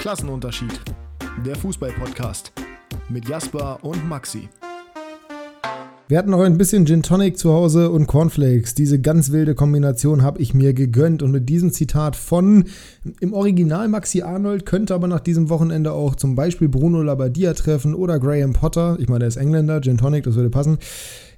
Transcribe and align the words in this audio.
Klassenunterschied. 0.00 0.80
Der 1.44 1.54
Fußball-Podcast 1.56 2.52
mit 3.10 3.28
Jasper 3.28 3.78
und 3.82 4.08
Maxi. 4.08 4.48
Wir 6.10 6.18
hatten 6.18 6.30
noch 6.30 6.40
ein 6.40 6.58
bisschen 6.58 6.86
Gin 6.86 7.04
Tonic 7.04 7.38
zu 7.38 7.52
Hause 7.52 7.88
und 7.88 8.08
Cornflakes. 8.08 8.74
Diese 8.74 9.00
ganz 9.00 9.30
wilde 9.30 9.54
Kombination 9.54 10.22
habe 10.24 10.42
ich 10.42 10.54
mir 10.54 10.74
gegönnt. 10.74 11.22
Und 11.22 11.30
mit 11.30 11.48
diesem 11.48 11.70
Zitat 11.70 12.16
von 12.16 12.64
im 13.20 13.32
Original 13.32 13.86
Maxi 13.86 14.22
Arnold 14.22 14.66
könnte 14.66 14.92
aber 14.92 15.06
nach 15.06 15.20
diesem 15.20 15.50
Wochenende 15.50 15.92
auch 15.92 16.16
zum 16.16 16.34
Beispiel 16.34 16.68
Bruno 16.68 17.00
Labbadia 17.00 17.54
treffen 17.54 17.94
oder 17.94 18.18
Graham 18.18 18.54
Potter. 18.54 18.96
Ich 18.98 19.06
meine, 19.06 19.20
der 19.20 19.28
ist 19.28 19.36
Engländer, 19.36 19.80
Gin 19.82 19.98
Tonic, 19.98 20.24
das 20.24 20.34
würde 20.34 20.50
passen. 20.50 20.78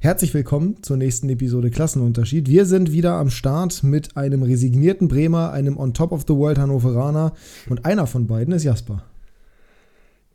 Herzlich 0.00 0.32
willkommen 0.32 0.78
zur 0.80 0.96
nächsten 0.96 1.28
Episode 1.28 1.68
Klassenunterschied. 1.68 2.48
Wir 2.48 2.64
sind 2.64 2.92
wieder 2.92 3.16
am 3.16 3.28
Start 3.28 3.82
mit 3.82 4.16
einem 4.16 4.42
resignierten 4.42 5.06
Bremer, 5.06 5.52
einem 5.52 5.76
On 5.76 5.92
Top 5.92 6.12
of 6.12 6.22
the 6.26 6.34
World 6.34 6.56
Hannoveraner 6.56 7.34
und 7.68 7.84
einer 7.84 8.06
von 8.06 8.26
beiden 8.26 8.54
ist 8.54 8.64
Jasper. 8.64 9.04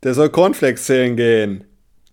Der 0.04 0.14
soll 0.14 0.30
Cornflakes 0.30 0.86
zählen 0.86 1.16
gehen. 1.16 1.64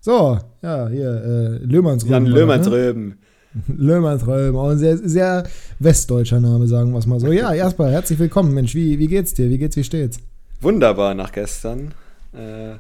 So, 0.04 0.38
ja, 0.60 0.86
hier, 0.88 1.08
äh, 1.08 1.64
Löhmannsröben. 1.64 2.12
Jan 2.12 2.26
Löhmannsröben. 2.26 3.06
Ne? 3.54 3.62
Löhmannsröben, 3.74 4.54
auch 4.54 4.68
ein 4.68 4.77
sehr, 4.77 4.98
sehr 4.98 5.44
westdeutscher 5.78 6.40
Name, 6.40 6.66
sagen 6.68 6.92
wir 6.92 6.98
es 6.98 7.06
mal 7.06 7.18
so. 7.18 7.32
Ja, 7.32 7.54
Jasper, 7.54 7.90
herzlich 7.90 8.18
willkommen. 8.18 8.52
Mensch, 8.52 8.74
wie, 8.74 8.98
wie 8.98 9.06
geht's 9.06 9.32
dir? 9.32 9.48
Wie 9.48 9.56
geht's, 9.56 9.77
wie 9.77 9.82
steht's? 9.84 10.18
Wunderbar 10.60 11.14
nach 11.14 11.32
gestern. 11.32 11.94
Äh, 12.34 12.74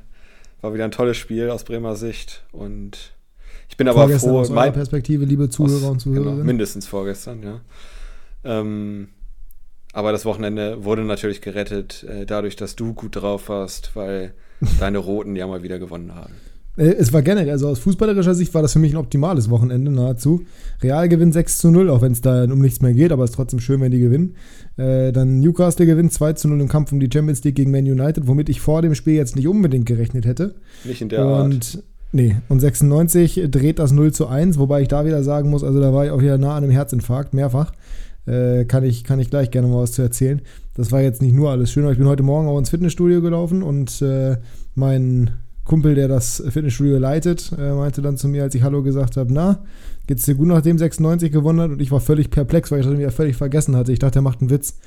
war 0.60 0.74
wieder 0.74 0.84
ein 0.84 0.90
tolles 0.90 1.16
Spiel 1.16 1.48
aus 1.48 1.64
Bremer 1.64 1.96
Sicht 1.96 2.44
und 2.52 3.14
ich 3.70 3.78
bin 3.78 3.88
aber 3.88 4.06
froh. 4.10 4.40
Aus 4.40 4.50
mein, 4.50 4.74
Perspektive, 4.74 5.24
liebe 5.24 5.48
Zuhörer 5.48 5.86
aus, 5.86 5.92
und 5.92 6.00
Zuhörerinnen. 6.00 6.34
Genau, 6.34 6.44
mindestens 6.44 6.86
vorgestern, 6.86 7.42
ja. 7.42 7.60
Ähm, 8.44 9.08
aber 9.94 10.12
das 10.12 10.26
Wochenende 10.26 10.84
wurde 10.84 11.04
natürlich 11.04 11.40
gerettet, 11.40 12.02
äh, 12.02 12.26
dadurch, 12.26 12.56
dass 12.56 12.76
du 12.76 12.92
gut 12.92 13.16
drauf 13.16 13.48
warst, 13.48 13.96
weil 13.96 14.34
deine 14.78 14.98
Roten 14.98 15.36
ja 15.36 15.46
mal 15.46 15.62
wieder 15.62 15.78
gewonnen 15.78 16.14
haben. 16.14 16.34
Äh, 16.76 16.94
es 16.94 17.12
war 17.12 17.22
generell, 17.22 17.50
also 17.50 17.68
aus 17.68 17.78
fußballerischer 17.78 18.34
Sicht 18.34 18.54
war 18.54 18.62
das 18.62 18.72
für 18.72 18.78
mich 18.78 18.92
ein 18.92 18.96
optimales 18.96 19.50
Wochenende 19.50 19.90
nahezu. 19.90 20.42
Real 20.82 21.08
gewinnt 21.08 21.34
6 21.34 21.58
zu 21.58 21.70
0, 21.70 21.90
auch 21.90 22.02
wenn 22.02 22.12
es 22.12 22.20
da 22.20 22.44
um 22.44 22.60
nichts 22.60 22.80
mehr 22.80 22.92
geht, 22.92 23.12
aber 23.12 23.24
es 23.24 23.30
ist 23.30 23.36
trotzdem 23.36 23.60
schön, 23.60 23.80
wenn 23.80 23.92
die 23.92 24.00
gewinnen. 24.00 24.36
Äh, 24.76 25.12
dann 25.12 25.40
Newcastle 25.40 25.86
gewinnt 25.86 26.12
2 26.12 26.34
zu 26.34 26.48
0 26.48 26.60
im 26.60 26.68
Kampf 26.68 26.92
um 26.92 27.00
die 27.00 27.10
Champions 27.12 27.44
League 27.44 27.56
gegen 27.56 27.70
Man 27.70 27.84
United, 27.84 28.26
womit 28.26 28.48
ich 28.48 28.60
vor 28.60 28.82
dem 28.82 28.94
Spiel 28.94 29.14
jetzt 29.14 29.36
nicht 29.36 29.48
unbedingt 29.48 29.86
gerechnet 29.86 30.26
hätte. 30.26 30.54
Nicht 30.84 31.00
in 31.00 31.08
der 31.08 31.26
und 31.26 31.54
Art. 31.54 31.78
Nee, 32.12 32.36
und 32.48 32.60
96 32.60 33.48
dreht 33.50 33.80
das 33.80 33.90
0 33.90 34.12
zu 34.12 34.28
1, 34.28 34.56
wobei 34.58 34.82
ich 34.82 34.88
da 34.88 35.04
wieder 35.04 35.24
sagen 35.24 35.50
muss, 35.50 35.64
also 35.64 35.80
da 35.80 35.92
war 35.92 36.04
ich 36.04 36.12
auch 36.12 36.22
wieder 36.22 36.38
nah 36.38 36.56
an 36.56 36.62
einem 36.62 36.70
Herzinfarkt, 36.70 37.34
mehrfach. 37.34 37.72
Äh, 38.26 38.64
kann, 38.66 38.84
ich, 38.84 39.02
kann 39.02 39.18
ich 39.18 39.30
gleich 39.30 39.50
gerne 39.50 39.66
mal 39.66 39.82
was 39.82 39.92
zu 39.92 40.02
erzählen. 40.02 40.40
Das 40.74 40.92
war 40.92 41.02
jetzt 41.02 41.20
nicht 41.20 41.34
nur 41.34 41.50
alles 41.50 41.72
schön, 41.72 41.82
aber 41.82 41.92
ich 41.92 41.98
bin 41.98 42.06
heute 42.06 42.22
Morgen 42.22 42.46
auch 42.46 42.58
ins 42.58 42.70
Fitnessstudio 42.70 43.20
gelaufen 43.20 43.64
und 43.64 44.00
äh, 44.00 44.36
mein 44.76 45.30
Kumpel, 45.64 45.94
der 45.94 46.08
das 46.08 46.42
Fitnessstudio 46.48 46.98
leitet, 46.98 47.52
äh, 47.58 47.72
meinte 47.72 48.02
dann 48.02 48.16
zu 48.16 48.28
mir, 48.28 48.42
als 48.42 48.54
ich 48.54 48.62
Hallo 48.62 48.82
gesagt 48.82 49.16
habe, 49.16 49.32
na, 49.32 49.64
geht's 50.06 50.24
dir 50.24 50.34
gut, 50.34 50.48
nachdem 50.48 50.78
96 50.78 51.32
gewonnen 51.32 51.60
hat? 51.60 51.70
Und 51.70 51.80
ich 51.80 51.90
war 51.90 52.00
völlig 52.00 52.30
perplex, 52.30 52.70
weil 52.70 52.80
ich 52.80 52.86
das 52.86 52.98
wieder 52.98 53.10
völlig 53.10 53.36
vergessen 53.36 53.74
hatte. 53.76 53.92
Ich 53.92 53.98
dachte, 53.98 54.18
er 54.18 54.22
macht 54.22 54.40
einen 54.40 54.50
Witz. 54.50 54.78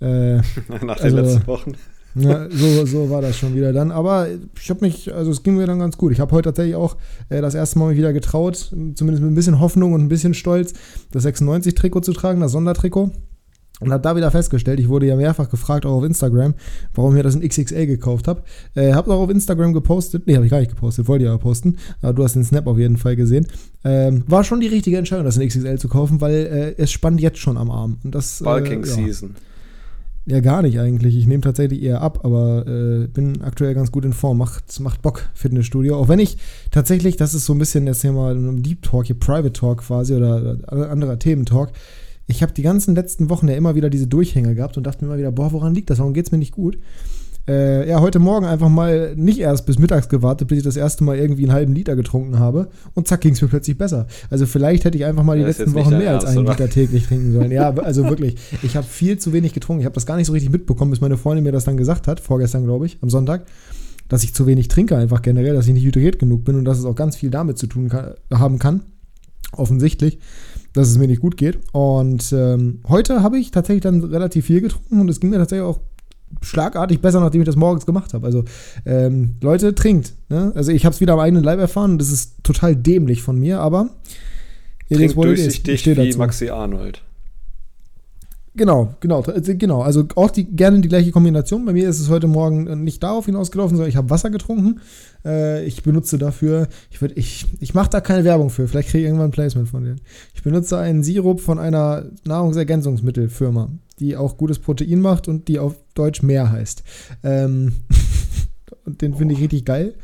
Äh, 0.00 0.36
Nach 0.82 0.96
den 0.96 1.00
also, 1.00 1.16
letzten 1.16 1.46
Wochen. 1.46 1.72
Ja, 2.18 2.48
so, 2.50 2.86
so 2.86 3.10
war 3.10 3.20
das 3.20 3.36
schon 3.36 3.54
wieder 3.54 3.74
dann. 3.74 3.90
Aber 3.90 4.26
ich 4.58 4.70
habe 4.70 4.82
mich, 4.86 5.12
also 5.12 5.30
es 5.30 5.42
ging 5.42 5.56
mir 5.56 5.66
dann 5.66 5.78
ganz 5.78 5.98
gut. 5.98 6.12
Ich 6.12 6.20
habe 6.20 6.32
heute 6.32 6.48
tatsächlich 6.48 6.74
auch 6.74 6.96
äh, 7.28 7.42
das 7.42 7.54
erste 7.54 7.78
Mal 7.78 7.94
wieder 7.94 8.14
getraut, 8.14 8.56
zumindest 8.56 9.22
mit 9.22 9.30
ein 9.30 9.34
bisschen 9.34 9.60
Hoffnung 9.60 9.92
und 9.92 10.00
ein 10.00 10.08
bisschen 10.08 10.32
Stolz, 10.32 10.72
das 11.12 11.26
96-Trikot 11.26 12.00
zu 12.00 12.14
tragen, 12.14 12.40
das 12.40 12.52
Sondertrikot. 12.52 13.10
Und 13.78 13.92
habe 13.92 14.02
da 14.02 14.16
wieder 14.16 14.30
festgestellt, 14.30 14.80
ich 14.80 14.88
wurde 14.88 15.06
ja 15.06 15.16
mehrfach 15.16 15.50
gefragt, 15.50 15.84
auch 15.84 15.98
auf 15.98 16.04
Instagram, 16.04 16.54
warum 16.94 17.12
ich 17.12 17.16
mir 17.18 17.22
das 17.22 17.34
in 17.34 17.46
XXL 17.46 17.86
gekauft 17.86 18.26
habe. 18.26 18.42
Äh, 18.74 18.94
habe 18.94 19.12
auch 19.12 19.20
auf 19.20 19.30
Instagram 19.30 19.74
gepostet, 19.74 20.26
nee, 20.26 20.34
habe 20.34 20.46
ich 20.46 20.50
gar 20.50 20.60
nicht 20.60 20.70
gepostet, 20.70 21.08
wollte 21.08 21.24
ich 21.24 21.30
aber 21.30 21.38
posten, 21.38 21.76
aber 22.00 22.14
du 22.14 22.24
hast 22.24 22.36
den 22.36 22.44
Snap 22.44 22.66
auf 22.66 22.78
jeden 22.78 22.96
Fall 22.96 23.16
gesehen. 23.16 23.46
Ähm, 23.84 24.24
war 24.26 24.44
schon 24.44 24.60
die 24.60 24.68
richtige 24.68 24.96
Entscheidung, 24.96 25.26
das 25.26 25.36
in 25.36 25.46
XXL 25.46 25.78
zu 25.78 25.88
kaufen, 25.88 26.22
weil 26.22 26.74
äh, 26.78 26.82
es 26.82 26.90
spannt 26.90 27.20
jetzt 27.20 27.38
schon 27.38 27.58
am 27.58 27.70
Arm. 27.70 27.98
Und 28.02 28.14
das, 28.14 28.38
Bulking 28.42 28.82
äh, 28.82 28.86
ja. 28.86 28.94
Season. 28.94 29.34
Ja, 30.28 30.40
gar 30.40 30.62
nicht 30.62 30.80
eigentlich. 30.80 31.16
Ich 31.16 31.26
nehme 31.26 31.42
tatsächlich 31.42 31.82
eher 31.82 32.00
ab, 32.00 32.24
aber 32.24 32.66
äh, 32.66 33.06
bin 33.06 33.42
aktuell 33.42 33.74
ganz 33.74 33.92
gut 33.92 34.04
in 34.04 34.12
Form. 34.12 34.38
Macht, 34.38 34.80
macht 34.80 35.00
Bock, 35.00 35.28
Fitnessstudio. 35.34 35.96
Auch 35.96 36.08
wenn 36.08 36.18
ich 36.18 36.38
tatsächlich, 36.72 37.16
das 37.16 37.32
ist 37.32 37.46
so 37.46 37.52
ein 37.52 37.60
bisschen 37.60 37.86
jetzt 37.86 38.02
hier 38.02 38.10
mal 38.10 38.34
ein 38.34 38.62
Deep 38.62 38.82
Talk, 38.82 39.06
hier 39.06 39.18
Private 39.18 39.52
Talk 39.52 39.82
quasi 39.82 40.14
oder, 40.14 40.58
oder 40.72 40.90
anderer 40.90 41.20
Thementalk. 41.20 41.70
Ich 42.26 42.42
habe 42.42 42.52
die 42.52 42.62
ganzen 42.62 42.94
letzten 42.94 43.30
Wochen 43.30 43.48
ja 43.48 43.54
immer 43.54 43.74
wieder 43.74 43.90
diese 43.90 44.06
Durchhänge 44.06 44.54
gehabt 44.54 44.76
und 44.76 44.86
dachte 44.86 45.04
mir 45.04 45.10
immer 45.10 45.18
wieder, 45.18 45.32
boah, 45.32 45.52
woran 45.52 45.74
liegt 45.74 45.90
das? 45.90 45.98
Warum 45.98 46.12
geht 46.12 46.26
es 46.26 46.32
mir 46.32 46.38
nicht 46.38 46.52
gut? 46.52 46.78
Äh, 47.48 47.88
ja, 47.88 48.00
heute 48.00 48.18
Morgen 48.18 48.44
einfach 48.44 48.68
mal 48.68 49.14
nicht 49.14 49.38
erst 49.38 49.66
bis 49.66 49.78
mittags 49.78 50.08
gewartet, 50.08 50.48
bis 50.48 50.58
ich 50.58 50.64
das 50.64 50.76
erste 50.76 51.04
Mal 51.04 51.16
irgendwie 51.16 51.44
einen 51.44 51.52
halben 51.52 51.72
Liter 51.74 51.94
getrunken 51.94 52.40
habe 52.40 52.68
und 52.94 53.06
zack, 53.06 53.20
ging 53.20 53.34
es 53.34 53.42
mir 53.42 53.46
plötzlich 53.46 53.78
besser. 53.78 54.08
Also 54.30 54.46
vielleicht 54.46 54.84
hätte 54.84 54.98
ich 54.98 55.04
einfach 55.04 55.22
mal 55.22 55.38
die 55.38 55.44
letzten 55.44 55.72
Wochen 55.74 55.90
mehr 55.90 56.10
Ernst, 56.10 56.26
als 56.26 56.36
einen 56.36 56.46
oder? 56.46 56.54
Liter 56.54 56.68
täglich 56.68 57.06
trinken 57.06 57.32
sollen. 57.32 57.52
Ja, 57.52 57.72
also 57.74 58.08
wirklich, 58.08 58.36
ich 58.64 58.76
habe 58.76 58.84
viel 58.84 59.18
zu 59.18 59.32
wenig 59.32 59.54
getrunken. 59.54 59.80
Ich 59.80 59.86
habe 59.86 59.94
das 59.94 60.06
gar 60.06 60.16
nicht 60.16 60.26
so 60.26 60.32
richtig 60.32 60.50
mitbekommen, 60.50 60.90
bis 60.90 61.00
meine 61.00 61.16
Freundin 61.16 61.44
mir 61.44 61.52
das 61.52 61.64
dann 61.64 61.76
gesagt 61.76 62.08
hat, 62.08 62.18
vorgestern 62.18 62.64
glaube 62.64 62.86
ich, 62.86 62.98
am 63.00 63.10
Sonntag, 63.10 63.46
dass 64.08 64.24
ich 64.24 64.34
zu 64.34 64.48
wenig 64.48 64.66
trinke 64.66 64.96
einfach 64.96 65.22
generell, 65.22 65.54
dass 65.54 65.68
ich 65.68 65.74
nicht 65.74 65.84
hydriert 65.84 66.18
genug 66.18 66.42
bin 66.42 66.56
und 66.56 66.64
dass 66.64 66.78
es 66.78 66.84
auch 66.84 66.96
ganz 66.96 67.14
viel 67.14 67.30
damit 67.30 67.58
zu 67.58 67.68
tun 67.68 67.90
kann, 67.90 68.14
haben 68.32 68.58
kann, 68.58 68.80
offensichtlich 69.52 70.18
dass 70.76 70.88
es 70.88 70.98
mir 70.98 71.08
nicht 71.08 71.20
gut 71.20 71.36
geht. 71.36 71.58
Und 71.72 72.32
ähm, 72.32 72.80
heute 72.88 73.22
habe 73.22 73.38
ich 73.38 73.50
tatsächlich 73.50 73.82
dann 73.82 74.04
relativ 74.04 74.46
viel 74.46 74.60
getrunken 74.60 75.00
und 75.00 75.08
es 75.08 75.20
ging 75.20 75.30
mir 75.30 75.38
tatsächlich 75.38 75.66
auch 75.66 75.80
schlagartig 76.42 77.00
besser, 77.00 77.20
nachdem 77.20 77.40
ich 77.40 77.46
das 77.46 77.56
morgens 77.56 77.86
gemacht 77.86 78.14
habe. 78.14 78.26
Also, 78.26 78.44
ähm, 78.84 79.36
Leute, 79.40 79.74
trinkt. 79.74 80.14
Ne? 80.28 80.52
Also, 80.54 80.72
ich 80.72 80.84
habe 80.84 80.94
es 80.94 81.00
wieder 81.00 81.14
am 81.14 81.20
eigenen 81.20 81.44
Leib 81.44 81.58
erfahren 81.58 81.92
und 81.92 81.98
das 81.98 82.10
ist 82.12 82.34
total 82.42 82.76
dämlich 82.76 83.22
von 83.22 83.38
mir, 83.38 83.60
aber. 83.60 83.90
Trink 84.92 85.14
durchsichtig 85.14 85.86
wie 85.86 85.94
dazu. 85.94 86.18
Maxi 86.18 86.48
Arnold. 86.48 87.02
Genau, 88.56 88.94
genau, 89.00 89.20
also, 89.20 89.52
genau. 89.54 89.82
Also 89.82 90.04
auch 90.14 90.30
die, 90.30 90.44
gerne 90.44 90.80
die 90.80 90.88
gleiche 90.88 91.10
Kombination. 91.10 91.66
Bei 91.66 91.74
mir 91.74 91.88
ist 91.88 92.00
es 92.00 92.08
heute 92.08 92.26
Morgen 92.26 92.84
nicht 92.84 93.02
darauf 93.02 93.26
hinausgelaufen, 93.26 93.76
sondern 93.76 93.90
ich 93.90 93.96
habe 93.96 94.08
Wasser 94.08 94.30
getrunken. 94.30 94.80
Äh, 95.24 95.64
ich 95.66 95.82
benutze 95.82 96.16
dafür, 96.16 96.68
ich, 96.90 97.02
ich, 97.02 97.46
ich 97.60 97.74
mache 97.74 97.90
da 97.90 98.00
keine 98.00 98.24
Werbung 98.24 98.48
für, 98.48 98.66
vielleicht 98.66 98.88
kriege 98.88 99.02
ich 99.02 99.04
irgendwann 99.06 99.28
ein 99.28 99.32
Placement 99.32 99.68
von 99.68 99.84
denen. 99.84 100.00
Ich 100.34 100.42
benutze 100.42 100.78
einen 100.78 101.02
Sirup 101.02 101.40
von 101.40 101.58
einer 101.58 102.06
Nahrungsergänzungsmittelfirma, 102.24 103.68
die 103.98 104.16
auch 104.16 104.38
gutes 104.38 104.58
Protein 104.58 105.00
macht 105.00 105.28
und 105.28 105.48
die 105.48 105.58
auf 105.58 105.74
Deutsch 105.94 106.22
mehr 106.22 106.50
heißt. 106.50 106.82
Ähm, 107.24 107.74
und 108.86 109.02
den 109.02 109.14
finde 109.14 109.34
ich 109.34 109.40
richtig 109.40 109.66
geil. 109.66 109.94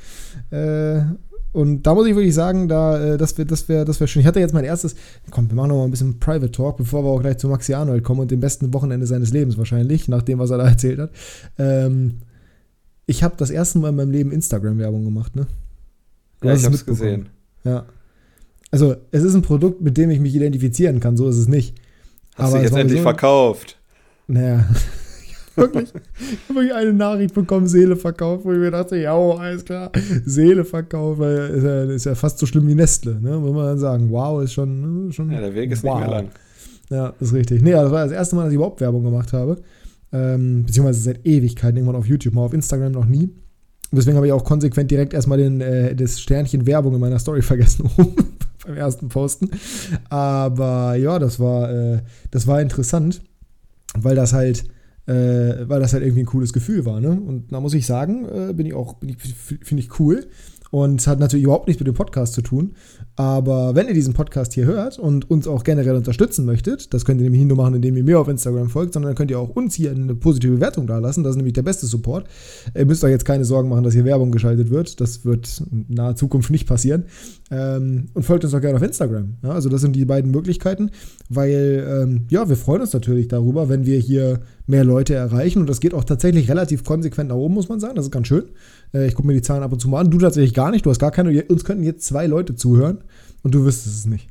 Äh, 0.50 1.04
und 1.52 1.82
da 1.82 1.94
muss 1.94 2.06
ich 2.06 2.14
wirklich 2.14 2.34
sagen, 2.34 2.66
da, 2.66 3.14
äh, 3.14 3.18
das 3.18 3.36
wäre 3.36 3.46
das 3.46 3.68
wär, 3.68 3.84
das 3.84 4.00
wär 4.00 4.06
schön. 4.06 4.20
Ich 4.20 4.26
hatte 4.26 4.40
jetzt 4.40 4.54
mein 4.54 4.64
erstes, 4.64 4.94
komm, 5.30 5.50
wir 5.50 5.54
machen 5.54 5.68
noch 5.68 5.76
mal 5.76 5.84
ein 5.84 5.90
bisschen 5.90 6.18
Private 6.18 6.50
Talk, 6.50 6.78
bevor 6.78 7.04
wir 7.04 7.10
auch 7.10 7.20
gleich 7.20 7.38
zu 7.38 7.48
Maxi 7.48 7.74
Arnold 7.74 8.02
kommen 8.02 8.20
und 8.20 8.30
dem 8.30 8.40
besten 8.40 8.72
Wochenende 8.72 9.06
seines 9.06 9.32
Lebens 9.32 9.58
wahrscheinlich, 9.58 10.08
nach 10.08 10.22
dem, 10.22 10.38
was 10.38 10.50
er 10.50 10.58
da 10.58 10.64
erzählt 10.68 10.98
hat. 10.98 11.10
Ähm, 11.58 12.20
ich 13.06 13.22
habe 13.22 13.34
das 13.36 13.50
erste 13.50 13.78
Mal 13.78 13.90
in 13.90 13.96
meinem 13.96 14.10
Leben 14.10 14.32
Instagram-Werbung 14.32 15.04
gemacht, 15.04 15.36
ne? 15.36 15.46
Du 16.40 16.48
ja, 16.48 16.54
ich 16.54 16.64
habe 16.64 16.74
es 16.74 16.86
gesehen. 16.86 17.28
Ja. 17.64 17.84
Also, 18.70 18.96
es 19.10 19.22
ist 19.22 19.34
ein 19.34 19.42
Produkt, 19.42 19.82
mit 19.82 19.98
dem 19.98 20.10
ich 20.10 20.18
mich 20.18 20.34
identifizieren 20.34 20.98
kann, 20.98 21.16
so 21.16 21.28
ist 21.28 21.36
es 21.36 21.48
nicht. 21.48 21.78
Hast 22.36 22.54
du 22.54 22.58
jetzt 22.58 22.74
endlich 22.74 23.00
so, 23.00 23.02
verkauft? 23.02 23.78
Naja, 24.26 24.64
wirklich, 25.56 25.92
ich 25.94 26.48
habe 26.48 26.60
wirklich 26.60 26.74
eine 26.74 26.92
Nachricht 26.92 27.34
bekommen, 27.34 27.66
Seele 27.66 27.96
verkauft, 27.96 28.44
wo 28.44 28.52
ich 28.52 28.58
mir 28.58 28.70
dachte, 28.70 28.96
ja, 28.96 29.16
oh, 29.16 29.32
alles 29.32 29.64
klar, 29.64 29.90
Seele 30.24 30.64
verkauft, 30.64 31.20
ist 31.20 31.64
ja, 31.64 31.82
ist 31.84 32.06
ja 32.06 32.14
fast 32.14 32.38
so 32.38 32.46
schlimm 32.46 32.66
wie 32.68 32.74
Nestle, 32.74 33.20
ne? 33.20 33.38
Muss 33.38 33.52
man 33.52 33.64
dann 33.64 33.78
sagen, 33.78 34.10
wow, 34.10 34.42
ist 34.42 34.52
schon, 34.52 35.06
ne, 35.06 35.12
schon 35.12 35.30
Ja, 35.30 35.40
der 35.40 35.54
Weg 35.54 35.70
ist 35.70 35.82
wow. 35.82 35.98
nicht 35.98 36.08
mehr 36.08 36.16
lang. 36.16 36.28
Ja, 36.90 37.14
ist 37.20 37.32
richtig. 37.32 37.62
Nee, 37.62 37.72
das 37.72 37.90
war 37.90 38.04
das 38.04 38.12
erste 38.12 38.36
Mal, 38.36 38.42
dass 38.42 38.52
ich 38.52 38.56
überhaupt 38.56 38.80
Werbung 38.80 39.02
gemacht 39.02 39.32
habe. 39.32 39.62
Ähm, 40.12 40.64
beziehungsweise 40.66 41.00
seit 41.00 41.26
Ewigkeiten, 41.26 41.76
irgendwann 41.78 41.96
auf 41.96 42.06
YouTube, 42.06 42.34
mal 42.34 42.42
auf 42.42 42.52
Instagram 42.52 42.92
noch 42.92 43.06
nie. 43.06 43.30
Deswegen 43.92 44.16
habe 44.16 44.26
ich 44.26 44.32
auch 44.32 44.44
konsequent 44.44 44.90
direkt 44.90 45.14
erstmal 45.14 45.38
den, 45.38 45.60
äh, 45.60 45.94
das 45.94 46.20
Sternchen 46.20 46.66
Werbung 46.66 46.94
in 46.94 47.00
meiner 47.00 47.18
Story 47.18 47.42
vergessen 47.42 47.88
beim 48.66 48.76
ersten 48.76 49.08
Posten. 49.08 49.50
Aber 50.08 50.96
ja, 50.96 51.18
das 51.18 51.40
war, 51.40 51.70
äh, 51.70 52.02
das 52.30 52.46
war 52.46 52.60
interessant, 52.60 53.22
weil 53.96 54.16
das 54.16 54.32
halt 54.32 54.64
äh, 55.06 55.68
weil 55.68 55.80
das 55.80 55.92
halt 55.92 56.02
irgendwie 56.02 56.22
ein 56.22 56.26
cooles 56.26 56.52
Gefühl 56.52 56.84
war. 56.84 57.00
Ne? 57.00 57.10
Und 57.10 57.52
da 57.52 57.60
muss 57.60 57.74
ich 57.74 57.86
sagen, 57.86 58.26
äh, 58.26 58.52
bin 58.52 58.66
ich 58.66 58.74
auch, 58.74 58.96
finde 59.00 59.82
ich 59.82 59.98
cool. 59.98 60.28
Und 60.72 61.06
hat 61.06 61.20
natürlich 61.20 61.44
überhaupt 61.44 61.68
nichts 61.68 61.80
mit 61.80 61.86
dem 61.86 61.94
Podcast 61.94 62.32
zu 62.32 62.40
tun. 62.40 62.72
Aber 63.14 63.74
wenn 63.74 63.88
ihr 63.88 63.94
diesen 63.94 64.14
Podcast 64.14 64.54
hier 64.54 64.64
hört 64.64 64.98
und 64.98 65.30
uns 65.30 65.46
auch 65.46 65.64
generell 65.64 65.94
unterstützen 65.94 66.46
möchtet, 66.46 66.94
das 66.94 67.04
könnt 67.04 67.20
ihr 67.20 67.24
nämlich 67.24 67.42
nicht 67.42 67.48
nur 67.48 67.58
machen, 67.58 67.74
indem 67.74 67.94
ihr 67.98 68.02
mir 68.02 68.18
auf 68.18 68.26
Instagram 68.26 68.70
folgt, 68.70 68.94
sondern 68.94 69.10
dann 69.10 69.16
könnt 69.16 69.30
ihr 69.30 69.38
auch 69.38 69.50
uns 69.50 69.74
hier 69.74 69.90
eine 69.90 70.14
positive 70.14 70.54
Bewertung 70.54 70.86
da 70.86 70.96
lassen. 70.96 71.24
Das 71.24 71.32
ist 71.32 71.36
nämlich 71.36 71.52
der 71.52 71.62
beste 71.62 71.84
Support. 71.84 72.26
Ihr 72.74 72.86
müsst 72.86 73.04
euch 73.04 73.10
jetzt 73.10 73.26
keine 73.26 73.44
Sorgen 73.44 73.68
machen, 73.68 73.84
dass 73.84 73.92
hier 73.92 74.06
Werbung 74.06 74.32
geschaltet 74.32 74.70
wird. 74.70 74.98
Das 75.02 75.26
wird 75.26 75.62
in 75.70 75.84
naher 75.90 76.16
Zukunft 76.16 76.50
nicht 76.50 76.66
passieren. 76.66 77.04
Ähm, 77.50 78.06
und 78.14 78.22
folgt 78.22 78.44
uns 78.44 78.54
auch 78.54 78.60
gerne 78.62 78.76
auf 78.76 78.82
Instagram. 78.82 79.34
Also 79.42 79.68
das 79.68 79.82
sind 79.82 79.94
die 79.94 80.06
beiden 80.06 80.30
Möglichkeiten, 80.30 80.90
weil 81.28 81.86
ähm, 81.86 82.24
ja, 82.30 82.48
wir 82.48 82.56
freuen 82.56 82.80
uns 82.80 82.94
natürlich 82.94 83.28
darüber, 83.28 83.68
wenn 83.68 83.84
wir 83.84 83.98
hier 83.98 84.40
mehr 84.66 84.84
Leute 84.84 85.14
erreichen. 85.14 85.58
Und 85.58 85.68
das 85.68 85.80
geht 85.80 85.92
auch 85.92 86.04
tatsächlich 86.04 86.48
relativ 86.48 86.82
konsequent 86.82 87.28
nach 87.28 87.36
oben, 87.36 87.52
muss 87.52 87.68
man 87.68 87.78
sagen. 87.78 87.94
Das 87.94 88.06
ist 88.06 88.10
ganz 88.10 88.26
schön. 88.26 88.44
Äh, 88.94 89.06
ich 89.06 89.14
gucke 89.14 89.28
mir 89.28 89.34
die 89.34 89.42
Zahlen 89.42 89.62
ab 89.62 89.72
und 89.72 89.80
zu 89.80 89.88
mal 89.88 90.00
an. 90.00 90.10
Du 90.10 90.18
tatsächlich 90.18 90.54
gar 90.54 90.61
nicht. 90.70 90.86
Du 90.86 90.90
hast 90.90 90.98
gar 90.98 91.10
keine. 91.10 91.44
Uns 91.44 91.64
könnten 91.64 91.84
jetzt 91.84 92.04
zwei 92.06 92.26
Leute 92.26 92.54
zuhören 92.54 93.04
und 93.42 93.54
du 93.54 93.64
wüsstest 93.64 93.98
es 93.98 94.06
nicht. 94.06 94.28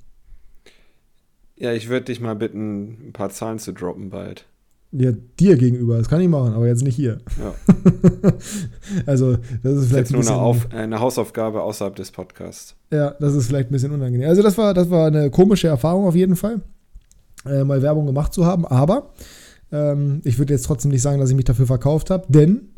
Ja, 1.55 1.73
ich 1.73 1.89
würde 1.89 2.05
dich 2.05 2.19
mal 2.19 2.35
bitten, 2.35 3.09
ein 3.09 3.13
paar 3.13 3.29
Zahlen 3.29 3.59
zu 3.59 3.71
droppen 3.71 4.09
bald. 4.09 4.45
Ja, 4.93 5.11
dir 5.39 5.55
gegenüber, 5.55 5.97
das 5.97 6.09
kann 6.09 6.19
ich 6.19 6.27
machen, 6.27 6.53
aber 6.53 6.67
jetzt 6.67 6.83
nicht 6.83 6.95
hier. 6.95 7.19
Ja. 7.39 7.53
also, 9.05 9.37
das 9.63 9.77
ist 9.77 9.87
vielleicht 9.87 10.11
jetzt 10.11 10.11
nur 10.11 10.21
eine, 10.21 10.35
Auf, 10.35 10.67
eine, 10.71 10.99
Hausaufgabe 10.99 11.61
außerhalb 11.61 11.95
des 11.95 12.11
Podcasts. 12.11 12.75
Ja, 12.91 13.11
das 13.11 13.33
ist 13.33 13.47
vielleicht 13.47 13.69
ein 13.69 13.73
bisschen 13.73 13.91
unangenehm. 13.91 14.27
Also, 14.27 14.41
das 14.41 14.57
war, 14.57 14.73
das 14.73 14.89
war 14.89 15.07
eine 15.07 15.29
komische 15.29 15.69
Erfahrung 15.69 16.05
auf 16.05 16.15
jeden 16.15 16.35
Fall, 16.35 16.59
äh, 17.45 17.63
mal 17.63 17.81
Werbung 17.81 18.05
gemacht 18.05 18.33
zu 18.33 18.45
haben, 18.45 18.65
aber 18.65 19.13
ähm, 19.71 20.21
ich 20.25 20.39
würde 20.39 20.53
jetzt 20.53 20.65
trotzdem 20.65 20.91
nicht 20.91 21.01
sagen, 21.01 21.19
dass 21.19 21.29
ich 21.29 21.35
mich 21.35 21.45
dafür 21.45 21.67
verkauft 21.67 22.09
habe, 22.09 22.25
denn 22.27 22.69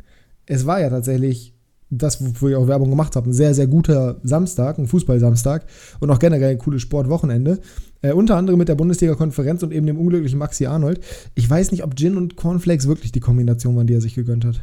es 0.46 0.66
war 0.66 0.80
ja 0.80 0.90
tatsächlich 0.90 1.53
das, 1.90 2.18
wo 2.40 2.48
ich 2.48 2.56
auch 2.56 2.68
Werbung 2.68 2.90
gemacht 2.90 3.16
habe, 3.16 3.30
ein 3.30 3.32
sehr, 3.32 3.54
sehr 3.54 3.66
guter 3.66 4.20
Samstag, 4.22 4.78
ein 4.78 4.86
Fußball-Samstag 4.86 5.66
und 6.00 6.10
auch 6.10 6.18
generell 6.18 6.50
ein 6.50 6.58
cooles 6.58 6.82
Sportwochenende. 6.82 7.60
Äh, 8.02 8.12
unter 8.12 8.36
anderem 8.36 8.58
mit 8.58 8.68
der 8.68 8.74
Bundesliga-Konferenz 8.74 9.62
und 9.62 9.72
eben 9.72 9.86
dem 9.86 9.98
unglücklichen 9.98 10.38
Maxi 10.38 10.66
Arnold. 10.66 11.00
Ich 11.34 11.48
weiß 11.48 11.70
nicht, 11.72 11.84
ob 11.84 11.96
Gin 11.96 12.16
und 12.16 12.36
Cornflakes 12.36 12.86
wirklich 12.86 13.12
die 13.12 13.20
Kombination 13.20 13.76
waren, 13.76 13.86
die 13.86 13.94
er 13.94 14.00
sich 14.00 14.14
gegönnt 14.14 14.44
hat. 14.44 14.60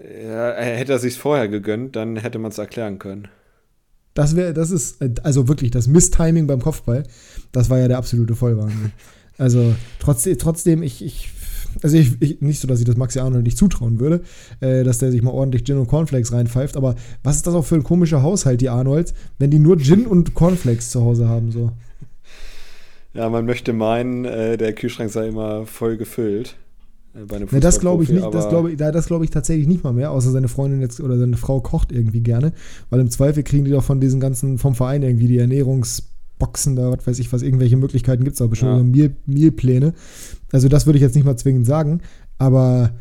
Ja, 0.00 0.54
hätte 0.54 0.92
er 0.92 0.98
sich 0.98 1.18
vorher 1.18 1.48
gegönnt, 1.48 1.94
dann 1.94 2.16
hätte 2.16 2.38
man 2.38 2.50
es 2.50 2.58
erklären 2.58 2.98
können. 2.98 3.28
Das 4.14 4.34
wäre, 4.34 4.54
das 4.54 4.70
ist, 4.70 5.02
äh, 5.02 5.14
also 5.22 5.48
wirklich, 5.48 5.70
das 5.70 5.88
Misstiming 5.88 6.46
beim 6.46 6.60
Kopfball, 6.60 7.04
das 7.52 7.70
war 7.70 7.78
ja 7.78 7.88
der 7.88 7.98
absolute 7.98 8.34
Vollwahnsinn. 8.34 8.92
Also 9.38 9.74
trotzdem, 9.98 10.36
trotzdem 10.38 10.82
ich, 10.82 11.04
ich 11.04 11.30
also 11.82 11.96
ich, 11.96 12.20
ich, 12.20 12.40
nicht 12.40 12.60
so, 12.60 12.68
dass 12.68 12.80
ich 12.80 12.84
das 12.84 12.96
Maxi 12.96 13.18
Arnold 13.18 13.44
nicht 13.44 13.58
zutrauen 13.58 14.00
würde, 14.00 14.22
äh, 14.60 14.84
dass 14.84 14.98
der 14.98 15.10
sich 15.10 15.22
mal 15.22 15.30
ordentlich 15.30 15.64
Gin 15.64 15.78
und 15.78 15.86
Cornflakes 15.86 16.32
reinpfeift, 16.32 16.76
aber 16.76 16.94
was 17.22 17.36
ist 17.36 17.46
das 17.46 17.54
auch 17.54 17.64
für 17.64 17.76
ein 17.76 17.82
komischer 17.82 18.22
Haushalt, 18.22 18.60
die 18.60 18.68
Arnolds, 18.68 19.14
wenn 19.38 19.50
die 19.50 19.58
nur 19.58 19.78
Gin 19.78 20.06
und 20.06 20.34
Cornflakes 20.34 20.90
zu 20.90 21.04
Hause 21.04 21.28
haben, 21.28 21.52
so? 21.52 21.72
Ja, 23.14 23.28
man 23.28 23.44
möchte 23.44 23.72
meinen, 23.72 24.24
äh, 24.24 24.56
der 24.56 24.72
Kühlschrank 24.72 25.10
sei 25.10 25.28
immer 25.28 25.66
voll 25.66 25.96
gefüllt. 25.96 26.56
Äh, 27.14 27.24
bei 27.24 27.36
einem 27.36 27.48
ne, 27.50 27.60
das 27.60 27.80
glaube 27.80 28.04
ich 28.04 28.10
nicht, 28.10 28.32
das 28.32 28.48
glaube 28.48 28.70
ich, 28.70 28.76
das 28.76 29.06
glaube 29.06 29.24
ich 29.24 29.30
tatsächlich 29.30 29.66
nicht 29.66 29.82
mal 29.82 29.92
mehr, 29.92 30.12
außer 30.12 30.30
seine 30.30 30.48
Freundin 30.48 30.80
jetzt 30.80 31.00
oder 31.00 31.18
seine 31.18 31.36
Frau 31.36 31.60
kocht 31.60 31.92
irgendwie 31.92 32.20
gerne, 32.20 32.52
weil 32.88 33.00
im 33.00 33.10
Zweifel 33.10 33.42
kriegen 33.42 33.64
die 33.64 33.72
doch 33.72 33.84
von 33.84 34.00
diesen 34.00 34.20
ganzen, 34.20 34.58
vom 34.58 34.74
Verein 34.74 35.02
irgendwie 35.02 35.26
die 35.26 35.40
Ernährungs- 35.40 36.02
Boxen 36.40 36.74
da, 36.74 36.90
was 36.90 37.06
weiß 37.06 37.20
ich 37.20 37.32
was, 37.32 37.42
irgendwelche 37.42 37.76
Möglichkeiten 37.76 38.24
gibt 38.24 38.34
es 38.34 38.42
aber 38.42 38.56
schon, 38.56 38.68
ja. 38.68 38.82
Meal, 38.82 39.14
Mealpläne. 39.26 39.94
Also 40.52 40.68
das 40.68 40.86
würde 40.86 40.98
ich 40.98 41.02
jetzt 41.02 41.14
nicht 41.14 41.24
mal 41.24 41.36
zwingend 41.36 41.66
sagen, 41.66 42.00
aber 42.38 42.92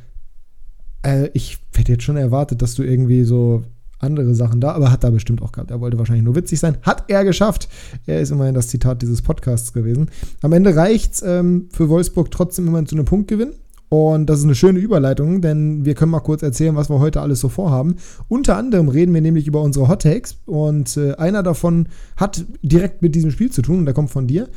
äh, 1.04 1.30
ich 1.34 1.60
hätte 1.76 1.94
jetzt 1.94 2.04
schon 2.04 2.18
erwartet, 2.18 2.62
dass 2.62 2.76
du 2.76 2.84
irgendwie 2.84 3.24
so 3.24 3.64
andere 4.00 4.34
Sachen 4.34 4.62
da, 4.62 4.72
aber 4.72 4.92
hat 4.92 5.04
da 5.04 5.10
bestimmt 5.10 5.42
auch 5.42 5.52
gehabt. 5.52 5.72
Er 5.72 5.82
wollte 5.82 5.98
wahrscheinlich 5.98 6.24
nur 6.24 6.36
witzig 6.36 6.60
sein. 6.60 6.78
Hat 6.84 7.06
er 7.10 7.26
geschafft. 7.26 7.68
Er 8.06 8.22
ist 8.22 8.32
immerhin 8.32 8.56
das 8.56 8.70
Zitat 8.70 9.02
dieses 9.02 9.22
Podcasts 9.22 9.74
gewesen. 9.74 10.10
Am 10.42 10.54
Ende 10.54 10.76
reicht 10.76 11.16
es 11.16 11.22
ähm, 11.22 11.68
für 11.72 11.90
Wolfsburg 11.90 12.32
trotzdem 12.32 12.68
immerhin 12.68 12.88
zu 12.88 12.96
einem 12.96 13.06
Punktgewinn. 13.06 13.54
Und 13.90 14.28
das 14.28 14.40
ist 14.40 14.46
eine 14.46 14.54
schöne 14.54 14.80
Überleitung, 14.80 15.42
denn 15.42 15.84
wir 15.84 15.96
können 15.96 16.12
mal 16.12 16.20
kurz 16.20 16.44
erzählen, 16.44 16.76
was 16.76 16.92
wir 16.92 17.00
heute 17.00 17.22
alles 17.22 17.40
so 17.40 17.50
vorhaben. 17.50 17.96
Unter 18.28 18.56
anderem 18.56 18.88
reden 18.88 19.14
wir 19.16 19.22
nämlich 19.22 19.48
über 19.48 19.64
unsere 19.64 19.88
Hot 19.88 20.04
Takes 20.04 20.38
und 20.46 20.96
äh, 20.96 21.16
einer 21.16 21.42
davon 21.42 21.88
hat 22.16 22.46
direkt 22.62 23.02
mit 23.02 23.16
diesem 23.16 23.32
Spiel 23.32 23.52
zu 23.52 23.64
tun 23.64 23.80
und 23.80 23.86
der 23.86 23.96
kommt 23.96 24.12
von 24.12 24.28
dir. 24.28 24.48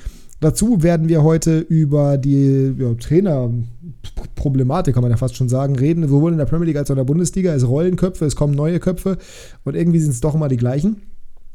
Dazu 0.42 0.82
werden 0.82 1.08
wir 1.08 1.22
heute 1.22 1.60
über 1.60 2.18
die 2.18 2.74
ja, 2.76 2.92
Trainerproblematik, 2.94 4.92
kann 4.92 5.02
man 5.02 5.12
ja 5.12 5.16
fast 5.16 5.36
schon 5.36 5.48
sagen, 5.48 5.76
reden, 5.76 6.08
sowohl 6.08 6.32
in 6.32 6.38
der 6.38 6.46
Premier 6.46 6.66
League 6.66 6.78
als 6.78 6.90
auch 6.90 6.94
in 6.94 6.98
der 6.98 7.04
Bundesliga. 7.04 7.54
Es 7.54 7.64
rollen 7.64 7.94
Köpfe, 7.94 8.24
es 8.24 8.34
kommen 8.34 8.52
neue 8.52 8.80
Köpfe 8.80 9.18
und 9.62 9.76
irgendwie 9.76 10.00
sind 10.00 10.10
es 10.10 10.20
doch 10.20 10.34
immer 10.34 10.48
die 10.48 10.56
gleichen. 10.56 11.02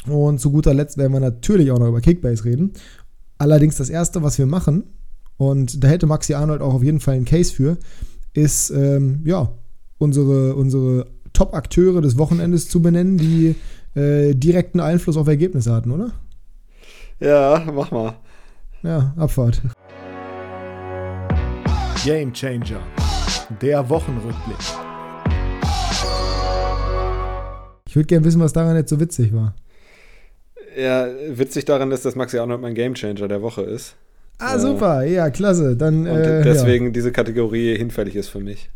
Und 0.07 0.39
zu 0.39 0.51
guter 0.51 0.73
Letzt 0.73 0.97
werden 0.97 1.11
wir 1.11 1.19
natürlich 1.19 1.69
auch 1.71 1.79
noch 1.79 1.89
über 1.89 1.99
Kickbase 1.99 2.45
reden. 2.45 2.71
Allerdings 3.37 3.75
das 3.75 3.89
Erste, 3.89 4.23
was 4.23 4.37
wir 4.37 4.45
machen, 4.45 4.85
und 5.35 5.83
da 5.83 5.89
hätte 5.89 6.07
Maxi 6.07 6.33
Arnold 6.33 6.61
auch 6.61 6.75
auf 6.75 6.83
jeden 6.83 7.01
Fall 7.01 7.15
einen 7.15 7.25
Case 7.25 7.53
für, 7.53 7.77
ist 8.33 8.69
ähm, 8.69 9.19
ja 9.25 9.51
unsere, 9.97 10.55
unsere 10.55 11.07
Top-Akteure 11.33 11.99
des 11.99 12.17
Wochenendes 12.17 12.69
zu 12.69 12.81
benennen, 12.81 13.17
die 13.17 13.55
äh, 13.99 14.33
direkten 14.33 14.79
Einfluss 14.79 15.17
auf 15.17 15.27
Ergebnisse 15.27 15.73
hatten, 15.73 15.91
oder? 15.91 16.13
Ja, 17.19 17.69
mach 17.73 17.91
mal. 17.91 18.13
Ja, 18.83 19.13
Abfahrt. 19.17 19.61
Game 22.03 22.31
Changer. 22.31 22.79
Der 23.61 23.89
Wochenrückblick. 23.89 24.57
Ich 27.87 27.95
würde 27.95 28.07
gerne 28.07 28.25
wissen, 28.25 28.39
was 28.39 28.53
daran 28.53 28.75
jetzt 28.75 28.89
so 28.89 28.99
witzig 28.99 29.33
war. 29.33 29.55
Ja, 30.77 31.07
witzig 31.29 31.65
daran 31.65 31.91
ist, 31.91 32.05
dass 32.05 32.15
Maxi 32.15 32.37
Arnold 32.37 32.61
mein 32.61 32.75
Game 32.75 32.93
Changer 32.93 33.27
der 33.27 33.41
Woche 33.41 33.63
ist. 33.63 33.95
Ah, 34.37 34.59
super, 34.59 35.03
ja, 35.03 35.31
klasse. 35.31 35.75
Dann, 35.75 36.01
und 36.01 36.07
äh, 36.07 36.43
deswegen 36.43 36.85
ja. 36.87 36.91
diese 36.91 37.11
Kategorie 37.11 37.75
hinfällig 37.75 38.15
ist 38.15 38.29
für 38.29 38.39
mich. 38.39 38.69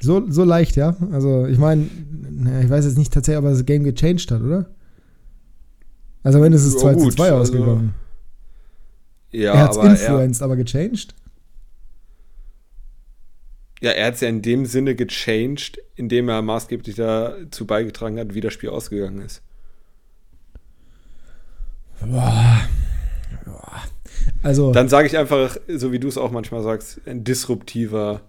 So, 0.00 0.24
so 0.30 0.44
leicht, 0.44 0.76
ja. 0.76 0.96
Also, 1.12 1.46
ich 1.46 1.58
meine, 1.58 1.88
ich 2.62 2.70
weiß 2.70 2.86
jetzt 2.86 2.96
nicht 2.96 3.12
tatsächlich, 3.12 3.44
ob 3.44 3.50
das 3.50 3.66
Game 3.66 3.84
gechanged 3.84 4.30
hat, 4.30 4.40
oder? 4.40 4.66
Also, 6.22 6.40
wenn 6.40 6.54
es 6.54 6.64
ist 6.64 6.80
2 6.80 6.94
zu 6.94 7.10
2 7.10 7.32
ausgegangen. 7.32 7.94
Ja, 9.34 9.52
er 9.52 9.64
hat 9.64 9.76
influenced, 9.76 10.40
er, 10.40 10.44
aber 10.44 10.56
gechanged? 10.56 11.14
Ja, 13.80 13.90
er 13.90 14.06
hat 14.06 14.14
es 14.14 14.20
ja 14.20 14.28
in 14.28 14.42
dem 14.42 14.64
Sinne 14.64 14.94
gechanged, 14.94 15.78
indem 15.96 16.28
er 16.28 16.40
maßgeblich 16.40 16.94
dazu 16.94 17.66
beigetragen 17.66 18.18
hat, 18.18 18.34
wie 18.34 18.40
das 18.40 18.52
Spiel 18.52 18.70
ausgegangen 18.70 19.20
ist. 19.20 19.42
Boah. 22.00 22.60
Boah. 23.44 23.82
Also, 24.42 24.72
Dann 24.72 24.88
sage 24.88 25.08
ich 25.08 25.18
einfach, 25.18 25.56
so 25.68 25.90
wie 25.90 25.98
du 25.98 26.08
es 26.08 26.16
auch 26.16 26.30
manchmal 26.30 26.62
sagst, 26.62 27.00
ein 27.06 27.24
disruptiver 27.24 28.20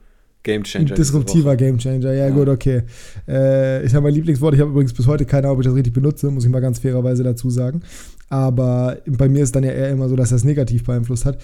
Gamechanger. 0.43 0.91
Ein 0.91 0.95
disruptiver 0.95 1.55
Gamechanger, 1.55 2.13
ja, 2.13 2.27
ja, 2.27 2.29
gut, 2.29 2.47
okay. 2.47 2.83
Äh, 3.27 3.85
ich 3.85 3.93
habe 3.93 4.03
mein 4.03 4.13
Lieblingswort, 4.13 4.55
ich 4.55 4.61
habe 4.61 4.71
übrigens 4.71 4.93
bis 4.93 5.07
heute 5.07 5.25
keine 5.25 5.47
Ahnung, 5.47 5.57
ob 5.57 5.61
ich 5.61 5.67
das 5.67 5.75
richtig 5.75 5.93
benutze, 5.93 6.31
muss 6.31 6.45
ich 6.45 6.51
mal 6.51 6.61
ganz 6.61 6.79
fairerweise 6.79 7.23
dazu 7.23 7.49
sagen. 7.49 7.81
Aber 8.29 8.97
bei 9.05 9.29
mir 9.29 9.43
ist 9.43 9.55
dann 9.55 9.63
ja 9.63 9.71
eher 9.71 9.91
immer 9.91 10.09
so, 10.09 10.15
dass 10.15 10.31
er 10.31 10.37
es 10.37 10.43
negativ 10.43 10.83
beeinflusst 10.83 11.25
hat. 11.25 11.39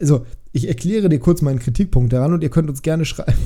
Also, 0.00 0.26
ich 0.52 0.68
erkläre 0.68 1.08
dir 1.08 1.20
kurz 1.20 1.42
meinen 1.42 1.58
Kritikpunkt 1.58 2.12
daran 2.12 2.32
und 2.32 2.42
ihr 2.42 2.50
könnt 2.50 2.68
uns 2.68 2.82
gerne 2.82 3.04
schreiben. 3.04 3.38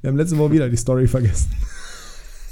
Wir 0.00 0.08
haben 0.08 0.16
letzte 0.16 0.36
Woche 0.38 0.52
wieder 0.52 0.68
die 0.68 0.76
Story 0.76 1.06
vergessen. 1.06 1.50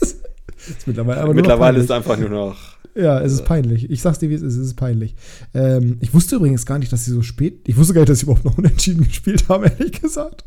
ist 0.01 0.87
mittlerweile 0.87 1.35
mittlerweile 1.35 1.79
ist 1.79 1.85
es 1.85 1.91
einfach 1.91 2.17
nur 2.17 2.29
noch 2.29 2.77
ja, 2.97 3.21
es 3.21 3.33
ist 3.33 3.45
peinlich. 3.45 3.91
Ich 3.91 4.01
sag's 4.01 4.19
dir, 4.19 4.31
wie 4.31 4.35
es 4.35 4.43
ist. 4.43 4.57
Es 4.57 4.69
ist 4.69 4.75
peinlich. 4.75 5.15
Ähm, 5.53 5.99
ich 6.01 6.15
wusste 6.15 6.37
übrigens 6.37 6.65
gar 6.65 6.79
nicht, 6.79 6.93
dass 6.93 7.05
sie 7.05 7.11
so 7.11 7.23
spät. 7.23 7.69
Ich 7.69 7.77
wusste 7.77 7.93
gar 7.93 8.01
nicht, 8.01 8.09
dass 8.09 8.21
sie 8.21 8.25
überhaupt 8.25 8.45
noch 8.45 8.57
unentschieden 8.57 9.05
gespielt 9.05 9.49
haben, 9.49 9.65
ehrlich 9.65 10.01
gesagt. 10.01 10.45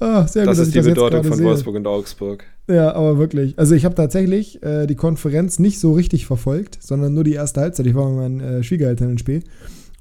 Ah, 0.00 0.26
sehr 0.26 0.44
das 0.44 0.58
gut, 0.58 0.66
ist 0.66 0.74
die 0.74 0.80
Bedeutung 0.80 1.24
von 1.24 1.36
sehe. 1.36 1.46
Wolfsburg 1.46 1.76
und 1.76 1.86
Augsburg. 1.86 2.44
Ja, 2.68 2.94
aber 2.94 3.18
wirklich. 3.18 3.58
Also 3.58 3.74
ich 3.74 3.84
habe 3.84 3.94
tatsächlich 3.94 4.62
äh, 4.62 4.86
die 4.86 4.94
Konferenz 4.94 5.58
nicht 5.58 5.80
so 5.80 5.92
richtig 5.92 6.26
verfolgt, 6.26 6.78
sondern 6.80 7.14
nur 7.14 7.24
die 7.24 7.32
erste 7.32 7.60
Halbzeit. 7.60 7.86
Ich 7.86 7.94
war 7.94 8.08
mit 8.08 8.16
meinen 8.18 8.40
äh, 8.40 8.62
Schwiegereltern 8.62 9.10
im 9.10 9.18
Spiel. 9.18 9.42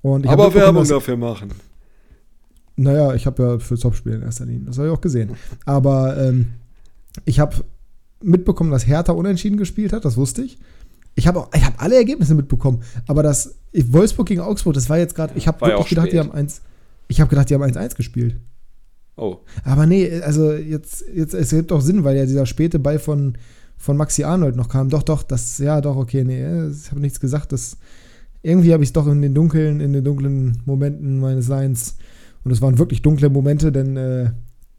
Und 0.01 0.27
aber 0.27 0.53
Werbung 0.53 0.81
dass, 0.81 0.89
dafür 0.89 1.17
machen. 1.17 1.49
Naja, 2.75 3.15
ich 3.15 3.25
habe 3.25 3.41
ja 3.41 3.59
für 3.59 3.77
Topspiel 3.77 4.13
in 4.13 4.21
erster 4.21 4.45
Linie. 4.45 4.67
Das 4.67 4.77
habe 4.77 4.89
ich 4.89 4.93
auch 4.93 5.01
gesehen. 5.01 5.31
Aber 5.65 6.17
ähm, 6.17 6.49
ich 7.25 7.39
habe 7.39 7.55
mitbekommen, 8.21 8.69
dass 8.71 8.85
Hertha 8.85 9.13
unentschieden 9.13 9.57
gespielt 9.57 9.93
hat. 9.93 10.05
Das 10.05 10.17
wusste 10.17 10.43
ich. 10.43 10.57
Ich 11.15 11.25
habe 11.25 11.39
hab 11.39 11.81
alle 11.81 11.95
Ergebnisse 11.95 12.35
mitbekommen, 12.35 12.83
aber 13.07 13.23
das 13.23 13.55
Wolfsburg 13.73 14.27
gegen 14.27 14.41
Augsburg, 14.41 14.75
das 14.75 14.87
war 14.87 14.99
jetzt 14.99 15.15
gerade, 15.15 15.33
ich 15.35 15.47
habe 15.47 15.61
wirklich 15.61 15.87
gedacht, 15.87 16.09
spät. 16.09 16.13
die 16.13 16.19
haben 16.19 16.31
1 16.31 16.61
ich 17.07 17.21
habe 17.21 17.29
gedacht, 17.29 17.49
die 17.49 17.55
haben 17.55 17.63
1-1 17.63 17.95
gespielt. 17.95 18.35
Oh. 19.17 19.37
Aber 19.63 19.85
nee, 19.85 20.21
also 20.21 20.53
jetzt, 20.53 21.03
jetzt 21.13 21.33
es 21.33 21.49
gibt 21.49 21.71
doch 21.71 21.81
Sinn, 21.81 22.03
weil 22.03 22.15
ja 22.15 22.25
dieser 22.25 22.45
späte 22.45 22.79
Ball 22.79 22.99
von, 22.99 23.37
von 23.75 23.97
Maxi 23.97 24.23
Arnold 24.23 24.55
noch 24.55 24.69
kam. 24.69 24.89
Doch, 24.89 25.03
doch, 25.03 25.23
das, 25.23 25.57
ja, 25.57 25.81
doch, 25.81 25.97
okay, 25.97 26.23
nee, 26.23 26.69
ich 26.69 26.91
habe 26.91 27.01
nichts 27.01 27.19
gesagt. 27.19 27.51
Das, 27.51 27.77
irgendwie 28.43 28.73
habe 28.73 28.83
ich 28.83 28.89
es 28.89 28.93
doch 28.93 29.07
in 29.07 29.21
den 29.21 29.33
dunklen, 29.33 29.81
in 29.81 29.91
den 29.91 30.03
dunklen 30.03 30.61
Momenten 30.65 31.19
meines 31.19 31.47
Seins, 31.47 31.97
und 32.43 32.51
es 32.51 32.61
waren 32.61 32.77
wirklich 32.77 33.01
dunkle 33.01 33.29
Momente, 33.29 33.73
denn 33.73 33.97
äh, 33.97 34.31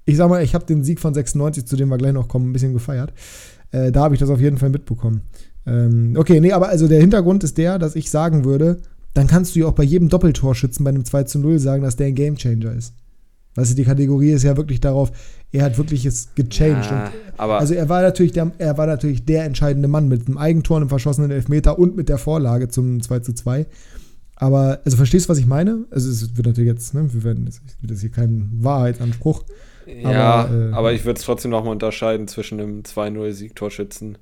ich 0.07 0.17
sag 0.17 0.31
mal, 0.31 0.43
ich 0.43 0.55
habe 0.55 0.65
den 0.65 0.85
Sieg 0.85 1.01
von 1.01 1.13
96, 1.13 1.67
zu 1.67 1.77
dem 1.77 1.91
wir 1.91 1.99
gleich 1.99 2.15
noch 2.15 2.29
kommen, 2.29 2.49
ein 2.49 2.53
bisschen 2.55 2.73
gefeiert. 2.73 3.13
Äh, 3.73 3.93
da 3.93 4.05
habe 4.05 4.15
ich 4.15 4.21
das 4.21 4.31
auf 4.31 4.41
jeden 4.41 4.57
Fall 4.57 4.71
mitbekommen. 4.71 5.21
Ähm, 5.67 6.15
okay, 6.17 6.41
nee, 6.41 6.53
aber 6.53 6.71
also 6.71 6.89
der 6.89 7.01
Hintergrund 7.01 7.45
ist 7.45 7.59
der, 7.59 7.79
dass 7.79 7.95
ich 7.95 8.11
sagen 8.11 8.47
würde, 8.47 8.79
dann 9.13 9.27
kannst 9.27 9.55
du 9.55 9.61
ja 9.61 9.67
auch 9.67 9.73
bei 9.73 9.83
jedem 9.83 10.09
Doppeltorschützen 10.09 10.83
bei 10.83 10.89
einem 10.89 11.05
2 11.05 11.25
zu 11.25 11.39
0 11.41 11.59
sagen, 11.59 11.83
dass 11.83 11.97
der 11.97 12.07
ein 12.07 12.15
Gamechanger 12.15 12.73
ist. 12.73 12.95
Weißt 13.59 13.73
du, 13.73 13.75
die 13.75 13.85
Kategorie 13.85 14.31
ist 14.31 14.45
ja 14.45 14.57
wirklich 14.57 14.79
darauf, 14.79 15.11
er 15.51 15.65
hat 15.65 15.79
wirklich 15.79 16.07
es 16.07 16.29
gechanged. 16.37 16.91
Ja, 16.91 17.13
aber 17.37 17.59
also 17.59 17.75
er 17.75 17.89
war 17.89 18.03
natürlich 18.03 18.31
der, 18.31 18.53
er 18.59 18.79
war 18.79 18.87
natürlich 18.87 19.25
der 19.25 19.45
entscheidende 19.45 19.89
Mann 19.89 20.07
mit 20.07 20.29
dem 20.29 20.39
Eigentor, 20.39 20.77
einem 20.77 20.89
verschossenen 20.89 21.33
Elfmeter 21.33 21.77
und 21.77 21.97
mit 21.97 22.09
der 22.09 22.19
Vorlage 22.19 22.69
zum 22.69 23.03
2 23.03 23.19
zu 23.19 23.33
2. 23.33 23.67
Aber, 24.37 24.79
also 24.85 24.97
verstehst 24.97 25.27
du, 25.27 25.31
was 25.31 25.39
ich 25.39 25.47
meine? 25.47 25.87
Also 25.91 26.09
es 26.09 26.37
wird 26.37 26.47
natürlich 26.47 26.71
jetzt, 26.71 26.95
ne, 26.95 27.13
wir 27.13 27.25
werden, 27.25 27.47
das 27.47 27.61
ist 27.83 28.01
hier 28.01 28.11
kein 28.11 28.49
Wahrheitsanspruch. 28.61 29.43
Ja, 29.87 30.45
aber, 30.45 30.55
äh, 30.55 30.73
aber 30.73 30.93
ich 30.93 31.05
würde 31.05 31.19
es 31.19 31.25
trotzdem 31.25 31.51
nochmal 31.51 31.73
unterscheiden 31.73 32.29
zwischen 32.29 32.61
einem 32.61 32.83
2-0-Sieg-Torschützen 32.83 34.19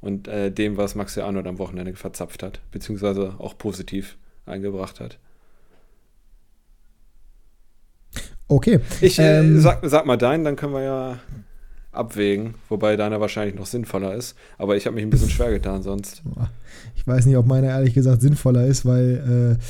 und 0.00 0.28
äh, 0.28 0.50
dem, 0.50 0.78
was 0.78 0.94
Maxi 0.94 1.20
Arnold 1.20 1.46
am 1.46 1.58
Wochenende 1.58 1.94
verzapft 1.94 2.42
hat, 2.42 2.60
beziehungsweise 2.70 3.34
auch 3.36 3.58
positiv 3.58 4.16
eingebracht 4.46 5.00
hat. 5.00 5.18
Okay. 8.48 8.80
Ich 9.00 9.18
äh, 9.18 9.40
Ähm, 9.40 9.60
sag, 9.60 9.80
sag 9.82 10.06
mal 10.06 10.16
deinen, 10.16 10.44
dann 10.44 10.56
können 10.56 10.72
wir 10.72 10.82
ja 10.82 11.18
abwägen, 11.92 12.54
wobei 12.68 12.96
deiner 12.96 13.20
wahrscheinlich 13.20 13.54
noch 13.54 13.66
sinnvoller 13.66 14.14
ist. 14.14 14.36
Aber 14.56 14.76
ich 14.76 14.86
habe 14.86 14.94
mich 14.94 15.04
ein 15.04 15.10
bisschen 15.10 15.30
schwer 15.30 15.50
getan 15.50 15.82
sonst. 15.82 16.22
Ich 16.96 17.06
weiß 17.06 17.26
nicht, 17.26 17.36
ob 17.36 17.46
meiner 17.46 17.68
ehrlich 17.68 17.94
gesagt 17.94 18.22
sinnvoller 18.22 18.66
ist, 18.66 18.84
weil 18.86 19.58
äh, 19.58 19.64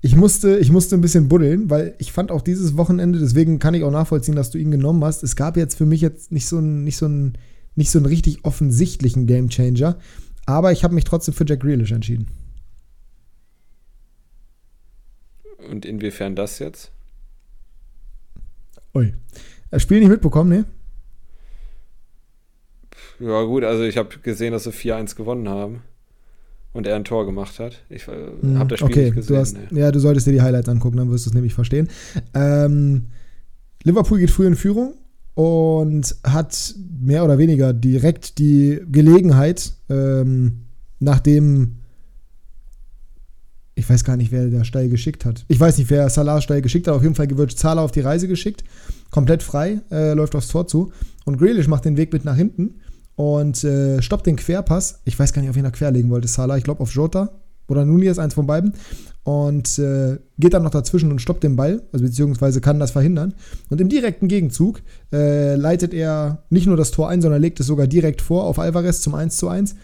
ich, 0.00 0.16
musste, 0.16 0.58
ich 0.58 0.70
musste 0.70 0.94
ein 0.96 1.00
bisschen 1.00 1.28
buddeln, 1.28 1.70
weil 1.70 1.94
ich 1.98 2.12
fand 2.12 2.30
auch 2.30 2.42
dieses 2.42 2.76
Wochenende, 2.76 3.18
deswegen 3.18 3.58
kann 3.58 3.74
ich 3.74 3.82
auch 3.84 3.90
nachvollziehen, 3.90 4.36
dass 4.36 4.50
du 4.50 4.58
ihn 4.58 4.70
genommen 4.70 5.04
hast. 5.04 5.22
Es 5.22 5.36
gab 5.36 5.56
jetzt 5.56 5.76
für 5.76 5.86
mich 5.86 6.00
jetzt 6.00 6.30
nicht 6.30 6.46
so 6.46 6.58
einen, 6.58 6.84
nicht 6.84 6.96
so 6.96 7.06
einen, 7.06 7.36
nicht 7.74 7.90
so 7.90 7.98
einen 7.98 8.06
richtig 8.06 8.44
offensichtlichen 8.44 9.26
Gamechanger, 9.26 9.98
aber 10.46 10.72
ich 10.72 10.84
habe 10.84 10.94
mich 10.94 11.04
trotzdem 11.04 11.34
für 11.34 11.44
Jack 11.46 11.60
Grealish 11.60 11.92
entschieden. 11.92 12.28
Und 15.70 15.84
inwiefern 15.86 16.36
das 16.36 16.58
jetzt? 16.58 16.93
Ui. 18.94 19.14
Das 19.70 19.82
Spiel 19.82 20.00
nicht 20.00 20.08
mitbekommen, 20.08 20.50
ne? 20.50 20.64
Ja, 23.20 23.42
gut, 23.44 23.64
also 23.64 23.84
ich 23.84 23.96
habe 23.96 24.18
gesehen, 24.22 24.52
dass 24.52 24.64
sie 24.64 24.70
4-1 24.70 25.16
gewonnen 25.16 25.48
haben 25.48 25.82
und 26.72 26.86
er 26.86 26.96
ein 26.96 27.04
Tor 27.04 27.26
gemacht 27.26 27.58
hat. 27.58 27.82
Ich 27.88 28.08
äh, 28.08 28.12
Hm, 28.40 28.58
habe 28.58 28.70
das 28.70 28.80
Spiel 28.80 28.90
okay, 28.90 29.04
nicht 29.06 29.14
gesehen. 29.16 29.34
Du 29.34 29.40
hast, 29.40 29.56
nee. 29.72 29.80
Ja, 29.80 29.90
du 29.92 29.98
solltest 30.00 30.26
dir 30.26 30.32
die 30.32 30.42
Highlights 30.42 30.68
angucken, 30.68 30.96
dann 30.96 31.10
wirst 31.10 31.26
du 31.26 31.30
es 31.30 31.34
nämlich 31.34 31.54
verstehen. 31.54 31.88
Ähm, 32.34 33.06
Liverpool 33.84 34.18
geht 34.18 34.30
früh 34.30 34.46
in 34.46 34.56
Führung 34.56 34.94
und 35.34 36.14
hat 36.24 36.74
mehr 37.00 37.24
oder 37.24 37.38
weniger 37.38 37.72
direkt 37.72 38.38
die 38.38 38.80
Gelegenheit, 38.90 39.72
ähm, 39.88 40.64
nachdem 41.00 41.78
ich 43.74 43.88
weiß 43.88 44.04
gar 44.04 44.16
nicht, 44.16 44.30
wer 44.30 44.46
der 44.46 44.64
Steil 44.64 44.88
geschickt 44.88 45.24
hat. 45.24 45.44
Ich 45.48 45.58
weiß 45.58 45.78
nicht, 45.78 45.90
wer 45.90 46.08
Salah 46.08 46.40
Steil 46.40 46.62
geschickt 46.62 46.86
hat. 46.86 46.94
Auf 46.94 47.02
jeden 47.02 47.14
Fall 47.14 47.28
wird 47.36 47.52
Zahler 47.52 47.82
auf 47.82 47.92
die 47.92 48.00
Reise 48.00 48.28
geschickt. 48.28 48.62
Komplett 49.10 49.42
frei, 49.42 49.80
äh, 49.90 50.14
läuft 50.14 50.34
aufs 50.34 50.48
Tor 50.48 50.66
zu. 50.66 50.92
Und 51.24 51.38
Grealish 51.38 51.68
macht 51.68 51.84
den 51.84 51.96
Weg 51.96 52.12
mit 52.12 52.24
nach 52.24 52.36
hinten 52.36 52.80
und 53.16 53.64
äh, 53.64 54.00
stoppt 54.02 54.26
den 54.26 54.36
Querpass. 54.36 55.00
Ich 55.04 55.18
weiß 55.18 55.32
gar 55.32 55.42
nicht, 55.42 55.50
auf 55.50 55.56
wen 55.56 55.64
er 55.64 55.70
querlegen 55.72 56.10
wollte, 56.10 56.28
Salah. 56.28 56.56
Ich 56.56 56.64
glaube 56.64 56.80
auf 56.80 56.92
Jota 56.92 57.30
oder 57.66 57.84
Nunez, 57.84 58.18
eins 58.18 58.34
von 58.34 58.46
beiden. 58.46 58.74
Und 59.24 59.78
äh, 59.78 60.18
geht 60.38 60.52
dann 60.52 60.62
noch 60.62 60.70
dazwischen 60.70 61.10
und 61.10 61.18
stoppt 61.18 61.44
den 61.44 61.56
Ball, 61.56 61.82
also 61.92 62.04
beziehungsweise 62.04 62.60
kann 62.60 62.78
das 62.78 62.90
verhindern. 62.90 63.32
Und 63.70 63.80
im 63.80 63.88
direkten 63.88 64.28
Gegenzug 64.28 64.82
äh, 65.12 65.56
leitet 65.56 65.94
er 65.94 66.44
nicht 66.50 66.66
nur 66.66 66.76
das 66.76 66.90
Tor 66.90 67.08
ein, 67.08 67.22
sondern 67.22 67.40
legt 67.40 67.58
es 67.58 67.66
sogar 67.66 67.86
direkt 67.86 68.20
vor 68.20 68.44
auf 68.44 68.58
Alvarez 68.58 69.00
zum 69.00 69.14
1 69.14 69.38
zu 69.38 69.48
1 69.48 69.76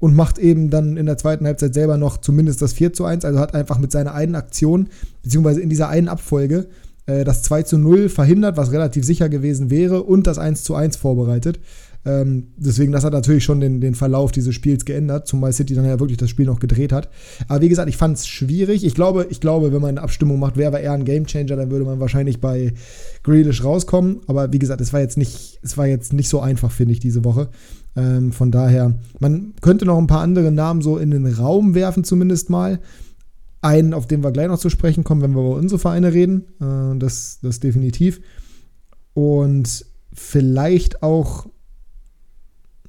und 0.00 0.16
macht 0.16 0.38
eben 0.38 0.70
dann 0.70 0.96
in 0.96 1.06
der 1.06 1.18
zweiten 1.18 1.46
Halbzeit 1.46 1.74
selber 1.74 1.96
noch 1.96 2.16
zumindest 2.16 2.60
das 2.62 2.72
4 2.72 2.92
zu 2.92 3.04
1. 3.04 3.24
Also 3.24 3.38
hat 3.38 3.54
einfach 3.54 3.78
mit 3.78 3.92
seiner 3.92 4.14
einen 4.14 4.34
Aktion, 4.34 4.88
beziehungsweise 5.22 5.60
in 5.60 5.68
dieser 5.68 5.88
einen 5.88 6.08
Abfolge, 6.08 6.66
äh, 7.06 7.22
das 7.22 7.42
2 7.42 7.62
zu 7.62 7.78
0 7.78 8.08
verhindert, 8.08 8.56
was 8.56 8.72
relativ 8.72 9.04
sicher 9.04 9.28
gewesen 9.28 9.70
wäre, 9.70 10.02
und 10.02 10.26
das 10.26 10.38
1 10.38 10.64
zu 10.64 10.74
1 10.74 10.96
vorbereitet. 10.96 11.60
Ähm, 12.06 12.48
deswegen, 12.56 12.92
das 12.92 13.04
hat 13.04 13.12
natürlich 13.12 13.44
schon 13.44 13.60
den, 13.60 13.82
den 13.82 13.94
Verlauf 13.94 14.32
dieses 14.32 14.54
Spiels 14.54 14.86
geändert, 14.86 15.26
zumal 15.26 15.52
City 15.52 15.74
dann 15.74 15.84
ja 15.84 16.00
wirklich 16.00 16.16
das 16.16 16.30
Spiel 16.30 16.46
noch 16.46 16.58
gedreht 16.58 16.92
hat. 16.92 17.10
Aber 17.46 17.60
wie 17.60 17.68
gesagt, 17.68 17.90
ich 17.90 17.98
fand 17.98 18.16
es 18.16 18.26
schwierig. 18.26 18.84
Ich 18.84 18.94
glaube, 18.94 19.26
ich 19.28 19.40
glaube, 19.40 19.70
wenn 19.72 19.82
man 19.82 19.90
eine 19.90 20.02
Abstimmung 20.02 20.38
macht, 20.38 20.56
wer 20.56 20.72
war 20.72 20.80
eher 20.80 20.92
ein 20.92 21.04
Gamechanger, 21.04 21.56
dann 21.56 21.70
würde 21.70 21.84
man 21.84 22.00
wahrscheinlich 22.00 22.40
bei 22.40 22.72
Grealish 23.22 23.62
rauskommen. 23.64 24.20
Aber 24.28 24.50
wie 24.50 24.58
gesagt, 24.58 24.80
es 24.80 24.94
war 24.94 25.00
jetzt 25.00 25.18
nicht, 25.18 25.58
es 25.62 25.76
war 25.76 25.86
jetzt 25.86 26.14
nicht 26.14 26.30
so 26.30 26.40
einfach, 26.40 26.72
finde 26.72 26.92
ich, 26.92 27.00
diese 27.00 27.22
Woche. 27.22 27.50
Ähm, 27.96 28.32
von 28.32 28.50
daher, 28.50 28.94
man 29.18 29.54
könnte 29.60 29.84
noch 29.84 29.98
ein 29.98 30.06
paar 30.06 30.20
andere 30.22 30.52
Namen 30.52 30.82
so 30.82 30.98
in 30.98 31.10
den 31.10 31.26
Raum 31.26 31.74
werfen, 31.74 32.04
zumindest 32.04 32.50
mal. 32.50 32.80
Einen, 33.62 33.92
auf 33.92 34.06
den 34.06 34.22
wir 34.22 34.30
gleich 34.32 34.48
noch 34.48 34.58
zu 34.58 34.70
sprechen 34.70 35.04
kommen, 35.04 35.20
wenn 35.20 35.32
wir 35.32 35.40
über 35.42 35.56
unsere 35.56 35.78
Vereine 35.78 36.12
reden. 36.14 36.44
Äh, 36.60 36.98
das, 36.98 37.40
das 37.42 37.60
definitiv. 37.60 38.20
Und 39.12 39.84
vielleicht 40.12 41.02
auch. 41.02 41.46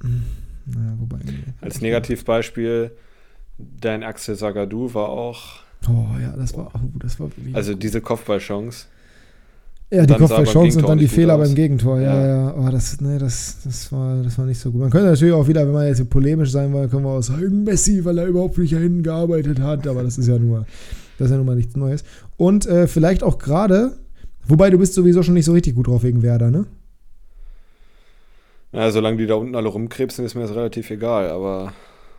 Hm, 0.00 0.22
Naja, 0.66 0.94
wobei. 0.98 1.18
Als 1.60 1.80
Negativbeispiel, 1.80 2.92
dein 3.58 4.02
Axel 4.02 4.34
Sagadou 4.36 4.94
war 4.94 5.08
auch, 5.08 5.62
Oh 5.88 6.06
ja, 6.20 6.36
das 6.36 6.56
war, 6.56 6.70
oh, 6.74 6.78
das 6.94 7.18
war 7.18 7.30
also 7.54 7.74
diese 7.74 8.00
Kopfballchance. 8.00 8.86
Ja, 9.92 10.06
die 10.06 10.14
Kopfballchance 10.14 10.78
und 10.78 10.88
dann 10.88 10.98
die 10.98 11.08
Fehler 11.08 11.36
beim 11.36 11.54
Gegentor. 11.54 12.00
Ja, 12.00 12.14
Ja. 12.20 12.26
ja. 12.26 12.54
Oh, 12.56 12.70
das, 12.70 13.00
nee, 13.00 13.18
das, 13.18 13.58
das, 13.64 13.92
war, 13.92 14.22
das 14.22 14.38
war 14.38 14.46
nicht 14.46 14.58
so 14.58 14.70
gut. 14.72 14.80
Man 14.80 14.90
könnte 14.90 15.08
natürlich 15.10 15.34
auch 15.34 15.46
wieder, 15.46 15.66
wenn 15.66 15.74
man 15.74 15.86
jetzt 15.86 16.08
polemisch 16.08 16.50
sein 16.50 16.72
will, 16.72 16.88
können 16.88 17.04
wir 17.04 17.10
auch 17.10 17.22
sagen, 17.22 17.64
Messi, 17.64 18.04
weil 18.04 18.16
er 18.18 18.26
überhaupt 18.26 18.56
nicht 18.58 18.72
dahin 18.72 19.02
gearbeitet 19.02 19.60
hat. 19.60 19.86
Aber 19.86 20.02
das 20.02 20.16
ist 20.16 20.26
ja 20.28 20.38
nur, 20.38 20.64
das 21.18 21.26
ist 21.26 21.30
ja 21.32 21.36
nun 21.36 21.46
mal 21.46 21.56
nichts 21.56 21.76
Neues. 21.76 22.04
Und 22.38 22.66
äh, 22.66 22.86
vielleicht 22.88 23.22
auch 23.22 23.38
gerade, 23.38 23.96
wobei 24.46 24.70
du 24.70 24.78
bist 24.78 24.94
sowieso 24.94 25.22
schon 25.22 25.34
nicht 25.34 25.44
so 25.44 25.52
richtig 25.52 25.74
gut 25.74 25.86
drauf 25.88 26.02
wegen 26.02 26.22
Werder, 26.22 26.50
ne? 26.50 26.64
Ja, 28.72 28.90
solange 28.90 29.18
die 29.18 29.26
da 29.26 29.34
unten 29.34 29.54
alle 29.54 29.68
rumkrebsen, 29.68 30.24
ist 30.24 30.34
mir 30.34 30.42
das 30.42 30.54
relativ 30.54 30.90
egal, 30.90 31.28
aber 31.28 31.72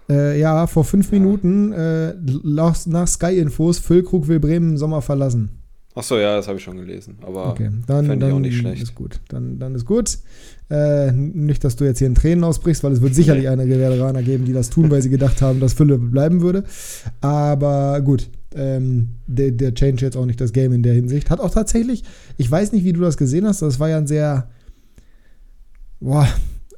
Äh, 0.08 0.39
ja, 0.39 0.68
vor 0.68 0.84
fünf 0.84 1.12
Ja. 1.12 1.18
Minuten 1.18 1.72
äh, 1.74 2.13
nach, 2.44 2.86
nach 2.86 3.08
Sky-Infos, 3.08 3.80
Füllkrug 3.80 4.27
will 4.27 4.39
Bremen 4.39 4.72
im 4.72 4.77
Sommer 4.77 5.01
verlassen. 5.01 5.62
Achso, 5.95 6.17
ja, 6.17 6.35
das 6.35 6.47
habe 6.47 6.57
ich 6.57 6.63
schon 6.63 6.77
gelesen. 6.77 7.17
Aber 7.21 7.51
Okay, 7.51 7.69
dann, 7.85 8.07
fände 8.07 8.27
ich 8.27 8.33
auch 8.33 8.39
nicht 8.39 8.57
schlecht. 8.57 8.81
ist 8.81 8.95
gut. 8.95 9.19
Dann, 9.27 9.59
dann 9.59 9.75
ist 9.75 9.85
gut. 9.85 10.17
Äh, 10.69 11.12
nicht, 11.12 11.63
dass 11.63 11.75
du 11.75 11.85
jetzt 11.85 12.00
hier 12.00 12.07
in 12.07 12.15
Tränen 12.15 12.43
ausbrichst, 12.43 12.83
weil 12.83 12.93
es 12.93 13.01
wird 13.01 13.13
sicherlich 13.13 13.47
einige 13.50 13.77
Veteraner 13.77 14.23
geben, 14.23 14.45
die 14.45 14.53
das 14.53 14.69
tun, 14.71 14.89
weil 14.89 15.03
sie 15.03 15.09
gedacht 15.09 15.41
haben, 15.41 15.59
dass 15.59 15.73
Fülle 15.73 16.00
bleiben 16.00 16.41
würde. 16.41 16.63
Aber 17.21 18.01
gut, 18.01 18.29
ähm, 18.55 19.09
der, 19.27 19.51
der 19.51 19.75
change 19.75 20.03
jetzt 20.03 20.17
auch 20.17 20.25
nicht 20.25 20.41
das 20.41 20.51
Game 20.51 20.73
in 20.73 20.81
der 20.81 20.93
Hinsicht. 20.93 21.29
Hat 21.29 21.39
auch 21.39 21.51
tatsächlich, 21.51 22.03
ich 22.38 22.50
weiß 22.50 22.71
nicht, 22.71 22.85
wie 22.85 22.93
du 22.93 23.01
das 23.01 23.17
gesehen 23.17 23.45
hast, 23.45 23.62
das 23.62 23.79
war 23.79 23.89
ja 23.89 23.97
ein 23.97 24.07
sehr 24.07 24.50
boah, 26.00 26.27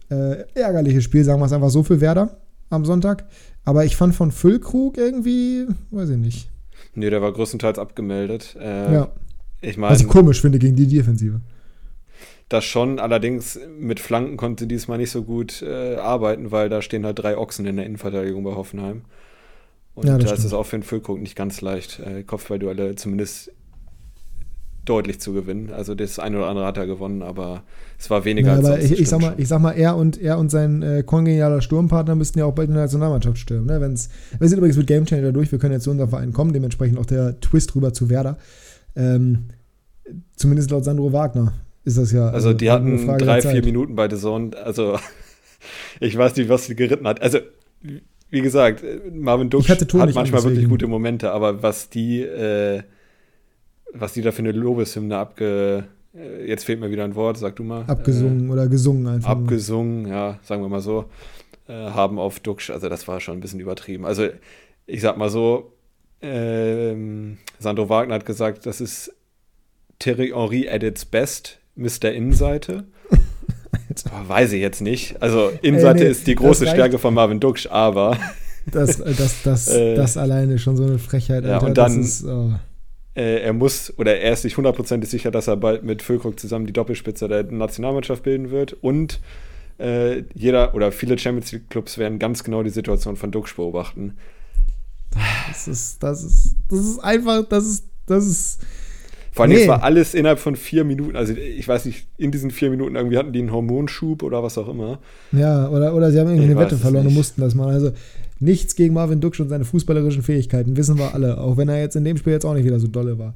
äh, 0.10 0.44
ärgerliches 0.56 1.04
Spiel, 1.04 1.24
sagen 1.24 1.40
wir 1.40 1.46
es 1.46 1.54
einfach 1.54 1.70
so 1.70 1.84
für 1.84 2.02
Werder 2.02 2.38
am 2.70 2.84
Sonntag. 2.84 3.26
Aber 3.64 3.86
ich 3.86 3.96
fand 3.96 4.14
von 4.14 4.32
Füllkrug 4.32 4.98
irgendwie, 4.98 5.68
weiß 5.92 6.10
ich 6.10 6.18
nicht. 6.18 6.50
Nee, 6.96 7.10
der 7.10 7.22
war 7.22 7.32
größtenteils 7.32 7.80
abgemeldet. 7.80 8.56
Äh, 8.60 8.94
ja, 8.94 9.12
Ich 9.62 9.78
was 9.82 10.02
ich 10.02 10.06
meine, 10.06 10.08
komisch 10.08 10.42
finde 10.42 10.60
gegen 10.60 10.76
die 10.76 10.88
Defensive. 10.88 11.42
das 12.50 12.64
schon, 12.66 13.00
allerdings 13.00 13.60
mit 13.80 14.00
Flanken 14.00 14.38
konnte 14.38 14.68
diesmal 14.68 14.98
nicht 14.98 15.12
so 15.12 15.24
gut 15.24 15.62
äh, 15.62 15.96
arbeiten, 15.96 16.52
weil 16.52 16.70
da 16.70 16.82
stehen 16.82 17.06
halt 17.06 17.20
drei 17.20 17.38
Ochsen 17.38 17.66
in 17.66 17.76
der 17.78 17.86
Innenverteidigung 17.86 18.44
bei 18.44 18.54
Hoffenheim. 18.56 19.02
Und 19.96 20.08
Ja, 20.08 20.18
das 20.18 20.26
da 20.28 20.34
ist 20.34 20.40
stimmt. 20.42 20.48
es 20.48 20.54
auch 20.54 20.66
für 20.66 20.78
den 20.78 20.84
Füllkrug 20.84 21.20
nicht 21.22 21.36
ganz 21.36 21.62
leicht, 21.62 22.00
äh, 22.00 22.24
Kopfballduelle 22.24 22.96
zumindest 22.96 23.52
deutlich 24.86 25.20
zu 25.20 25.34
gewinnen. 25.34 25.72
Also 25.72 25.96
das 25.96 26.20
eine 26.20 26.38
oder 26.38 26.48
andere 26.48 26.66
hat 26.66 26.78
er 26.78 26.88
gewonnen, 26.88 27.22
aber 27.22 27.64
es 27.98 28.10
war 28.10 28.26
weniger 28.26 28.50
Ja, 28.50 28.56
als 28.56 28.66
aber 28.66 28.78
sonst, 28.78 28.92
ich, 28.92 29.00
ich, 29.02 29.10
sag 29.10 29.22
mal, 29.22 29.34
ich 29.38 29.48
sag 29.48 29.62
mal, 29.62 29.72
er 29.72 29.96
und, 29.96 30.22
er 30.22 30.38
und 30.38 30.50
sein 30.50 30.82
äh, 30.82 31.04
kongenialer 31.04 31.62
Sturmpartner 31.62 32.16
müssten 32.16 32.40
ja 32.40 32.46
auch 32.46 32.54
bald 32.54 32.70
in 32.70 32.76
der 32.76 32.84
Nationalmannschaft 32.84 33.38
stürmen. 33.38 33.66
Ne? 33.66 33.82
Wenn's, 33.82 34.10
wir 34.38 34.48
sind 34.48 34.58
übrigens 34.58 34.78
mit 34.78 34.88
Gamechanger 34.88 35.32
durch, 35.32 35.52
wir 35.52 35.60
können 35.60 35.74
jetzt 35.74 35.84
zu 35.84 35.92
unserem 35.92 36.10
Verein 36.10 36.34
kommen, 36.34 36.54
dementsprechend 36.54 36.98
auch 37.00 37.06
der 37.06 37.40
Twist 37.40 37.76
rüber 37.76 37.94
zu 37.94 38.10
Werder. 38.10 38.38
Ähm, 38.96 39.50
zumindest 40.36 40.72
laut 40.72 40.86
Sandro 40.86 41.12
Wagner 41.12 41.54
ist 41.84 41.98
das 41.98 42.12
ja. 42.12 42.30
Also 42.30 42.54
die 42.54 42.66
nur 42.66 42.74
hatten 42.74 43.08
drei, 43.18 43.40
der 43.42 43.52
vier. 43.52 43.64
Minuten 43.64 43.96
bei 43.96 44.10
The 44.10 44.18
Zone. 44.18 44.52
Also 44.58 44.98
ich 46.00 46.18
weiß 46.18 46.36
nicht, 46.36 46.50
was 46.50 46.66
sie 46.66 46.76
geritten 46.76 47.08
hat. 47.08 47.22
Also 47.22 47.40
wie 48.30 48.42
gesagt, 48.42 48.84
Marvin 49.14 49.50
Ich 49.60 49.70
hatte 49.70 49.88
Ton 49.88 50.02
hat 50.02 50.14
manchmal 50.14 50.42
an, 50.42 50.48
wirklich 50.50 50.68
gute 50.68 50.88
Momente, 50.88 51.32
aber 51.32 51.62
was 51.62 51.90
die, 51.90 52.22
äh, 52.22 52.82
was 53.94 54.14
die 54.14 54.22
da 54.22 54.32
für 54.32 54.40
eine 54.40 54.52
Lobeshymne 54.52 55.18
abge... 55.18 55.86
äh, 56.16 56.48
Jetzt 56.48 56.66
fehlt 56.66 56.80
mir 56.80 56.90
wieder 56.92 57.04
ein 57.04 57.16
Wort, 57.16 57.38
sag 57.38 57.56
du 57.56 57.64
mal. 57.64 57.84
Abgesungen 57.88 58.50
oder 58.50 58.68
gesungen 58.68 59.06
Äh, 59.06 59.10
einfach. 59.16 59.30
abgesungen, 59.30 60.08
ja, 60.08 60.40
sagen 60.44 60.62
wir 60.62 60.70
mal 60.70 60.82
so, 60.82 61.06
äh, 61.68 61.74
haben 61.74 62.20
auf 62.20 62.40
Duksch. 62.40 62.70
Also 62.70 62.90
das 62.90 63.08
war 63.08 63.20
schon 63.20 63.38
ein 63.38 63.42
bisschen 63.42 63.60
übertrieben. 63.60 64.06
Also 64.06 64.28
ich 64.86 65.02
sag 65.02 65.18
mal 65.18 65.30
so, 65.30 65.74
ähm, 66.22 67.38
Sandro 67.60 67.90
Wagner 67.90 68.16
hat 68.16 68.26
gesagt, 68.26 68.66
das 68.66 68.82
ist 68.82 69.14
Thierry 70.00 70.30
Henry 70.36 70.68
at 70.70 70.84
its 70.84 71.06
best, 71.06 71.60
Mr. 71.76 72.12
Innenseite. 72.12 72.86
weiß 74.28 74.54
ich 74.54 74.62
jetzt 74.62 74.82
nicht. 74.82 75.22
Also 75.22 75.52
Innenseite 75.62 76.00
Ey, 76.00 76.06
nee, 76.06 76.12
ist 76.12 76.28
die 76.28 76.36
große 76.36 76.68
Stärke 76.68 76.98
von 77.00 77.14
Marvin 77.14 77.40
Duksch, 77.40 77.68
aber 77.68 78.18
das, 78.72 78.98
das, 78.98 79.44
das, 79.44 79.68
äh, 79.76 79.96
das 79.96 80.18
alleine 80.18 80.58
schon 80.60 80.76
so 80.76 80.84
eine 80.84 80.98
Frechheit. 81.00 81.44
Alter. 81.44 81.50
Ja, 81.50 81.60
und 81.60 81.78
dann 81.78 82.00
ist, 82.00 82.26
oh. 82.26 82.54
Äh, 83.16 83.42
er 83.42 83.54
muss 83.54 83.94
oder 83.98 84.18
er 84.18 84.34
ist 84.34 84.44
sich 84.44 84.58
hundertprozentig 84.58 85.10
sicher, 85.10 85.32
dass 85.32 85.48
er 85.48 85.58
bald 85.58 85.84
mit 85.84 86.02
Füllkrug 86.02 86.40
zusammen 86.40 86.66
die 86.66 86.74
Doppelspitze 86.74 87.28
der 87.28 87.44
Nationalmannschaft 87.44 88.24
bilden 88.24 88.52
wird 88.52 88.74
und 88.74 89.20
äh, 89.78 90.24
jeder 90.34 90.74
oder 90.74 90.92
viele 90.92 91.18
Champions 91.18 91.52
League 91.52 91.70
Clubs 91.70 91.98
werden 91.98 92.20
ganz 92.20 92.44
genau 92.44 92.64
die 92.64 92.70
Situation 92.70 93.16
von 93.16 93.32
Duksch 93.32 93.56
beobachten. 93.56 94.16
Das 95.48 95.68
ist, 95.68 96.04
das 96.04 96.24
ist, 96.24 96.56
das 96.70 96.80
ist 96.80 97.00
einfach, 97.00 97.44
das 97.48 97.66
ist, 97.66 97.86
das 98.06 98.26
ist. 98.26 98.62
Vor 99.32 99.44
allem, 99.44 99.54
nee. 99.54 99.62
es 99.62 99.68
war 99.68 99.84
alles 99.84 100.14
innerhalb 100.14 100.40
von 100.40 100.56
vier 100.56 100.86
Minuten. 100.86 101.18
Also, 101.18 101.34
ich 101.34 101.68
weiß 101.68 101.86
nicht, 101.86 102.08
in 102.18 102.32
diesen 102.32 102.52
vier 102.52 102.70
Minuten 102.70 102.96
irgendwie 102.96 103.18
hatten 103.18 103.34
die 103.34 103.40
einen 103.40 103.52
Hormonschub 103.52 104.24
oder 104.24 104.44
was 104.44 104.58
auch 104.58 104.70
immer. 104.70 105.00
Ja, 105.34 105.68
oder, 105.70 105.94
oder 105.94 106.12
sie 106.12 106.20
haben 106.20 106.28
irgendwie 106.28 106.46
ich 106.46 106.52
eine 106.52 106.60
Wette 106.60 106.78
verloren 106.78 107.08
und 107.08 107.14
mussten 107.14 107.42
das 107.42 107.54
machen. 107.54 107.72
Also, 107.72 107.92
nichts 108.40 108.76
gegen 108.76 108.94
Marvin 108.94 109.22
Duksch 109.22 109.40
und 109.40 109.50
seine 109.50 109.66
fußballerischen 109.66 110.24
Fähigkeiten, 110.24 110.78
wissen 110.78 110.98
wir 110.98 111.14
alle. 111.14 111.40
Auch 111.40 111.58
wenn 111.58 111.70
er 111.70 111.80
jetzt 111.80 111.96
in 111.96 112.04
dem 112.04 112.18
Spiel 112.18 112.34
jetzt 112.34 112.46
auch 112.46 112.54
nicht 112.54 112.66
wieder 112.66 112.80
so 112.80 112.88
dolle 112.88 113.18
war. 113.18 113.36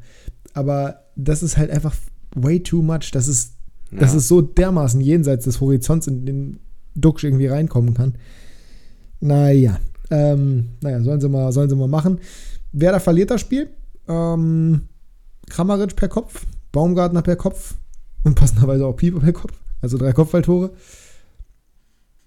Aber 0.54 1.06
das 1.16 1.44
ist 1.44 1.58
halt 1.58 1.72
einfach 1.72 1.96
way 2.36 2.60
too 2.62 2.82
much. 2.82 3.12
Das 3.12 3.28
ist, 3.28 3.54
ja. 3.92 4.00
das 4.00 4.14
ist 4.14 4.28
so 4.28 4.42
dermaßen 4.42 5.02
jenseits 5.02 5.46
des 5.46 5.62
Horizonts, 5.62 6.08
in 6.08 6.26
den 6.26 6.60
Duksch 6.96 7.24
irgendwie 7.24 7.48
reinkommen 7.48 7.94
kann. 7.94 8.16
Naja. 9.20 9.80
Ähm, 10.12 10.70
naja, 10.82 11.02
sollen 11.02 11.22
sie, 11.22 11.30
mal, 11.30 11.52
sollen 11.52 11.70
sie 11.70 11.76
mal 11.76 11.88
machen. 11.88 12.20
Wer 12.72 12.92
da 12.92 13.00
verliert 13.00 13.32
das 13.32 13.42
Spiel? 13.42 13.70
Ähm, 14.08 14.82
Kramaric 15.50 15.96
per 15.96 16.08
Kopf, 16.08 16.46
Baumgartner 16.72 17.22
per 17.22 17.36
Kopf 17.36 17.76
und 18.24 18.36
passenderweise 18.36 18.86
auch 18.86 18.96
Pieper 18.96 19.20
per 19.20 19.34
Kopf. 19.34 19.54
Also 19.82 19.98
drei 19.98 20.14
Kopfballtore. 20.14 20.72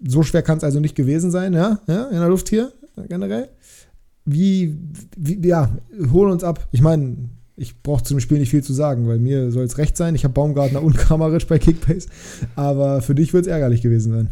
So 0.04 0.22
schwer 0.22 0.42
kann 0.42 0.58
es 0.58 0.64
also 0.64 0.80
nicht 0.80 0.94
gewesen 0.94 1.30
sein, 1.30 1.52
ja, 1.52 1.80
ja, 1.86 2.08
in 2.08 2.18
der 2.18 2.28
Luft 2.28 2.48
hier 2.48 2.72
generell. 3.08 3.48
Wie, 4.24 4.76
wie 5.16 5.48
ja, 5.48 5.70
holen 6.12 6.32
uns 6.32 6.44
ab. 6.44 6.68
Ich 6.70 6.80
meine, 6.80 7.16
ich 7.56 7.82
brauche 7.82 8.02
zum 8.02 8.20
Spiel 8.20 8.38
nicht 8.38 8.50
viel 8.50 8.62
zu 8.62 8.72
sagen, 8.72 9.06
weil 9.08 9.18
mir 9.18 9.50
soll 9.50 9.64
es 9.64 9.78
recht 9.78 9.96
sein. 9.96 10.14
Ich 10.14 10.24
habe 10.24 10.34
Baumgartner 10.34 10.82
und 10.82 10.96
Kramaric 10.96 11.46
bei 11.48 11.58
Kickbase, 11.58 12.08
aber 12.56 13.02
für 13.02 13.14
dich 13.14 13.32
wird 13.32 13.46
es 13.46 13.52
ärgerlich 13.52 13.82
gewesen 13.82 14.12
sein. 14.12 14.30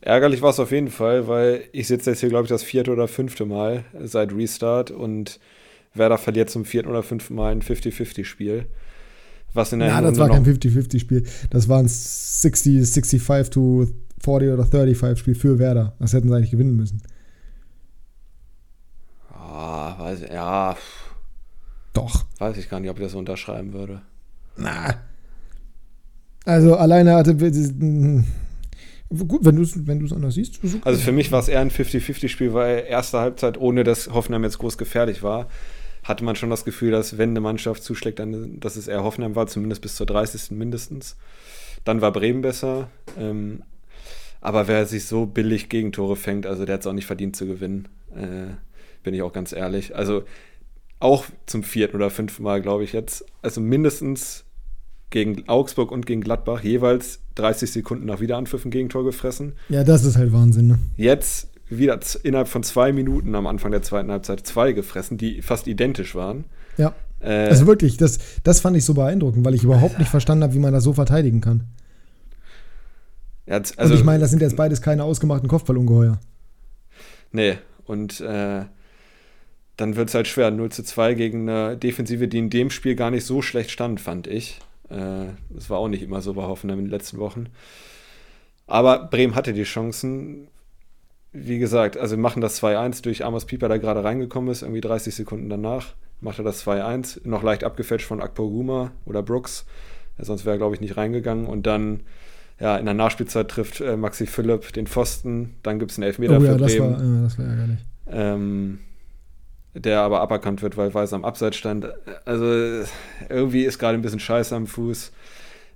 Ärgerlich 0.00 0.40
war 0.40 0.50
es 0.50 0.60
auf 0.60 0.70
jeden 0.70 0.88
Fall, 0.88 1.26
weil 1.26 1.62
ich 1.72 1.88
sitze 1.88 2.10
jetzt 2.10 2.20
hier, 2.20 2.28
glaube 2.28 2.44
ich, 2.44 2.48
das 2.48 2.62
vierte 2.62 2.92
oder 2.92 3.08
fünfte 3.08 3.44
Mal 3.44 3.84
seit 4.04 4.32
Restart 4.32 4.90
und 4.90 5.40
Werder 5.94 6.18
verliert 6.18 6.50
zum 6.50 6.64
vierten 6.64 6.88
oder 6.88 7.02
fünften 7.02 7.34
Mal 7.34 7.52
ein 7.52 7.62
50-50-Spiel. 7.62 8.66
Was 9.52 9.72
in 9.72 9.80
der 9.80 9.88
Ja, 9.88 10.00
das 10.00 10.18
war 10.18 10.28
kein 10.28 10.44
50-50-Spiel. 10.44 11.24
Das 11.50 11.68
war 11.68 11.80
ein 11.80 11.88
60, 11.88 12.86
65 12.86 13.50
to 13.50 13.88
40 14.22 14.50
oder 14.50 14.64
35 14.64 15.18
Spiel 15.18 15.34
für 15.34 15.58
Werder. 15.58 15.94
Das 15.98 16.12
hätten 16.12 16.28
sie 16.28 16.34
eigentlich 16.34 16.50
gewinnen 16.50 16.76
müssen. 16.76 17.02
Ah, 19.32 19.96
weiß, 19.98 20.20
ja. 20.32 20.76
Doch. 21.92 22.24
Weiß 22.38 22.56
ich 22.58 22.68
gar 22.68 22.80
nicht, 22.80 22.90
ob 22.90 22.98
ich 22.98 23.04
das 23.04 23.14
unterschreiben 23.14 23.72
würde. 23.72 24.02
Na. 24.56 24.94
Also 26.44 26.76
alleine 26.76 27.14
hatte 27.14 27.36
Gut, 29.08 29.44
wenn 29.44 29.56
du 29.56 29.62
es 29.62 29.86
wenn 29.86 30.12
anders 30.12 30.34
siehst. 30.34 30.58
Okay. 30.64 30.80
Also 30.84 31.00
für 31.00 31.12
mich 31.12 31.30
war 31.30 31.38
es 31.38 31.48
eher 31.48 31.60
ein 31.60 31.70
50-50-Spiel, 31.70 32.52
weil 32.54 32.84
erste 32.88 33.20
Halbzeit, 33.20 33.56
ohne 33.58 33.84
dass 33.84 34.10
Hoffenheim 34.12 34.42
jetzt 34.42 34.58
groß 34.58 34.78
gefährlich 34.78 35.22
war, 35.22 35.48
hatte 36.02 36.24
man 36.24 36.34
schon 36.34 36.50
das 36.50 36.64
Gefühl, 36.64 36.90
dass 36.90 37.16
wenn 37.16 37.30
eine 37.30 37.40
Mannschaft 37.40 37.84
zuschlägt, 37.84 38.18
dann, 38.18 38.58
dass 38.58 38.74
es 38.74 38.88
eher 38.88 39.04
Hoffenheim 39.04 39.36
war, 39.36 39.46
zumindest 39.46 39.82
bis 39.82 39.94
zur 39.94 40.06
30. 40.06 40.50
mindestens. 40.52 41.16
Dann 41.84 42.00
war 42.00 42.10
Bremen 42.12 42.42
besser. 42.42 42.88
Ähm, 43.18 43.62
aber 44.46 44.68
wer 44.68 44.86
sich 44.86 45.06
so 45.06 45.26
billig 45.26 45.68
Gegentore 45.68 46.14
fängt, 46.14 46.46
also 46.46 46.64
der 46.64 46.74
hat 46.74 46.82
es 46.82 46.86
auch 46.86 46.92
nicht 46.92 47.06
verdient 47.06 47.34
zu 47.34 47.46
gewinnen. 47.46 47.88
Äh, 48.14 48.54
bin 49.02 49.12
ich 49.12 49.22
auch 49.22 49.32
ganz 49.32 49.52
ehrlich. 49.52 49.96
Also 49.96 50.22
auch 51.00 51.24
zum 51.46 51.64
vierten 51.64 51.96
oder 51.96 52.10
fünften 52.10 52.44
Mal, 52.44 52.62
glaube 52.62 52.84
ich 52.84 52.92
jetzt. 52.92 53.24
Also 53.42 53.60
mindestens 53.60 54.44
gegen 55.10 55.48
Augsburg 55.48 55.90
und 55.90 56.06
gegen 56.06 56.20
Gladbach 56.20 56.62
jeweils 56.62 57.22
30 57.34 57.72
Sekunden 57.72 58.06
nach 58.06 58.20
Wiederanpfiff 58.20 58.64
ein 58.64 58.70
Gegentor 58.70 59.04
gefressen. 59.04 59.54
Ja, 59.68 59.82
das 59.82 60.04
ist 60.04 60.16
halt 60.16 60.32
Wahnsinn, 60.32 60.68
ne? 60.68 60.78
Jetzt 60.96 61.48
wieder 61.68 61.98
innerhalb 62.22 62.46
von 62.46 62.62
zwei 62.62 62.92
Minuten 62.92 63.34
am 63.34 63.48
Anfang 63.48 63.72
der 63.72 63.82
zweiten 63.82 64.12
Halbzeit 64.12 64.46
zwei 64.46 64.70
gefressen, 64.70 65.18
die 65.18 65.42
fast 65.42 65.66
identisch 65.66 66.14
waren. 66.14 66.44
Ja. 66.76 66.94
Äh, 67.18 67.48
also 67.48 67.66
wirklich, 67.66 67.96
das, 67.96 68.20
das 68.44 68.60
fand 68.60 68.76
ich 68.76 68.84
so 68.84 68.94
beeindruckend, 68.94 69.44
weil 69.44 69.56
ich 69.56 69.64
überhaupt 69.64 69.98
nicht 69.98 70.08
verstanden 70.08 70.44
habe, 70.44 70.54
wie 70.54 70.60
man 70.60 70.72
das 70.72 70.84
so 70.84 70.92
verteidigen 70.92 71.40
kann. 71.40 71.64
Also, 73.48 73.74
und 73.80 73.92
ich 73.92 74.04
meine, 74.04 74.20
das 74.20 74.30
sind 74.30 74.42
jetzt 74.42 74.56
beides 74.56 74.82
keine 74.82 75.04
ausgemachten 75.04 75.48
Kopfballungeheuer. 75.48 76.18
Nee, 77.32 77.58
und 77.84 78.20
äh, 78.20 78.64
dann 79.76 79.96
wird 79.96 80.08
es 80.08 80.14
halt 80.14 80.26
schwer. 80.26 80.50
0 80.50 80.70
zu 80.70 80.82
2 80.82 81.14
gegen 81.14 81.48
eine 81.48 81.76
Defensive, 81.76 82.28
die 82.28 82.38
in 82.38 82.50
dem 82.50 82.70
Spiel 82.70 82.96
gar 82.96 83.10
nicht 83.10 83.24
so 83.24 83.42
schlecht 83.42 83.70
stand, 83.70 84.00
fand 84.00 84.26
ich. 84.26 84.58
Äh, 84.88 85.26
das 85.50 85.70
war 85.70 85.78
auch 85.78 85.88
nicht 85.88 86.02
immer 86.02 86.20
so 86.22 86.34
bei 86.34 86.42
Hoffenheim 86.42 86.78
in 86.78 86.84
den 86.86 86.90
letzten 86.90 87.18
Wochen. 87.18 87.46
Aber 88.66 89.06
Bremen 89.06 89.34
hatte 89.34 89.52
die 89.52 89.64
Chancen. 89.64 90.48
Wie 91.32 91.58
gesagt, 91.58 91.98
also 91.98 92.16
machen 92.16 92.40
das 92.40 92.62
2-1 92.62 93.02
durch 93.02 93.24
Amos 93.24 93.44
Pieper, 93.44 93.68
der 93.68 93.78
gerade 93.78 94.02
reingekommen 94.02 94.50
ist, 94.50 94.62
irgendwie 94.62 94.80
30 94.80 95.14
Sekunden 95.14 95.50
danach. 95.50 95.94
Macht 96.20 96.38
er 96.38 96.44
das 96.44 96.66
2-1, 96.66 97.28
noch 97.28 97.42
leicht 97.42 97.62
abgefälscht 97.62 98.06
von 98.06 98.22
Akpo 98.22 98.48
Guma 98.48 98.92
oder 99.04 99.22
Brooks. 99.22 99.66
Sonst 100.18 100.46
wäre 100.46 100.56
er, 100.56 100.58
glaube 100.58 100.74
ich, 100.74 100.80
nicht 100.80 100.96
reingegangen. 100.96 101.46
Und 101.46 101.66
dann, 101.66 102.00
ja, 102.58 102.76
in 102.76 102.84
der 102.86 102.94
Nachspielzeit 102.94 103.48
trifft 103.48 103.80
äh, 103.80 103.96
Maxi 103.96 104.26
Philipp 104.26 104.72
den 104.72 104.86
Pfosten. 104.86 105.56
Dann 105.62 105.78
gibt 105.78 105.90
es 105.90 105.98
einen 105.98 106.04
Elfmeter 106.04 106.38
oh, 106.38 106.42
ja, 106.42 106.52
für 106.52 106.58
Bremen. 106.58 106.92
Das 106.92 106.98
war, 106.98 107.06
ja, 107.06 107.22
das 107.22 107.38
war 107.38 107.46
ärgerlich. 107.46 107.78
Ähm, 108.08 108.78
der 109.74 110.00
aber 110.00 110.20
aberkannt 110.20 110.62
wird, 110.62 110.76
weil 110.76 110.94
Weiß 110.94 111.12
am 111.12 111.24
Abseits 111.24 111.56
stand. 111.56 111.86
Also 112.24 112.46
irgendwie 113.28 113.64
ist 113.64 113.78
gerade 113.78 113.98
ein 113.98 114.02
bisschen 114.02 114.20
scheiße 114.20 114.56
am 114.56 114.66
Fuß. 114.66 115.12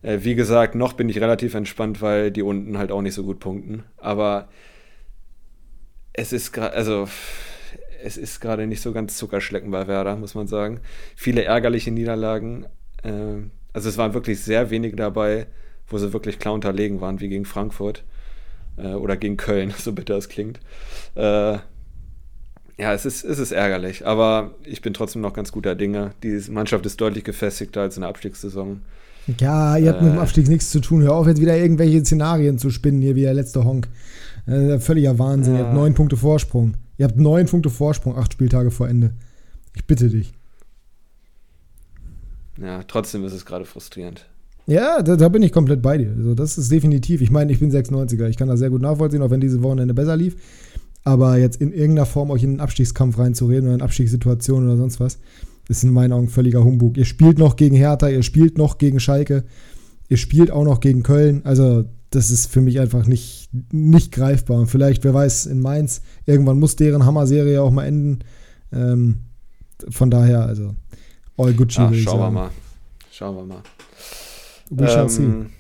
Äh, 0.03 0.19
wie 0.23 0.35
gesagt, 0.35 0.75
noch 0.75 0.95
bin 0.95 1.09
ich 1.09 1.21
relativ 1.21 1.55
entspannt, 1.55 2.01
weil 2.01 2.31
die 2.31 2.43
unten 2.43 2.79
halt 2.79 2.93
auch 2.93 3.03
nicht 3.03 3.15
so 3.15 3.25
gut 3.25 3.41
punkten. 3.41 3.85
Aber 3.99 4.49
es 6.15 6.33
ist 6.33 6.53
gerade, 6.53 6.75
also 6.75 7.09
es 8.03 8.17
ist 8.17 8.41
gerade 8.41 8.67
nicht 8.67 8.81
so 8.81 8.93
ganz 8.93 9.19
Zuckerschlecken 9.19 9.71
bei 9.71 9.87
Werder, 9.87 10.17
muss 10.17 10.35
man 10.35 10.47
sagen. 10.47 10.81
Viele 11.17 11.45
ärgerliche 11.45 11.91
Niederlagen. 11.91 12.67
Äh, 13.03 13.49
also 13.73 13.89
es 13.89 13.99
waren 13.99 14.15
wirklich 14.15 14.41
sehr 14.41 14.71
wenige 14.71 14.97
dabei, 14.97 15.47
wo 15.91 15.99
sie 15.99 16.13
wirklich 16.13 16.39
klar 16.39 16.55
unterlegen 16.55 17.01
waren, 17.01 17.21
wie 17.21 17.29
gegen 17.29 17.45
Frankfurt 17.45 18.05
äh, 18.77 18.95
oder 18.95 19.17
gegen 19.17 19.37
Köln, 19.37 19.75
so 19.79 19.93
bitter 19.93 20.17
es 20.17 20.29
klingt. 20.29 20.61
Äh, 21.15 21.59
ja, 22.79 22.95
es 22.95 23.05
ist, 23.05 23.25
es 23.25 23.39
ist 23.39 23.53
ärgerlich, 23.53 24.07
aber 24.07 24.53
ich 24.65 24.81
bin 24.81 24.95
trotzdem 24.95 25.21
noch 25.21 25.35
ganz 25.35 25.53
guter 25.53 25.75
Dinge. 25.75 26.13
Die 26.23 26.41
Mannschaft 26.51 26.87
ist 26.87 26.99
deutlich 26.99 27.25
gefestigter 27.25 27.83
als 27.83 27.97
in 27.97 28.01
der 28.01 28.09
Abstiegssaison. 28.09 28.81
Ja, 29.39 29.77
ihr 29.77 29.91
habt 29.91 30.01
mit 30.01 30.13
dem 30.13 30.19
äh. 30.19 30.23
Abstieg 30.23 30.49
nichts 30.49 30.71
zu 30.71 30.81
tun. 30.81 31.03
Hör 31.03 31.13
auf, 31.13 31.27
jetzt 31.27 31.43
wieder 31.43 31.57
irgendwelche 31.57 32.03
Szenarien 32.03 32.59
zu 32.59 32.71
spinnen, 32.71 33.03
hier 33.03 33.17
wie 33.17 33.23
der 33.23 33.35
letzte 33.35 33.65
Honk. 33.65 33.89
Äh, 34.47 34.79
völliger 34.79 35.19
Wahnsinn. 35.19 35.57
Ihr 35.57 35.65
habt 35.65 35.75
neun 35.75 35.93
Punkte 35.93 36.17
Vorsprung. 36.17 36.75
Ihr 36.97 37.05
habt 37.05 37.19
neun 37.19 37.47
Punkte 37.47 37.69
Vorsprung, 37.69 38.17
acht 38.17 38.33
Spieltage 38.33 38.71
vor 38.71 38.89
Ende. 38.89 39.13
Ich 39.75 39.87
bitte 39.87 40.09
dich. 40.09 40.33
Ja, 42.59 42.83
trotzdem 42.85 43.25
ist 43.25 43.33
es 43.33 43.45
gerade 43.45 43.67
frustrierend. 43.67 44.27
Ja, 44.71 45.03
da, 45.03 45.17
da, 45.17 45.29
bin 45.29 45.43
ich 45.43 45.51
komplett 45.51 45.83
bei 45.83 45.99
dir. 45.99 46.13
Also 46.17 46.35
das 46.35 46.57
ist 46.57 46.71
definitiv. 46.71 47.23
Ich 47.23 47.33
meine, 47.33 47.51
ich 47.51 47.59
bin 47.59 47.73
96er. 47.73 48.29
Ich 48.29 48.37
kann 48.37 48.47
das 48.47 48.61
sehr 48.61 48.71
gut 48.71 48.81
nachvollziehen, 48.81 49.21
auch 49.21 49.31
wenn 49.31 49.41
diese 49.41 49.65
Wochenende 49.65 49.95
besser 49.95 50.17
lief. 50.17 50.37
Aber 51.03 51.39
jetzt 51.39 51.61
in 51.61 51.73
irgendeiner 51.73 52.07
Form 52.07 52.31
euch 52.31 52.45
in 52.45 52.51
einen 52.51 52.61
Abstiegskampf 52.61 53.19
reinzureden 53.19 53.65
oder 53.65 53.75
in 53.75 53.83
Abstiegssituationen 53.83 54.69
oder 54.69 54.77
sonst 54.77 55.01
was, 55.01 55.19
ist 55.69 55.83
in 55.83 55.93
meinen 55.93 56.13
Augen 56.13 56.29
völliger 56.29 56.63
Humbug. 56.63 56.99
Ihr 56.99 57.05
spielt 57.05 57.37
noch 57.37 57.57
gegen 57.57 57.75
Hertha, 57.75 58.09
ihr 58.09 58.23
spielt 58.23 58.59
noch 58.59 58.79
gegen 58.79 59.01
Schalke, 59.01 59.43
ihr 60.09 60.17
spielt 60.17 60.53
auch 60.53 60.65
noch 60.65 60.79
gegen 60.79 61.03
Köln. 61.03 61.41
Also, 61.43 61.87
das 62.11 62.31
ist 62.31 62.47
für 62.47 62.61
mich 62.61 62.79
einfach 62.79 63.07
nicht, 63.07 63.49
nicht 63.73 64.13
greifbar. 64.13 64.61
Und 64.61 64.67
vielleicht, 64.69 65.03
wer 65.03 65.15
weiß, 65.15 65.47
in 65.47 65.59
Mainz, 65.59 66.01
irgendwann 66.27 66.61
muss 66.61 66.77
deren 66.77 67.05
Hammer-Serie 67.05 67.61
auch 67.61 67.73
mal 67.73 67.87
enden. 67.87 68.21
Ähm, 68.73 69.23
von 69.89 70.13
daher, 70.13 70.47
also, 70.47 70.77
all 71.37 71.55
good 71.55 71.75
Ach, 71.77 71.93
Schauen 71.93 72.21
wir 72.21 72.31
mal. 72.31 72.51
Schauen 73.11 73.35
wir 73.35 73.45
mal. 73.45 73.63
We 74.71 74.89
shall 74.89 75.03
ähm, 75.03 75.09
see. 75.09 75.51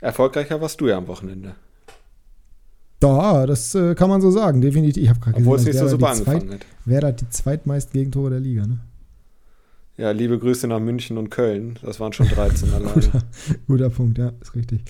Erfolgreicher 0.00 0.60
warst 0.60 0.80
du 0.80 0.88
ja 0.88 0.98
am 0.98 1.06
Wochenende. 1.06 1.54
Da, 2.98 3.46
das 3.46 3.74
äh, 3.74 3.94
kann 3.94 4.08
man 4.08 4.20
so 4.20 4.30
sagen, 4.30 4.60
definitiv. 4.60 5.02
Ich 5.02 5.08
habe 5.08 5.20
gerade 5.20 5.38
Obwohl 5.38 5.56
es 5.56 5.64
nicht 5.64 5.78
so 5.78 5.88
super 5.88 6.10
angefangen 6.10 6.48
zweit, 6.48 6.60
hat. 6.60 6.66
Wer 6.84 7.02
hat 7.02 7.20
die 7.20 7.28
zweitmeisten 7.28 7.92
Gegentore 7.92 8.30
der 8.30 8.40
Liga, 8.40 8.66
ne? 8.66 8.78
Ja, 10.02 10.10
liebe 10.10 10.36
Grüße 10.36 10.66
nach 10.66 10.80
München 10.80 11.16
und 11.16 11.30
Köln. 11.30 11.78
Das 11.80 12.00
waren 12.00 12.12
schon 12.12 12.26
13 12.26 12.70
alleine. 12.74 12.92
guter, 12.92 13.22
guter 13.68 13.88
Punkt, 13.88 14.18
ja, 14.18 14.32
ist 14.40 14.52
richtig. 14.56 14.80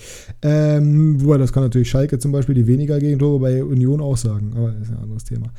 Ähm, 0.41 1.23
wobei, 1.23 1.37
das 1.37 1.53
kann 1.53 1.61
natürlich 1.61 1.87
Schalke 1.87 2.17
zum 2.17 2.31
Beispiel, 2.31 2.55
die 2.55 2.65
weniger 2.65 2.97
Gegentore 2.97 3.39
bei 3.39 3.63
Union 3.63 4.01
auch 4.01 4.17
sagen, 4.17 4.53
aber 4.57 4.71
das 4.71 4.87
ist 4.87 4.89
ein 4.89 5.03
anderes 5.03 5.23
Thema. 5.23 5.53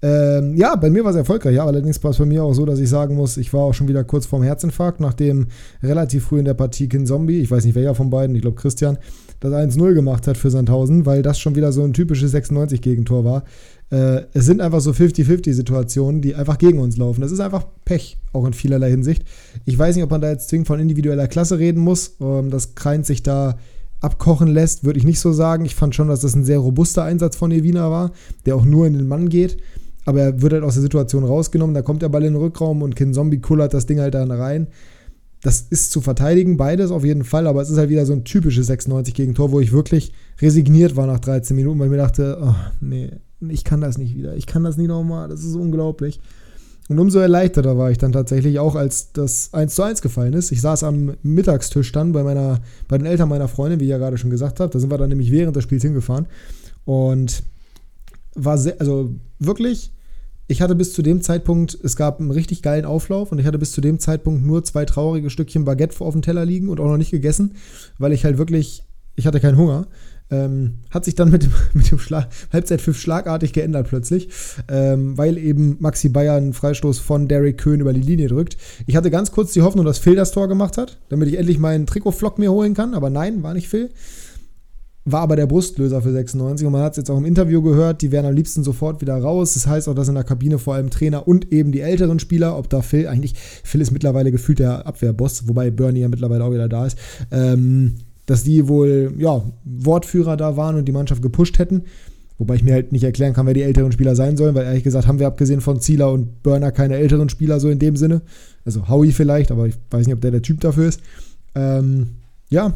Ähm, 0.00 0.54
ja, 0.56 0.76
bei 0.76 0.90
mir 0.90 1.02
war 1.02 1.10
es 1.10 1.16
erfolgreich, 1.16 1.56
ja, 1.56 1.66
allerdings 1.66 2.00
war 2.04 2.12
es 2.12 2.18
bei 2.18 2.24
mir 2.24 2.44
auch 2.44 2.52
so, 2.52 2.64
dass 2.64 2.78
ich 2.78 2.88
sagen 2.88 3.16
muss, 3.16 3.36
ich 3.36 3.52
war 3.52 3.62
auch 3.62 3.74
schon 3.74 3.88
wieder 3.88 4.04
kurz 4.04 4.26
vorm 4.26 4.44
Herzinfarkt, 4.44 5.00
nachdem 5.00 5.48
relativ 5.82 6.26
früh 6.26 6.38
in 6.38 6.44
der 6.44 6.54
Partie 6.54 6.88
Kin 6.88 7.04
Zombie, 7.04 7.40
ich 7.40 7.50
weiß 7.50 7.64
nicht 7.64 7.74
welcher 7.74 7.96
von 7.96 8.10
beiden, 8.10 8.36
ich 8.36 8.42
glaube 8.42 8.60
Christian, 8.60 8.96
das 9.40 9.52
1-0 9.52 9.94
gemacht 9.94 10.28
hat 10.28 10.36
für 10.36 10.50
Sandhausen, 10.50 11.04
weil 11.04 11.22
das 11.22 11.40
schon 11.40 11.56
wieder 11.56 11.72
so 11.72 11.82
ein 11.82 11.94
typisches 11.94 12.32
96-Gegentor 12.32 13.24
war. 13.24 13.42
Äh, 13.90 14.22
es 14.32 14.46
sind 14.46 14.60
einfach 14.60 14.80
so 14.80 14.92
50-50-Situationen, 14.92 16.20
die 16.20 16.34
einfach 16.34 16.58
gegen 16.58 16.78
uns 16.78 16.96
laufen. 16.96 17.20
Das 17.20 17.32
ist 17.32 17.40
einfach 17.40 17.66
Pech, 17.84 18.18
auch 18.32 18.46
in 18.46 18.52
vielerlei 18.52 18.90
Hinsicht. 18.90 19.24
Ich 19.64 19.78
weiß 19.78 19.96
nicht, 19.96 20.04
ob 20.04 20.10
man 20.10 20.20
da 20.20 20.30
jetzt 20.30 20.48
zwingend 20.48 20.68
von 20.68 20.80
individueller 20.80 21.26
Klasse 21.28 21.58
reden 21.58 21.80
muss, 21.80 22.16
ähm, 22.20 22.50
dass 22.50 22.74
Kreins 22.74 23.08
sich 23.08 23.22
da 23.22 23.58
abkochen 24.00 24.48
lässt, 24.48 24.84
würde 24.84 24.98
ich 24.98 25.04
nicht 25.04 25.20
so 25.20 25.32
sagen. 25.32 25.64
Ich 25.64 25.74
fand 25.74 25.94
schon, 25.94 26.08
dass 26.08 26.20
das 26.20 26.34
ein 26.34 26.44
sehr 26.44 26.58
robuster 26.58 27.04
Einsatz 27.04 27.36
von 27.36 27.50
Evina 27.50 27.90
war, 27.90 28.12
der 28.46 28.56
auch 28.56 28.64
nur 28.64 28.86
in 28.86 28.94
den 28.94 29.08
Mann 29.08 29.28
geht. 29.28 29.58
Aber 30.06 30.20
er 30.20 30.40
wird 30.40 30.54
halt 30.54 30.64
aus 30.64 30.74
der 30.74 30.82
Situation 30.82 31.24
rausgenommen, 31.24 31.74
da 31.74 31.82
kommt 31.82 32.02
der 32.02 32.08
Ball 32.08 32.24
in 32.24 32.32
den 32.32 32.42
Rückraum 32.42 32.82
und 32.82 32.96
Kin 32.96 33.12
Zombie 33.12 33.40
kullert 33.40 33.74
das 33.74 33.86
Ding 33.86 34.00
halt 34.00 34.14
dann 34.14 34.30
rein. 34.30 34.68
Das 35.42 35.60
ist 35.68 35.90
zu 35.90 36.00
verteidigen, 36.00 36.56
beides 36.56 36.90
auf 36.90 37.04
jeden 37.04 37.24
Fall, 37.24 37.46
aber 37.46 37.62
es 37.62 37.70
ist 37.70 37.78
halt 37.78 37.90
wieder 37.90 38.06
so 38.06 38.12
ein 38.12 38.24
typisches 38.24 38.66
96 38.66 39.14
gegen 39.14 39.34
Tor, 39.34 39.52
wo 39.52 39.60
ich 39.60 39.72
wirklich 39.72 40.12
resigniert 40.40 40.96
war 40.96 41.06
nach 41.06 41.20
13 41.20 41.56
Minuten, 41.56 41.78
weil 41.78 41.86
ich 41.86 41.92
mir 41.92 41.96
dachte, 41.98 42.38
oh, 42.42 42.54
nee, 42.80 43.10
ich 43.48 43.64
kann 43.64 43.80
das 43.80 43.98
nicht 43.98 44.14
wieder, 44.16 44.36
ich 44.36 44.46
kann 44.46 44.64
das 44.64 44.76
nie 44.76 44.86
nochmal, 44.86 45.28
das 45.28 45.44
ist 45.44 45.54
unglaublich. 45.54 46.20
Und 46.90 46.98
umso 46.98 47.20
erleichterter 47.20 47.78
war 47.78 47.92
ich 47.92 47.98
dann 47.98 48.10
tatsächlich 48.10 48.58
auch, 48.58 48.74
als 48.74 49.12
das 49.12 49.54
1 49.54 49.76
zu 49.76 49.82
1 49.84 50.02
gefallen 50.02 50.32
ist. 50.32 50.50
Ich 50.50 50.60
saß 50.60 50.82
am 50.82 51.14
Mittagstisch 51.22 51.92
dann 51.92 52.10
bei, 52.10 52.24
meiner, 52.24 52.58
bei 52.88 52.98
den 52.98 53.06
Eltern 53.06 53.28
meiner 53.28 53.46
Freundin, 53.46 53.78
wie 53.78 53.84
ich 53.84 53.90
ja 53.90 53.98
gerade 53.98 54.18
schon 54.18 54.30
gesagt 54.30 54.58
habe. 54.58 54.72
Da 54.72 54.80
sind 54.80 54.90
wir 54.90 54.98
dann 54.98 55.08
nämlich 55.08 55.30
während 55.30 55.54
des 55.54 55.62
Spiels 55.62 55.84
hingefahren. 55.84 56.26
Und 56.84 57.44
war 58.34 58.58
sehr, 58.58 58.80
also 58.80 59.14
wirklich, 59.38 59.92
ich 60.48 60.62
hatte 60.62 60.74
bis 60.74 60.92
zu 60.92 61.02
dem 61.02 61.22
Zeitpunkt, 61.22 61.78
es 61.80 61.94
gab 61.94 62.18
einen 62.18 62.32
richtig 62.32 62.60
geilen 62.60 62.84
Auflauf 62.84 63.30
und 63.30 63.38
ich 63.38 63.46
hatte 63.46 63.58
bis 63.60 63.70
zu 63.70 63.80
dem 63.80 64.00
Zeitpunkt 64.00 64.44
nur 64.44 64.64
zwei 64.64 64.84
traurige 64.84 65.30
Stückchen 65.30 65.64
Baguette 65.64 66.00
auf 66.00 66.12
dem 66.12 66.22
Teller 66.22 66.44
liegen 66.44 66.68
und 66.68 66.80
auch 66.80 66.88
noch 66.88 66.96
nicht 66.96 67.12
gegessen, 67.12 67.54
weil 67.98 68.12
ich 68.12 68.24
halt 68.24 68.36
wirklich, 68.36 68.82
ich 69.14 69.28
hatte 69.28 69.38
keinen 69.38 69.58
Hunger. 69.58 69.86
Ähm, 70.30 70.74
hat 70.90 71.04
sich 71.04 71.14
dann 71.14 71.30
mit 71.30 71.42
dem, 71.42 71.52
mit 71.74 71.90
dem 71.90 71.98
Schlag, 71.98 72.28
Halbzeitpfiff 72.52 72.98
schlagartig 72.98 73.52
geändert 73.52 73.88
plötzlich, 73.88 74.28
ähm, 74.68 75.18
weil 75.18 75.38
eben 75.38 75.76
Maxi 75.80 76.08
Bayer 76.08 76.36
einen 76.36 76.52
Freistoß 76.52 76.98
von 77.00 77.26
Derek 77.26 77.58
Köhn 77.58 77.80
über 77.80 77.92
die 77.92 78.00
Linie 78.00 78.28
drückt. 78.28 78.56
Ich 78.86 78.96
hatte 78.96 79.10
ganz 79.10 79.32
kurz 79.32 79.52
die 79.52 79.62
Hoffnung, 79.62 79.84
dass 79.84 79.98
Phil 79.98 80.14
das 80.14 80.30
Tor 80.30 80.48
gemacht 80.48 80.78
hat, 80.78 80.98
damit 81.08 81.28
ich 81.28 81.38
endlich 81.38 81.58
meinen 81.58 81.86
Trikotflock 81.86 82.38
mir 82.38 82.52
holen 82.52 82.74
kann, 82.74 82.94
aber 82.94 83.10
nein, 83.10 83.42
war 83.42 83.54
nicht 83.54 83.68
Phil. 83.68 83.90
War 85.06 85.22
aber 85.22 85.34
der 85.34 85.46
Brustlöser 85.46 86.02
für 86.02 86.12
96 86.12 86.66
und 86.66 86.72
man 86.72 86.82
hat 86.82 86.92
es 86.92 86.98
jetzt 86.98 87.10
auch 87.10 87.16
im 87.16 87.24
Interview 87.24 87.62
gehört, 87.62 88.02
die 88.02 88.12
wären 88.12 88.26
am 88.26 88.34
liebsten 88.34 88.62
sofort 88.62 89.00
wieder 89.00 89.16
raus. 89.16 89.54
Das 89.54 89.66
heißt 89.66 89.88
auch, 89.88 89.94
dass 89.94 90.08
in 90.08 90.14
der 90.14 90.24
Kabine 90.24 90.58
vor 90.58 90.74
allem 90.74 90.90
Trainer 90.90 91.26
und 91.26 91.50
eben 91.52 91.72
die 91.72 91.80
älteren 91.80 92.18
Spieler, 92.18 92.58
ob 92.58 92.68
da 92.68 92.82
Phil, 92.82 93.08
eigentlich, 93.08 93.34
Phil 93.34 93.80
ist 93.80 93.92
mittlerweile 93.92 94.30
gefühlt 94.30 94.58
der 94.58 94.86
Abwehrboss, 94.86 95.48
wobei 95.48 95.70
Bernie 95.70 96.00
ja 96.00 96.08
mittlerweile 96.08 96.44
auch 96.44 96.52
wieder 96.52 96.68
da 96.68 96.86
ist, 96.86 96.98
ähm, 97.30 97.94
dass 98.30 98.44
die 98.44 98.68
wohl, 98.68 99.12
ja, 99.18 99.42
Wortführer 99.64 100.36
da 100.36 100.56
waren 100.56 100.76
und 100.76 100.84
die 100.84 100.92
Mannschaft 100.92 101.20
gepusht 101.20 101.58
hätten. 101.58 101.82
Wobei 102.38 102.54
ich 102.54 102.62
mir 102.62 102.74
halt 102.74 102.92
nicht 102.92 103.02
erklären 103.02 103.34
kann, 103.34 103.44
wer 103.46 103.54
die 103.54 103.62
älteren 103.62 103.90
Spieler 103.90 104.14
sein 104.14 104.36
sollen, 104.36 104.54
weil 104.54 104.66
ehrlich 104.66 104.84
gesagt 104.84 105.08
haben 105.08 105.18
wir 105.18 105.26
abgesehen 105.26 105.60
von 105.60 105.80
Zieler 105.80 106.12
und 106.12 106.44
Burner 106.44 106.70
keine 106.70 106.94
älteren 106.94 107.28
Spieler 107.28 107.58
so 107.58 107.68
in 107.68 107.80
dem 107.80 107.96
Sinne. 107.96 108.22
Also 108.64 108.88
Howie 108.88 109.10
vielleicht, 109.10 109.50
aber 109.50 109.66
ich 109.66 109.74
weiß 109.90 110.06
nicht, 110.06 110.14
ob 110.14 110.20
der 110.20 110.30
der 110.30 110.42
Typ 110.42 110.60
dafür 110.60 110.86
ist. 110.86 111.00
Ähm, 111.56 112.10
ja, 112.50 112.66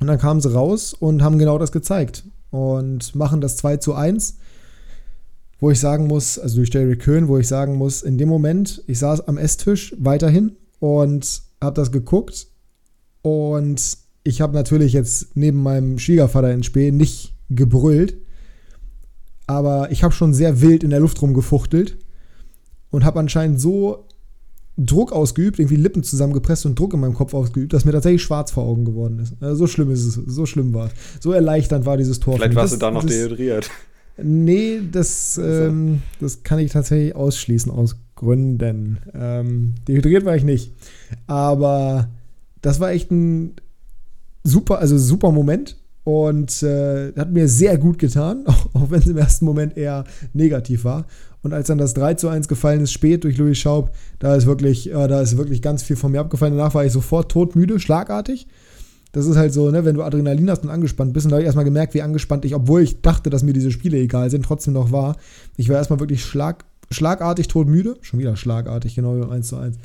und 0.00 0.06
dann 0.06 0.18
kamen 0.18 0.40
sie 0.40 0.50
raus 0.50 0.94
und 0.94 1.22
haben 1.22 1.38
genau 1.38 1.58
das 1.58 1.72
gezeigt 1.72 2.24
und 2.50 3.14
machen 3.14 3.42
das 3.42 3.58
2 3.58 3.76
zu 3.76 3.94
1, 3.94 4.38
wo 5.58 5.70
ich 5.70 5.78
sagen 5.78 6.06
muss, 6.06 6.38
also 6.38 6.56
durch 6.56 6.70
Derrick 6.70 7.00
Köhn, 7.00 7.28
wo 7.28 7.36
ich 7.36 7.48
sagen 7.48 7.76
muss, 7.76 8.00
in 8.00 8.16
dem 8.16 8.30
Moment, 8.30 8.82
ich 8.86 8.98
saß 8.98 9.28
am 9.28 9.36
Esstisch 9.36 9.94
weiterhin 9.98 10.56
und 10.78 11.42
habe 11.60 11.76
das 11.76 11.92
geguckt 11.92 12.46
und 13.20 13.99
ich 14.22 14.40
habe 14.40 14.54
natürlich 14.54 14.92
jetzt 14.92 15.36
neben 15.36 15.62
meinem 15.62 15.98
Schwiegervater 15.98 16.52
in 16.52 16.62
Spee 16.62 16.90
nicht 16.90 17.34
gebrüllt, 17.48 18.16
aber 19.46 19.90
ich 19.90 20.04
habe 20.04 20.14
schon 20.14 20.34
sehr 20.34 20.60
wild 20.60 20.84
in 20.84 20.90
der 20.90 21.00
Luft 21.00 21.20
rumgefuchtelt 21.22 21.98
und 22.90 23.04
habe 23.04 23.18
anscheinend 23.18 23.60
so 23.60 24.06
Druck 24.76 25.12
ausgeübt, 25.12 25.58
irgendwie 25.58 25.76
Lippen 25.76 26.02
zusammengepresst 26.02 26.64
und 26.66 26.78
Druck 26.78 26.94
in 26.94 27.00
meinem 27.00 27.14
Kopf 27.14 27.34
ausgeübt, 27.34 27.72
dass 27.72 27.84
mir 27.84 27.92
tatsächlich 27.92 28.22
schwarz 28.22 28.50
vor 28.50 28.64
Augen 28.64 28.84
geworden 28.84 29.18
ist. 29.18 29.34
Also 29.40 29.56
so 29.56 29.66
schlimm 29.66 29.90
ist 29.90 30.04
es, 30.04 30.14
so 30.14 30.46
schlimm 30.46 30.72
war 30.72 30.86
es. 30.86 30.92
So 31.20 31.32
erleichternd 31.32 31.84
war 31.84 31.96
dieses 31.96 32.20
Tor. 32.20 32.36
Vielleicht 32.36 32.54
warst 32.54 32.72
das, 32.72 32.78
du 32.78 32.86
da 32.86 32.90
noch 32.90 33.02
das, 33.02 33.12
dehydriert. 33.12 33.70
Nee, 34.22 34.80
das, 34.90 35.38
ähm, 35.42 36.02
das 36.20 36.42
kann 36.42 36.58
ich 36.58 36.72
tatsächlich 36.72 37.14
ausschließen 37.14 37.72
aus 37.72 37.96
Gründen. 38.16 38.98
Ähm, 39.14 39.74
dehydriert 39.88 40.24
war 40.24 40.36
ich 40.36 40.44
nicht. 40.44 40.72
Aber 41.26 42.08
das 42.62 42.80
war 42.80 42.90
echt 42.90 43.10
ein 43.10 43.56
super, 44.42 44.78
also 44.78 44.98
super 44.98 45.32
Moment 45.32 45.76
und 46.04 46.62
äh, 46.62 47.12
hat 47.14 47.30
mir 47.30 47.48
sehr 47.48 47.78
gut 47.78 47.98
getan, 47.98 48.44
auch, 48.46 48.66
auch 48.74 48.90
wenn 48.90 49.00
es 49.00 49.06
im 49.06 49.16
ersten 49.16 49.44
Moment 49.44 49.76
eher 49.76 50.04
negativ 50.32 50.84
war. 50.84 51.06
Und 51.42 51.52
als 51.54 51.68
dann 51.68 51.78
das 51.78 51.94
3 51.94 52.14
zu 52.14 52.28
1 52.28 52.48
gefallen 52.48 52.82
ist, 52.82 52.92
spät 52.92 53.24
durch 53.24 53.38
Louis 53.38 53.56
Schaub, 53.56 53.92
da 54.18 54.34
ist 54.34 54.46
wirklich, 54.46 54.90
äh, 54.90 55.08
da 55.08 55.20
ist 55.20 55.36
wirklich 55.36 55.62
ganz 55.62 55.82
viel 55.82 55.96
von 55.96 56.12
mir 56.12 56.20
abgefallen. 56.20 56.56
Danach 56.56 56.74
war 56.74 56.84
ich 56.84 56.92
sofort 56.92 57.30
todmüde, 57.30 57.80
schlagartig. 57.80 58.46
Das 59.12 59.26
ist 59.26 59.36
halt 59.36 59.52
so, 59.52 59.70
ne, 59.70 59.84
wenn 59.84 59.96
du 59.96 60.02
Adrenalin 60.02 60.50
hast 60.50 60.62
und 60.62 60.70
angespannt 60.70 61.12
bist, 61.12 61.26
und 61.26 61.30
da 61.30 61.36
habe 61.36 61.42
ich 61.42 61.46
erstmal 61.46 61.64
gemerkt, 61.64 61.94
wie 61.94 62.02
angespannt 62.02 62.44
ich, 62.44 62.54
obwohl 62.54 62.82
ich 62.82 63.00
dachte, 63.00 63.30
dass 63.30 63.42
mir 63.42 63.52
diese 63.52 63.72
Spiele 63.72 63.98
egal 63.98 64.30
sind, 64.30 64.44
trotzdem 64.44 64.74
noch 64.74 64.92
war. 64.92 65.16
Ich 65.56 65.68
war 65.68 65.76
erstmal 65.76 65.98
wirklich 65.98 66.24
schlag, 66.24 66.64
schlagartig 66.90 67.48
todmüde. 67.48 67.96
Schon 68.02 68.20
wieder 68.20 68.36
schlagartig, 68.36 68.94
genau 68.94 69.16
wie 69.16 69.28
1 69.28 69.48
zu 69.48 69.56
1. 69.56 69.76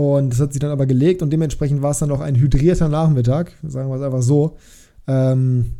Und 0.00 0.30
das 0.30 0.40
hat 0.40 0.52
sich 0.52 0.60
dann 0.60 0.70
aber 0.70 0.86
gelegt 0.86 1.22
und 1.22 1.30
dementsprechend 1.30 1.82
war 1.82 1.90
es 1.90 1.98
dann 1.98 2.10
auch 2.10 2.20
ein 2.20 2.36
hydrierter 2.36 2.88
Nachmittag, 2.88 3.52
sagen 3.62 3.90
wir 3.90 3.96
es 3.96 4.02
einfach 4.02 4.22
so. 4.22 4.56
Ähm, 5.06 5.72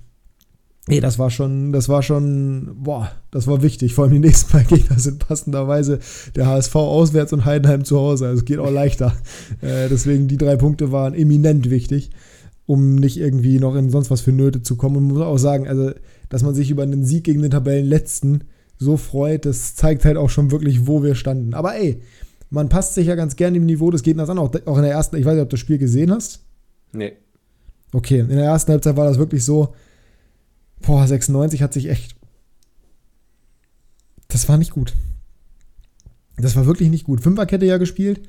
Nee, 0.89 0.99
das 0.99 1.21
war 1.21 1.31
schon, 1.31 1.71
das 1.71 1.89
war 1.89 2.03
schon, 2.03 2.71
boah, 2.75 3.13
das 3.31 3.47
war 3.47 3.63
wichtig. 3.63 3.95
Vor 3.95 4.05
allem 4.05 4.15
die 4.15 4.19
nächsten 4.19 4.51
zwei 4.51 4.65
Gegner 4.69 4.99
sind 4.99 5.21
passenderweise 5.21 6.01
der 6.35 6.47
HSV 6.47 6.75
auswärts 6.75 7.33
und 7.33 7.45
Heidenheim 7.45 7.85
zu 7.85 7.97
Hause. 7.97 8.27
Also 8.27 8.41
es 8.41 8.45
geht 8.45 8.59
auch 8.59 8.71
leichter. 8.71 9.15
Äh, 9.61 9.89
deswegen 9.89 10.27
die 10.27 10.39
drei 10.39 10.57
Punkte 10.57 10.91
waren 10.91 11.13
eminent 11.13 11.71
wichtig, 11.71 12.11
um 12.67 12.95
nicht 12.95 13.19
irgendwie 13.19 13.59
noch 13.59 13.77
in 13.77 13.91
sonst 13.91 14.11
was 14.11 14.23
für 14.23 14.33
Nöte 14.33 14.63
zu 14.63 14.77
kommen. 14.77 14.97
Und 14.97 15.05
muss 15.05 15.21
auch 15.21 15.39
sagen, 15.39 15.69
also, 15.69 15.93
dass 16.29 16.43
man 16.43 16.55
sich 16.55 16.71
über 16.71 16.83
einen 16.83 17.05
Sieg 17.05 17.25
gegen 17.25 17.43
den 17.43 17.51
Tabellenletzten 17.51 18.45
so 18.79 18.97
freut, 18.97 19.45
das 19.45 19.77
zeigt 19.77 20.05
halt 20.05 20.17
auch 20.17 20.31
schon 20.31 20.51
wirklich, 20.51 20.87
wo 20.87 21.03
wir 21.03 21.15
standen. 21.15 21.53
Aber 21.53 21.77
ey, 21.77 22.01
man 22.51 22.69
passt 22.69 22.95
sich 22.95 23.07
ja 23.07 23.15
ganz 23.15 23.37
gerne 23.37 23.55
dem 23.55 23.67
Niveau 23.67 23.91
des 23.91 24.03
Gegners 24.03 24.29
an. 24.29 24.39
Auch, 24.39 24.53
auch 24.67 24.77
in 24.77 24.83
der 24.83 24.93
ersten, 24.93 25.17
ich 25.17 25.25
weiß 25.25 25.35
nicht, 25.35 25.43
ob 25.43 25.51
du 25.51 25.55
das 25.55 25.61
Spiel 25.61 25.79
gesehen 25.79 26.11
hast. 26.11 26.41
Nee. 26.93 27.13
Okay, 27.93 28.21
in 28.21 28.29
der 28.29 28.45
ersten 28.45 28.73
Halbzeit 28.73 28.97
war 28.97 29.07
das 29.07 29.19
wirklich 29.19 29.45
so, 29.45 29.75
Boah, 30.83 31.07
96 31.07 31.63
hat 31.63 31.73
sich 31.73 31.89
echt. 31.89 32.17
Das 34.29 34.49
war 34.49 34.57
nicht 34.57 34.71
gut. 34.71 34.95
Das 36.37 36.57
war 36.57 36.67
wirklich 36.67 36.89
nicht 36.89 37.05
gut. 37.05 37.21
Fünferkette 37.21 37.67
ja 37.67 37.77
gespielt 37.77 38.23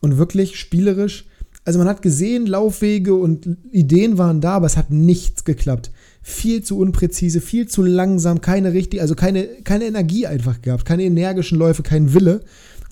und 0.00 0.18
wirklich 0.18 0.58
spielerisch. 0.58 1.26
Also 1.64 1.78
man 1.78 1.88
hat 1.88 2.02
gesehen, 2.02 2.46
Laufwege 2.46 3.14
und 3.14 3.56
Ideen 3.70 4.18
waren 4.18 4.42
da, 4.42 4.56
aber 4.56 4.66
es 4.66 4.76
hat 4.76 4.90
nichts 4.90 5.44
geklappt. 5.44 5.92
Viel 6.20 6.62
zu 6.62 6.78
unpräzise, 6.78 7.40
viel 7.40 7.68
zu 7.68 7.82
langsam, 7.82 8.42
keine 8.42 8.74
richtig, 8.74 9.00
also 9.00 9.14
keine, 9.14 9.46
keine 9.64 9.86
Energie 9.86 10.26
einfach 10.26 10.60
gehabt, 10.60 10.84
keine 10.84 11.04
energischen 11.04 11.58
Läufe, 11.58 11.82
kein 11.82 12.12
Wille, 12.12 12.42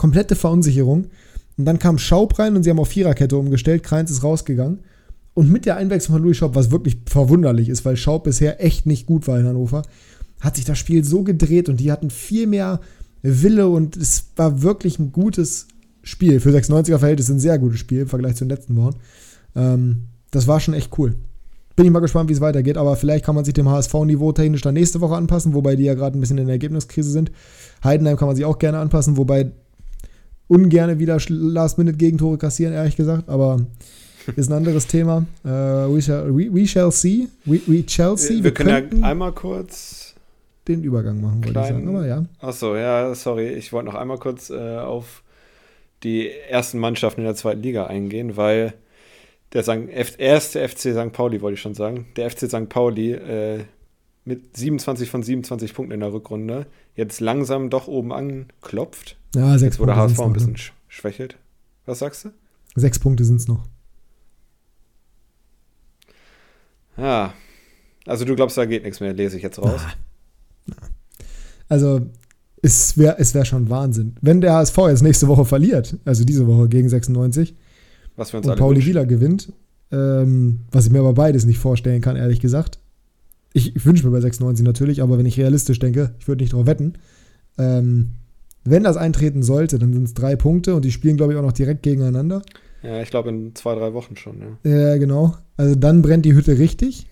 komplette 0.02 0.34
Verunsicherung. 0.34 1.06
Und 1.56 1.64
dann 1.64 1.78
kam 1.78 1.96
Schaub 1.96 2.36
rein 2.40 2.56
und 2.56 2.64
sie 2.64 2.70
haben 2.70 2.80
auf 2.80 2.88
Viererkette 2.88 3.36
umgestellt. 3.36 3.84
Kreins 3.84 4.10
ist 4.10 4.24
rausgegangen. 4.24 4.80
Und 5.32 5.48
mit 5.48 5.64
der 5.64 5.76
Einwechslung 5.76 6.16
von 6.16 6.24
Louis 6.24 6.36
Schaub, 6.36 6.56
was 6.56 6.72
wirklich 6.72 6.98
verwunderlich 7.06 7.68
ist, 7.68 7.84
weil 7.84 7.96
Schaub 7.96 8.24
bisher 8.24 8.62
echt 8.62 8.84
nicht 8.84 9.06
gut 9.06 9.28
war 9.28 9.38
in 9.38 9.46
Hannover, 9.46 9.82
hat 10.40 10.56
sich 10.56 10.64
das 10.64 10.76
Spiel 10.76 11.04
so 11.04 11.22
gedreht 11.22 11.68
und 11.68 11.78
die 11.78 11.92
hatten 11.92 12.10
viel 12.10 12.48
mehr 12.48 12.80
Wille 13.22 13.68
und 13.68 13.96
es 13.96 14.32
war 14.34 14.62
wirklich 14.62 14.98
ein 14.98 15.12
gutes 15.12 15.68
Spiel. 16.02 16.40
Für 16.40 16.50
96er 16.50 16.98
Verhältnisse 16.98 17.34
ein 17.34 17.38
sehr 17.38 17.60
gutes 17.60 17.78
Spiel 17.78 18.00
im 18.00 18.08
Vergleich 18.08 18.34
zu 18.34 18.44
den 18.44 18.50
letzten 18.50 18.74
Wochen. 18.74 18.96
Ähm, 19.54 20.08
das 20.32 20.48
war 20.48 20.58
schon 20.58 20.74
echt 20.74 20.98
cool. 20.98 21.14
Bin 21.76 21.86
ich 21.86 21.92
mal 21.92 22.00
gespannt, 22.00 22.28
wie 22.28 22.34
es 22.34 22.40
weitergeht, 22.40 22.76
aber 22.76 22.96
vielleicht 22.96 23.24
kann 23.24 23.36
man 23.36 23.44
sich 23.44 23.54
dem 23.54 23.68
HSV-Niveau 23.68 24.32
technisch 24.32 24.62
dann 24.62 24.74
nächste 24.74 25.00
Woche 25.00 25.14
anpassen, 25.14 25.54
wobei 25.54 25.76
die 25.76 25.84
ja 25.84 25.94
gerade 25.94 26.18
ein 26.18 26.20
bisschen 26.20 26.38
in 26.38 26.46
der 26.46 26.54
Ergebniskrise 26.54 27.10
sind. 27.10 27.30
Heidenheim 27.84 28.16
kann 28.16 28.26
man 28.26 28.34
sich 28.34 28.44
auch 28.44 28.58
gerne 28.58 28.78
anpassen, 28.80 29.16
wobei 29.16 29.52
ungerne 30.52 30.98
wieder 30.98 31.18
Last-Minute-Gegentore 31.28 32.36
kassieren, 32.36 32.74
ehrlich 32.74 32.96
gesagt, 32.96 33.28
aber 33.28 33.60
ist 34.36 34.50
ein 34.50 34.54
anderes 34.54 34.86
Thema. 34.86 35.24
Uh, 35.44 35.94
we, 35.94 36.02
shall, 36.02 36.36
we, 36.36 36.52
we, 36.52 36.66
shall 36.66 36.92
see. 36.92 37.28
We, 37.44 37.60
we 37.66 37.82
shall 37.88 38.16
see. 38.18 38.36
Wir, 38.36 38.44
wir 38.44 38.54
können 38.54 39.00
ja 39.00 39.08
einmal 39.08 39.32
kurz 39.32 40.14
den 40.68 40.84
Übergang 40.84 41.20
machen, 41.20 41.44
wollte 41.44 41.58
ich 41.58 41.66
sagen. 41.66 41.88
Aber 41.88 42.06
ja. 42.06 42.24
Achso, 42.40 42.76
ja, 42.76 43.14
sorry. 43.14 43.48
Ich 43.54 43.72
wollte 43.72 43.90
noch 43.90 43.96
einmal 43.96 44.18
kurz 44.18 44.50
äh, 44.50 44.78
auf 44.78 45.22
die 46.02 46.30
ersten 46.30 46.78
Mannschaften 46.78 47.22
in 47.22 47.26
der 47.26 47.34
zweiten 47.34 47.62
Liga 47.62 47.86
eingehen, 47.86 48.36
weil 48.36 48.74
der 49.52 49.66
erste 50.18 50.68
FC 50.68 50.78
St. 50.78 51.12
Pauli, 51.12 51.40
wollte 51.40 51.54
ich 51.54 51.60
schon 51.60 51.74
sagen, 51.74 52.06
der 52.16 52.30
FC 52.30 52.48
St. 52.48 52.68
Pauli 52.68 53.12
äh, 53.12 53.60
mit 54.24 54.56
27 54.56 55.10
von 55.10 55.22
27 55.22 55.74
Punkten 55.74 55.92
in 55.94 56.00
der 56.00 56.12
Rückrunde 56.12 56.66
jetzt 56.94 57.20
langsam 57.20 57.70
doch 57.70 57.88
oben 57.88 58.12
anklopft. 58.12 59.16
Ja, 59.34 59.50
sechs 59.58 59.62
jetzt, 59.76 59.80
wo 59.80 59.86
der 59.86 59.94
Punkte 59.94 60.12
HSV 60.12 60.16
sind's 60.16 60.20
ein 60.20 60.26
noch, 60.28 60.32
bisschen 60.34 60.52
ne? 60.52 60.58
sch- 60.58 60.70
schwächelt. 60.88 61.36
Was 61.86 61.98
sagst 62.00 62.24
du? 62.26 62.30
Sechs 62.76 62.98
Punkte 62.98 63.24
sind 63.24 63.36
es 63.36 63.48
noch. 63.48 63.64
Ja. 66.96 67.32
Also 68.06 68.24
du 68.24 68.34
glaubst, 68.34 68.56
da 68.58 68.64
geht 68.64 68.82
nichts 68.82 69.00
mehr, 69.00 69.12
lese 69.12 69.36
ich 69.36 69.42
jetzt 69.42 69.58
raus. 69.58 69.80
Also, 71.68 72.00
es 72.60 72.98
wäre 72.98 73.16
es 73.18 73.34
wär 73.34 73.44
schon 73.44 73.70
Wahnsinn. 73.70 74.16
Wenn 74.20 74.40
der 74.40 74.54
HSV 74.54 74.76
jetzt 74.88 75.02
nächste 75.02 75.28
Woche 75.28 75.44
verliert, 75.44 75.96
also 76.04 76.24
diese 76.24 76.46
Woche 76.46 76.68
gegen 76.68 76.88
96, 76.88 77.54
Was 78.16 78.32
wir 78.32 78.38
uns 78.38 78.46
und 78.48 78.58
Pauli 78.58 78.76
wünschen. 78.76 78.88
Wieler 78.88 79.06
gewinnt, 79.06 79.52
ähm, 79.90 80.60
was 80.70 80.86
ich 80.86 80.92
mir 80.92 80.98
aber 81.00 81.14
beides 81.14 81.44
nicht 81.44 81.58
vorstellen 81.58 82.00
kann, 82.00 82.16
ehrlich 82.16 82.40
gesagt. 82.40 82.78
Ich, 83.52 83.76
ich 83.76 83.84
wünsche 83.84 84.04
mir 84.06 84.12
bei 84.12 84.20
96 84.20 84.64
natürlich, 84.64 85.02
aber 85.02 85.18
wenn 85.18 85.26
ich 85.26 85.38
realistisch 85.38 85.78
denke, 85.78 86.14
ich 86.18 86.28
würde 86.28 86.42
nicht 86.42 86.52
drauf 86.52 86.66
wetten. 86.66 86.94
Ähm, 87.58 88.12
wenn 88.64 88.84
das 88.84 88.96
eintreten 88.96 89.42
sollte, 89.42 89.78
dann 89.78 89.92
sind 89.92 90.04
es 90.04 90.14
drei 90.14 90.36
Punkte 90.36 90.74
und 90.74 90.84
die 90.84 90.92
spielen, 90.92 91.16
glaube 91.16 91.32
ich, 91.32 91.38
auch 91.38 91.42
noch 91.42 91.52
direkt 91.52 91.82
gegeneinander. 91.82 92.42
Ja, 92.82 93.00
ich 93.00 93.10
glaube 93.10 93.28
in 93.28 93.54
zwei, 93.54 93.74
drei 93.74 93.92
Wochen 93.92 94.16
schon, 94.16 94.40
ja. 94.40 94.70
Ja, 94.70 94.96
genau. 94.96 95.36
Also 95.56 95.74
dann 95.74 96.02
brennt 96.02 96.24
die 96.24 96.34
Hütte 96.34 96.58
richtig. 96.58 97.06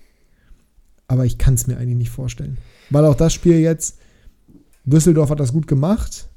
Aber 1.08 1.24
ich 1.24 1.38
kann 1.38 1.54
es 1.54 1.66
mir 1.66 1.76
eigentlich 1.76 1.96
nicht 1.96 2.10
vorstellen. 2.10 2.58
Weil 2.90 3.04
auch 3.04 3.16
das 3.16 3.32
Spiel 3.32 3.58
jetzt, 3.58 3.98
Düsseldorf 4.84 5.30
hat 5.30 5.40
das 5.40 5.52
gut 5.52 5.66
gemacht, 5.66 6.28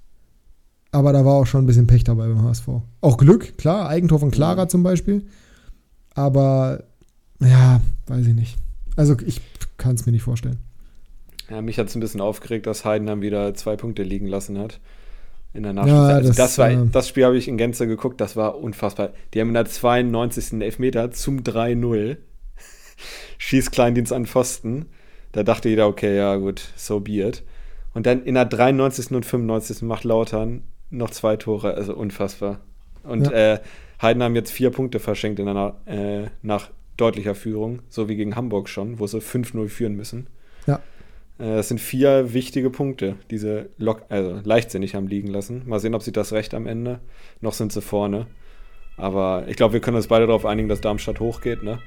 aber 0.91 1.13
da 1.13 1.25
war 1.25 1.33
auch 1.33 1.45
schon 1.45 1.63
ein 1.63 1.67
bisschen 1.67 1.87
Pech 1.87 2.03
dabei 2.03 2.27
beim 2.27 2.41
HSV. 2.43 2.67
Auch 3.01 3.17
Glück, 3.17 3.57
klar, 3.57 3.87
Eigentor 3.87 4.19
von 4.19 4.31
Clara 4.31 4.67
zum 4.67 4.83
Beispiel. 4.83 5.25
Aber 6.15 6.83
ja, 7.39 7.81
weiß 8.07 8.27
ich 8.27 8.35
nicht. 8.35 8.57
Also 8.95 9.15
ich 9.25 9.41
kann 9.77 9.95
es 9.95 10.05
mir 10.05 10.11
nicht 10.11 10.23
vorstellen. 10.23 10.59
Ja, 11.49 11.61
mich 11.61 11.77
hat 11.77 11.87
es 11.87 11.95
ein 11.95 11.99
bisschen 11.99 12.21
aufgeregt, 12.21 12.67
dass 12.67 12.85
Heidenheim 12.85 13.21
wieder 13.21 13.53
zwei 13.53 13.75
Punkte 13.75 14.03
liegen 14.03 14.27
lassen 14.27 14.57
hat. 14.57 14.79
In 15.53 15.63
der 15.63 15.73
Ja, 15.73 15.83
Nachspielzeit. 15.83 16.15
also 16.15 16.27
das, 16.29 16.37
das, 16.37 16.57
war, 16.57 16.71
äh, 16.71 16.87
das 16.91 17.09
Spiel 17.09 17.25
habe 17.25 17.37
ich 17.37 17.47
in 17.47 17.57
Gänze 17.57 17.85
geguckt, 17.85 18.19
das 18.21 18.35
war 18.35 18.57
unfassbar. 18.57 19.11
Die 19.33 19.41
haben 19.41 19.49
in 19.49 19.53
der 19.53 19.65
92. 19.65 20.61
Elfmeter 20.61 21.11
zum 21.11 21.41
3-0. 21.41 22.17
Schießt 23.37 23.71
Kleindienst 23.71 24.13
an 24.13 24.25
Pfosten. 24.25 24.87
Da 25.31 25.43
dachte 25.43 25.69
jeder, 25.69 25.87
okay, 25.87 26.15
ja 26.15 26.35
gut, 26.37 26.61
so 26.75 26.99
be 26.99 27.21
it. 27.27 27.43
Und 27.93 28.05
dann 28.07 28.23
in 28.23 28.35
der 28.35 28.45
93. 28.45 29.11
und 29.11 29.25
95. 29.25 29.83
macht 29.83 30.03
Lautern 30.03 30.63
noch 30.89 31.09
zwei 31.11 31.35
Tore, 31.35 31.73
also 31.75 31.95
unfassbar. 31.95 32.59
Und 33.03 33.31
äh, 33.31 33.59
Heidenheim 34.01 34.35
jetzt 34.35 34.51
vier 34.51 34.69
Punkte 34.71 34.99
verschenkt 34.99 35.39
in 35.39 35.47
einer, 35.47 35.75
äh, 35.85 36.27
nach 36.41 36.69
deutlicher 36.97 37.35
Führung, 37.35 37.79
so 37.89 38.09
wie 38.09 38.15
gegen 38.15 38.35
Hamburg 38.35 38.69
schon, 38.69 38.99
wo 38.99 39.07
sie 39.07 39.19
5-0 39.19 39.67
führen 39.67 39.95
müssen. 39.95 40.27
Ja. 40.67 40.75
Äh, 41.39 41.55
Das 41.57 41.67
sind 41.69 41.79
vier 41.81 42.33
wichtige 42.33 42.69
Punkte, 42.69 43.15
die 43.31 43.37
sie 43.37 43.69
lock, 43.77 44.03
also 44.09 44.39
leichtsinnig 44.43 44.95
haben 44.95 45.07
liegen 45.07 45.27
lassen. 45.29 45.63
Mal 45.65 45.79
sehen, 45.79 45.95
ob 45.95 46.03
sie 46.03 46.11
das 46.11 46.33
recht 46.33 46.53
am 46.53 46.67
Ende. 46.67 46.99
Noch 47.41 47.53
sind 47.53 47.71
sie 47.71 47.81
vorne. 47.81 48.27
Aber 48.95 49.45
ich 49.47 49.55
glaube, 49.55 49.73
wir 49.73 49.79
können 49.79 49.97
uns 49.97 50.07
beide 50.07 50.27
darauf 50.27 50.45
einigen, 50.45 50.69
dass 50.69 50.81
Darmstadt 50.81 51.19
hochgeht, 51.19 51.63
ne? 51.63 51.79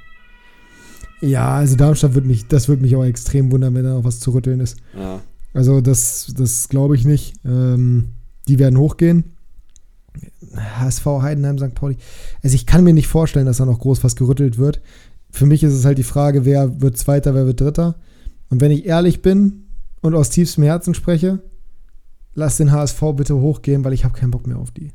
Ja, 1.21 1.57
also 1.57 1.77
Darmstadt 1.77 2.15
wird 2.15 2.27
mich, 2.27 2.47
das 2.49 2.69
würde 2.69 2.83
mich 2.83 2.95
auch 2.97 3.05
extrem 3.05 3.51
wundern, 3.51 3.75
wenn 3.75 3.85
da 3.85 3.95
noch 3.95 4.05
was 4.05 4.21
zu 4.21 4.33
rütteln 4.33 4.61
ist. 4.61 4.79
Ja. 4.99 5.23
Also 5.55 5.81
das, 5.81 6.35
das 6.37 6.69
glaube 6.69 6.95
ich 6.97 7.05
nicht. 7.05 7.35
Ähm, 7.45 8.11
die 8.49 8.59
werden 8.59 8.79
hochgehen. 8.79 9.36
HSV, 10.57 11.07
Heidenheim, 11.23 11.59
St. 11.59 11.75
Pauli. 11.75 11.97
Also 12.43 12.55
ich 12.55 12.67
kann 12.67 12.85
mir 12.85 12.93
nicht 12.93 13.09
vorstellen, 13.09 13.47
dass 13.47 13.59
da 13.59 13.67
noch 13.67 13.81
groß 13.81 14.05
was 14.05 14.17
gerüttelt 14.17 14.59
wird. 14.59 14.81
Für 15.31 15.47
mich 15.47 15.63
ist 15.63 15.75
es 15.75 15.85
halt 15.85 15.99
die 15.99 16.03
Frage, 16.03 16.45
wer 16.45 16.81
wird 16.81 16.97
Zweiter, 16.97 17.35
wer 17.35 17.47
wird 17.47 17.61
Dritter. 17.61 17.97
Und 18.49 18.61
wenn 18.61 18.71
ich 18.71 18.87
ehrlich 18.87 19.23
bin 19.23 19.67
und 20.01 20.15
aus 20.15 20.31
tiefstem 20.31 20.65
Herzen 20.65 20.95
spreche, 20.95 21.41
lass 22.35 22.57
den 22.57 22.73
HSV 22.73 23.03
bitte 23.17 23.37
hochgehen, 23.37 23.85
weil 23.85 23.93
ich 23.93 24.05
habe 24.05 24.19
keinen 24.19 24.31
Bock 24.31 24.47
mehr 24.47 24.59
auf 24.59 24.71
die. 24.71 24.93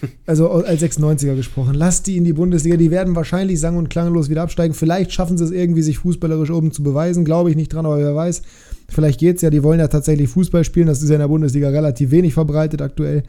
Also 0.26 0.50
als 0.50 0.82
96er 0.82 1.36
gesprochen. 1.36 1.74
Lass 1.74 2.02
die 2.02 2.16
in 2.16 2.24
die 2.24 2.32
Bundesliga. 2.32 2.76
Die 2.76 2.90
werden 2.90 3.14
wahrscheinlich 3.14 3.60
sang- 3.60 3.76
und 3.76 3.90
klanglos 3.90 4.28
wieder 4.28 4.42
absteigen. 4.42 4.74
Vielleicht 4.74 5.12
schaffen 5.12 5.38
sie 5.38 5.44
es 5.44 5.50
irgendwie, 5.50 5.82
sich 5.82 5.98
fußballerisch 5.98 6.50
oben 6.50 6.72
zu 6.72 6.82
beweisen. 6.82 7.24
Glaube 7.24 7.50
ich 7.50 7.56
nicht 7.56 7.72
dran, 7.72 7.86
aber 7.86 7.98
wer 7.98 8.14
weiß. 8.14 8.42
Vielleicht 8.88 9.20
geht 9.20 9.36
es 9.36 9.42
ja. 9.42 9.50
Die 9.50 9.62
wollen 9.62 9.80
ja 9.80 9.88
tatsächlich 9.88 10.28
Fußball 10.28 10.64
spielen. 10.64 10.88
Das 10.88 11.02
ist 11.02 11.08
ja 11.08 11.14
in 11.14 11.20
der 11.20 11.28
Bundesliga 11.28 11.68
relativ 11.68 12.10
wenig 12.10 12.34
verbreitet 12.34 12.82
aktuell. 12.82 13.22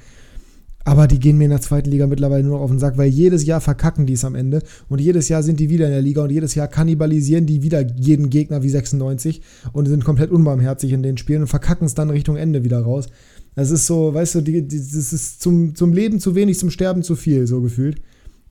Aber 0.87 1.07
die 1.07 1.19
gehen 1.19 1.39
mir 1.39 1.45
in 1.45 1.49
der 1.49 1.61
zweiten 1.61 1.89
Liga 1.89 2.05
mittlerweile 2.05 2.43
nur 2.43 2.57
noch 2.57 2.63
auf 2.63 2.69
den 2.69 2.77
Sack, 2.77 2.95
weil 2.95 3.09
jedes 3.09 3.43
Jahr 3.43 3.59
verkacken 3.59 4.05
die 4.05 4.13
es 4.13 4.23
am 4.23 4.35
Ende. 4.35 4.61
Und 4.87 5.01
jedes 5.01 5.29
Jahr 5.29 5.41
sind 5.41 5.59
die 5.59 5.71
wieder 5.71 5.87
in 5.87 5.91
der 5.91 6.01
Liga 6.01 6.23
und 6.23 6.31
jedes 6.31 6.53
Jahr 6.53 6.67
kannibalisieren 6.67 7.47
die 7.47 7.63
wieder 7.63 7.81
jeden 7.97 8.29
Gegner 8.29 8.61
wie 8.61 8.69
96 8.69 9.41
und 9.73 9.87
sind 9.87 10.05
komplett 10.05 10.29
unbarmherzig 10.29 10.93
in 10.93 11.01
den 11.01 11.17
Spielen 11.17 11.41
und 11.41 11.47
verkacken 11.47 11.87
es 11.87 11.95
dann 11.95 12.11
Richtung 12.11 12.37
Ende 12.37 12.63
wieder 12.63 12.79
raus. 12.81 13.07
Das 13.55 13.71
ist 13.71 13.87
so, 13.87 14.13
weißt 14.13 14.35
du, 14.35 14.41
die, 14.41 14.67
die, 14.67 14.77
das 14.77 15.11
ist 15.11 15.41
zum, 15.41 15.73
zum 15.73 15.91
Leben 15.91 16.19
zu 16.19 16.35
wenig, 16.35 16.59
zum 16.59 16.69
Sterben 16.69 17.01
zu 17.01 17.15
viel, 17.15 17.47
so 17.47 17.61
gefühlt. 17.61 18.01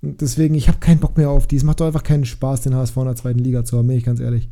Und 0.03 0.21
deswegen, 0.21 0.57
ich 0.57 0.67
habe 0.67 0.79
keinen 0.79 0.99
Bock 0.99 1.17
mehr 1.17 1.31
auf 1.31 1.47
die. 1.47 1.57
Es 1.57 1.63
macht 1.63 1.81
doch 1.81 1.87
einfach 1.87 2.03
keinen 2.03 2.25
Spaß, 2.25 2.63
den 2.63 2.75
HSV 2.75 2.97
in 2.97 3.05
der 3.05 3.17
zweiten 3.17 3.39
Liga 3.39 3.65
zu 3.65 3.79
haben, 3.79 3.87
bin 3.87 3.97
ich 3.97 4.05
ganz 4.05 4.19
ehrlich. 4.19 4.49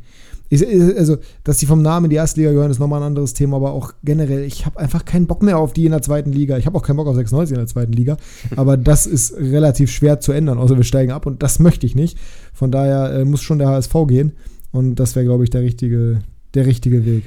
Ich, 0.49 0.65
also, 0.97 1.17
dass 1.43 1.57
die 1.57 1.65
vom 1.65 1.81
Namen 1.81 2.05
in 2.05 2.09
die 2.11 2.15
erste 2.15 2.39
Liga 2.39 2.51
gehören, 2.51 2.69
ist 2.69 2.79
nochmal 2.79 3.01
ein 3.01 3.07
anderes 3.07 3.33
Thema, 3.33 3.57
aber 3.57 3.71
auch 3.71 3.93
generell, 4.03 4.43
ich 4.43 4.65
habe 4.65 4.79
einfach 4.79 5.05
keinen 5.05 5.25
Bock 5.25 5.41
mehr 5.41 5.57
auf 5.57 5.73
die 5.73 5.85
in 5.85 5.91
der 5.91 6.01
zweiten 6.01 6.31
Liga. 6.31 6.57
Ich 6.57 6.65
habe 6.65 6.77
auch 6.77 6.83
keinen 6.83 6.97
Bock 6.97 7.07
auf 7.07 7.15
96 7.15 7.53
in 7.53 7.59
der 7.59 7.67
zweiten 7.67 7.93
Liga, 7.93 8.17
aber 8.55 8.77
das 8.77 9.07
ist 9.07 9.35
relativ 9.37 9.91
schwer 9.91 10.19
zu 10.19 10.31
ändern, 10.31 10.59
außer 10.59 10.77
wir 10.77 10.83
steigen 10.83 11.11
ab 11.11 11.25
und 11.25 11.41
das 11.41 11.59
möchte 11.59 11.85
ich 11.85 11.95
nicht. 11.95 12.17
Von 12.53 12.71
daher 12.71 13.13
äh, 13.13 13.25
muss 13.25 13.41
schon 13.41 13.57
der 13.57 13.69
HSV 13.69 13.93
gehen 14.07 14.33
und 14.71 14.95
das 14.95 15.15
wäre, 15.15 15.25
glaube 15.25 15.43
ich, 15.43 15.49
der 15.49 15.61
richtige, 15.61 16.19
der 16.53 16.65
richtige 16.65 17.05
Weg. 17.05 17.23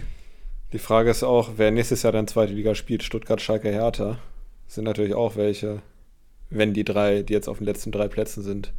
Die 0.72 0.78
Frage 0.78 1.10
ist 1.10 1.22
auch, 1.22 1.52
wer 1.56 1.70
nächstes 1.70 2.02
Jahr 2.02 2.12
dann 2.12 2.26
zweite 2.26 2.52
Liga 2.52 2.74
spielt, 2.74 3.02
Stuttgart, 3.02 3.40
Schalke, 3.40 3.70
Hertha, 3.70 4.18
sind 4.66 4.84
natürlich 4.84 5.14
auch 5.14 5.36
welche, 5.36 5.80
wenn 6.50 6.74
die 6.74 6.84
drei, 6.84 7.22
die 7.22 7.32
jetzt 7.32 7.48
auf 7.48 7.58
den 7.58 7.66
letzten 7.66 7.92
drei 7.92 8.08
Plätzen 8.08 8.42
sind, 8.42 8.72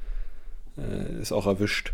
äh, 0.78 1.21
ist 1.21 1.32
auch 1.32 1.47
erwischt. 1.47 1.93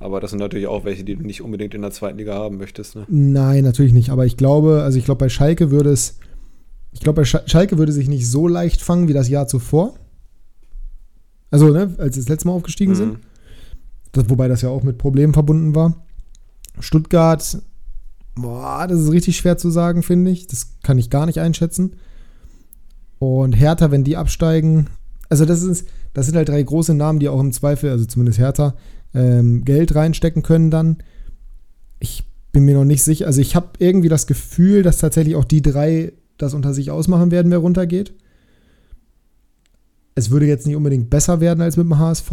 Aber 0.00 0.20
das 0.20 0.30
sind 0.30 0.38
natürlich 0.38 0.68
auch 0.68 0.84
welche, 0.84 1.02
die 1.02 1.16
du 1.16 1.24
nicht 1.24 1.42
unbedingt 1.42 1.74
in 1.74 1.82
der 1.82 1.90
zweiten 1.90 2.18
Liga 2.18 2.34
haben 2.34 2.56
möchtest. 2.56 2.94
Ne? 2.94 3.04
Nein, 3.08 3.64
natürlich 3.64 3.92
nicht. 3.92 4.10
Aber 4.10 4.26
ich 4.26 4.36
glaube, 4.36 4.82
also 4.82 4.98
ich 4.98 5.04
glaube, 5.04 5.18
bei 5.18 5.28
Schalke 5.28 5.70
würde 5.70 5.90
es, 5.90 6.18
ich 6.92 7.00
glaube, 7.00 7.22
bei 7.22 7.24
Sch 7.24 7.38
Schalke 7.46 7.78
würde 7.78 7.92
sich 7.92 8.08
nicht 8.08 8.30
so 8.30 8.46
leicht 8.46 8.80
fangen 8.80 9.08
wie 9.08 9.12
das 9.12 9.28
Jahr 9.28 9.48
zuvor. 9.48 9.94
Also, 11.50 11.70
ne, 11.70 11.94
als 11.98 12.14
sie 12.14 12.20
das 12.20 12.28
letzte 12.28 12.48
Mal 12.48 12.54
aufgestiegen 12.54 12.94
sind. 12.94 13.14
Mhm. 13.14 13.18
Das, 14.12 14.30
wobei 14.30 14.48
das 14.48 14.62
ja 14.62 14.68
auch 14.68 14.82
mit 14.82 14.98
Problemen 14.98 15.32
verbunden 15.32 15.74
war. 15.74 16.06
Stuttgart, 16.78 17.58
boah, 18.36 18.86
das 18.86 19.00
ist 19.00 19.10
richtig 19.10 19.36
schwer 19.36 19.58
zu 19.58 19.70
sagen, 19.70 20.02
finde 20.02 20.30
ich. 20.30 20.46
Das 20.46 20.78
kann 20.82 20.98
ich 20.98 21.10
gar 21.10 21.26
nicht 21.26 21.40
einschätzen. 21.40 21.96
Und 23.18 23.54
Hertha, 23.54 23.90
wenn 23.90 24.04
die 24.04 24.16
absteigen, 24.16 24.88
also 25.28 25.44
das 25.44 25.62
ist, 25.62 25.88
das 26.14 26.26
sind 26.26 26.36
halt 26.36 26.48
drei 26.48 26.62
große 26.62 26.94
Namen, 26.94 27.18
die 27.18 27.28
auch 27.28 27.40
im 27.40 27.52
Zweifel, 27.52 27.90
also 27.90 28.04
zumindest 28.04 28.38
Hertha, 28.38 28.76
ähm, 29.14 29.64
Geld 29.64 29.94
reinstecken 29.94 30.42
können 30.42 30.70
dann. 30.70 30.98
Ich 31.98 32.24
bin 32.52 32.64
mir 32.64 32.74
noch 32.74 32.84
nicht 32.84 33.02
sicher. 33.02 33.26
Also 33.26 33.40
ich 33.40 33.56
habe 33.56 33.68
irgendwie 33.78 34.08
das 34.08 34.26
Gefühl, 34.26 34.82
dass 34.82 34.98
tatsächlich 34.98 35.36
auch 35.36 35.44
die 35.44 35.62
drei 35.62 36.12
das 36.38 36.54
unter 36.54 36.72
sich 36.72 36.90
ausmachen 36.90 37.30
werden, 37.30 37.50
wer 37.50 37.58
runtergeht. 37.58 38.12
Es 40.14 40.30
würde 40.30 40.46
jetzt 40.46 40.66
nicht 40.66 40.76
unbedingt 40.76 41.10
besser 41.10 41.40
werden 41.40 41.60
als 41.60 41.76
mit 41.76 41.86
dem 41.86 41.98
HSV. 41.98 42.32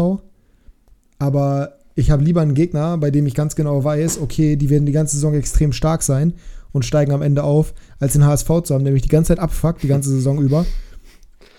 Aber 1.17 1.79
ich 1.95 2.11
habe 2.11 2.23
lieber 2.23 2.41
einen 2.41 2.53
Gegner, 2.53 2.97
bei 2.97 3.09
dem 3.09 3.25
ich 3.25 3.33
ganz 3.33 3.55
genau 3.55 3.83
weiß, 3.83 4.19
okay, 4.19 4.55
die 4.55 4.69
werden 4.69 4.85
die 4.85 4.91
ganze 4.91 5.15
Saison 5.15 5.33
extrem 5.33 5.71
stark 5.73 6.03
sein 6.03 6.33
und 6.71 6.85
steigen 6.85 7.13
am 7.13 7.21
Ende 7.21 7.43
auf, 7.43 7.73
als 7.99 8.13
den 8.13 8.25
HSV 8.25 8.47
zu 8.63 8.73
haben, 8.73 8.83
der 8.83 8.93
mich 8.93 9.01
die 9.01 9.09
ganze 9.09 9.29
Zeit 9.29 9.39
abfuckt, 9.39 9.81
die 9.81 9.87
ganze 9.87 10.09
Saison 10.09 10.41
über. 10.41 10.65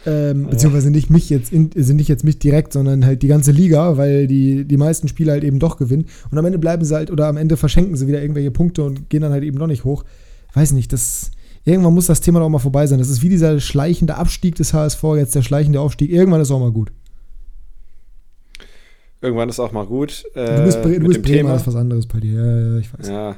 Ähm, 0.07 0.45
Ja. 0.45 0.49
Beziehungsweise 0.51 0.91
nicht 0.91 1.11
mich 1.11 1.29
jetzt, 1.31 1.53
in, 1.53 1.71
also 1.77 1.93
nicht 1.93 2.09
jetzt 2.09 2.25
mich 2.25 2.39
direkt, 2.39 2.73
sondern 2.73 3.05
halt 3.05 3.23
die 3.23 3.29
ganze 3.29 3.51
Liga, 3.53 3.97
weil 3.97 4.27
die, 4.27 4.65
die 4.65 4.77
meisten 4.77 5.09
Spiele 5.09 5.33
halt 5.33 5.45
eben 5.45 5.59
doch 5.59 5.77
gewinnen. 5.77 6.07
Und 6.31 6.39
am 6.39 6.45
Ende 6.45 6.59
bleiben 6.59 6.85
sie 6.85 6.95
halt, 6.95 7.11
oder 7.11 7.27
am 7.27 7.37
Ende 7.37 7.57
verschenken 7.57 7.97
sie 7.97 8.07
wieder 8.07 8.23
irgendwelche 8.23 8.51
Punkte 8.53 8.85
und 8.85 9.11
gehen 9.11 9.21
dann 9.23 9.33
halt 9.33 9.43
eben 9.45 9.59
noch 9.59 9.67
nicht 9.67 9.85
hoch. 9.85 10.05
Weiß 10.55 10.73
nicht, 10.73 10.93
das. 10.93 11.31
Irgendwann 11.65 11.95
muss 11.95 12.07
das 12.07 12.21
Thema 12.21 12.39
doch 12.39 12.49
mal 12.49 12.61
vorbei 12.61 12.87
sein. 12.87 13.01
Das 13.01 13.09
ist 13.11 13.23
wie 13.23 13.29
dieser 13.29 13.59
schleichende 13.59 14.15
Abstieg 14.15 14.55
des 14.55 14.73
HSV, 14.73 15.03
jetzt 15.17 15.35
der 15.35 15.43
schleichende 15.43 15.81
Aufstieg. 15.81 16.13
Irgendwann 16.13 16.41
ist 16.41 16.53
auch 16.53 16.61
mal 16.61 16.71
gut. 16.71 16.93
Irgendwann 19.21 19.49
ist 19.49 19.59
auch 19.59 19.73
mal 19.73 19.87
gut. 19.87 20.25
Äh, 20.35 20.59
Du 20.59 20.65
bist, 20.65 20.85
du 20.85 21.01
bist 21.09 21.23
Bremer, 21.23 21.37
Thema. 21.39 21.57
ist 21.57 21.67
was 21.67 21.75
anderes 21.75 22.07
bei 22.07 22.21
dir. 22.21 22.35
Ja, 22.35 22.61
ja, 22.75 22.79
ich 22.79 22.93
weiß. 22.97 23.09
Ja. 23.09 23.37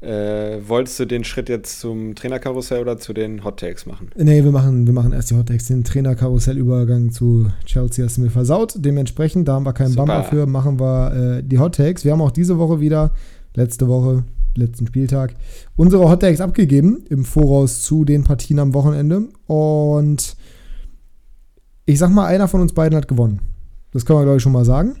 Äh, 0.00 0.66
wolltest 0.66 0.98
du 0.98 1.04
den 1.04 1.24
Schritt 1.24 1.50
jetzt 1.50 1.78
zum 1.78 2.14
Trainerkarussell 2.14 2.80
oder 2.80 2.96
zu 2.98 3.12
den 3.12 3.44
Hot 3.44 3.60
Takes 3.60 3.84
machen? 3.84 4.10
Nee, 4.16 4.42
wir 4.42 4.50
machen, 4.50 4.86
wir 4.86 4.94
machen 4.94 5.12
erst 5.12 5.30
die 5.30 5.34
Hot 5.36 5.48
Takes. 5.48 5.66
Den 5.66 5.84
Trainerkarussellübergang 5.84 7.10
zu 7.12 7.48
Chelsea 7.66 8.06
hast 8.06 8.16
du 8.16 8.22
mir 8.22 8.30
versaut. 8.30 8.74
Dementsprechend, 8.78 9.46
da 9.46 9.54
haben 9.54 9.66
wir 9.66 9.74
keinen 9.74 9.90
Super. 9.90 10.06
Bumper 10.06 10.24
für, 10.24 10.46
machen 10.46 10.80
wir 10.80 11.38
äh, 11.38 11.42
die 11.42 11.58
Hot 11.58 11.74
Takes. 11.74 12.04
Wir 12.06 12.12
haben 12.12 12.22
auch 12.22 12.30
diese 12.30 12.56
Woche 12.58 12.80
wieder, 12.80 13.12
letzte 13.54 13.88
Woche, 13.88 14.24
letzten 14.56 14.86
Spieltag, 14.86 15.34
unsere 15.76 16.08
Hot 16.08 16.20
Takes 16.20 16.40
abgegeben 16.40 17.04
im 17.10 17.26
Voraus 17.26 17.82
zu 17.82 18.06
den 18.06 18.24
Partien 18.24 18.58
am 18.58 18.72
Wochenende. 18.72 19.28
Und 19.46 20.34
ich 21.84 21.98
sag 21.98 22.08
mal, 22.10 22.24
einer 22.26 22.48
von 22.48 22.62
uns 22.62 22.72
beiden 22.72 22.96
hat 22.96 23.06
gewonnen. 23.06 23.40
Das 23.92 24.06
kann 24.06 24.16
man, 24.16 24.24
glaube 24.24 24.38
ich, 24.38 24.42
schon 24.42 24.52
mal 24.52 24.64
sagen. 24.64 24.96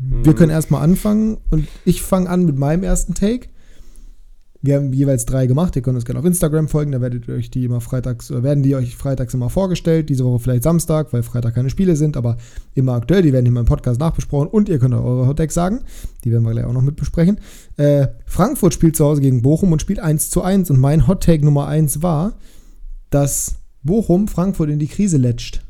Wir 0.00 0.32
Mhm. 0.32 0.36
können 0.36 0.50
erstmal 0.50 0.82
anfangen 0.82 1.36
und 1.50 1.68
ich 1.84 2.02
fange 2.02 2.28
an 2.28 2.44
mit 2.46 2.58
meinem 2.58 2.82
ersten 2.82 3.14
Take. 3.14 3.46
Wir 4.64 4.76
haben 4.76 4.92
jeweils 4.92 5.26
drei 5.26 5.46
gemacht. 5.46 5.74
Ihr 5.74 5.82
könnt 5.82 5.96
uns 5.96 6.04
gerne 6.04 6.20
auf 6.20 6.24
Instagram 6.24 6.68
folgen, 6.68 6.92
da 6.92 7.00
werdet 7.00 7.26
ihr 7.26 7.34
euch 7.34 7.50
die 7.50 7.64
immer 7.64 7.80
freitags, 7.80 8.30
werden 8.30 8.62
die 8.62 8.76
euch 8.76 8.96
freitags 8.96 9.34
immer 9.34 9.50
vorgestellt. 9.50 10.08
Diese 10.08 10.24
Woche 10.24 10.38
vielleicht 10.38 10.62
Samstag, 10.62 11.12
weil 11.12 11.24
Freitag 11.24 11.56
keine 11.56 11.68
Spiele 11.68 11.96
sind, 11.96 12.16
aber 12.16 12.36
immer 12.74 12.92
aktuell. 12.92 13.22
Die 13.22 13.32
werden 13.32 13.44
hier 13.44 13.58
im 13.58 13.66
Podcast 13.66 13.98
nachbesprochen 13.98 14.46
und 14.46 14.68
ihr 14.68 14.78
könnt 14.78 14.94
auch 14.94 15.04
eure 15.04 15.26
Hottakes 15.26 15.54
sagen. 15.54 15.80
Die 16.24 16.30
werden 16.30 16.44
wir 16.44 16.52
gleich 16.52 16.64
auch 16.64 16.72
noch 16.72 16.82
mit 16.82 16.94
besprechen. 16.94 17.40
Äh, 17.76 18.06
Frankfurt 18.24 18.72
spielt 18.72 18.94
zu 18.94 19.04
Hause 19.04 19.20
gegen 19.20 19.42
Bochum 19.42 19.72
und 19.72 19.82
spielt 19.82 19.98
1 19.98 20.30
zu 20.30 20.42
1 20.42 20.70
und 20.70 20.78
mein 20.78 21.08
Hottake 21.08 21.44
Nummer 21.44 21.66
1 21.66 22.02
war, 22.02 22.34
dass 23.10 23.56
Bochum 23.82 24.28
Frankfurt 24.28 24.70
in 24.70 24.78
die 24.78 24.86
Krise 24.86 25.16
letscht. 25.16 25.60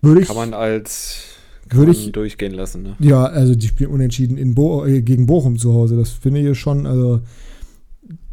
Würde 0.00 0.22
ich, 0.22 0.26
Kann 0.26 0.36
man 0.36 0.52
als 0.52 1.36
Würde 1.78 1.92
ich- 1.92 2.12
durchgehen 2.12 2.52
lassen, 2.52 2.82
ne? 2.82 2.96
Ja, 3.00 3.24
also 3.24 3.54
die 3.54 3.66
spielen 3.68 3.90
unentschieden 3.90 4.36
in 4.38 4.54
Bo 4.54 4.84
äh, 4.84 5.02
gegen 5.02 5.26
Bochum 5.26 5.58
zu 5.58 5.72
Hause. 5.74 5.96
Das 5.96 6.10
finde 6.10 6.40
ich 6.40 6.58
schon, 6.58 6.86
also 6.86 7.20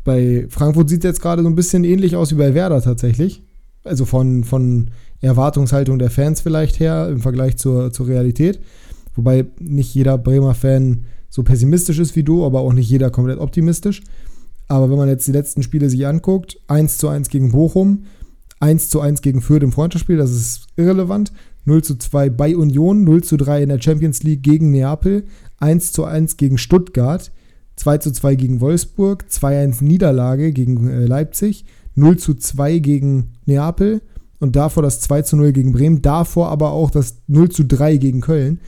bei 0.04 0.46
Frankfurt 0.50 0.90
sieht 0.90 1.04
es 1.04 1.10
jetzt 1.10 1.22
gerade 1.22 1.42
so 1.44 1.48
ein 1.50 1.56
bisschen 1.56 1.84
ähnlich 1.84 2.16
aus 2.16 2.32
wie 2.32 2.36
bei 2.36 2.54
Werder 2.54 2.82
tatsächlich. 2.82 3.44
Also 3.84 4.06
von, 4.06 4.44
von 4.44 4.90
Erwartungshaltung 5.22 6.00
der 6.00 6.10
Fans 6.10 6.42
vielleicht 6.42 6.80
her 6.80 7.10
im 7.10 7.20
Vergleich 7.20 7.58
zur, 7.58 7.92
zur 7.92 8.08
Realität. 8.08 8.60
Wobei 9.16 9.46
nicht 9.60 9.94
jeder 9.94 10.18
Bremer 10.18 10.54
Fan 10.56 11.06
so 11.30 11.44
pessimistisch 11.44 12.00
ist 12.00 12.16
wie 12.16 12.24
du, 12.24 12.46
aber 12.46 12.62
auch 12.62 12.74
nicht 12.74 12.90
jeder 12.90 13.10
komplett 13.10 13.40
optimistisch. 13.40 14.02
Aber 14.68 14.90
wenn 14.90 14.98
man 14.98 15.10
jetzt 15.10 15.28
die 15.28 15.32
letzten 15.32 15.64
Spiele 15.64 15.90
sich 15.90 16.06
anguckt, 16.08 16.60
1 16.68 16.98
zu 16.98 17.08
1 17.10 17.30
gegen 17.30 17.52
Bochum, 17.52 18.04
1 18.60 18.90
zu 18.90 19.02
1 19.02 19.22
gegen 19.22 19.42
Fürth 19.42 19.64
im 19.64 19.72
Freundschaftsspiel, 19.72 20.18
das 20.18 20.32
ist 20.32 20.68
irrelevant. 20.76 21.32
0 21.66 21.84
zu 21.84 21.96
2 21.98 22.30
bei 22.30 22.56
Union, 22.56 23.04
0 23.04 23.24
zu 23.24 23.38
3 23.38 23.64
in 23.64 23.70
der 23.70 23.82
Champions 23.82 24.24
League 24.24 24.44
gegen 24.44 24.72
Neapel, 24.72 25.26
1 25.58 25.92
zu 25.92 26.06
1 26.06 26.38
gegen 26.38 26.58
Stuttgart, 26.58 27.32
2 27.76 27.98
zu 28.00 28.12
2 28.12 28.36
gegen 28.36 28.62
Wolfsburg, 28.62 29.26
2-1 29.30 29.84
Niederlage 29.84 30.52
gegen 30.52 30.88
äh, 30.90 31.06
Leipzig, 31.06 31.66
0 31.96 32.18
zu 32.18 32.34
2 32.34 32.80
gegen 32.80 33.32
Neapel 33.46 34.02
und 34.40 34.56
davor 34.56 34.84
das 34.84 35.02
2 35.02 35.22
zu 35.24 35.36
0 35.38 35.52
gegen 35.52 35.74
Bremen, 35.74 36.02
davor 36.02 36.50
aber 36.50 36.72
auch 36.72 36.92
das 36.92 37.18
0 37.28 37.50
zu 37.50 37.66
3 37.66 37.98
gegen 37.98 38.22
Köln. 38.22 38.60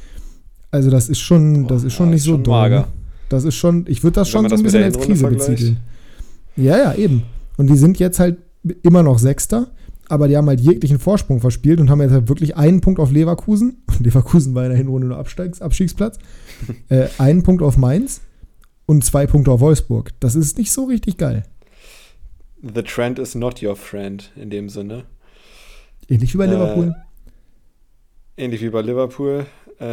Also 0.70 0.90
das 0.90 1.10
ist 1.10 1.20
schon, 1.20 1.68
das 1.68 1.84
ist 1.84 1.94
schon 1.94 2.08
Ja, 2.08 2.12
nicht 2.12 2.22
ist 2.22 2.26
so 2.28 2.38
doll. 2.38 2.54
mager. 2.54 2.80
Ne? 2.82 2.88
Das 3.30 3.44
ist 3.46 3.56
schon, 3.56 3.86
ich 3.88 4.04
würde 4.04 4.16
das 4.16 4.30
schon 4.30 4.48
so 4.50 4.56
ein 4.56 4.64
bisschen 4.64 4.84
als 4.84 4.98
Krise 5.00 5.28
betiteln. 5.28 5.78
Ja, 6.58 6.78
ja, 6.78 6.94
eben. 6.96 7.24
Und 7.58 7.68
die 7.70 7.78
sind 7.78 7.98
jetzt 8.00 8.20
halt 8.20 8.38
immer 8.84 9.04
noch 9.04 9.20
Sechster, 9.20 9.68
aber 10.12 10.28
die 10.28 10.36
haben 10.36 10.48
halt 10.48 10.60
jeglichen 10.60 11.00
Vorsprung 11.00 11.40
verspielt 11.40 11.80
und 11.80 11.90
haben 11.90 12.02
jetzt 12.02 12.12
halt 12.12 12.28
wirklich 12.28 12.58
einen 12.58 12.82
Punkt 12.82 13.00
auf 13.00 13.12
Leverkusen. 13.12 13.82
Leverkusen 14.00 14.54
war 14.54 14.64
in 14.64 14.70
der 14.70 14.78
Hinrunde 14.78 15.08
nur 15.08 15.18
Absteigs 15.18 15.62
Abstiegsplatz. 15.62 16.20
äh, 16.90 17.08
einen 17.18 17.44
Punkt 17.44 17.64
auf 17.64 17.78
Mainz 17.78 18.22
und 18.86 19.06
zwei 19.06 19.26
Punkte 19.26 19.52
auf 19.52 19.62
Wolfsburg. 19.62 20.12
Das 20.20 20.36
ist 20.36 20.58
nicht 20.58 20.72
so 20.74 20.84
richtig 20.84 21.18
geil. 21.18 21.44
The 22.62 22.84
trend 22.84 23.20
is 23.20 23.36
not 23.36 23.64
your 23.64 23.76
friend 23.76 24.32
in 24.36 24.50
dem 24.50 24.68
Sinne. 24.70 25.06
Ähnlich 26.10 26.34
wie 26.34 26.38
bei 26.38 26.46
Äh, 26.46 26.50
Liverpool. 26.52 26.96
Ähnlich 28.38 28.62
wie 28.62 28.70
bei 28.70 28.82
Liverpool. 28.82 29.46
Äh, 29.80 29.86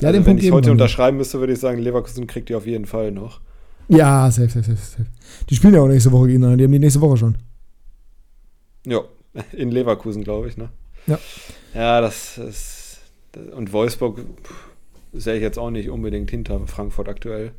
Ja, 0.00 0.08
also 0.08 0.12
den 0.12 0.26
wenn 0.26 0.32
Punkt 0.32 0.42
ich 0.44 0.52
heute 0.52 0.70
unterschreiben 0.70 1.16
müsste, 1.16 1.40
würde 1.40 1.54
ich 1.54 1.58
sagen, 1.58 1.80
Leverkusen 1.80 2.26
kriegt 2.26 2.50
die 2.50 2.54
auf 2.54 2.66
jeden 2.66 2.84
Fall 2.86 3.10
noch. 3.10 3.40
Ja, 3.88 4.30
safe, 4.30 4.48
safe, 4.48 4.62
safe, 4.64 4.76
safe. 4.76 5.06
Die 5.48 5.54
spielen 5.56 5.74
ja 5.74 5.80
auch 5.80 5.88
nächste 5.88 6.12
Woche 6.12 6.26
gegeneinander. 6.26 6.58
Die 6.58 6.64
haben 6.64 6.72
die 6.72 6.78
nächste 6.78 7.00
Woche 7.00 7.16
schon. 7.16 7.36
Ja, 8.86 9.00
in 9.52 9.70
Leverkusen, 9.70 10.22
glaube 10.24 10.48
ich, 10.48 10.56
ne? 10.56 10.68
Ja. 11.06 11.18
Ja, 11.74 12.00
das 12.00 12.38
ist. 12.38 12.98
Und 13.56 13.72
Wolfsburg 13.72 14.20
sehe 15.12 15.36
ich 15.36 15.42
jetzt 15.42 15.58
auch 15.58 15.70
nicht 15.70 15.90
unbedingt 15.90 16.30
hinter 16.30 16.60
Frankfurt 16.66 17.08
aktuell. 17.08 17.52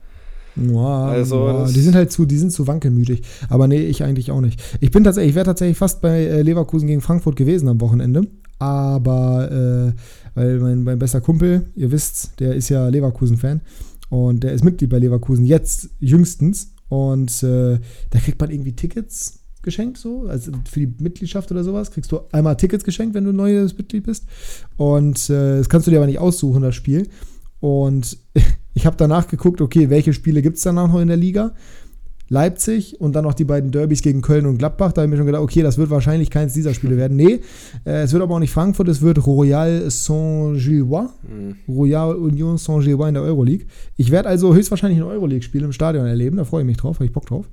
Ja, 0.56 1.06
Also, 1.06 1.48
das- 1.48 1.74
die 1.74 1.80
sind 1.82 1.96
halt 1.96 2.12
zu, 2.12 2.26
die 2.26 2.38
sind 2.38 2.52
zu 2.52 2.68
wankelmütig. 2.68 3.22
Aber 3.50 3.68
nee, 3.68 3.82
ich 3.86 4.04
eigentlich 4.04 4.32
auch 4.32 4.42
nicht. 4.42 4.62
Ich 4.82 4.92
bin 4.92 5.04
tatsächlich, 5.04 5.32
ich 5.32 5.36
wäre 5.36 5.46
tatsächlich 5.46 5.78
fast 5.78 6.02
bei 6.02 6.26
äh, 6.26 6.42
Leverkusen 6.42 6.88
gegen 6.88 7.02
Frankfurt 7.02 7.36
gewesen 7.36 7.70
am 7.70 7.80
Wochenende. 7.82 8.24
Aber 8.58 9.94
äh, 9.96 10.00
weil 10.36 10.60
mein, 10.60 10.84
mein 10.84 11.00
bester 11.00 11.22
Kumpel, 11.22 11.68
ihr 11.76 11.92
wisst's, 11.92 12.36
der 12.40 12.56
ist 12.56 12.70
ja 12.70 12.88
Leverkusen-Fan 12.90 13.62
und 14.10 14.44
der 14.44 14.54
ist 14.54 14.64
Mitglied 14.64 14.90
bei 14.90 15.00
Leverkusen 15.00 15.46
jetzt 15.46 15.90
jüngstens. 16.00 16.74
Und 16.90 17.44
äh, 17.44 17.80
da 18.10 18.20
kriegt 18.20 18.42
man 18.42 18.50
irgendwie 18.50 18.76
Tickets 18.76 19.40
geschenkt 19.62 19.98
so, 19.98 20.26
also 20.28 20.52
für 20.70 20.80
die 20.80 21.04
Mitgliedschaft 21.04 21.52
oder 21.52 21.64
sowas 21.64 21.92
kriegst 21.92 22.12
du 22.12 22.22
einmal 22.32 22.56
Tickets 22.56 22.84
geschenkt, 22.84 23.14
wenn 23.14 23.26
du 23.26 23.34
neues 23.34 23.78
Mitglied 23.78 24.06
bist. 24.06 24.26
Und 24.78 25.30
äh, 25.30 25.58
das 25.58 25.70
kannst 25.70 25.86
du 25.86 25.92
dir 25.92 25.98
aber 25.98 26.08
nicht 26.08 26.20
aussuchen, 26.20 26.62
das 26.62 26.76
Spiel. 26.76 27.08
Und 27.60 28.18
ich 28.74 28.86
habe 28.86 28.98
danach 28.98 29.28
geguckt, 29.28 29.62
okay, 29.62 29.90
welche 29.90 30.14
Spiele 30.14 30.42
gibt 30.42 30.58
es 30.58 30.64
danach 30.64 30.88
noch 30.88 31.00
in 31.00 31.10
der 31.10 31.18
Liga? 31.18 31.54
Leipzig 32.30 33.02
und 33.02 33.14
dann 33.14 33.24
noch 33.24 33.34
die 33.34 33.44
beiden 33.44 33.72
Derbys 33.72 34.02
gegen 34.02 34.22
Köln 34.22 34.46
und 34.46 34.60
Gladbach. 34.60 34.94
Da 34.94 35.02
habe 35.02 35.08
ich 35.08 35.12
mir 35.12 35.18
schon 35.18 35.26
gedacht, 35.26 35.42
okay, 35.42 35.64
das 35.64 35.78
wird 35.78 35.90
wahrscheinlich 35.90 36.30
keins 36.30 36.54
dieser 36.54 36.74
Spiele 36.74 36.96
werden. 36.96 37.18
Nee, 37.18 37.42
äh, 37.86 38.04
es 38.04 38.14
wird 38.14 38.22
aber 38.22 38.36
auch 38.36 38.40
nicht 38.40 38.52
Frankfurt, 38.52 38.88
es 38.88 39.02
wird 39.02 39.26
Royal 39.26 39.90
Saint-Gillois. 39.90 41.10
Hm. 41.28 41.56
Royal 41.68 42.16
Union 42.16 42.58
Saint-Gillois 42.58 43.08
in 43.08 43.16
der 43.16 43.24
Euroleague. 43.24 43.66
Ich 43.98 44.12
werde 44.12 44.30
also 44.30 44.54
höchstwahrscheinlich 44.54 45.00
ein 45.00 45.08
Euroleague-Spiel 45.08 45.64
im 45.64 45.74
Stadion 45.74 46.06
erleben. 46.06 46.38
Da 46.38 46.46
freue 46.46 46.62
ich 46.62 46.68
mich 46.68 46.78
drauf, 46.78 46.98
habe 46.98 47.06
ich 47.06 47.14
Bock 47.14 47.26
drauf. 47.26 47.50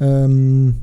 Ähm, 0.00 0.76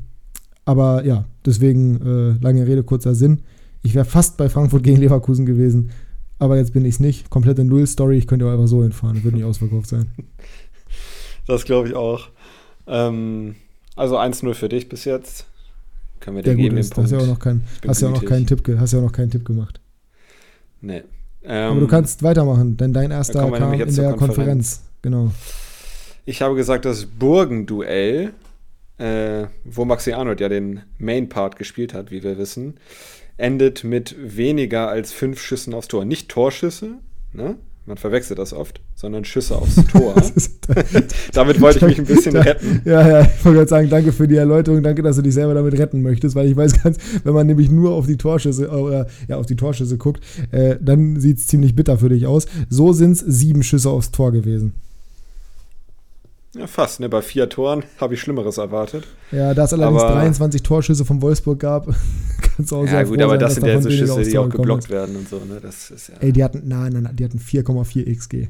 aber 0.64 1.04
ja, 1.04 1.24
deswegen 1.44 2.00
äh, 2.38 2.42
lange 2.42 2.66
Rede, 2.66 2.82
kurzer 2.82 3.14
Sinn. 3.14 3.40
Ich 3.82 3.94
wäre 3.94 4.04
fast 4.04 4.36
bei 4.36 4.48
Frankfurt 4.48 4.82
gegen 4.82 4.98
Leverkusen 4.98 5.46
gewesen. 5.46 5.90
Aber 6.38 6.56
jetzt 6.56 6.72
bin 6.72 6.84
ich 6.84 6.94
es 6.94 7.00
nicht. 7.00 7.30
Komplette 7.30 7.64
Null-Story. 7.64 8.18
Ich 8.18 8.26
könnte 8.26 8.46
auch 8.46 8.52
einfach 8.52 8.66
so 8.66 8.82
hinfahren. 8.82 9.22
Würde 9.24 9.36
nicht 9.36 9.46
ausverkauft 9.46 9.88
sein. 9.88 10.06
Das 11.48 11.64
glaube 11.64 11.88
ich 11.88 11.96
auch. 11.96 12.28
Ähm, 12.86 13.56
also 13.96 14.18
1-0 14.18 14.54
für 14.54 14.68
dich 14.68 14.88
bis 14.88 15.04
jetzt. 15.04 15.46
Können 16.20 16.36
wir 16.36 16.42
Der 16.42 16.54
dir 16.54 16.62
geben 16.62 16.76
den 16.76 16.80
ist. 16.80 16.90
Hast 16.90 16.94
Punkt. 16.94 17.10
ja 17.10 17.18
auch 17.18 17.26
noch 17.26 17.38
keinen, 17.38 17.64
hast 17.86 18.00
ja 18.00 18.08
auch 18.08 18.12
noch 18.12 18.24
keinen 18.24 18.46
Tipp, 18.46 18.62
hast 18.78 18.92
ja 18.92 18.98
auch 19.00 19.04
noch 19.04 19.12
keinen 19.12 19.30
Tipp 19.30 19.44
gemacht. 19.44 19.80
Nee. 20.80 21.02
Aber 21.44 21.52
Ähm, 21.52 21.80
du 21.80 21.86
kannst 21.88 22.22
weitermachen, 22.22 22.76
denn 22.76 22.92
dein 22.92 23.10
erster 23.10 23.50
kam 23.50 23.72
in 23.74 23.94
der 23.94 24.12
Konferenz. 24.14 24.82
Genau. 25.02 25.32
Ich 26.24 26.40
habe 26.42 26.54
gesagt, 26.54 26.84
das 26.84 27.06
Burgenduell, 27.06 28.32
äh, 28.98 29.46
wo 29.64 29.84
Maxi 29.84 30.12
Arnold 30.12 30.40
ja 30.40 30.48
den 30.48 30.82
Main-Part 30.98 31.56
gespielt 31.56 31.94
hat, 31.94 32.12
wie 32.12 32.22
wir 32.22 32.38
wissen, 32.38 32.74
endet 33.36 33.82
mit 33.82 34.14
weniger 34.18 34.88
als 34.88 35.12
fünf 35.12 35.40
Schüssen 35.40 35.74
aufs 35.74 35.88
Tor. 35.88 36.04
Nicht 36.04 36.28
Torschüsse, 36.28 36.98
ne? 37.32 37.56
Man 37.86 37.96
verwechselt 37.96 38.38
das 38.38 38.52
oft, 38.52 38.80
sondern 38.94 39.24
Schüsse 39.24 39.56
aufs 39.56 39.74
Tor. 39.92 40.14
Damit 41.32 41.60
wollte 41.60 41.78
ich 41.78 41.84
mich 41.84 41.98
ein 41.98 42.14
bisschen 42.14 42.36
retten. 42.36 42.80
Ja, 42.84 43.06
ja, 43.06 43.20
ich 43.22 43.44
wollte 43.44 43.58
gerade 43.58 43.68
sagen, 43.68 43.90
danke 43.90 44.12
für 44.12 44.28
die 44.28 44.36
Erläuterung, 44.36 44.82
danke, 44.82 45.02
dass 45.02 45.16
du 45.16 45.22
dich 45.22 45.34
selber 45.34 45.54
damit 45.54 45.76
retten 45.78 46.02
möchtest, 46.02 46.36
weil 46.36 46.48
ich 46.48 46.56
weiß 46.56 46.82
ganz, 46.82 46.98
wenn 47.24 47.34
man 47.34 47.46
nämlich 47.46 47.70
nur 47.70 47.92
auf 47.92 48.06
die 48.06 48.16
Torschüsse 48.16 48.68
oder 48.68 49.06
ja, 49.28 49.36
auf 49.36 49.46
die 49.46 49.56
Torschüsse 49.56 49.98
guckt, 49.98 50.22
äh, 50.52 50.76
dann 50.80 51.18
sieht 51.18 51.38
es 51.38 51.46
ziemlich 51.46 51.74
bitter 51.74 51.98
für 51.98 52.08
dich 52.08 52.26
aus. 52.26 52.46
So 52.68 52.92
sind 52.92 53.12
es 53.12 53.20
sieben 53.20 53.62
Schüsse 53.62 53.90
aufs 53.90 54.12
Tor 54.12 54.32
gewesen. 54.32 54.74
Ja, 56.54 56.66
fast, 56.66 57.00
ne? 57.00 57.08
Bei 57.08 57.22
vier 57.22 57.48
Toren 57.48 57.82
habe 57.98 58.14
ich 58.14 58.20
Schlimmeres 58.20 58.58
erwartet. 58.58 59.06
Ja, 59.30 59.54
da 59.54 59.64
es 59.64 59.72
allerdings 59.72 60.02
Aber- 60.02 60.12
23 60.14 60.62
Torschüsse 60.62 61.04
von 61.06 61.22
Wolfsburg 61.22 61.58
gab, 61.58 61.86
kannst 62.56 62.72
du 62.72 62.76
auch 62.76 62.86
Ja, 62.86 63.02
gut, 63.04 63.20
aber 63.22 63.32
sein, 63.32 63.38
das 63.40 63.54
sind 63.54 63.66
ja 63.66 63.80
so 63.80 63.90
Schüsse, 63.90 64.22
die 64.22 64.36
auch 64.36 64.48
geblockt 64.50 64.90
werden 64.90 65.16
und 65.16 65.28
so, 65.28 65.36
ne? 65.36 65.60
Das 65.62 65.90
ist 65.90 66.08
ja. 66.08 66.14
Ey, 66.20 66.32
die 66.32 66.44
hatten, 66.44 66.62
nein, 66.66 66.92
nein, 66.92 67.04
nein, 67.04 67.16
die 67.16 67.24
hatten 67.24 67.38
4,4 67.38 68.04
XG. 68.14 68.48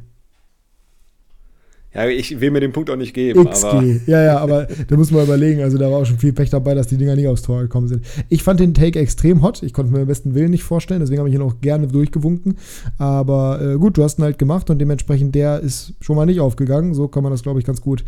Ja, 1.94 2.08
ich 2.08 2.40
will 2.40 2.50
mir 2.50 2.60
den 2.60 2.72
Punkt 2.72 2.88
auch 2.88 2.96
nicht 2.96 3.12
geben, 3.12 3.40
aber. 3.40 3.50
XG. 3.50 4.00
Ja, 4.06 4.22
ja, 4.22 4.38
aber 4.38 4.66
da 4.88 4.96
muss 4.96 5.10
man 5.10 5.24
überlegen. 5.24 5.60
Also 5.60 5.76
da 5.76 5.90
war 5.90 5.98
auch 5.98 6.06
schon 6.06 6.18
viel 6.18 6.32
Pech 6.32 6.48
dabei, 6.48 6.74
dass 6.74 6.86
die 6.86 6.96
Dinger 6.96 7.16
nie 7.16 7.28
aufs 7.28 7.42
Tor 7.42 7.60
gekommen 7.60 7.88
sind. 7.88 8.04
Ich 8.28 8.42
fand 8.42 8.60
den 8.60 8.72
Take 8.72 8.98
extrem 8.98 9.42
hot. 9.42 9.62
Ich 9.62 9.72
konnte 9.74 9.90
es 9.90 9.94
mir 9.94 10.02
im 10.02 10.08
besten 10.08 10.34
Willen 10.34 10.50
nicht 10.50 10.62
vorstellen, 10.62 11.00
deswegen 11.00 11.18
habe 11.18 11.28
ich 11.28 11.34
ihn 11.34 11.42
auch 11.42 11.60
gerne 11.60 11.86
durchgewunken. 11.88 12.56
Aber 12.98 13.60
äh, 13.60 13.76
gut, 13.76 13.98
du 13.98 14.04
hast 14.04 14.18
ihn 14.18 14.22
halt 14.22 14.38
gemacht 14.38 14.70
und 14.70 14.78
dementsprechend 14.78 15.34
der 15.34 15.60
ist 15.60 15.94
schon 16.00 16.16
mal 16.16 16.26
nicht 16.26 16.40
aufgegangen. 16.40 16.94
So 16.94 17.08
kann 17.08 17.22
man 17.22 17.32
das, 17.32 17.42
glaube 17.42 17.60
ich, 17.60 17.66
ganz 17.66 17.80
gut 17.80 18.04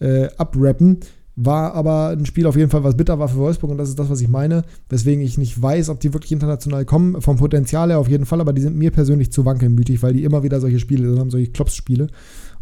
äh, 0.00 0.28
abrappen. 0.36 0.98
War 1.40 1.74
aber 1.74 2.08
ein 2.08 2.26
Spiel 2.26 2.46
auf 2.46 2.56
jeden 2.56 2.68
Fall, 2.68 2.82
was 2.82 2.96
bitter 2.96 3.20
war 3.20 3.28
für 3.28 3.36
Wolfsburg 3.36 3.70
und 3.70 3.78
das 3.78 3.88
ist 3.88 3.96
das, 4.00 4.10
was 4.10 4.20
ich 4.20 4.26
meine. 4.26 4.64
Weswegen 4.88 5.22
ich 5.22 5.38
nicht 5.38 5.62
weiß, 5.62 5.88
ob 5.88 6.00
die 6.00 6.12
wirklich 6.12 6.32
international 6.32 6.84
kommen. 6.84 7.22
Vom 7.22 7.36
Potenzial 7.36 7.90
her 7.90 8.00
auf 8.00 8.08
jeden 8.08 8.26
Fall, 8.26 8.40
aber 8.40 8.52
die 8.52 8.60
sind 8.60 8.76
mir 8.76 8.90
persönlich 8.90 9.30
zu 9.30 9.44
wankelmütig, 9.44 10.02
weil 10.02 10.14
die 10.14 10.24
immer 10.24 10.42
wieder 10.42 10.58
solche 10.58 10.80
Spiele 10.80 11.16
haben, 11.16 11.30
solche 11.30 11.52
Klops-Spiele. 11.52 12.08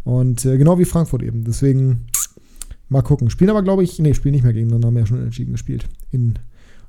Und 0.07 0.45
äh, 0.45 0.57
genau 0.57 0.79
wie 0.79 0.85
Frankfurt 0.85 1.21
eben. 1.21 1.43
Deswegen 1.43 2.07
mal 2.87 3.01
gucken. 3.01 3.29
Spielen 3.29 3.49
aber, 3.49 3.61
glaube 3.61 3.83
ich, 3.83 3.99
nee, 3.99 4.13
spielen 4.13 4.35
nicht 4.35 4.45
mehr 4.45 4.53
gegeneinander, 4.53 4.87
haben 4.87 4.97
ja 4.97 5.05
schon 5.05 5.21
entschieden 5.21 5.51
gespielt. 5.51 5.89
In 6.11 6.39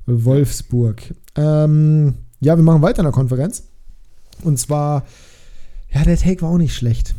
Wolfsburg. 0.06 1.02
Ähm, 1.34 2.14
ja, 2.38 2.54
wir 2.54 2.62
machen 2.62 2.80
weiter 2.80 3.00
in 3.00 3.06
der 3.06 3.12
Konferenz. 3.12 3.64
Und 4.44 4.60
zwar, 4.60 5.04
ja, 5.92 6.04
der 6.04 6.16
Take 6.16 6.42
war 6.42 6.50
auch 6.50 6.58
nicht 6.58 6.76
schlecht. 6.76 7.16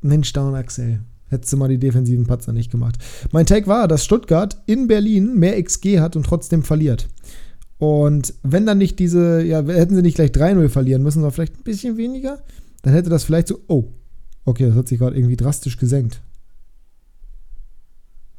Mensch, 0.00 0.32
Down 0.32 0.56
Axel. 0.56 0.98
Hättest 1.28 1.52
du 1.52 1.56
mal 1.56 1.68
die 1.68 1.78
defensiven 1.78 2.26
Patzer 2.26 2.52
nicht 2.52 2.72
gemacht. 2.72 2.98
Mein 3.30 3.46
Take 3.46 3.68
war, 3.68 3.86
dass 3.86 4.04
Stuttgart 4.04 4.60
in 4.66 4.88
Berlin 4.88 5.38
mehr 5.38 5.62
XG 5.62 6.00
hat 6.00 6.16
und 6.16 6.26
trotzdem 6.26 6.64
verliert. 6.64 7.08
Und 7.78 8.34
wenn 8.42 8.66
dann 8.66 8.78
nicht 8.78 8.98
diese, 8.98 9.44
ja, 9.44 9.62
hätten 9.62 9.94
sie 9.94 10.02
nicht 10.02 10.16
gleich 10.16 10.32
3-0 10.32 10.68
verlieren 10.70 11.04
müssen, 11.04 11.20
sondern 11.20 11.30
vielleicht 11.30 11.56
ein 11.56 11.62
bisschen 11.62 11.96
weniger, 11.96 12.42
dann 12.82 12.94
hätte 12.94 13.10
das 13.10 13.22
vielleicht 13.22 13.46
so, 13.46 13.60
oh, 13.68 13.92
okay, 14.50 14.66
das 14.66 14.76
hat 14.76 14.88
sich 14.88 14.98
gerade 14.98 15.16
irgendwie 15.16 15.36
drastisch 15.36 15.76
gesenkt. 15.78 16.20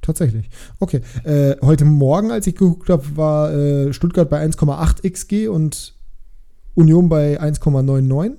Tatsächlich. 0.01 0.49
Okay. 0.79 1.01
Äh, 1.23 1.55
heute 1.61 1.85
Morgen, 1.85 2.31
als 2.31 2.47
ich 2.47 2.55
geguckt 2.55 2.89
habe, 2.89 3.03
war 3.15 3.53
äh, 3.53 3.93
Stuttgart 3.93 4.29
bei 4.29 4.43
1,8 4.43 5.09
XG 5.09 5.47
und 5.47 5.93
Union 6.73 7.07
bei 7.07 7.39
1,99. 7.39 8.33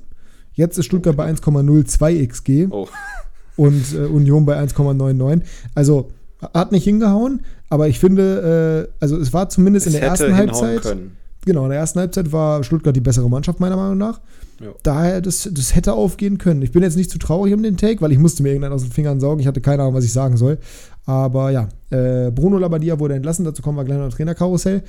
Jetzt 0.54 0.78
ist 0.78 0.86
Stuttgart 0.86 1.16
bei 1.16 1.30
1,02 1.30 2.26
XG 2.26 2.66
Oh, 2.70 2.88
und 3.56 3.94
äh, 3.94 3.98
Union 3.98 4.44
bei 4.44 4.60
1,99. 4.60 5.42
Also 5.74 6.10
hat 6.52 6.72
nicht 6.72 6.84
hingehauen, 6.84 7.42
aber 7.68 7.86
ich 7.88 8.00
finde, 8.00 8.88
äh, 8.90 8.94
also 9.00 9.16
es 9.16 9.32
war 9.32 9.48
zumindest 9.48 9.86
in 9.86 9.94
es 9.94 10.00
der 10.00 10.10
hätte 10.10 10.24
ersten 10.26 10.36
Halbzeit. 10.36 10.82
können. 10.82 11.16
Genau, 11.44 11.64
in 11.64 11.70
der 11.70 11.78
ersten 11.78 12.00
Halbzeit 12.00 12.32
war 12.32 12.62
Stuttgart 12.64 12.94
die 12.94 13.00
bessere 13.00 13.30
Mannschaft, 13.30 13.60
meiner 13.60 13.76
Meinung 13.76 13.98
nach. 13.98 14.20
Ja. 14.62 14.72
Daher, 14.84 15.20
das, 15.20 15.48
das 15.52 15.74
hätte 15.74 15.92
aufgehen 15.94 16.38
können. 16.38 16.62
Ich 16.62 16.70
bin 16.70 16.82
jetzt 16.82 16.96
nicht 16.96 17.10
zu 17.10 17.18
traurig 17.18 17.52
um 17.52 17.62
den 17.62 17.76
Take, 17.76 18.00
weil 18.00 18.12
ich 18.12 18.18
musste 18.18 18.42
mir 18.44 18.50
irgendeinen 18.50 18.74
aus 18.74 18.82
den 18.82 18.92
Fingern 18.92 19.18
saugen. 19.18 19.40
Ich 19.40 19.46
hatte 19.48 19.60
keine 19.60 19.82
Ahnung, 19.82 19.94
was 19.94 20.04
ich 20.04 20.12
sagen 20.12 20.36
soll. 20.36 20.58
Aber 21.04 21.50
ja, 21.50 21.68
äh, 21.90 22.30
Bruno 22.30 22.58
Labbadia 22.58 23.00
wurde 23.00 23.14
entlassen, 23.14 23.44
dazu 23.44 23.60
kommen 23.60 23.76
wir 23.76 23.84
gleich 23.84 23.98
noch 23.98 24.04
im 24.04 24.10
Trainerkarussell. 24.10 24.84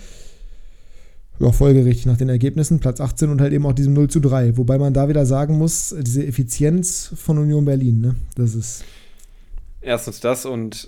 Ja, 1.40 1.52
folgerichtig 1.52 2.06
nach 2.06 2.18
den 2.18 2.30
Ergebnissen, 2.30 2.80
Platz 2.80 3.02
18 3.02 3.30
und 3.30 3.42
halt 3.42 3.52
eben 3.52 3.66
auch 3.66 3.74
diesem 3.74 3.94
0 3.94 4.10
zu 4.10 4.20
3. 4.20 4.56
Wobei 4.58 4.78
man 4.78 4.94
da 4.94 5.10
wieder 5.10 5.26
sagen 5.26 5.58
muss, 5.58 5.96
diese 6.00 6.24
Effizienz 6.24 7.12
von 7.16 7.40
Union 7.40 7.66
Berlin, 7.66 8.00
ne? 8.00 8.16
Das 8.36 8.54
ist. 8.54 8.84
Erstens 9.82 10.20
das 10.20 10.46
und 10.46 10.88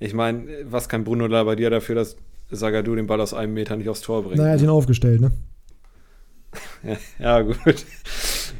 ich 0.00 0.14
meine, 0.14 0.44
was 0.64 0.88
kann 0.88 1.04
Bruno 1.04 1.26
Labbadia 1.26 1.68
dafür, 1.68 1.94
dass 1.94 2.16
Sagadu 2.50 2.94
den 2.96 3.06
Ball 3.06 3.20
aus 3.20 3.34
einem 3.34 3.52
Meter 3.52 3.76
nicht 3.76 3.90
aufs 3.90 4.00
Tor 4.00 4.22
bringt? 4.22 4.38
Naja, 4.38 4.48
er 4.48 4.54
hat 4.54 4.62
ihn 4.62 4.70
aufgestellt, 4.70 5.20
ne? 5.20 5.30
Ja, 6.84 6.96
ja, 7.18 7.42
gut. 7.42 7.56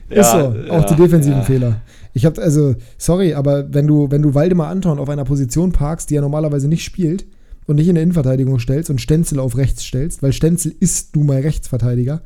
ist 0.09 0.31
so, 0.31 0.55
auch 0.71 0.85
die 0.85 0.97
defensiven 0.97 1.39
ja. 1.39 1.45
Fehler. 1.45 1.81
Ich 2.15 2.27
habe 2.27 2.41
also, 2.43 2.75
sorry, 2.99 3.35
aber 3.35 3.73
wenn 3.73 3.87
du, 3.87 4.11
wenn 4.11 4.23
du 4.23 4.35
Waldemar 4.35 4.69
Anton 4.69 4.99
auf 4.99 5.09
einer 5.09 5.25
Position 5.25 5.73
parkst, 5.73 6.11
die 6.11 6.17
er 6.17 6.23
normalerweise 6.23 6.69
nicht 6.69 6.85
spielt 6.85 7.27
und 7.67 7.77
nicht 7.77 7.89
in 7.89 7.95
der 7.95 8.03
Innenverteidigung 8.03 8.59
stellst 8.59 8.91
und 8.91 9.01
Stenzel 9.01 9.39
auf 9.39 9.57
rechts 9.57 9.85
stellst, 9.85 10.23
weil 10.23 10.33
Stenzel 10.33 10.75
ist 10.79 11.17
nun 11.17 11.27
mal 11.27 11.41
Rechtsverteidiger. 11.41 12.23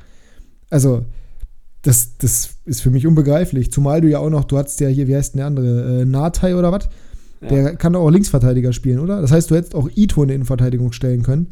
Also, 0.70 1.04
das, 1.82 2.16
das 2.18 2.56
ist 2.64 2.80
für 2.80 2.90
mich 2.90 3.06
unbegreiflich. 3.06 3.70
Zumal 3.70 4.00
du 4.00 4.08
ja 4.08 4.18
auch 4.18 4.30
noch, 4.30 4.44
du 4.44 4.58
hattest 4.58 4.80
ja 4.80 4.88
hier, 4.88 5.06
wie 5.06 5.14
heißt 5.14 5.34
denn 5.34 5.38
der 5.38 5.46
andere, 5.46 6.00
äh, 6.00 6.04
Natai 6.04 6.56
oder 6.56 6.72
was? 6.72 6.88
Ja. 7.40 7.48
Der 7.48 7.76
kann 7.76 7.92
doch 7.92 8.00
auch 8.00 8.10
Linksverteidiger 8.10 8.72
spielen, 8.72 8.98
oder? 8.98 9.20
Das 9.20 9.30
heißt, 9.30 9.50
du 9.50 9.54
hättest 9.54 9.74
auch 9.74 9.88
Ito 9.94 10.22
in 10.22 10.28
die 10.28 10.34
Innenverteidigung 10.34 10.92
stellen 10.92 11.22
können 11.22 11.48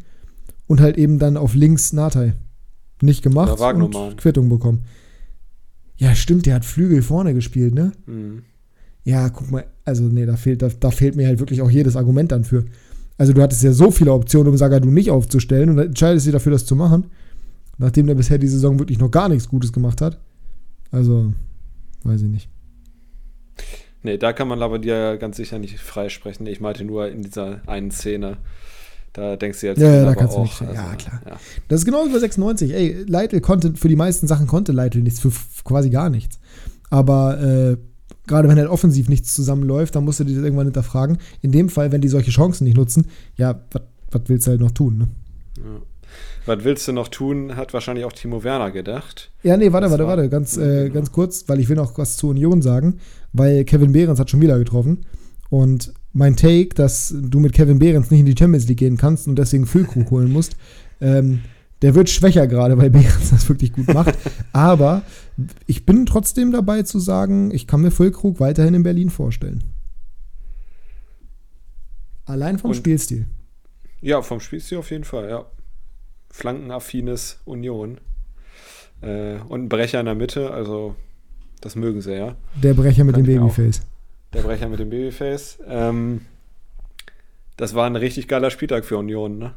und 0.67 0.81
halt 0.81 0.97
eben 0.97 1.19
dann 1.19 1.37
auf 1.37 1.55
links 1.55 1.93
Natai. 1.93 2.33
Nicht 3.01 3.21
gemacht 3.21 3.59
und 3.59 4.17
Quittung 4.17 4.49
bekommen. 4.49 4.85
Ja, 5.97 6.15
stimmt, 6.15 6.45
der 6.45 6.55
hat 6.55 6.65
Flügel 6.65 7.01
vorne 7.01 7.33
gespielt, 7.33 7.73
ne? 7.73 7.91
Mhm. 8.05 8.43
Ja, 9.03 9.29
guck 9.29 9.51
mal, 9.51 9.65
also 9.85 10.03
nee, 10.03 10.25
da 10.25 10.35
fehlt, 10.35 10.61
da, 10.61 10.69
da 10.79 10.91
fehlt 10.91 11.15
mir 11.15 11.27
halt 11.27 11.39
wirklich 11.39 11.61
auch 11.61 11.69
jedes 11.69 11.95
Argument 11.95 12.31
dann 12.31 12.43
für. 12.43 12.65
Also 13.17 13.33
du 13.33 13.41
hattest 13.41 13.63
ja 13.63 13.71
so 13.71 13.91
viele 13.91 14.11
Optionen, 14.11 14.49
um 14.49 14.57
Sagadu 14.57 14.89
nicht 14.89 15.11
aufzustellen 15.11 15.69
und 15.69 15.77
entscheidest 15.77 16.25
dich 16.25 16.33
dafür, 16.33 16.51
das 16.51 16.65
zu 16.65 16.75
machen, 16.75 17.05
nachdem 17.77 18.07
der 18.07 18.15
bisher 18.15 18.37
die 18.37 18.47
Saison 18.47 18.79
wirklich 18.79 18.99
noch 18.99 19.11
gar 19.11 19.29
nichts 19.29 19.47
Gutes 19.47 19.71
gemacht 19.71 20.01
hat. 20.01 20.19
Also, 20.91 21.33
weiß 22.03 22.21
ich 22.21 22.29
nicht. 22.29 22.49
Nee, 24.03 24.17
da 24.17 24.33
kann 24.33 24.47
man 24.47 24.59
Labbadia 24.59 25.15
ganz 25.15 25.37
sicher 25.37 25.59
nicht 25.59 25.79
freisprechen. 25.79 26.45
Ich 26.45 26.59
meinte 26.59 26.83
nur 26.83 27.09
in 27.09 27.21
dieser 27.21 27.67
einen 27.67 27.91
Szene. 27.91 28.37
Da 29.15 29.37
denkst 29.37 29.61
du 29.61 29.67
jetzt 29.67 29.79
Ja, 29.81 29.95
ja, 29.95 30.05
da 30.05 30.13
kannst 30.13 30.35
du 30.35 30.39
auch, 30.39 30.43
nicht- 30.43 30.61
ja, 30.61 30.95
klar. 30.95 31.21
Ja. 31.25 31.37
Das 31.69 31.79
ist 31.79 31.85
genau 31.85 32.05
wie 32.05 32.11
bei 32.11 32.19
96. 32.19 32.73
Ey, 32.73 33.03
Leitl 33.07 33.39
konnte, 33.39 33.73
für 33.75 33.87
die 33.87 33.95
meisten 33.95 34.27
Sachen 34.27 34.45
konnte 34.45 34.71
Leitl 34.73 34.99
nichts, 35.01 35.19
für 35.21 35.31
quasi 35.63 35.89
gar 35.89 36.09
nichts. 36.09 36.37
Aber 36.89 37.41
äh, 37.41 37.77
gerade 38.27 38.49
wenn 38.49 38.57
halt 38.57 38.67
offensiv 38.69 39.07
nichts 39.07 39.33
zusammenläuft, 39.33 39.95
dann 39.95 40.03
musst 40.03 40.19
du 40.19 40.25
dir 40.25 40.35
das 40.35 40.43
irgendwann 40.43 40.67
hinterfragen. 40.67 41.17
In 41.41 41.51
dem 41.53 41.69
Fall, 41.69 41.91
wenn 41.93 42.01
die 42.01 42.09
solche 42.09 42.31
Chancen 42.31 42.65
nicht 42.65 42.75
nutzen, 42.75 43.07
ja, 43.37 43.61
was 44.11 44.21
willst 44.27 44.47
du 44.47 44.51
halt 44.51 44.61
noch 44.61 44.71
tun, 44.71 44.97
ne? 44.97 45.07
Ja. 45.57 45.81
Was 46.45 46.63
willst 46.63 46.87
du 46.87 46.91
noch 46.91 47.07
tun, 47.07 47.55
hat 47.55 47.73
wahrscheinlich 47.73 48.05
auch 48.05 48.13
Timo 48.13 48.43
Werner 48.43 48.69
gedacht. 48.71 49.31
Ja, 49.43 49.57
nee, 49.57 49.71
warte, 49.71 49.85
Das 49.85 49.91
warte, 49.91 50.03
war- 50.03 50.17
warte, 50.17 50.29
ganz, 50.29 50.57
äh, 50.57 50.89
ganz 50.89 51.11
kurz, 51.11 51.45
weil 51.47 51.59
ich 51.59 51.69
will 51.69 51.75
noch 51.75 51.97
was 51.97 52.17
zu 52.17 52.27
Union 52.29 52.61
sagen, 52.61 52.99
weil 53.33 53.63
Kevin 53.65 53.93
Behrens 53.93 54.19
hat 54.19 54.29
schon 54.29 54.41
wieder 54.41 54.59
getroffen 54.59 55.05
und 55.49 55.93
mein 56.15 56.35
Take, 56.35 56.69
dass 56.69 57.13
du 57.15 57.39
mit 57.39 57.53
Kevin 57.53 57.77
Behrens 57.77 58.09
nicht 58.09 58.21
in 58.21 58.25
die 58.25 58.35
Champions 58.37 58.67
League 58.67 58.77
gehen 58.79 58.97
kannst 58.97 59.27
und 59.27 59.35
deswegen 59.37 59.65
Füllkrug 59.67 60.09
holen 60.11 60.31
musst, 60.31 60.55
ähm, 61.01 61.41
der 61.81 61.93
wird 61.93 62.09
schwächer 62.09 62.47
gerade, 62.47 62.77
weil 62.77 62.89
Behrens 62.89 63.29
das 63.31 63.47
wirklich 63.49 63.73
gut 63.73 63.93
macht. 63.93 64.17
Aber 64.53 65.03
ich 65.67 65.85
bin 65.85 66.05
trotzdem 66.05 66.51
dabei 66.51 66.83
zu 66.83 66.99
sagen, 66.99 67.51
ich 67.51 67.67
kann 67.67 67.81
mir 67.81 67.91
Füllkrug 67.91 68.39
weiterhin 68.39 68.73
in 68.73 68.83
Berlin 68.83 69.09
vorstellen. 69.09 69.63
Allein 72.25 72.57
vom 72.57 72.71
Und- 72.71 72.77
Spielstil. 72.77 73.25
Ja, 74.01 74.21
vom 74.21 74.39
Spielstil 74.39 74.77
auf 74.77 74.91
jeden 74.91 75.03
Fall, 75.03 75.29
ja. 75.29 75.45
Flankenaffines 76.29 77.39
Union. 77.45 77.99
Äh, 79.01 79.35
und 79.47 79.63
ein 79.63 79.69
Brecher 79.69 79.99
in 79.99 80.05
der 80.05 80.15
Mitte, 80.15 80.51
also 80.51 80.95
das 81.61 81.75
mögen 81.75 82.01
sie 82.01 82.13
ja. 82.13 82.35
Der 82.61 82.73
Brecher 82.73 83.03
mit 83.03 83.15
Kann 83.15 83.23
dem 83.25 83.35
mir 83.35 83.41
auch- 83.43 83.55
Babyface. 83.55 83.81
Der 84.35 84.41
Brecher 84.41 84.67
mit 84.67 84.79
dem 84.79 84.89
Babyface. 84.89 85.59
Ähm, 85.65 86.21
das 87.55 87.73
war 87.73 87.85
ein 87.85 87.95
richtig 87.95 88.27
geiler 88.27 88.49
Spieltag 88.49 88.83
für 88.83 88.97
Union, 88.97 89.37
ne? 89.37 89.53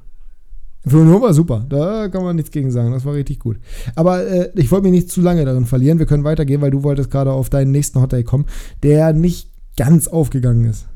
Für 0.86 0.98
Union 0.98 1.20
war 1.20 1.34
super. 1.34 1.66
Da 1.68 2.08
kann 2.08 2.22
man 2.22 2.36
nichts 2.36 2.52
gegen 2.52 2.70
sagen. 2.70 2.92
Das 2.92 3.04
war 3.04 3.14
richtig 3.14 3.40
gut. 3.40 3.58
Aber 3.96 4.24
äh, 4.24 4.52
ich 4.54 4.70
wollte 4.70 4.84
mich 4.84 4.92
nicht 4.92 5.10
zu 5.10 5.20
lange 5.20 5.44
darin 5.44 5.66
verlieren. 5.66 5.98
Wir 5.98 6.06
können 6.06 6.22
weitergehen, 6.22 6.60
weil 6.60 6.70
du 6.70 6.84
wolltest 6.84 7.10
gerade 7.10 7.32
auf 7.32 7.50
deinen 7.50 7.72
nächsten 7.72 8.00
Hot 8.00 8.10
Take 8.10 8.22
kommen, 8.22 8.46
der 8.84 9.12
nicht 9.12 9.50
ganz 9.76 10.06
aufgegangen 10.06 10.64
ist. 10.64 10.86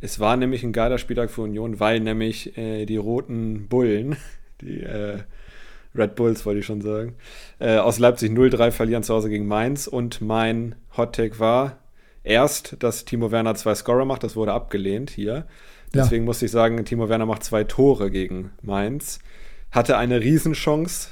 Es 0.00 0.20
war 0.20 0.36
nämlich 0.36 0.62
ein 0.62 0.72
geiler 0.72 0.98
Spieltag 0.98 1.30
für 1.30 1.42
Union, 1.42 1.80
weil 1.80 2.00
nämlich 2.00 2.56
äh, 2.58 2.84
die 2.84 2.96
roten 2.98 3.66
Bullen, 3.68 4.16
die 4.60 4.82
äh, 4.82 5.18
Red 5.94 6.16
Bulls 6.16 6.44
wollte 6.44 6.60
ich 6.60 6.66
schon 6.66 6.82
sagen, 6.82 7.14
äh, 7.58 7.78
aus 7.78 7.98
Leipzig 7.98 8.30
0-3 8.30 8.70
verlieren 8.70 9.02
zu 9.02 9.14
Hause 9.14 9.30
gegen 9.30 9.46
Mainz 9.46 9.86
und 9.86 10.20
mein 10.20 10.74
Hot 10.96 11.14
Take 11.14 11.38
war 11.38 11.79
erst, 12.22 12.76
dass 12.80 13.04
Timo 13.04 13.30
Werner 13.30 13.54
zwei 13.54 13.74
Scorer 13.74 14.04
macht, 14.04 14.22
das 14.22 14.36
wurde 14.36 14.52
abgelehnt 14.52 15.10
hier. 15.10 15.32
Ja. 15.34 15.44
Deswegen 15.94 16.24
musste 16.24 16.46
ich 16.46 16.50
sagen, 16.52 16.84
Timo 16.84 17.08
Werner 17.08 17.26
macht 17.26 17.44
zwei 17.44 17.64
Tore 17.64 18.10
gegen 18.10 18.52
Mainz. 18.62 19.18
Hatte 19.72 19.96
eine 19.96 20.20
Riesenchance, 20.20 21.08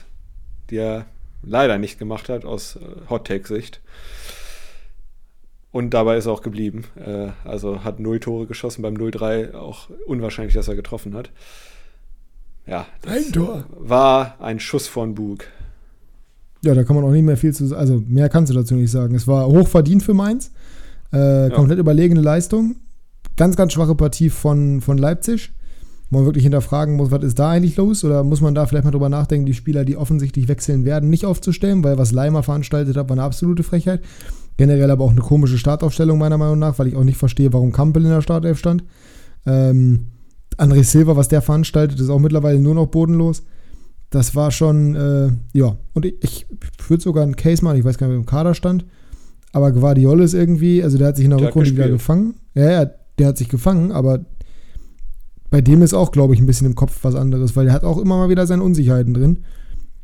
die 0.70 0.76
er 0.76 1.06
leider 1.42 1.78
nicht 1.78 1.98
gemacht 1.98 2.28
hat 2.28 2.44
aus 2.44 2.76
äh, 2.76 3.10
Hot 3.10 3.26
Take-Sicht. 3.26 3.80
Und 5.70 5.90
dabei 5.94 6.16
ist 6.16 6.26
er 6.26 6.32
auch 6.32 6.42
geblieben. 6.42 6.84
Äh, 6.96 7.28
also 7.44 7.84
hat 7.84 8.00
null 8.00 8.20
Tore 8.20 8.46
geschossen, 8.46 8.82
beim 8.82 8.94
0-3 8.94 9.54
auch 9.54 9.88
unwahrscheinlich, 10.06 10.54
dass 10.54 10.68
er 10.68 10.76
getroffen 10.76 11.14
hat. 11.14 11.30
Ja, 12.66 12.86
das 13.02 13.12
Ein 13.26 13.32
Tor. 13.32 13.64
war 13.70 14.36
ein 14.40 14.60
Schuss 14.60 14.88
von 14.88 15.14
Bug. 15.14 15.44
Ja, 16.62 16.74
da 16.74 16.84
kann 16.84 16.96
man 16.96 17.04
auch 17.04 17.12
nicht 17.12 17.22
mehr 17.22 17.36
viel 17.36 17.54
zu 17.54 17.66
sagen. 17.66 17.80
Also 17.80 18.02
mehr 18.06 18.28
kannst 18.28 18.50
du 18.50 18.54
dazu 18.54 18.74
nicht 18.74 18.90
sagen. 18.90 19.14
Es 19.14 19.26
war 19.26 19.46
hoch 19.46 19.68
verdient 19.68 20.02
für 20.02 20.14
Mainz. 20.14 20.50
Äh, 21.10 21.50
komplett 21.50 21.78
überlegene 21.78 22.20
Leistung. 22.20 22.76
Ganz, 23.36 23.56
ganz 23.56 23.72
schwache 23.72 23.94
Partie 23.94 24.30
von, 24.30 24.80
von 24.80 24.98
Leipzig. 24.98 25.52
Wo 26.10 26.18
man 26.18 26.26
wirklich 26.26 26.44
hinterfragen 26.44 26.96
muss, 26.96 27.10
was 27.10 27.22
ist 27.22 27.38
da 27.38 27.50
eigentlich 27.50 27.76
los? 27.76 28.02
Oder 28.02 28.24
muss 28.24 28.40
man 28.40 28.54
da 28.54 28.64
vielleicht 28.66 28.84
mal 28.84 28.90
drüber 28.90 29.10
nachdenken, 29.10 29.44
die 29.44 29.54
Spieler, 29.54 29.84
die 29.84 29.96
offensichtlich 29.96 30.48
wechseln 30.48 30.86
werden, 30.86 31.10
nicht 31.10 31.26
aufzustellen, 31.26 31.84
weil 31.84 31.98
was 31.98 32.12
Leimer 32.12 32.42
veranstaltet 32.42 32.96
hat, 32.96 33.10
war 33.10 33.14
eine 33.14 33.24
absolute 33.24 33.62
Frechheit. 33.62 34.00
Generell 34.56 34.90
aber 34.90 35.04
auch 35.04 35.10
eine 35.10 35.20
komische 35.20 35.58
Startaufstellung 35.58 36.18
meiner 36.18 36.38
Meinung 36.38 36.58
nach, 36.58 36.78
weil 36.78 36.88
ich 36.88 36.96
auch 36.96 37.04
nicht 37.04 37.18
verstehe, 37.18 37.52
warum 37.52 37.72
Kampel 37.72 38.04
in 38.04 38.10
der 38.10 38.22
Startelf 38.22 38.58
stand. 38.58 38.84
Ähm, 39.44 40.06
André 40.56 40.82
Silva, 40.82 41.14
was 41.14 41.28
der 41.28 41.42
veranstaltet, 41.42 42.00
ist 42.00 42.08
auch 42.08 42.18
mittlerweile 42.18 42.58
nur 42.58 42.74
noch 42.74 42.86
bodenlos. 42.86 43.42
Das 44.10 44.34
war 44.34 44.50
schon, 44.50 44.96
äh, 44.96 45.30
ja. 45.52 45.76
Und 45.92 46.06
ich, 46.06 46.16
ich 46.22 46.46
würde 46.88 47.02
sogar 47.02 47.22
einen 47.22 47.36
Case 47.36 47.62
machen, 47.62 47.78
ich 47.78 47.84
weiß 47.84 47.98
gar 47.98 48.06
nicht, 48.06 48.14
wer 48.14 48.20
im 48.20 48.26
Kader 48.26 48.54
stand. 48.54 48.86
Aber 49.52 49.72
Guardiol 49.72 50.20
ist 50.20 50.34
irgendwie, 50.34 50.82
also 50.82 50.98
der 50.98 51.08
hat 51.08 51.16
sich 51.16 51.24
in 51.24 51.30
der, 51.30 51.38
Der 51.38 51.48
Rückrunde 51.48 51.72
wieder 51.72 51.88
gefangen. 51.88 52.34
Ja, 52.54 52.70
ja, 52.70 52.90
der 53.18 53.28
hat 53.28 53.38
sich 53.38 53.48
gefangen, 53.48 53.92
aber 53.92 54.24
bei 55.50 55.60
dem 55.60 55.82
ist 55.82 55.94
auch, 55.94 56.12
glaube 56.12 56.34
ich, 56.34 56.40
ein 56.40 56.46
bisschen 56.46 56.66
im 56.66 56.74
Kopf 56.74 56.98
was 57.02 57.14
anderes, 57.14 57.56
weil 57.56 57.64
der 57.64 57.74
hat 57.74 57.84
auch 57.84 57.98
immer 57.98 58.18
mal 58.18 58.28
wieder 58.28 58.46
seine 58.46 58.62
Unsicherheiten 58.62 59.14
drin. 59.14 59.38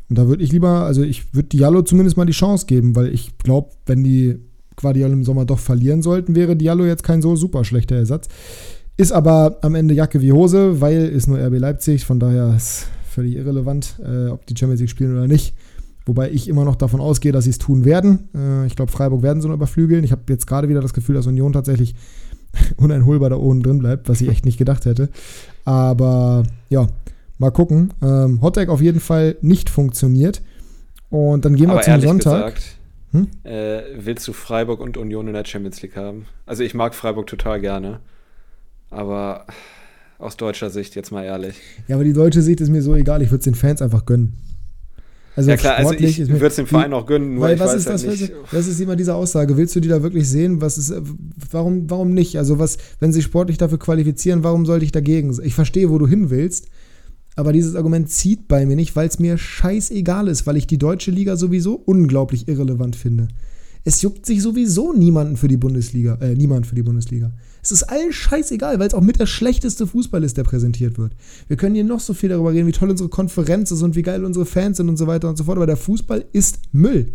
Und 0.09 0.19
da 0.19 0.29
würde 0.29 0.43
ich 0.43 0.53
lieber, 0.53 0.85
also 0.85 1.03
ich 1.03 1.35
würde 1.35 1.49
Diallo 1.49 1.83
zumindest 1.83 2.17
mal 2.17 2.25
die 2.25 2.33
Chance 2.33 2.67
geben, 2.67 2.97
weil 2.97 3.13
ich 3.13 3.37
glaube, 3.39 3.71
wenn 3.87 4.05
die 4.05 4.39
Guardiol 4.77 5.13
im 5.13 5.25
Sommer 5.25 5.45
doch 5.45 5.59
verlieren 5.59 6.03
sollten, 6.03 6.35
wäre 6.35 6.57
Diallo 6.57 6.85
jetzt 6.85 7.05
kein 7.05 7.23
so 7.23 7.37
super 7.37 7.65
schlechter 7.65 7.97
Ersatz. 7.97 8.29
Ist 8.97 9.13
aber 9.13 9.59
am 9.63 9.75
Ende 9.75 9.95
Jacke 9.95 10.21
wie 10.21 10.33
Hose, 10.33 10.81
weil 10.81 11.07
ist 11.09 11.27
nur 11.27 11.39
RB 11.39 11.59
Leipzig, 11.59 12.05
von 12.05 12.21
daher 12.21 12.55
ist 12.57 12.87
völlig 13.09 13.37
irrelevant, 13.37 13.97
äh, 14.05 14.29
ob 14.29 14.47
die 14.47 14.57
Champions 14.57 14.81
League 14.81 14.91
spielen 14.91 15.13
oder 15.13 15.27
nicht. 15.27 15.55
Wobei 16.07 16.31
ich 16.31 16.49
immer 16.49 16.65
noch 16.65 16.77
davon 16.77 17.01
ausgehe, 17.01 17.33
dass 17.33 17.45
sie 17.45 17.51
es 17.51 17.59
tun 17.59 17.85
werden. 17.85 18.29
Äh, 18.35 18.67
ich 18.67 18.77
glaube, 18.77 18.93
Freiburg 18.93 19.23
werden 19.23 19.41
sie 19.41 19.49
noch 19.49 19.55
überflügeln. 19.55 20.05
Ich 20.05 20.13
habe 20.13 20.23
jetzt 20.29 20.47
gerade 20.47 20.69
wieder 20.69 20.81
das 20.83 20.93
Gefühl, 20.93 21.15
dass 21.15 21.27
Union 21.27 21.53
tatsächlich 21.53 21.95
uneinholbar 22.77 23.31
da 23.31 23.37
oben 23.37 23.63
drin 23.63 23.79
bleibt, 23.79 24.09
was 24.09 24.21
ich 24.21 24.29
echt 24.29 24.45
nicht 24.45 24.59
gedacht 24.59 24.85
hätte. 24.85 25.09
Aber 25.65 26.43
ja, 26.69 26.89
mal 27.39 27.51
gucken. 27.51 27.93
Ähm, 28.03 28.41
Hottag 28.43 28.69
auf 28.69 28.83
jeden 28.83 29.01
Fall 29.01 29.37
nicht 29.41 29.71
funktioniert. 29.71 30.43
Und 31.11 31.45
dann 31.45 31.55
gehen 31.57 31.67
wir 31.69 31.75
Aber 31.75 31.83
zum 31.83 32.01
Sonntag. 32.01 32.55
Gesagt, 32.57 32.77
Hm? 33.13 33.29
äh, 33.45 33.83
willst 33.97 34.27
du 34.27 34.33
Freiburg 34.33 34.81
und 34.81 34.97
Union 34.97 35.29
in 35.29 35.35
der 35.35 35.45
Champions 35.45 35.81
League 35.83 35.95
haben? 35.97 36.27
Also 36.47 36.65
ich 36.65 36.75
mag 36.75 36.95
Freiburg 36.97 37.29
total 37.29 37.61
gerne. 37.61 38.01
Aber 38.91 39.47
aus 40.19 40.37
deutscher 40.37 40.69
Sicht, 40.71 40.97
jetzt 40.97 41.13
mal 41.13 41.23
ehrlich. 41.25 41.57
Ja, 41.87 41.95
aber 41.95 42.05
die 42.05 42.13
deutsche 42.13 42.43
Sicht 42.43 42.61
ist 42.61 42.71
mir 42.71 42.83
so 42.83 42.95
egal. 42.95 43.23
Ich 43.23 43.29
würde 43.31 43.39
es 43.39 43.45
den 43.45 43.55
Fans 43.55 43.81
einfach 43.83 44.05
gönnen. 44.05 44.35
Also 45.37 45.51
ja 45.51 45.57
klar, 45.57 45.76
also 45.76 45.93
ich 45.95 46.28
würde 46.28 46.47
es 46.47 46.57
dem 46.57 46.66
Verein 46.66 46.93
auch 46.93 47.07
gönnen, 47.07 47.35
nur 47.35 47.43
Weil 47.45 47.55
ich 47.55 47.61
was 47.61 47.72
weiß 47.72 47.80
ist 47.80 47.87
halt 47.89 48.07
das? 48.07 48.20
nicht. 48.20 48.32
Das 48.53 48.66
ist 48.68 48.80
immer 48.80 48.95
diese 48.95 49.14
Aussage. 49.14 49.57
Willst 49.57 49.74
du 49.74 49.80
die 49.80 49.89
da 49.89 50.03
wirklich 50.03 50.28
sehen? 50.28 50.61
Was 50.61 50.78
ist, 50.78 50.91
äh, 50.91 51.01
warum, 51.51 51.91
warum 51.91 52.12
nicht? 52.12 52.39
Also 52.39 52.59
was, 52.59 52.78
wenn 53.01 53.12
sie 53.12 53.22
sportlich 53.22 53.59
dafür 53.59 53.78
qualifizieren, 53.78 54.45
warum 54.45 54.64
sollte 54.64 54.85
ich 54.85 54.93
dagegen? 54.93 55.37
Ich 55.43 55.55
verstehe, 55.55 55.91
wo 55.91 55.99
du 55.99 56.07
hin 56.07 56.30
willst, 56.30 56.68
aber 57.37 57.53
dieses 57.53 57.74
Argument 57.74 58.09
zieht 58.11 58.47
bei 58.47 58.64
mir 58.64 58.76
nicht, 58.76 58.95
weil 58.95 59.09
es 59.09 59.18
mir 59.18 59.37
scheißegal 59.37 60.28
ist, 60.28 60.47
weil 60.47 60.57
ich 60.57 60.68
die 60.68 60.78
deutsche 60.78 61.11
Liga 61.11 61.37
sowieso 61.37 61.74
unglaublich 61.74 62.47
irrelevant 62.47 62.95
finde. 62.95 63.28
Es 63.82 64.01
juckt 64.03 64.24
sich 64.24 64.41
sowieso 64.41 64.93
niemanden 64.93 65.37
für 65.37 65.49
die 65.49 65.57
Bundesliga, 65.57 66.14
äh, 66.20 66.35
niemand 66.35 66.66
für 66.66 66.74
die 66.76 66.82
Bundesliga. 66.82 67.32
Es 67.65 67.73
ist 67.73 67.85
allen 67.85 68.12
scheißegal, 68.12 68.79
weil 68.79 68.89
es 68.89 68.93
auch 68.93 69.01
mit 69.01 69.19
der 69.19 69.25
schlechteste 69.25 69.87
Fußball 69.87 70.23
ist, 70.23 70.37
der 70.37 70.45
präsentiert 70.45 70.99
wird. 70.99 71.12
Wir 71.49 71.57
können 71.57 71.75
hier 71.75 71.85
noch 71.85 72.01
so 72.01 72.12
viel 72.12 72.29
darüber 72.29 72.53
reden, 72.53 72.67
wie 72.67 72.73
toll 72.73 72.91
unsere 72.91 73.09
Konferenz 73.09 73.71
ist 73.71 73.81
und 73.81 73.97
wie 73.97 74.03
geil 74.03 74.27
unsere 74.27 74.45
Fans 74.45 74.77
sind 74.77 74.91
und 74.91 74.99
so 74.99 75.07
weiter 75.07 75.31
und 75.31 75.39
so 75.39 75.45
fort, 75.45 75.57
aber 75.57 75.67
der 75.67 75.79
Fußball 75.79 76.27
ist 76.33 76.59
Müll. 76.73 77.15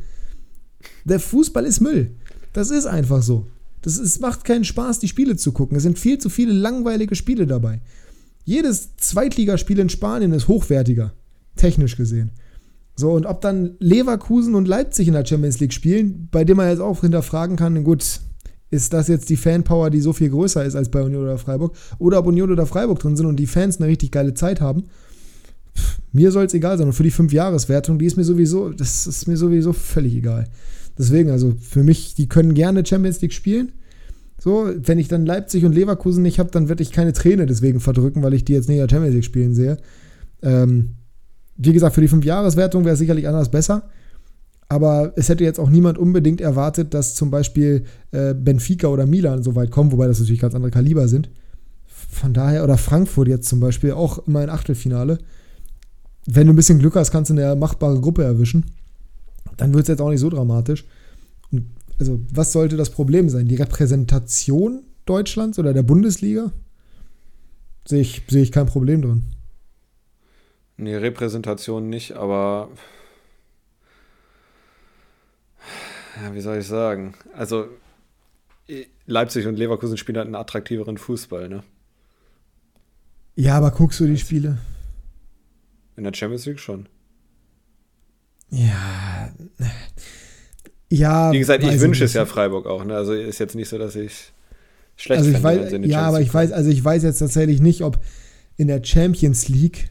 Der 1.06 1.20
Fußball 1.20 1.66
ist 1.66 1.82
Müll. 1.82 2.16
Das 2.52 2.72
ist 2.72 2.88
einfach 2.88 3.22
so. 3.22 3.46
Das 3.84 4.00
ist, 4.00 4.22
macht 4.22 4.44
keinen 4.44 4.64
Spaß, 4.66 4.98
die 4.98 5.08
Spiele 5.08 5.36
zu 5.36 5.52
gucken. 5.52 5.78
Es 5.78 5.84
sind 5.84 6.00
viel 6.00 6.18
zu 6.18 6.30
viele 6.30 6.52
langweilige 6.52 7.16
Spiele 7.16 7.46
dabei. 7.46 7.82
Jedes 8.44 8.96
Zweitligaspiel 8.98 9.78
in 9.78 9.90
Spanien 9.90 10.34
ist 10.34 10.48
hochwertiger, 10.48 11.14
technisch 11.58 11.96
gesehen. 11.96 12.32
So, 12.96 13.12
und 13.12 13.28
ob 13.28 13.42
dann 13.42 13.76
Leverkusen 13.80 14.56
und 14.56 14.68
Leipzig 14.68 15.08
in 15.08 15.14
der 15.14 15.26
Champions 15.26 15.60
League 15.60 15.74
spielen, 15.74 16.28
bei 16.32 16.44
dem 16.44 16.58
man 16.58 16.70
jetzt 16.70 16.82
auch 16.82 17.02
hinterfragen 17.02 17.56
kann, 17.56 17.84
gut, 17.84 18.20
ist 18.72 18.94
das 18.94 19.08
jetzt 19.08 19.30
die 19.30 19.38
Fanpower, 19.38 19.90
die 19.90 20.02
so 20.02 20.14
viel 20.14 20.30
größer 20.30 20.64
ist 20.64 20.76
als 20.76 20.90
bei 20.90 21.02
Union 21.02 21.24
oder 21.24 21.38
Freiburg? 21.38 21.76
Oder 21.98 22.20
ob 22.20 22.28
Union 22.28 22.52
oder 22.52 22.66
Freiburg 22.66 23.00
drin 23.00 23.16
sind 23.16 23.26
und 23.26 23.38
die 23.38 23.48
Fans 23.48 23.78
eine 23.78 23.88
richtig 23.88 24.12
geile 24.12 24.34
Zeit 24.34 24.62
haben? 24.62 24.84
Pff, 25.76 26.00
mir 26.12 26.32
soll 26.32 26.46
es 26.46 26.54
egal 26.54 26.78
sein. 26.78 26.88
Und 26.88 26.94
für 26.94 27.04
die 27.04 27.12
Fünf-Jahres-Wertung, 27.12 27.98
die 27.98 28.06
ist 28.06 28.18
mir 28.18 28.24
sowieso, 28.24 28.70
das 28.70 29.08
ist 29.08 29.28
mir 29.28 29.38
sowieso 29.38 29.74
völlig 29.74 30.16
egal. 30.16 30.48
Deswegen, 30.98 31.32
also 31.32 31.56
für 31.60 31.84
mich, 31.84 32.14
die 32.14 32.28
können 32.28 32.54
gerne 32.54 32.86
Champions 32.86 33.22
League 33.22 33.34
spielen. 33.34 33.72
So, 34.38 34.70
wenn 34.76 35.00
ich 35.00 35.08
dann 35.08 35.26
Leipzig 35.26 35.66
und 35.66 35.74
Leverkusen 35.74 36.24
nicht 36.24 36.40
habe, 36.40 36.52
dann 36.52 36.70
werde 36.70 36.84
ich 36.84 36.92
keine 36.92 37.14
Träne 37.14 37.46
deswegen 37.46 37.80
verdrücken, 37.80 38.24
weil 38.24 38.34
ich 38.34 38.46
die 38.46 38.54
jetzt 38.54 38.70
nicht 38.70 38.78
in 38.78 38.88
der 38.88 38.94
Champions 38.94 39.16
League 39.16 39.26
spielen 39.26 39.54
sehe. 39.54 39.78
Ähm, 40.42 40.92
wie 41.58 41.74
gesagt, 41.74 41.96
für 41.96 42.02
die 42.02 42.08
Fünf-Jahres-Wertung 42.08 42.86
wäre 42.86 42.94
es 42.94 43.00
sicherlich 43.00 43.28
anders 43.28 43.50
besser. 43.50 43.90
Aber 44.70 45.14
es 45.16 45.30
hätte 45.30 45.44
jetzt 45.44 45.60
auch 45.60 45.70
niemand 45.70 45.98
unbedingt 45.98 46.42
erwartet, 46.42 46.94
dass 46.94 47.16
zum 47.16 47.32
Beispiel 47.32 47.86
äh, 48.12 48.36
Benfica 48.36 48.88
oder 48.88 49.08
Milan 49.08 49.42
so 49.42 49.56
weit 49.56 49.72
kommen, 49.72 49.92
wobei 49.92 50.06
das 50.06 50.20
natürlich 50.20 50.42
ganz 50.42 50.54
andere 50.54 50.72
Kaliber 50.72 51.08
sind. 51.08 51.30
Von 51.88 52.34
daher, 52.34 52.64
oder 52.64 52.78
Frankfurt 52.78 53.28
jetzt 53.28 53.50
zum 53.50 53.60
Beispiel, 53.60 53.94
auch 53.94 54.28
immer 54.28 54.40
ein 54.40 54.50
Achtelfinale. 54.50 55.18
Wenn 56.28 56.46
du 56.46 56.54
ein 56.54 56.56
bisschen 56.56 56.78
Glück 56.78 56.96
hast, 56.96 57.10
kannst 57.12 57.32
du 57.32 57.34
eine 57.34 57.56
machbare 57.56 58.00
Gruppe 58.00 58.24
erwischen. 58.24 58.66
Dann 59.58 59.74
wird 59.74 59.84
es 59.84 59.90
jetzt 59.90 60.02
auch 60.02 60.10
nicht 60.10 60.20
so 60.20 60.30
dramatisch. 60.30 60.86
Und 61.52 61.66
also, 61.98 62.22
was 62.32 62.52
sollte 62.52 62.78
das 62.78 62.92
Problem 62.92 63.28
sein? 63.28 63.48
Die 63.48 63.56
Repräsentation 63.56 64.84
Deutschlands 65.06 65.58
oder 65.58 65.74
der 65.74 65.84
Bundesliga? 65.84 66.52
Sehe 67.88 68.02
ich, 68.02 68.22
sehe 68.28 68.44
ich 68.44 68.52
kein 68.52 68.68
Problem 68.68 69.02
drin. 69.02 69.24
Nee, 70.78 70.96
Repräsentation 70.96 71.90
nicht, 71.90 72.14
aber 72.14 72.70
ja, 76.22 76.34
wie 76.34 76.42
soll 76.42 76.60
ich 76.60 76.68
sagen? 76.68 77.14
Also 77.34 77.68
Leipzig 79.06 79.48
und 79.48 79.58
Leverkusen 79.58 79.98
spielen 79.98 80.18
halt 80.18 80.28
einen 80.28 80.36
attraktiveren 80.36 80.98
Fußball, 80.98 81.50
ne? 81.50 81.64
Ja, 83.36 83.58
aber 83.58 83.72
guckst 83.72 84.00
du 84.00 84.06
die 84.06 84.18
Spiele? 84.18 84.58
In 85.96 86.04
der 86.04 86.14
Champions 86.14 86.46
League 86.46 86.60
schon. 86.60 86.88
Ja. 88.50 89.32
Ja. 90.90 91.32
Wie 91.32 91.40
gesagt, 91.40 91.64
ich 91.64 91.80
wünsche 91.80 92.04
es 92.04 92.14
ja 92.14 92.26
Freiburg 92.26 92.66
auch, 92.66 92.84
ne? 92.84 92.96
Also 92.96 93.14
ist 93.14 93.40
jetzt 93.40 93.56
nicht 93.56 93.70
so, 93.70 93.78
dass 93.78 93.96
ich 93.96 94.32
schlecht 94.98 95.20
Also 95.20 95.32
ich 95.32 95.38
fände, 95.38 95.64
weiß, 95.64 95.72
ja, 95.72 95.78
Champions 95.78 95.96
aber 96.08 96.22
ich 96.22 96.34
weiß, 96.34 96.52
also 96.52 96.70
ich 96.70 96.84
weiß 96.84 97.04
jetzt 97.04 97.20
tatsächlich 97.20 97.62
nicht, 97.62 97.82
ob 97.84 98.00
in 98.58 98.68
der 98.68 98.84
Champions 98.84 99.48
League, 99.48 99.90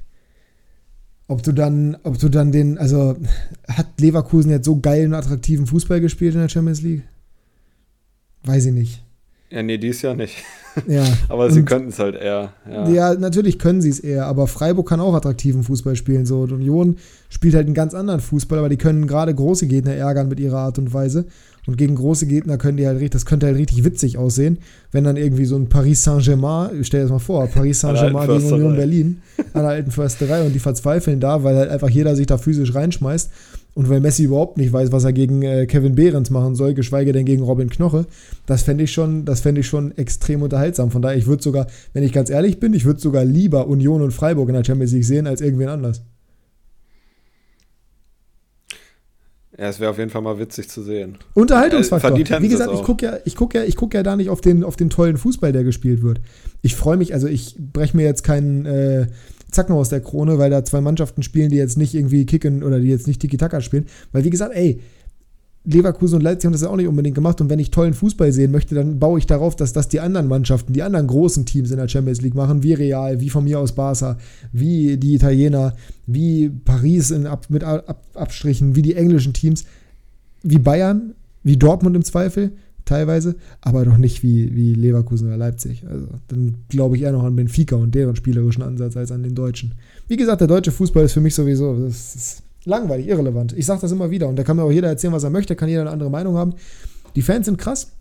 ob 1.29 1.43
du 1.43 1.53
dann, 1.53 1.97
ob 2.03 2.19
du 2.19 2.29
dann 2.29 2.51
den, 2.51 2.79
also 2.79 3.17
hat 3.69 3.87
Leverkusen 4.01 4.51
jetzt 4.51 4.65
so 4.65 4.81
geilen, 4.81 5.15
attraktiven 5.15 5.67
Fußball 5.67 6.01
gespielt 6.01 6.35
in 6.35 6.41
der 6.41 6.49
Champions 6.49 6.83
League? 6.83 7.03
Weiß 8.45 8.65
ich 8.67 8.73
nicht. 8.73 9.05
Ja, 9.51 9.63
nee, 9.63 9.79
dies 9.79 10.03
Jahr 10.03 10.15
nicht. 10.17 10.35
Ja. 10.87 11.05
Aber 11.29 11.51
sie 11.51 11.65
könnten 11.65 11.89
es 11.89 11.99
halt 11.99 12.15
eher. 12.15 12.53
Ja. 12.71 12.89
Ja, 12.89 13.15
natürlich 13.15 13.59
können 13.59 13.83
sie 13.83 13.89
es 13.89 13.99
eher, 13.99 14.27
aber 14.27 14.47
Freiburg 14.47 14.89
kann 14.89 15.01
auch 15.01 15.13
attraktiven 15.13 15.65
Fußball 15.65 15.97
spielen. 15.97 16.25
So, 16.25 16.43
und 16.43 16.53
Union 16.53 16.99
spielt 17.31 17.57
halt 17.57 17.67
einen 17.67 17.75
ganz 17.75 17.95
anderen 17.95 18.21
Fußball, 18.21 18.61
aber 18.61 18.69
die 18.69 18.77
können 18.77 19.09
gerade 19.09 19.35
große 19.35 19.67
Gegner 19.67 19.95
ärgern 19.95 20.29
mit 20.29 20.39
ihrer 20.39 20.59
Art 20.59 20.79
und 20.79 20.95
Weise. 20.95 21.25
Und 21.69 21.77
gegen 21.77 21.97
große 21.97 22.27
Gegner 22.27 22.57
können 22.57 22.79
die 22.79 22.87
halt 22.87 22.97
richtig, 22.97 23.11
das 23.11 23.27
könnte 23.27 23.45
halt 23.45 23.59
richtig 23.59 23.85
witzig 23.85 24.17
aussehen, 24.17 24.57
wenn 24.91 25.05
dann 25.05 25.19
irgendwie 25.19 25.45
so 25.45 25.55
ein 25.55 25.69
Paris 25.69 26.03
Saint-Germain, 26.03 26.83
stell 26.83 27.01
dir 27.01 27.05
das 27.05 27.13
mal 27.13 27.19
vor, 27.19 27.47
Paris 27.47 27.81
Saint-Germain 27.81 28.27
gegen 28.27 28.53
Union. 28.55 28.75
Berlin 28.75 29.23
an 29.53 29.65
der 29.65 29.73
alten 29.73 29.91
Försterei 29.91 30.47
und 30.47 30.55
die 30.55 30.61
verzweifeln 30.61 31.21
da, 31.21 31.45
weil 31.45 31.57
halt 31.57 31.69
einfach 31.69 31.91
jeder 31.91 32.17
sich 32.17 32.27
da 32.27 32.39
physisch 32.39 32.75
reinschmeißt. 32.75 33.31
Und 33.75 33.91
weil 33.91 34.01
Messi 34.01 34.25
überhaupt 34.25 34.57
nicht 34.57 34.73
weiß, 34.73 34.93
was 34.93 35.05
er 35.05 35.13
gegen 35.13 35.43
äh, 35.43 35.67
Kevin 35.67 35.95
Behrens 35.95 36.31
machen 36.31 36.55
soll, 36.55 36.73
geschweige 36.73 37.13
denn 37.13 37.27
gegen 37.27 37.43
Robin 37.43 37.69
Knoche, 37.69 38.07
das 38.47 38.63
fände 38.63 38.85
ich 38.85 38.93
schon, 38.93 39.27
das 39.27 39.41
fände 39.41 39.61
ich 39.61 39.67
schon 39.67 39.95
extrem 39.99 40.41
unterhaltsam. 40.41 40.91
Von 40.91 41.03
daher, 41.03 41.19
ich 41.19 41.27
würde 41.27 41.43
sogar, 41.43 41.67
wenn 41.93 42.03
ich 42.03 42.15
ganz 42.15 42.31
ehrlich 42.31 42.61
bin, 42.61 42.73
ich 42.73 42.87
würde 42.87 42.99
sogar 42.99 43.27
lieber 43.27 43.69
Union 43.69 44.01
und 44.01 44.13
Freiburg 44.13 44.49
in 44.49 44.55
der 44.55 44.65
Champions 44.65 44.93
League 44.93 45.05
sehen, 45.05 45.27
als 45.27 45.43
irgendwen 45.43 45.69
anders. 45.69 46.03
Ja, 49.59 49.69
es 49.69 49.81
wäre 49.81 49.91
auf 49.91 49.99
jeden 49.99 50.11
Fall 50.11 50.23
mal 50.23 50.39
witzig 50.39 50.69
zu 50.69 50.83
sehen. 50.83 51.19
Unterhaltungsfaktor. 51.35 52.13
Äh, 52.13 52.43
Wie 52.43 52.49
gesagt, 52.49 52.73
es 52.73 52.79
ich 52.79 52.87
gucke 52.87 53.05
ja, 53.05 53.19
ich 53.25 53.35
guck 53.35 53.55
ja, 53.55 53.65
ich 53.65 53.75
guck 53.75 53.93
ja 53.93 54.05
da 54.05 54.15
nicht 54.15 54.31
auf 54.31 54.41
den, 54.41 54.63
auf 54.63 54.77
den 54.77 54.89
tollen 54.89 55.17
Fußball, 55.17 55.53
der 55.53 55.65
gespielt 55.65 56.03
wird. 56.03 56.21
Ich 56.63 56.77
freue 56.77 56.97
mich, 56.97 57.13
also 57.13 57.27
ich 57.27 57.57
breche 57.59 57.97
mir 57.97 58.05
jetzt 58.05 58.23
keinen 58.23 58.67
äh, 58.67 59.09
Zacken 59.51 59.75
aus 59.75 59.89
der 59.89 60.01
Krone, 60.01 60.39
weil 60.39 60.51
da 60.51 60.65
zwei 60.65 60.81
Mannschaften 60.81 61.25
spielen, 61.25 61.51
die 61.51 61.57
jetzt 61.57 61.77
nicht 61.77 61.95
irgendwie 61.95 62.25
kicken 62.25 62.63
oder 62.63 62.79
die 62.79 62.89
jetzt 62.89 63.09
nicht 63.09 63.21
Tiki-Taka 63.21 63.61
spielen. 63.61 63.87
Weil, 64.13 64.25
wie 64.25 64.31
gesagt, 64.31 64.55
ey, 64.55 64.81
Leverkusen 65.71 66.17
und 66.17 66.23
Leipzig 66.23 66.47
haben 66.47 66.53
das 66.53 66.63
ja 66.63 66.71
auch 66.71 66.77
nicht 66.77 66.89
unbedingt 66.89 67.15
gemacht. 67.15 67.41
Und 67.41 67.51
wenn 67.51 67.59
ich 67.59 67.71
tollen 67.71 67.93
Fußball 67.93 68.33
sehen 68.33 68.51
möchte, 68.51 68.75
dann 68.75 68.99
baue 68.99 69.19
ich 69.19 69.27
darauf, 69.27 69.55
dass 69.55 69.73
das 69.73 69.89
die 69.89 70.01
anderen 70.01 70.27
Mannschaften, 70.27 70.73
die 70.73 70.83
anderen 70.83 71.07
großen 71.07 71.45
Teams 71.45 71.71
in 71.71 71.77
der 71.77 71.89
Champions 71.89 72.23
League 72.23 72.35
machen, 72.35 72.63
wie 72.63 72.73
Real, 72.73 73.21
wie 73.21 73.29
von 73.29 73.45
mir 73.45 73.59
aus 73.59 73.73
Barca, 73.73 74.17
wie 74.53 74.97
die 74.97 75.15
Italiener, 75.15 75.75
wie 76.07 76.49
Paris 76.49 77.11
in 77.11 77.27
Ab 77.27 77.47
mit 77.51 77.65
Ab 77.65 78.03
Abstrichen, 78.15 78.77
wie 78.77 78.83
die 78.83 78.95
englischen 78.95 79.35
Teams, 79.35 79.65
wie 80.43 80.59
Bayern, 80.59 81.15
wie 81.43 81.57
Dortmund 81.57 81.95
im 81.97 82.03
Zweifel, 82.03 82.53
teilweise, 82.87 83.37
aber 83.61 83.85
doch 83.85 83.99
nicht 83.99 84.23
wie, 84.23 84.55
wie 84.55 84.73
Leverkusen 84.73 85.29
oder 85.29 85.37
Leipzig. 85.37 85.85
Also 85.87 86.07
dann 86.29 86.55
glaube 86.69 86.97
ich 86.97 87.03
eher 87.03 87.13
noch 87.13 87.25
an 87.25 87.37
Benfica 87.37 87.77
und 87.77 87.95
deren 87.95 88.17
spielerischen 88.17 88.63
Ansatz 88.63 88.97
als 88.97 89.13
an 89.13 89.23
den 89.23 89.35
Deutschen. 89.35 89.73
Wie 90.09 90.17
gesagt, 90.17 90.41
der 90.41 90.49
deutsche 90.49 90.73
Fußball 90.73 91.05
ist 91.05 91.13
für 91.13 91.21
mich 91.21 91.35
sowieso, 91.35 91.77
das 91.79 92.15
ist 92.17 92.43
langweilig, 92.69 93.09
irrelevant. 93.09 93.53
Ich 93.55 93.67
sage 93.67 93.81
das 93.81 93.91
immer 93.93 94.11
wieder 94.11 94.29
und 94.29 94.37
da 94.37 94.45
kann 94.45 94.57
mir 94.57 94.63
auch 94.63 94.71
jeder 94.73 94.89
erzählen, 94.89 95.13
was 95.13 95.25
er 95.25 95.31
möchte, 95.31 95.57
kann 95.57 95.69
jeder 95.69 95.81
eine 95.83 95.91
andere 95.91 96.11
Meinung 96.11 96.37
haben. 96.37 96.55
Die 97.17 97.23
Fans 97.23 97.47
sind 97.47 97.59
krass, 97.59 97.93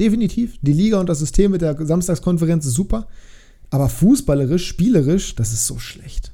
definitiv. 0.00 0.58
Die 0.62 0.72
Liga 0.72 0.98
und 0.98 1.08
das 1.08 1.18
System 1.20 1.50
mit 1.52 1.62
der 1.62 1.76
Samstagskonferenz 1.86 2.66
ist 2.66 2.74
super, 2.74 3.06
aber 3.70 3.88
fußballerisch, 3.88 4.66
spielerisch, 4.66 5.34
das 5.36 5.52
ist 5.52 5.66
so 5.66 5.78
schlecht. 5.78 6.32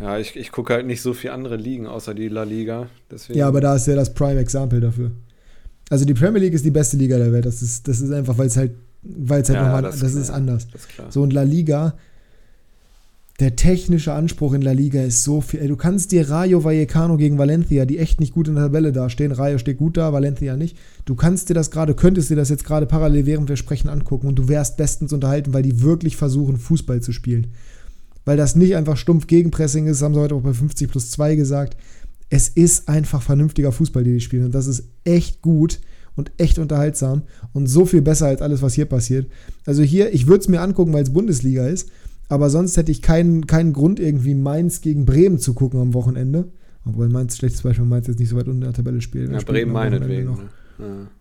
Ja, 0.00 0.16
ich, 0.18 0.36
ich 0.36 0.52
gucke 0.52 0.74
halt 0.74 0.86
nicht 0.86 1.02
so 1.02 1.12
viel 1.12 1.30
andere 1.30 1.56
Ligen 1.56 1.86
außer 1.86 2.14
die 2.14 2.28
La 2.28 2.44
Liga. 2.44 2.86
Deswegen, 3.10 3.38
Ja, 3.38 3.48
aber 3.48 3.60
da 3.60 3.74
ist 3.74 3.86
ja 3.86 3.96
das 3.96 4.14
Prime 4.14 4.38
Example 4.38 4.80
dafür. 4.80 5.10
Also 5.90 6.04
die 6.04 6.14
Premier 6.14 6.40
League 6.40 6.54
ist 6.54 6.64
die 6.64 6.70
beste 6.70 6.96
Liga 6.96 7.16
der 7.18 7.32
Welt. 7.32 7.46
Das 7.46 7.62
ist, 7.62 7.88
das 7.88 8.00
ist 8.00 8.12
einfach, 8.12 8.38
weil 8.38 8.46
es 8.46 8.56
halt, 8.56 8.72
weil 9.02 9.42
es 9.42 9.48
halt 9.48 9.56
Ja, 9.58 9.64
nochmal, 9.64 9.82
das 9.82 9.98
das, 10.00 10.14
ist 10.14 10.30
anders. 10.30 10.68
das 10.70 10.82
ist 10.82 10.88
klar. 10.90 11.10
So 11.10 11.22
und 11.22 11.32
La 11.32 11.42
Liga, 11.42 11.96
der 13.38 13.54
technische 13.54 14.12
Anspruch 14.14 14.52
in 14.52 14.62
La 14.62 14.72
Liga 14.72 15.00
ist 15.00 15.22
so 15.22 15.40
viel. 15.40 15.60
Ey, 15.60 15.68
du 15.68 15.76
kannst 15.76 16.10
dir 16.10 16.28
Rayo 16.28 16.64
Vallecano 16.64 17.16
gegen 17.16 17.38
Valencia, 17.38 17.84
die 17.84 17.98
echt 17.98 18.18
nicht 18.18 18.34
gut 18.34 18.48
in 18.48 18.54
der 18.54 18.64
Tabelle 18.64 18.90
dastehen. 18.90 19.30
Rayo 19.30 19.58
steht 19.58 19.78
gut 19.78 19.96
da, 19.96 20.12
Valencia 20.12 20.56
nicht. 20.56 20.76
Du 21.04 21.14
kannst 21.14 21.48
dir 21.48 21.54
das 21.54 21.70
gerade, 21.70 21.94
könntest 21.94 22.30
dir 22.30 22.36
das 22.36 22.48
jetzt 22.48 22.64
gerade 22.64 22.86
parallel 22.86 23.26
während 23.26 23.48
wir 23.48 23.56
sprechen 23.56 23.88
angucken 23.88 24.26
und 24.26 24.36
du 24.36 24.48
wärst 24.48 24.76
bestens 24.76 25.12
unterhalten, 25.12 25.54
weil 25.54 25.62
die 25.62 25.82
wirklich 25.82 26.16
versuchen, 26.16 26.56
Fußball 26.56 27.00
zu 27.00 27.12
spielen. 27.12 27.48
weil 28.24 28.36
das 28.36 28.56
nicht 28.56 28.76
einfach 28.76 28.98
stumpf 28.98 29.26
Gegenpressing 29.26 29.86
ist, 29.86 30.02
haben 30.02 30.12
sie 30.12 30.20
heute 30.20 30.34
auch 30.34 30.42
bei 30.42 30.52
50 30.52 30.90
plus 30.90 31.10
2 31.12 31.34
gesagt. 31.34 31.78
Es 32.28 32.48
ist 32.48 32.86
einfach 32.86 33.22
vernünftiger 33.22 33.72
Fußball, 33.72 34.04
den 34.04 34.14
die 34.14 34.20
spielen. 34.20 34.44
Und 34.46 34.54
das 34.54 34.66
ist 34.66 34.84
echt 35.04 35.40
gut 35.40 35.80
und 36.14 36.32
echt 36.36 36.58
unterhaltsam 36.58 37.22
und 37.54 37.68
so 37.68 37.86
viel 37.86 38.02
besser 38.02 38.26
als 38.26 38.42
alles, 38.42 38.60
was 38.60 38.74
hier 38.74 38.84
passiert. 38.84 39.30
Also 39.64 39.82
hier, 39.82 40.12
ich 40.12 40.26
würde 40.26 40.40
es 40.40 40.48
mir 40.48 40.60
angucken, 40.60 40.92
weil 40.92 41.04
es 41.04 41.12
Bundesliga 41.12 41.66
ist, 41.66 41.88
aber 42.28 42.50
sonst 42.50 42.76
hätte 42.76 42.92
ich 42.92 43.02
keinen, 43.02 43.46
keinen 43.46 43.72
Grund, 43.72 44.00
irgendwie 44.00 44.34
Mainz 44.34 44.80
gegen 44.80 45.06
Bremen 45.06 45.38
zu 45.38 45.54
gucken 45.54 45.80
am 45.80 45.94
Wochenende. 45.94 46.48
Obwohl 46.84 47.08
Mainz, 47.08 47.36
schlechtes 47.36 47.62
Beispiel, 47.62 47.86
Mainz 47.86 48.06
jetzt 48.06 48.18
nicht 48.18 48.28
so 48.28 48.36
weit 48.36 48.48
unter 48.48 48.66
der 48.66 48.74
Tabelle 48.74 49.00
spielt. 49.00 49.30
Ja, 49.30 49.38
Bremen 49.38 49.72
meinetwegen. 49.72 50.26
Noch. 50.26 50.38
Ne? 50.38 50.48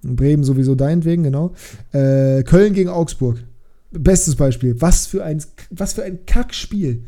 Ja. 0.03 0.14
Bremen 0.14 0.43
sowieso 0.43 0.76
deinetwegen, 0.76 1.24
genau. 1.24 1.53
Äh, 1.91 2.43
Köln 2.43 2.74
gegen 2.74 2.89
Augsburg. 2.89 3.38
Bestes 3.91 4.36
Beispiel. 4.36 4.80
Was 4.82 5.08
für 5.08 5.24
ein, 5.24 5.41
was 5.72 5.93
für 5.93 6.03
ein 6.03 6.26
Kackspiel. 6.26 7.03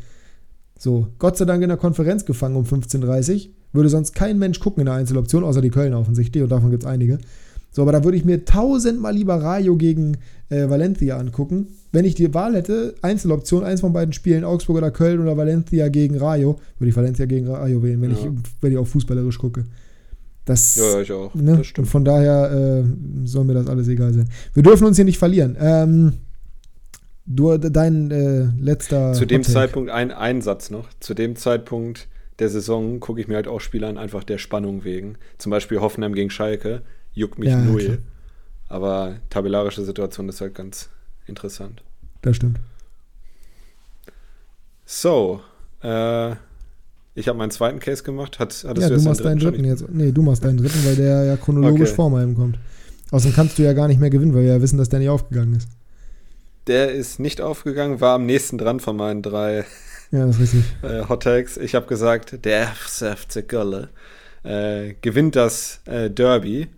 So, 0.78 1.08
Gott 1.18 1.36
sei 1.36 1.44
Dank 1.44 1.62
in 1.62 1.68
der 1.68 1.76
Konferenz 1.76 2.24
gefangen 2.24 2.56
um 2.56 2.64
15.30 2.64 3.34
Uhr. 3.34 3.50
Würde 3.72 3.88
sonst 3.88 4.14
kein 4.14 4.38
Mensch 4.38 4.58
gucken 4.58 4.80
in 4.80 4.86
der 4.86 4.94
Einzeloption, 4.94 5.44
außer 5.44 5.60
die 5.60 5.70
Kölner 5.70 6.00
offensichtlich, 6.00 6.42
und 6.42 6.50
davon 6.50 6.70
gibt 6.70 6.82
es 6.82 6.88
einige. 6.88 7.18
So, 7.70 7.82
aber 7.82 7.92
da 7.92 8.04
würde 8.04 8.16
ich 8.16 8.24
mir 8.24 8.44
tausendmal 8.44 9.14
lieber 9.14 9.36
Rayo 9.36 9.76
gegen 9.76 10.16
äh, 10.48 10.68
Valencia 10.68 11.16
angucken. 11.16 11.68
Wenn 11.92 12.04
ich 12.04 12.14
die 12.14 12.32
Wahl 12.34 12.54
hätte, 12.54 12.94
Einzeloption, 13.02 13.64
eins 13.64 13.80
von 13.80 13.92
beiden 13.92 14.12
Spielen, 14.12 14.44
Augsburg 14.44 14.78
oder 14.78 14.90
Köln 14.90 15.20
oder 15.20 15.36
Valencia 15.36 15.88
gegen 15.88 16.16
Rayo, 16.16 16.58
würde 16.78 16.90
ich 16.90 16.96
Valencia 16.96 17.26
gegen 17.26 17.48
Rayo 17.48 17.82
wählen, 17.82 18.00
wenn, 18.02 18.10
ja. 18.10 18.16
ich, 18.16 18.26
wenn 18.60 18.72
ich 18.72 18.78
auch 18.78 18.86
fußballerisch 18.86 19.38
gucke. 19.38 19.64
Das, 20.44 20.76
ja, 20.76 21.00
ich 21.00 21.12
auch. 21.12 21.34
Ne? 21.34 21.62
Und 21.76 21.86
von 21.86 22.04
daher 22.04 22.50
äh, 22.50 22.84
soll 23.24 23.44
mir 23.44 23.54
das 23.54 23.68
alles 23.68 23.86
egal 23.88 24.12
sein. 24.12 24.28
Wir 24.52 24.62
dürfen 24.62 24.86
uns 24.86 24.96
hier 24.96 25.04
nicht 25.04 25.18
verlieren. 25.18 25.56
Ähm, 25.60 26.14
du, 27.26 27.56
dein 27.56 28.10
äh, 28.10 28.48
letzter. 28.60 29.12
Zu 29.12 29.26
dem 29.26 29.44
Zeitpunkt, 29.44 29.90
ein, 29.90 30.10
ein 30.10 30.42
Satz 30.42 30.70
noch. 30.70 30.88
Zu 30.98 31.14
dem 31.14 31.36
Zeitpunkt 31.36 32.08
der 32.40 32.48
Saison 32.48 33.00
gucke 33.00 33.20
ich 33.20 33.28
mir 33.28 33.36
halt 33.36 33.48
auch 33.48 33.60
Spiele 33.60 33.86
an, 33.86 33.98
einfach 33.98 34.24
der 34.24 34.38
Spannung 34.38 34.82
wegen. 34.82 35.16
Zum 35.38 35.50
Beispiel 35.50 35.80
Hoffenheim 35.80 36.14
gegen 36.14 36.30
Schalke 36.30 36.82
juckt 37.12 37.38
mich 37.38 37.50
ja, 37.50 37.58
null. 37.58 37.84
Klar. 37.84 37.98
Aber 38.68 39.16
tabellarische 39.30 39.84
Situation 39.84 40.28
ist 40.28 40.40
halt 40.40 40.54
ganz 40.54 40.88
interessant. 41.26 41.82
Das 42.22 42.36
stimmt. 42.36 42.60
So, 44.84 45.40
äh, 45.82 46.32
ich 47.14 47.28
habe 47.28 47.38
meinen 47.38 47.50
zweiten 47.50 47.80
Case 47.80 48.02
gemacht. 48.02 48.38
Hat, 48.38 48.64
hattest 48.66 48.66
ja, 48.66 48.88
du, 48.88 48.96
du 48.96 49.02
machst 49.02 49.24
deinen 49.24 49.38
dritten 49.38 49.64
jetzt. 49.64 49.88
Nee, 49.88 50.12
du 50.12 50.22
machst 50.22 50.44
deinen 50.44 50.58
dritten, 50.58 50.84
weil 50.84 50.96
der 50.96 51.24
ja 51.24 51.36
chronologisch 51.36 51.88
okay. 51.88 51.96
vor 51.96 52.10
meinem 52.10 52.34
kommt. 52.34 52.58
Außerdem 53.10 53.34
kannst 53.34 53.58
du 53.58 53.62
ja 53.62 53.72
gar 53.72 53.88
nicht 53.88 54.00
mehr 54.00 54.10
gewinnen, 54.10 54.34
weil 54.34 54.44
wir 54.44 54.54
ja 54.54 54.62
wissen, 54.62 54.78
dass 54.78 54.88
der 54.88 55.00
nicht 55.00 55.08
aufgegangen 55.08 55.56
ist. 55.56 55.68
Der 56.66 56.92
ist 56.92 57.18
nicht 57.18 57.40
aufgegangen, 57.40 58.00
war 58.00 58.14
am 58.14 58.26
nächsten 58.26 58.58
dran 58.58 58.78
von 58.78 58.96
meinen 58.96 59.22
drei 59.22 59.64
ja, 60.12 60.26
das 60.26 60.36
ist 60.36 60.54
richtig. 60.54 60.64
Äh, 60.82 61.08
Hot 61.08 61.22
Takes. 61.22 61.56
Ich 61.56 61.74
habe 61.74 61.86
gesagt, 61.86 62.44
der 62.44 62.68
FC 62.68 63.46
Gölle 63.46 63.90
äh, 64.42 64.94
gewinnt 65.00 65.36
das 65.36 65.80
äh, 65.86 66.10
Derby 66.10 66.68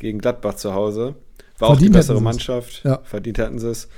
gegen 0.00 0.18
Gladbach 0.18 0.54
zu 0.54 0.74
Hause. 0.74 1.14
War 1.58 1.68
verdient 1.68 1.70
auch 1.70 1.78
die 1.78 1.88
bessere 1.90 2.20
Mannschaft. 2.20 2.82
Ja. 2.84 3.00
Verdient 3.04 3.38
hätten 3.38 3.58
sie 3.58 3.70
es. 3.70 3.88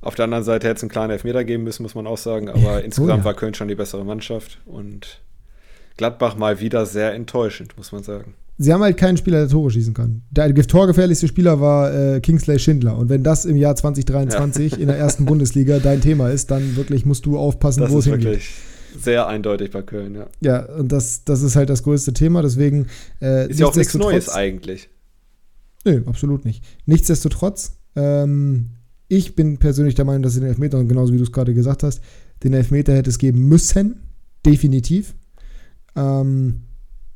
Auf 0.00 0.16
der 0.16 0.24
anderen 0.24 0.42
Seite 0.42 0.66
hätte 0.66 0.78
es 0.78 0.82
einen 0.82 0.90
klaren 0.90 1.10
Elfmeter 1.10 1.44
geben 1.44 1.62
müssen, 1.62 1.84
muss 1.84 1.94
man 1.94 2.06
auch 2.06 2.18
sagen. 2.18 2.48
Aber 2.48 2.58
ja, 2.58 2.78
insgesamt 2.78 3.12
oh 3.12 3.18
ja. 3.18 3.24
war 3.24 3.34
Köln 3.34 3.54
schon 3.54 3.68
die 3.68 3.76
bessere 3.76 4.04
Mannschaft. 4.04 4.58
Und 4.66 5.20
Gladbach 5.96 6.36
mal 6.36 6.60
wieder 6.60 6.86
sehr 6.86 7.14
enttäuschend, 7.14 7.76
muss 7.76 7.92
man 7.92 8.02
sagen. 8.02 8.34
Sie 8.58 8.72
haben 8.72 8.82
halt 8.82 8.96
keinen 8.96 9.16
Spieler, 9.16 9.40
der 9.40 9.48
Tore 9.48 9.70
schießen 9.70 9.94
kann. 9.94 10.22
Der 10.30 10.54
torgefährlichste 10.54 11.26
Spieler 11.26 11.60
war 11.60 11.92
äh, 11.94 12.20
Kingsley 12.20 12.58
Schindler. 12.58 12.96
Und 12.96 13.08
wenn 13.08 13.22
das 13.22 13.44
im 13.44 13.56
Jahr 13.56 13.76
2023 13.76 14.72
ja. 14.72 14.78
in 14.78 14.88
der 14.88 14.96
ersten 14.96 15.24
Bundesliga 15.24 15.78
dein 15.78 16.00
Thema 16.00 16.30
ist, 16.30 16.50
dann 16.50 16.76
wirklich 16.76 17.06
musst 17.06 17.24
du 17.26 17.38
aufpassen, 17.38 17.88
wo 17.88 17.98
es 17.98 18.04
hingeht. 18.04 18.24
Wirklich 18.24 18.50
Sehr 18.98 19.26
eindeutig 19.26 19.70
bei 19.70 19.82
Köln, 19.82 20.14
ja. 20.14 20.26
Ja, 20.40 20.64
und 20.74 20.92
das, 20.92 21.24
das 21.24 21.42
ist 21.42 21.56
halt 21.56 21.70
das 21.70 21.82
größte 21.82 22.12
Thema. 22.12 22.42
Deswegen. 22.42 22.88
Äh, 23.20 23.50
ist 23.50 23.58
ja 23.58 23.66
auch 23.66 23.74
nichts 23.74 23.94
Neues 23.94 24.28
eigentlich. 24.28 24.90
Nö, 25.84 26.02
absolut 26.06 26.44
nicht. 26.44 26.64
Nichtsdestotrotz, 26.86 27.78
ähm, 27.96 28.70
ich 29.08 29.34
bin 29.34 29.58
persönlich 29.58 29.94
der 29.94 30.04
Meinung, 30.04 30.22
dass 30.22 30.34
den 30.34 30.44
Elfmeter, 30.44 30.78
und 30.78 30.88
genauso 30.88 31.12
wie 31.12 31.18
du 31.18 31.24
es 31.24 31.32
gerade 31.32 31.54
gesagt 31.54 31.82
hast, 31.82 32.00
den 32.42 32.54
Elfmeter 32.54 32.94
hätte 32.94 33.10
es 33.10 33.18
geben 33.18 33.48
müssen. 33.48 34.00
Definitiv. 34.44 35.14
Ähm, 35.94 36.62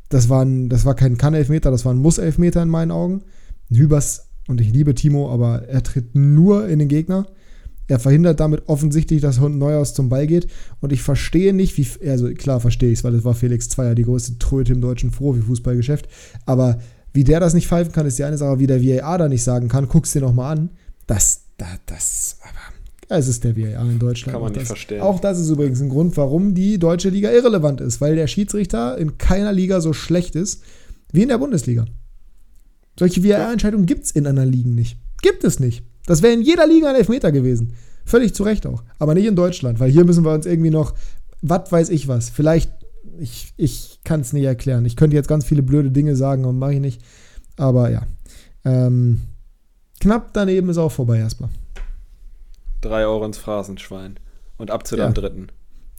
das, 0.08 0.28
war 0.28 0.44
ein, 0.44 0.68
das 0.68 0.84
war 0.84 0.94
kein 0.94 1.16
Kann-Elfmeter, 1.16 1.70
das 1.70 1.84
war 1.84 1.92
ein 1.94 1.98
Muss-Elfmeter 1.98 2.62
in 2.62 2.68
meinen 2.68 2.90
Augen. 2.90 3.22
Hübers, 3.70 4.28
und 4.48 4.60
ich 4.60 4.72
liebe 4.72 4.94
Timo, 4.94 5.32
aber 5.32 5.68
er 5.68 5.82
tritt 5.82 6.14
nur 6.14 6.68
in 6.68 6.78
den 6.78 6.88
Gegner. 6.88 7.26
Er 7.88 7.98
verhindert 8.00 8.40
damit 8.40 8.64
offensichtlich, 8.66 9.20
dass 9.20 9.40
Neuhaus 9.40 9.94
zum 9.94 10.08
Ball 10.08 10.26
geht. 10.26 10.48
Und 10.80 10.92
ich 10.92 11.02
verstehe 11.02 11.52
nicht, 11.52 11.76
wie. 11.78 12.08
Also 12.08 12.32
klar 12.34 12.60
verstehe 12.60 12.90
ich 12.90 12.98
es, 12.98 13.04
weil 13.04 13.12
das 13.12 13.24
war 13.24 13.34
Felix 13.34 13.68
Zweier, 13.68 13.94
die 13.94 14.02
größte 14.02 14.38
Tröte 14.38 14.72
im 14.72 14.80
deutschen 14.80 15.12
Profi-Fußballgeschäft. 15.12 16.08
Aber 16.46 16.78
wie 17.16 17.24
der 17.24 17.40
das 17.40 17.54
nicht 17.54 17.66
pfeifen 17.66 17.92
kann, 17.92 18.06
ist 18.06 18.18
die 18.18 18.24
eine 18.24 18.36
Sache, 18.36 18.58
wie 18.58 18.66
der 18.66 18.82
VAR 18.84 19.18
da 19.18 19.28
nicht 19.28 19.42
sagen 19.42 19.68
kann, 19.68 19.88
guck's 19.88 20.12
dir 20.12 20.20
nochmal 20.20 20.56
an. 20.56 20.70
Das, 21.06 21.44
das, 21.56 21.78
das, 21.86 22.36
aber 22.42 23.18
es 23.18 23.26
ist 23.26 23.42
der 23.42 23.56
VAR 23.56 23.82
in 23.90 23.98
Deutschland. 23.98 24.34
Kann 24.34 24.42
man 24.42 24.52
nicht 24.52 24.62
das, 24.62 24.68
verstehen. 24.68 25.00
Auch 25.00 25.18
das 25.18 25.40
ist 25.40 25.48
übrigens 25.48 25.80
ein 25.80 25.88
Grund, 25.88 26.16
warum 26.18 26.54
die 26.54 26.78
deutsche 26.78 27.08
Liga 27.08 27.30
irrelevant 27.30 27.80
ist, 27.80 28.02
weil 28.02 28.16
der 28.16 28.26
Schiedsrichter 28.26 28.98
in 28.98 29.16
keiner 29.16 29.52
Liga 29.52 29.80
so 29.80 29.94
schlecht 29.94 30.36
ist 30.36 30.62
wie 31.10 31.22
in 31.22 31.28
der 31.28 31.38
Bundesliga. 31.38 31.86
Solche 32.98 33.24
VAR-Entscheidungen 33.24 33.86
gibt 33.86 34.04
es 34.04 34.10
in 34.10 34.26
anderen 34.26 34.52
Ligen 34.52 34.74
nicht. 34.74 34.98
Gibt 35.22 35.42
es 35.44 35.58
nicht. 35.58 35.84
Das 36.04 36.22
wäre 36.22 36.34
in 36.34 36.42
jeder 36.42 36.66
Liga 36.66 36.90
ein 36.90 36.96
Elfmeter 36.96 37.32
gewesen. 37.32 37.72
Völlig 38.04 38.34
zu 38.34 38.42
Recht 38.42 38.66
auch. 38.66 38.82
Aber 38.98 39.14
nicht 39.14 39.26
in 39.26 39.36
Deutschland, 39.36 39.80
weil 39.80 39.90
hier 39.90 40.04
müssen 40.04 40.24
wir 40.24 40.32
uns 40.32 40.44
irgendwie 40.44 40.70
noch, 40.70 40.94
was 41.40 41.72
weiß 41.72 41.88
ich 41.88 42.08
was, 42.08 42.28
vielleicht 42.28 42.70
ich, 43.18 43.52
ich 43.56 44.00
kann 44.04 44.20
es 44.20 44.32
nicht 44.32 44.44
erklären. 44.44 44.84
Ich 44.84 44.96
könnte 44.96 45.16
jetzt 45.16 45.28
ganz 45.28 45.44
viele 45.44 45.62
blöde 45.62 45.90
Dinge 45.90 46.16
sagen 46.16 46.44
und 46.44 46.58
mache 46.58 46.74
ich 46.74 46.80
nicht. 46.80 47.02
Aber 47.56 47.90
ja. 47.90 48.02
Ähm, 48.64 49.22
knapp 50.00 50.30
daneben 50.32 50.68
ist 50.68 50.78
auch 50.78 50.92
vorbei 50.92 51.18
erstmal. 51.18 51.50
Drei 52.80 53.06
Euro 53.06 53.24
ins 53.24 53.38
Phrasenschwein. 53.38 54.18
Und 54.58 54.70
ab 54.70 54.86
zu 54.86 54.96
ja. 54.96 55.04
deinem 55.04 55.14
dritten. 55.14 55.48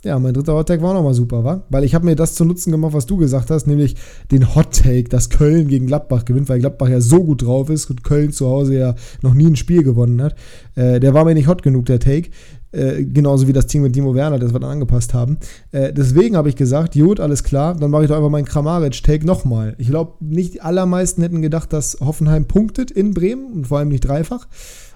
Ja, 0.08 0.18
mein 0.20 0.34
dritter 0.34 0.54
Hot 0.54 0.70
Take 0.70 0.82
war 0.82 0.94
nochmal 0.94 1.14
super, 1.14 1.44
wa? 1.44 1.66
Weil 1.70 1.84
ich 1.84 1.94
habe 1.94 2.06
mir 2.06 2.16
das 2.16 2.34
zu 2.34 2.46
Nutzen 2.46 2.72
gemacht, 2.72 2.94
was 2.94 3.08
du 3.08 3.18
gesagt 3.18 3.52
hast, 3.52 3.68
nämlich 3.68 3.98
den 4.32 4.56
Hot 4.56 4.72
Take, 4.72 5.10
dass 5.10 5.30
Köln 5.30 5.68
gegen 5.68 5.86
Gladbach 5.86 6.24
gewinnt, 6.24 6.48
weil 6.48 6.62
Gladbach 6.62 6.88
ja 6.88 7.02
so 7.02 7.22
gut 7.26 7.42
drauf 7.42 7.70
ist 7.70 7.90
und 7.90 8.06
Köln 8.06 8.32
zu 8.32 8.48
Hause 8.48 8.78
ja 8.78 8.96
noch 9.22 9.34
nie 9.34 9.48
ein 9.48 9.58
Spiel 9.58 9.84
gewonnen 9.84 10.22
hat. 10.22 10.36
Äh, 10.76 11.02
der 11.02 11.14
war 11.14 11.26
mir 11.26 11.34
nicht 11.34 11.50
hot 11.50 11.62
genug, 11.62 11.88
der 11.88 12.00
Take. 12.00 12.30
Äh, 12.72 13.04
genauso 13.04 13.50
wie 13.50 13.54
das 13.54 13.68
Team 13.68 13.82
mit 13.82 13.94
Timo 13.94 14.16
Werner, 14.16 14.40
das 14.40 14.54
wir 14.54 14.62
dann 14.62 14.72
angepasst 14.72 15.14
haben. 15.14 15.40
Äh, 15.74 15.92
deswegen 15.92 16.38
habe 16.38 16.48
ich 16.48 16.56
gesagt, 16.56 16.94
gut, 16.94 17.20
alles 17.20 17.44
klar, 17.44 17.76
dann 17.76 17.92
mache 17.92 18.04
ich 18.04 18.08
doch 18.08 18.16
einfach 18.16 18.30
meinen 18.30 18.46
Kramaric-Take 18.46 19.26
nochmal. 19.26 19.76
Ich 19.78 19.90
glaube, 19.90 20.14
nicht 20.22 20.54
die 20.54 20.62
allermeisten 20.62 21.22
hätten 21.22 21.42
gedacht, 21.42 21.74
dass 21.74 21.98
Hoffenheim 22.00 22.46
punktet 22.46 22.92
in 22.92 23.14
Bremen 23.14 23.52
und 23.52 23.68
vor 23.68 23.80
allem 23.80 23.90
nicht 23.90 24.08
dreifach. 24.08 24.48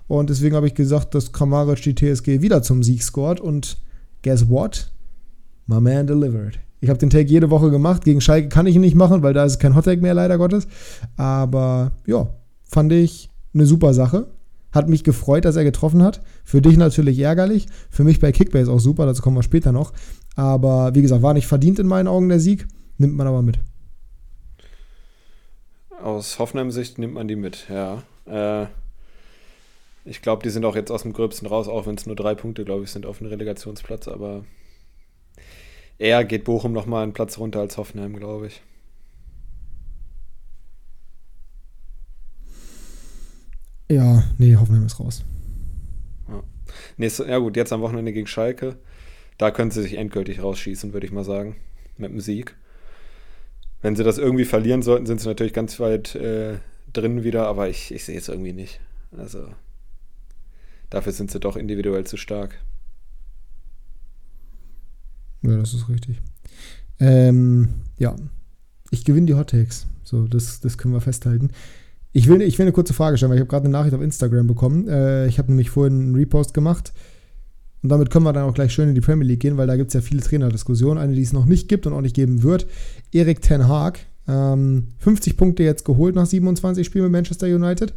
Und 0.07 0.29
deswegen 0.29 0.55
habe 0.55 0.67
ich 0.67 0.73
gesagt, 0.73 1.15
dass 1.15 1.33
Kramaric 1.33 1.81
die 1.81 1.95
TSG 1.95 2.41
wieder 2.41 2.63
zum 2.63 2.81
Sieg 2.81 3.03
scored 3.03 3.41
und 3.41 3.77
guess 4.23 4.47
what? 4.49 4.90
My 5.71 5.79
man 5.79 6.05
delivered. 6.05 6.59
Ich 6.81 6.89
habe 6.89 6.99
den 6.99 7.09
Take 7.09 7.29
jede 7.29 7.49
Woche 7.49 7.71
gemacht. 7.71 8.03
Gegen 8.03 8.19
Schalke 8.19 8.49
kann 8.49 8.65
ich 8.65 8.75
ihn 8.75 8.81
nicht 8.81 8.95
machen, 8.95 9.23
weil 9.23 9.33
da 9.33 9.45
ist 9.45 9.59
kein 9.59 9.73
Hot 9.73 9.85
mehr, 9.85 10.13
leider 10.13 10.37
Gottes. 10.37 10.67
Aber 11.15 11.93
ja, 12.05 12.27
fand 12.65 12.91
ich 12.91 13.29
eine 13.53 13.65
super 13.65 13.93
Sache. 13.93 14.27
Hat 14.73 14.89
mich 14.89 15.05
gefreut, 15.05 15.45
dass 15.45 15.55
er 15.55 15.63
getroffen 15.63 16.03
hat. 16.03 16.21
Für 16.43 16.61
dich 16.61 16.75
natürlich 16.75 17.19
ärgerlich. 17.19 17.67
Für 17.89 18.03
mich 18.03 18.19
bei 18.19 18.33
Kickbase 18.33 18.69
auch 18.69 18.79
super, 18.81 19.05
dazu 19.05 19.21
kommen 19.21 19.37
wir 19.37 19.43
später 19.43 19.71
noch. 19.71 19.93
Aber 20.35 20.93
wie 20.93 21.01
gesagt, 21.01 21.21
war 21.21 21.33
nicht 21.33 21.47
verdient 21.47 21.79
in 21.79 21.87
meinen 21.87 22.09
Augen 22.09 22.27
der 22.27 22.41
Sieg. 22.41 22.67
Nimmt 22.97 23.15
man 23.15 23.27
aber 23.27 23.41
mit. 23.41 23.59
Aus 26.03 26.37
Hoffenheim-Sicht 26.37 26.97
nimmt 26.97 27.13
man 27.13 27.29
die 27.29 27.37
mit, 27.37 27.67
ja. 27.69 28.03
Äh, 28.25 28.67
ich 30.03 30.21
glaube, 30.21 30.43
die 30.43 30.49
sind 30.49 30.65
auch 30.65 30.75
jetzt 30.75 30.91
aus 30.91 31.03
dem 31.03 31.13
Gröbsten 31.13 31.47
raus, 31.47 31.67
auch 31.67 31.85
wenn 31.85 31.95
es 31.95 32.07
nur 32.07 32.15
drei 32.15 32.35
Punkte, 32.35 32.65
glaube 32.65 32.83
ich, 32.83 32.91
sind 32.91 33.05
auf 33.05 33.19
dem 33.19 33.27
Relegationsplatz. 33.27 34.07
Aber 34.07 34.43
eher 36.01 36.25
geht 36.25 36.43
Bochum 36.43 36.73
nochmal 36.73 37.03
einen 37.03 37.13
Platz 37.13 37.37
runter 37.37 37.59
als 37.59 37.77
Hoffenheim, 37.77 38.15
glaube 38.17 38.47
ich. 38.47 38.61
Ja, 43.89 44.23
nee, 44.37 44.55
Hoffenheim 44.55 44.85
ist 44.85 44.99
raus. 44.99 45.23
Ja. 46.27 46.43
Nächste, 46.97 47.25
ja 47.27 47.37
gut, 47.37 47.55
jetzt 47.55 47.73
am 47.73 47.81
Wochenende 47.81 48.13
gegen 48.13 48.27
Schalke. 48.27 48.77
Da 49.37 49.51
können 49.51 49.71
sie 49.71 49.81
sich 49.81 49.97
endgültig 49.97 50.41
rausschießen, 50.41 50.93
würde 50.93 51.05
ich 51.05 51.11
mal 51.11 51.23
sagen. 51.23 51.57
Mit 51.97 52.11
dem 52.11 52.19
Sieg. 52.19 52.55
Wenn 53.81 53.95
sie 53.95 54.03
das 54.03 54.17
irgendwie 54.17 54.45
verlieren 54.45 54.81
sollten, 54.81 55.05
sind 55.05 55.19
sie 55.19 55.27
natürlich 55.27 55.53
ganz 55.53 55.79
weit 55.79 56.15
äh, 56.15 56.59
drin 56.93 57.23
wieder, 57.23 57.47
aber 57.47 57.67
ich, 57.67 57.91
ich 57.91 58.05
sehe 58.05 58.17
es 58.17 58.29
irgendwie 58.29 58.53
nicht. 58.53 58.79
Also 59.15 59.47
dafür 60.89 61.11
sind 61.11 61.31
sie 61.31 61.39
doch 61.39 61.57
individuell 61.57 62.05
zu 62.05 62.17
stark. 62.17 62.59
Ja, 65.41 65.57
das 65.57 65.73
ist 65.73 65.89
richtig. 65.89 66.21
Ähm, 66.99 67.69
ja, 67.97 68.15
ich 68.91 69.05
gewinne 69.05 69.25
die 69.25 69.35
Hot 69.35 69.49
Takes. 69.49 69.87
So, 70.03 70.27
das, 70.27 70.59
das 70.59 70.77
können 70.77 70.93
wir 70.93 71.01
festhalten. 71.01 71.49
Ich 72.13 72.27
will, 72.27 72.41
ich 72.41 72.57
will 72.59 72.65
eine 72.65 72.73
kurze 72.73 72.93
Frage 72.93 73.17
stellen, 73.17 73.29
weil 73.29 73.37
ich 73.37 73.41
habe 73.41 73.49
gerade 73.49 73.65
eine 73.65 73.71
Nachricht 73.71 73.95
auf 73.95 74.01
Instagram 74.01 74.47
bekommen. 74.47 74.87
Äh, 74.87 75.27
ich 75.27 75.39
habe 75.39 75.49
nämlich 75.49 75.69
vorhin 75.69 76.01
einen 76.01 76.15
Repost 76.15 76.53
gemacht. 76.53 76.93
Und 77.81 77.89
damit 77.89 78.11
können 78.11 78.25
wir 78.25 78.33
dann 78.33 78.43
auch 78.43 78.53
gleich 78.53 78.73
schön 78.73 78.89
in 78.89 78.95
die 78.95 79.01
Premier 79.01 79.25
League 79.25 79.39
gehen, 79.39 79.57
weil 79.57 79.65
da 79.65 79.75
gibt 79.75 79.87
es 79.87 79.93
ja 79.93 80.01
viele 80.01 80.21
Trainerdiskussionen. 80.21 81.01
Eine, 81.01 81.15
die 81.15 81.21
es 81.21 81.33
noch 81.33 81.45
nicht 81.45 81.67
gibt 81.67 81.87
und 81.87 81.93
auch 81.93 82.01
nicht 82.01 82.15
geben 82.15 82.43
wird. 82.43 82.67
Erik 83.11 83.41
Ten 83.41 83.67
Haag. 83.67 83.99
Ähm, 84.27 84.89
50 84.99 85.37
Punkte 85.37 85.63
jetzt 85.63 85.85
geholt 85.85 86.13
nach 86.13 86.27
27 86.27 86.85
Spielen 86.85 87.05
mit 87.05 87.13
Manchester 87.13 87.47
United. 87.47 87.93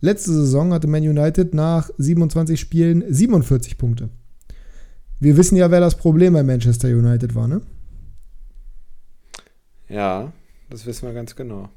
Letzte 0.00 0.32
Saison 0.32 0.72
hatte 0.72 0.86
Man 0.86 1.02
United 1.02 1.52
nach 1.52 1.90
27 1.98 2.58
Spielen 2.58 3.04
47 3.08 3.76
Punkte. 3.76 4.08
Wir 5.18 5.36
wissen 5.36 5.56
ja, 5.56 5.70
wer 5.70 5.80
das 5.80 5.96
Problem 5.96 6.34
bei 6.34 6.42
Manchester 6.42 6.88
United 6.88 7.34
war, 7.34 7.48
ne? 7.48 7.62
Ja, 9.88 10.32
das 10.68 10.84
wissen 10.86 11.06
wir 11.06 11.14
ganz 11.14 11.36
genau. 11.36 11.68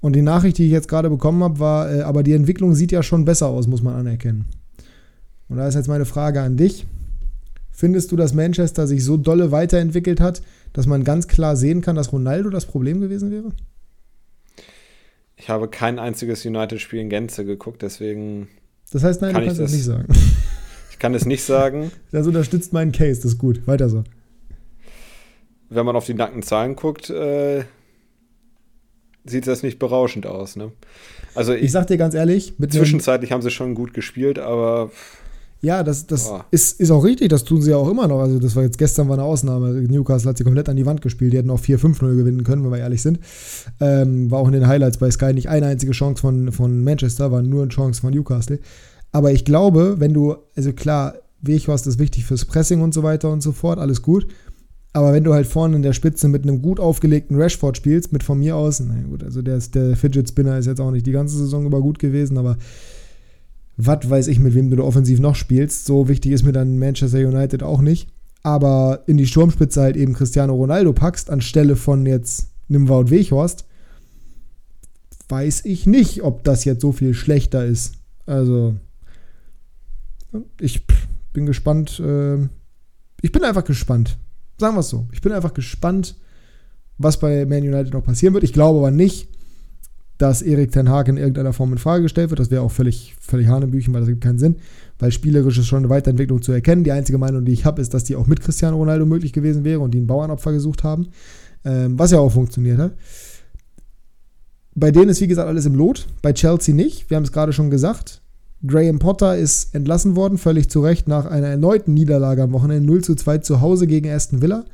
Und 0.00 0.14
die 0.14 0.22
Nachricht, 0.22 0.58
die 0.58 0.66
ich 0.66 0.72
jetzt 0.72 0.88
gerade 0.88 1.08
bekommen 1.08 1.42
habe, 1.42 1.58
war, 1.58 1.90
äh, 1.90 2.02
aber 2.02 2.22
die 2.22 2.34
Entwicklung 2.34 2.74
sieht 2.74 2.92
ja 2.92 3.02
schon 3.02 3.24
besser 3.24 3.46
aus, 3.46 3.66
muss 3.66 3.82
man 3.82 3.94
anerkennen. 3.94 4.44
Und 5.48 5.56
da 5.56 5.66
ist 5.66 5.76
jetzt 5.76 5.88
meine 5.88 6.04
Frage 6.04 6.42
an 6.42 6.56
dich. 6.56 6.86
Findest 7.70 8.12
du, 8.12 8.16
dass 8.16 8.34
Manchester 8.34 8.86
sich 8.86 9.04
so 9.04 9.16
dolle 9.16 9.50
weiterentwickelt 9.50 10.20
hat, 10.20 10.42
dass 10.74 10.86
man 10.86 11.04
ganz 11.04 11.26
klar 11.26 11.56
sehen 11.56 11.80
kann, 11.80 11.96
dass 11.96 12.12
Ronaldo 12.12 12.50
das 12.50 12.66
Problem 12.66 13.00
gewesen 13.00 13.30
wäre? 13.30 13.48
Ich 15.36 15.48
habe 15.48 15.68
kein 15.68 15.98
einziges 15.98 16.44
United-Spiel 16.44 17.00
in 17.00 17.08
Gänze 17.08 17.44
geguckt, 17.44 17.82
deswegen. 17.82 18.48
Das 18.92 19.02
heißt, 19.02 19.22
nein, 19.22 19.32
kann 19.32 19.42
du 19.42 19.46
kannst 19.48 19.60
das, 19.60 19.70
das 19.70 19.76
nicht 19.76 19.86
sagen. 19.86 20.06
Ich 20.94 21.00
kann 21.00 21.12
es 21.12 21.26
nicht 21.26 21.42
sagen. 21.42 21.90
Das 22.12 22.24
unterstützt 22.24 22.72
meinen 22.72 22.92
Case, 22.92 23.20
das 23.20 23.32
ist 23.32 23.38
gut. 23.38 23.66
Weiter 23.66 23.88
so. 23.88 24.04
Wenn 25.68 25.84
man 25.84 25.96
auf 25.96 26.06
die 26.06 26.14
nackten 26.14 26.44
Zahlen 26.44 26.76
guckt, 26.76 27.10
äh, 27.10 27.64
sieht 29.24 29.48
das 29.48 29.64
nicht 29.64 29.80
berauschend 29.80 30.24
aus. 30.24 30.54
Ne? 30.54 30.70
Also 31.34 31.52
ich, 31.52 31.64
ich 31.64 31.72
sag 31.72 31.88
dir 31.88 31.96
ganz 31.96 32.14
ehrlich, 32.14 32.54
zwischenzeitlich 32.70 33.32
haben 33.32 33.42
sie 33.42 33.50
schon 33.50 33.74
gut 33.74 33.92
gespielt, 33.92 34.38
aber 34.38 34.92
ja, 35.62 35.82
das, 35.82 36.06
das 36.06 36.30
ist, 36.52 36.78
ist 36.78 36.92
auch 36.92 37.02
richtig, 37.02 37.28
das 37.30 37.42
tun 37.42 37.60
sie 37.60 37.70
ja 37.70 37.76
auch 37.76 37.90
immer 37.90 38.06
noch. 38.06 38.20
Also, 38.20 38.38
das 38.38 38.54
war 38.54 38.62
jetzt 38.62 38.78
gestern 38.78 39.08
war 39.08 39.14
eine 39.14 39.24
Ausnahme. 39.24 39.72
Newcastle 39.72 40.28
hat 40.28 40.38
sie 40.38 40.44
komplett 40.44 40.68
an 40.68 40.76
die 40.76 40.86
Wand 40.86 41.00
gespielt. 41.00 41.32
Die 41.32 41.38
hätten 41.38 41.50
auch 41.50 41.60
4-5-0 41.60 42.16
gewinnen 42.16 42.44
können, 42.44 42.62
wenn 42.64 42.70
wir 42.70 42.78
ehrlich 42.78 43.02
sind. 43.02 43.18
Ähm, 43.80 44.30
war 44.30 44.38
auch 44.38 44.46
in 44.46 44.52
den 44.52 44.68
Highlights 44.68 44.98
bei 44.98 45.10
Sky 45.10 45.32
nicht 45.32 45.48
eine 45.48 45.66
einzige 45.66 45.92
Chance 45.92 46.20
von, 46.20 46.52
von 46.52 46.84
Manchester, 46.84 47.32
war 47.32 47.42
nur 47.42 47.62
eine 47.62 47.70
Chance 47.70 48.02
von 48.02 48.12
Newcastle. 48.12 48.60
Aber 49.14 49.30
ich 49.30 49.44
glaube, 49.44 50.00
wenn 50.00 50.12
du, 50.12 50.34
also 50.56 50.72
klar, 50.72 51.14
Weghorst 51.40 51.86
ist 51.86 52.00
wichtig 52.00 52.24
fürs 52.24 52.44
Pressing 52.44 52.82
und 52.82 52.92
so 52.92 53.04
weiter 53.04 53.30
und 53.30 53.44
so 53.44 53.52
fort, 53.52 53.78
alles 53.78 54.02
gut. 54.02 54.26
Aber 54.92 55.12
wenn 55.12 55.22
du 55.22 55.32
halt 55.32 55.46
vorne 55.46 55.76
in 55.76 55.82
der 55.82 55.92
Spitze 55.92 56.26
mit 56.26 56.42
einem 56.42 56.60
gut 56.60 56.80
aufgelegten 56.80 57.40
Rashford 57.40 57.76
spielst, 57.76 58.12
mit 58.12 58.24
von 58.24 58.40
mir 58.40 58.56
aus, 58.56 58.80
na 58.80 59.00
gut, 59.08 59.22
also 59.22 59.40
der, 59.40 59.56
ist, 59.56 59.76
der 59.76 59.96
Fidget 59.96 60.28
Spinner 60.28 60.58
ist 60.58 60.66
jetzt 60.66 60.80
auch 60.80 60.90
nicht 60.90 61.06
die 61.06 61.12
ganze 61.12 61.38
Saison 61.38 61.64
über 61.64 61.80
gut 61.80 62.00
gewesen, 62.00 62.38
aber 62.38 62.58
was 63.76 64.10
weiß 64.10 64.26
ich, 64.26 64.40
mit 64.40 64.56
wem 64.56 64.68
du 64.68 64.76
da 64.78 64.82
offensiv 64.82 65.20
noch 65.20 65.36
spielst. 65.36 65.86
So 65.86 66.08
wichtig 66.08 66.32
ist 66.32 66.44
mir 66.44 66.52
dann 66.52 66.80
Manchester 66.80 67.18
United 67.18 67.62
auch 67.62 67.82
nicht. 67.82 68.08
Aber 68.42 69.04
in 69.06 69.16
die 69.16 69.28
Sturmspitze 69.28 69.80
halt 69.80 69.96
eben 69.96 70.14
Cristiano 70.14 70.54
Ronaldo 70.54 70.92
packst, 70.92 71.30
anstelle 71.30 71.76
von 71.76 72.04
jetzt 72.04 72.48
einem 72.68 72.88
Wout 72.88 73.10
Weghorst, 73.10 73.64
weiß 75.28 75.66
ich 75.66 75.86
nicht, 75.86 76.24
ob 76.24 76.42
das 76.42 76.64
jetzt 76.64 76.80
so 76.80 76.90
viel 76.90 77.14
schlechter 77.14 77.64
ist. 77.64 77.92
Also, 78.26 78.74
ich 80.60 80.86
bin 81.32 81.46
gespannt. 81.46 82.00
Äh, 82.00 82.48
ich 83.22 83.32
bin 83.32 83.44
einfach 83.44 83.64
gespannt. 83.64 84.18
Sagen 84.58 84.76
wir 84.76 84.80
es 84.80 84.88
so. 84.88 85.06
Ich 85.12 85.20
bin 85.20 85.32
einfach 85.32 85.54
gespannt, 85.54 86.16
was 86.98 87.18
bei 87.18 87.44
Man 87.46 87.62
United 87.62 87.92
noch 87.92 88.04
passieren 88.04 88.34
wird. 88.34 88.44
Ich 88.44 88.52
glaube 88.52 88.78
aber 88.78 88.90
nicht, 88.90 89.28
dass 90.18 90.42
Erik 90.42 90.70
Ten 90.72 90.88
Hag 90.88 91.08
in 91.08 91.16
irgendeiner 91.16 91.52
Form 91.52 91.72
in 91.72 91.78
Frage 91.78 92.04
gestellt 92.04 92.30
wird. 92.30 92.38
Das 92.38 92.50
wäre 92.50 92.62
auch 92.62 92.70
völlig, 92.70 93.16
völlig 93.20 93.48
Hanebüchen, 93.48 93.92
weil 93.92 94.00
das 94.00 94.08
gibt 94.08 94.22
keinen 94.22 94.38
Sinn. 94.38 94.56
Weil 94.98 95.10
spielerisch 95.10 95.58
ist 95.58 95.66
schon 95.66 95.78
eine 95.78 95.88
Weiterentwicklung 95.90 96.40
zu 96.40 96.52
erkennen. 96.52 96.84
Die 96.84 96.92
einzige 96.92 97.18
Meinung, 97.18 97.44
die 97.44 97.52
ich 97.52 97.64
habe, 97.64 97.82
ist, 97.82 97.94
dass 97.94 98.04
die 98.04 98.14
auch 98.14 98.26
mit 98.26 98.40
Cristiano 98.40 98.76
Ronaldo 98.76 99.06
möglich 99.06 99.32
gewesen 99.32 99.64
wäre 99.64 99.80
und 99.80 99.92
die 99.92 99.98
einen 99.98 100.06
Bauernopfer 100.06 100.52
gesucht 100.52 100.84
haben. 100.84 101.08
Ähm, 101.64 101.98
was 101.98 102.12
ja 102.12 102.18
auch 102.18 102.30
funktioniert 102.30 102.78
hat. 102.78 102.94
Bei 104.76 104.90
denen 104.90 105.08
ist, 105.08 105.20
wie 105.20 105.26
gesagt, 105.26 105.48
alles 105.48 105.66
im 105.66 105.74
Lot. 105.74 106.06
Bei 106.22 106.32
Chelsea 106.32 106.74
nicht. 106.74 107.10
Wir 107.10 107.16
haben 107.16 107.24
es 107.24 107.32
gerade 107.32 107.52
schon 107.52 107.70
gesagt. 107.70 108.22
Graham 108.66 108.98
Potter 108.98 109.36
ist 109.36 109.74
entlassen 109.74 110.16
worden, 110.16 110.38
völlig 110.38 110.70
zu 110.70 110.80
Recht, 110.80 111.08
nach 111.08 111.26
einer 111.26 111.48
erneuten 111.48 111.94
Niederlage 111.94 112.42
am 112.42 112.52
Wochenende 112.52 112.86
0 112.86 113.04
zu 113.04 113.14
2 113.14 113.38
zu 113.38 113.60
Hause 113.60 113.86
gegen 113.86 114.10
Aston 114.10 114.42
Villa 114.42 114.64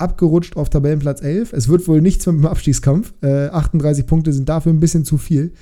abgerutscht 0.00 0.56
auf 0.56 0.70
Tabellenplatz 0.70 1.22
11. 1.22 1.52
Es 1.52 1.68
wird 1.68 1.86
wohl 1.86 2.00
nichts 2.00 2.26
mehr 2.26 2.32
mit 2.32 2.44
dem 2.44 2.48
Abstiegskampf. 2.48 3.12
Äh, 3.22 3.48
38 3.48 4.06
Punkte 4.06 4.32
sind 4.32 4.48
dafür 4.48 4.72
ein 4.72 4.80
bisschen 4.80 5.04
zu 5.04 5.18
viel. 5.18 5.52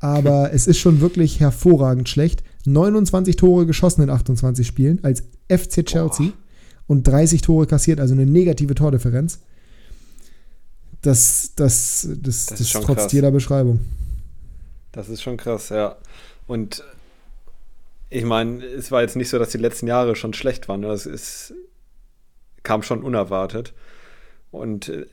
Aber 0.00 0.50
es 0.52 0.66
ist 0.66 0.78
schon 0.78 1.00
wirklich 1.00 1.40
hervorragend 1.40 2.08
schlecht. 2.08 2.42
29 2.66 3.36
Tore 3.36 3.66
geschossen 3.66 4.02
in 4.02 4.10
28 4.10 4.66
Spielen 4.66 4.98
als 5.02 5.22
FC 5.48 5.84
Chelsea 5.86 6.26
Boah. 6.26 6.32
und 6.88 7.06
30 7.06 7.42
Tore 7.42 7.66
kassiert, 7.66 8.00
also 8.00 8.14
eine 8.14 8.26
negative 8.26 8.74
Tordifferenz. 8.74 9.38
Das, 11.02 11.52
das, 11.54 12.08
das, 12.22 12.46
das, 12.46 12.58
das 12.58 12.70
trotz 12.70 12.96
krass. 13.02 13.12
jeder 13.12 13.30
Beschreibung. 13.30 13.80
Das 14.92 15.08
ist 15.08 15.22
schon 15.22 15.36
krass, 15.36 15.68
ja. 15.68 15.96
Und 16.46 16.82
ich 18.14 18.24
meine, 18.24 18.64
es 18.64 18.92
war 18.92 19.02
jetzt 19.02 19.16
nicht 19.16 19.28
so, 19.28 19.38
dass 19.40 19.50
die 19.50 19.58
letzten 19.58 19.88
Jahre 19.88 20.14
schon 20.14 20.34
schlecht 20.34 20.68
waren. 20.68 20.82
Das 20.82 21.04
ist, 21.04 21.52
kam 22.62 22.82
schon 22.82 23.02
unerwartet. 23.02 23.74
Und 24.52 24.88
äh, 24.88 25.06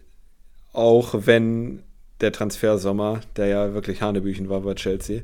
auch 0.71 1.15
wenn 1.25 1.81
der 2.21 2.31
Transfersommer, 2.31 3.21
der 3.37 3.47
ja 3.47 3.73
wirklich 3.73 4.03
Hanebüchen 4.03 4.49
war 4.49 4.61
bei 4.61 4.75
Chelsea, 4.75 5.21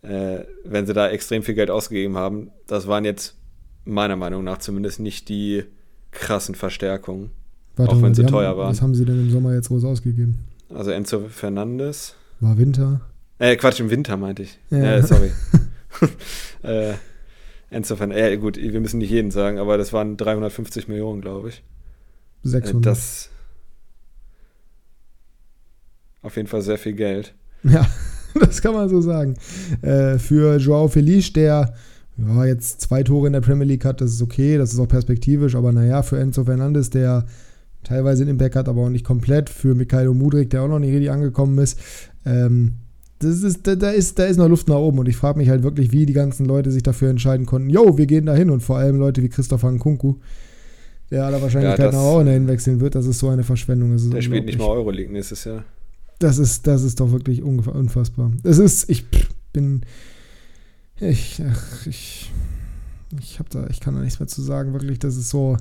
äh, 0.00 0.44
wenn 0.64 0.86
sie 0.86 0.94
da 0.94 1.08
extrem 1.10 1.42
viel 1.42 1.54
Geld 1.54 1.70
ausgegeben 1.70 2.16
haben, 2.16 2.52
das 2.66 2.86
waren 2.86 3.04
jetzt 3.04 3.36
meiner 3.84 4.16
Meinung 4.16 4.42
nach 4.42 4.58
zumindest 4.58 4.98
nicht 4.98 5.28
die 5.28 5.64
krassen 6.12 6.54
Verstärkungen. 6.54 7.32
Warte, 7.76 7.96
auch 7.96 8.02
wenn 8.02 8.14
sie 8.14 8.24
teuer 8.24 8.48
haben, 8.48 8.58
waren. 8.58 8.70
Was 8.70 8.80
haben 8.80 8.94
sie 8.94 9.04
denn 9.04 9.20
im 9.20 9.30
Sommer 9.30 9.54
jetzt 9.54 9.68
groß 9.68 9.84
ausgegeben? 9.84 10.38
Also 10.70 10.90
Enzo 10.90 11.28
Fernandes. 11.28 12.14
War 12.40 12.56
Winter. 12.56 13.02
Äh, 13.38 13.56
Quatsch, 13.56 13.80
im 13.80 13.90
Winter 13.90 14.16
meinte 14.16 14.44
ich. 14.44 14.58
Ja. 14.70 14.96
Äh, 14.96 15.02
sorry. 15.02 15.30
äh, 16.62 16.94
Enzo 17.70 17.96
Fernandes. 17.96 18.24
Äh, 18.24 18.36
gut, 18.36 18.56
wir 18.56 18.80
müssen 18.80 18.98
nicht 18.98 19.10
jeden 19.10 19.30
sagen, 19.30 19.58
aber 19.58 19.78
das 19.78 19.92
waren 19.92 20.16
350 20.16 20.88
Millionen, 20.88 21.20
glaube 21.20 21.50
ich. 21.50 21.62
600. 22.42 22.86
Das 22.86 23.30
auf 26.22 26.36
jeden 26.36 26.48
Fall 26.48 26.62
sehr 26.62 26.78
viel 26.78 26.94
Geld. 26.94 27.34
Ja, 27.62 27.86
das 28.40 28.62
kann 28.62 28.72
man 28.72 28.88
so 28.88 29.02
sagen. 29.02 29.34
Äh, 29.82 30.16
für 30.18 30.56
Joao 30.56 30.88
Felice, 30.88 31.34
der 31.34 31.74
ja, 32.16 32.46
jetzt 32.46 32.80
zwei 32.80 33.02
Tore 33.02 33.26
in 33.26 33.34
der 33.34 33.42
Premier 33.42 33.66
League 33.66 33.84
hat, 33.84 34.00
das 34.00 34.12
ist 34.12 34.22
okay, 34.22 34.56
das 34.56 34.72
ist 34.72 34.78
auch 34.78 34.88
perspektivisch, 34.88 35.54
aber 35.54 35.70
naja, 35.72 36.02
für 36.02 36.18
Enzo 36.18 36.44
Fernandes, 36.44 36.88
der 36.88 37.26
teilweise 37.82 38.22
einen 38.22 38.30
Impact 38.30 38.56
hat, 38.56 38.68
aber 38.68 38.80
auch 38.82 38.88
nicht 38.88 39.04
komplett, 39.04 39.50
für 39.50 39.74
Mikhailo 39.74 40.14
Mudrik, 40.14 40.48
der 40.48 40.62
auch 40.62 40.68
noch 40.68 40.78
nicht 40.78 40.92
richtig 40.92 41.10
angekommen 41.10 41.58
ist, 41.58 41.78
ähm, 42.24 42.76
das 43.20 43.42
ist, 43.42 43.66
da, 43.66 43.76
da, 43.76 43.90
ist, 43.90 44.18
da 44.18 44.24
ist 44.24 44.38
noch 44.38 44.48
Luft 44.48 44.66
nach 44.68 44.76
oben 44.76 44.98
und 44.98 45.08
ich 45.08 45.16
frage 45.16 45.38
mich 45.38 45.50
halt 45.50 45.62
wirklich, 45.62 45.92
wie 45.92 46.06
die 46.06 46.14
ganzen 46.14 46.46
Leute 46.46 46.70
sich 46.70 46.82
dafür 46.82 47.10
entscheiden 47.10 47.44
konnten, 47.44 47.68
yo, 47.68 47.98
wir 47.98 48.06
gehen 48.06 48.26
da 48.26 48.34
hin 48.34 48.48
und 48.48 48.62
vor 48.62 48.78
allem 48.78 48.96
Leute 48.96 49.22
wie 49.22 49.28
Christopher 49.28 49.70
Nkunku, 49.70 50.16
der 51.10 51.26
aller 51.26 51.42
Wahrscheinlichkeit 51.42 51.92
ja, 51.92 51.98
nach 51.98 51.98
auch 51.98 52.24
dahin 52.24 52.48
wechseln 52.48 52.80
wird, 52.80 52.94
das 52.94 53.06
ist 53.06 53.18
so 53.18 53.28
eine 53.28 53.44
Verschwendung. 53.44 53.94
der 54.10 54.22
spielt 54.22 54.46
nicht 54.46 54.58
mal 54.58 54.68
Euroleague 54.68 55.12
nächstes 55.12 55.44
Jahr. 55.44 55.64
Das 56.18 56.38
ist, 56.38 56.66
das 56.66 56.82
ist 56.82 56.98
doch 56.98 57.12
wirklich 57.12 57.42
unfassbar. 57.42 58.32
Es 58.42 58.58
ist, 58.58 58.88
ich 58.88 59.04
bin, 59.52 59.82
ich, 60.98 61.42
ach, 61.46 61.86
ich, 61.86 62.30
ich 63.20 63.38
hab 63.38 63.50
da, 63.50 63.66
ich 63.68 63.80
kann 63.80 63.94
da 63.94 64.00
nichts 64.00 64.18
mehr 64.18 64.28
zu 64.28 64.40
sagen, 64.40 64.72
wirklich, 64.72 64.98
das 64.98 65.16
ist 65.16 65.28
so, 65.28 65.58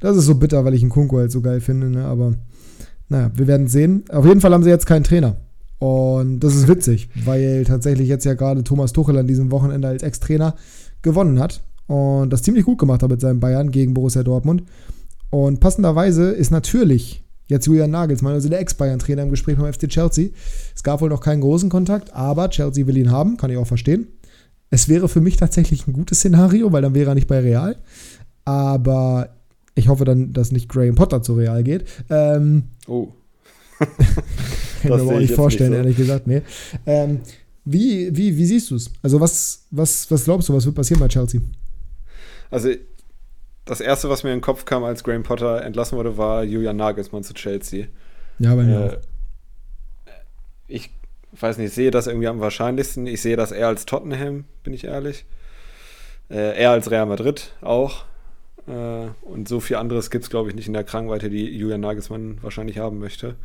das 0.00 0.16
ist 0.16 0.24
so 0.24 0.36
bitter, 0.36 0.64
weil 0.64 0.72
ich 0.72 0.80
einen 0.80 0.90
Kunko 0.90 1.18
halt 1.18 1.32
so 1.32 1.42
geil 1.42 1.60
finde, 1.60 1.90
ne, 1.90 2.06
aber 2.06 2.34
naja, 3.10 3.30
wir 3.34 3.46
werden 3.46 3.68
sehen. 3.68 4.04
Auf 4.08 4.24
jeden 4.24 4.40
Fall 4.40 4.54
haben 4.54 4.62
sie 4.62 4.70
jetzt 4.70 4.86
keinen 4.86 5.04
Trainer. 5.04 5.36
Und 5.78 6.40
das 6.40 6.54
ist 6.54 6.68
witzig, 6.68 7.08
weil 7.24 7.64
tatsächlich 7.64 8.08
jetzt 8.08 8.24
ja 8.24 8.34
gerade 8.34 8.64
Thomas 8.64 8.92
Tuchel 8.92 9.18
an 9.18 9.26
diesem 9.26 9.50
Wochenende 9.50 9.88
als 9.88 10.02
Ex-Trainer 10.02 10.54
gewonnen 11.02 11.38
hat 11.38 11.62
und 11.86 12.30
das 12.32 12.42
ziemlich 12.42 12.64
gut 12.64 12.78
gemacht 12.78 13.02
hat 13.02 13.10
mit 13.10 13.20
seinem 13.20 13.40
Bayern 13.40 13.70
gegen 13.70 13.92
Borussia 13.92 14.22
Dortmund. 14.22 14.62
Und 15.30 15.60
passenderweise 15.60 16.30
ist 16.30 16.50
natürlich 16.50 17.24
Jetzt 17.46 17.66
Julian 17.66 17.90
Nagelsmann, 17.90 18.32
also 18.32 18.48
der 18.48 18.60
Ex-Bayern-Trainer 18.60 19.22
im 19.22 19.30
Gespräch 19.30 19.58
beim 19.58 19.70
FC 19.70 19.88
Chelsea. 19.88 20.30
Es 20.74 20.82
gab 20.82 21.00
wohl 21.00 21.10
noch 21.10 21.20
keinen 21.20 21.42
großen 21.42 21.68
Kontakt, 21.68 22.14
aber 22.14 22.48
Chelsea 22.48 22.86
will 22.86 22.96
ihn 22.96 23.10
haben, 23.10 23.36
kann 23.36 23.50
ich 23.50 23.58
auch 23.58 23.66
verstehen. 23.66 24.08
Es 24.70 24.88
wäre 24.88 25.08
für 25.08 25.20
mich 25.20 25.36
tatsächlich 25.36 25.86
ein 25.86 25.92
gutes 25.92 26.18
Szenario, 26.18 26.72
weil 26.72 26.82
dann 26.82 26.94
wäre 26.94 27.10
er 27.10 27.14
nicht 27.14 27.28
bei 27.28 27.40
Real. 27.40 27.76
Aber 28.46 29.28
ich 29.74 29.88
hoffe 29.88 30.04
dann, 30.04 30.32
dass 30.32 30.52
nicht 30.52 30.68
Graham 30.70 30.94
Potter 30.94 31.22
zu 31.22 31.34
Real 31.34 31.62
geht. 31.62 31.84
Ähm, 32.08 32.64
oh. 32.86 33.08
kann 33.78 34.98
ich 34.98 35.04
mir 35.04 35.14
auch 35.14 35.18
nicht 35.18 35.34
vorstellen, 35.34 35.70
nicht 35.70 35.78
so. 35.78 35.82
ehrlich 35.82 35.96
gesagt. 35.96 36.26
Nee. 36.26 36.42
Ähm, 36.86 37.20
wie, 37.64 38.14
wie, 38.14 38.36
wie 38.36 38.44
siehst 38.44 38.70
du 38.70 38.76
es? 38.76 38.90
Also, 39.02 39.20
was, 39.20 39.66
was, 39.70 40.10
was 40.10 40.24
glaubst 40.24 40.48
du, 40.48 40.54
was 40.54 40.66
wird 40.66 40.74
passieren 40.76 41.00
bei 41.00 41.08
Chelsea? 41.08 41.40
Also, 42.50 42.70
das 43.64 43.80
erste, 43.80 44.10
was 44.10 44.22
mir 44.22 44.30
in 44.30 44.38
den 44.38 44.42
Kopf 44.42 44.64
kam, 44.64 44.84
als 44.84 45.02
Graham 45.02 45.22
Potter 45.22 45.62
entlassen 45.62 45.96
wurde, 45.96 46.18
war 46.18 46.44
Julian 46.44 46.76
Nagelsmann 46.76 47.24
zu 47.24 47.32
Chelsea. 47.32 47.86
Ja, 48.38 48.54
bei 48.54 48.64
mir 48.64 49.00
äh, 50.06 50.10
Ich 50.68 50.90
weiß 51.32 51.58
nicht, 51.58 51.68
ich 51.68 51.74
sehe 51.74 51.90
das 51.90 52.06
irgendwie 52.06 52.28
am 52.28 52.40
wahrscheinlichsten. 52.40 53.06
Ich 53.06 53.22
sehe 53.22 53.36
das 53.36 53.52
eher 53.52 53.68
als 53.68 53.86
Tottenham, 53.86 54.44
bin 54.62 54.74
ich 54.74 54.84
ehrlich. 54.84 55.24
Äh, 56.30 56.58
er 56.60 56.70
als 56.70 56.90
Real 56.90 57.06
Madrid 57.06 57.52
auch. 57.62 58.04
Äh, 58.66 59.08
und 59.22 59.48
so 59.48 59.60
viel 59.60 59.76
anderes 59.76 60.10
gibt 60.10 60.24
es, 60.24 60.30
glaube 60.30 60.48
ich, 60.48 60.54
nicht 60.54 60.66
in 60.66 60.72
der 60.72 60.84
Kragenweite, 60.84 61.30
die 61.30 61.44
Julian 61.44 61.80
Nagelsmann 61.80 62.38
wahrscheinlich 62.42 62.78
haben 62.78 62.98
möchte. 62.98 63.36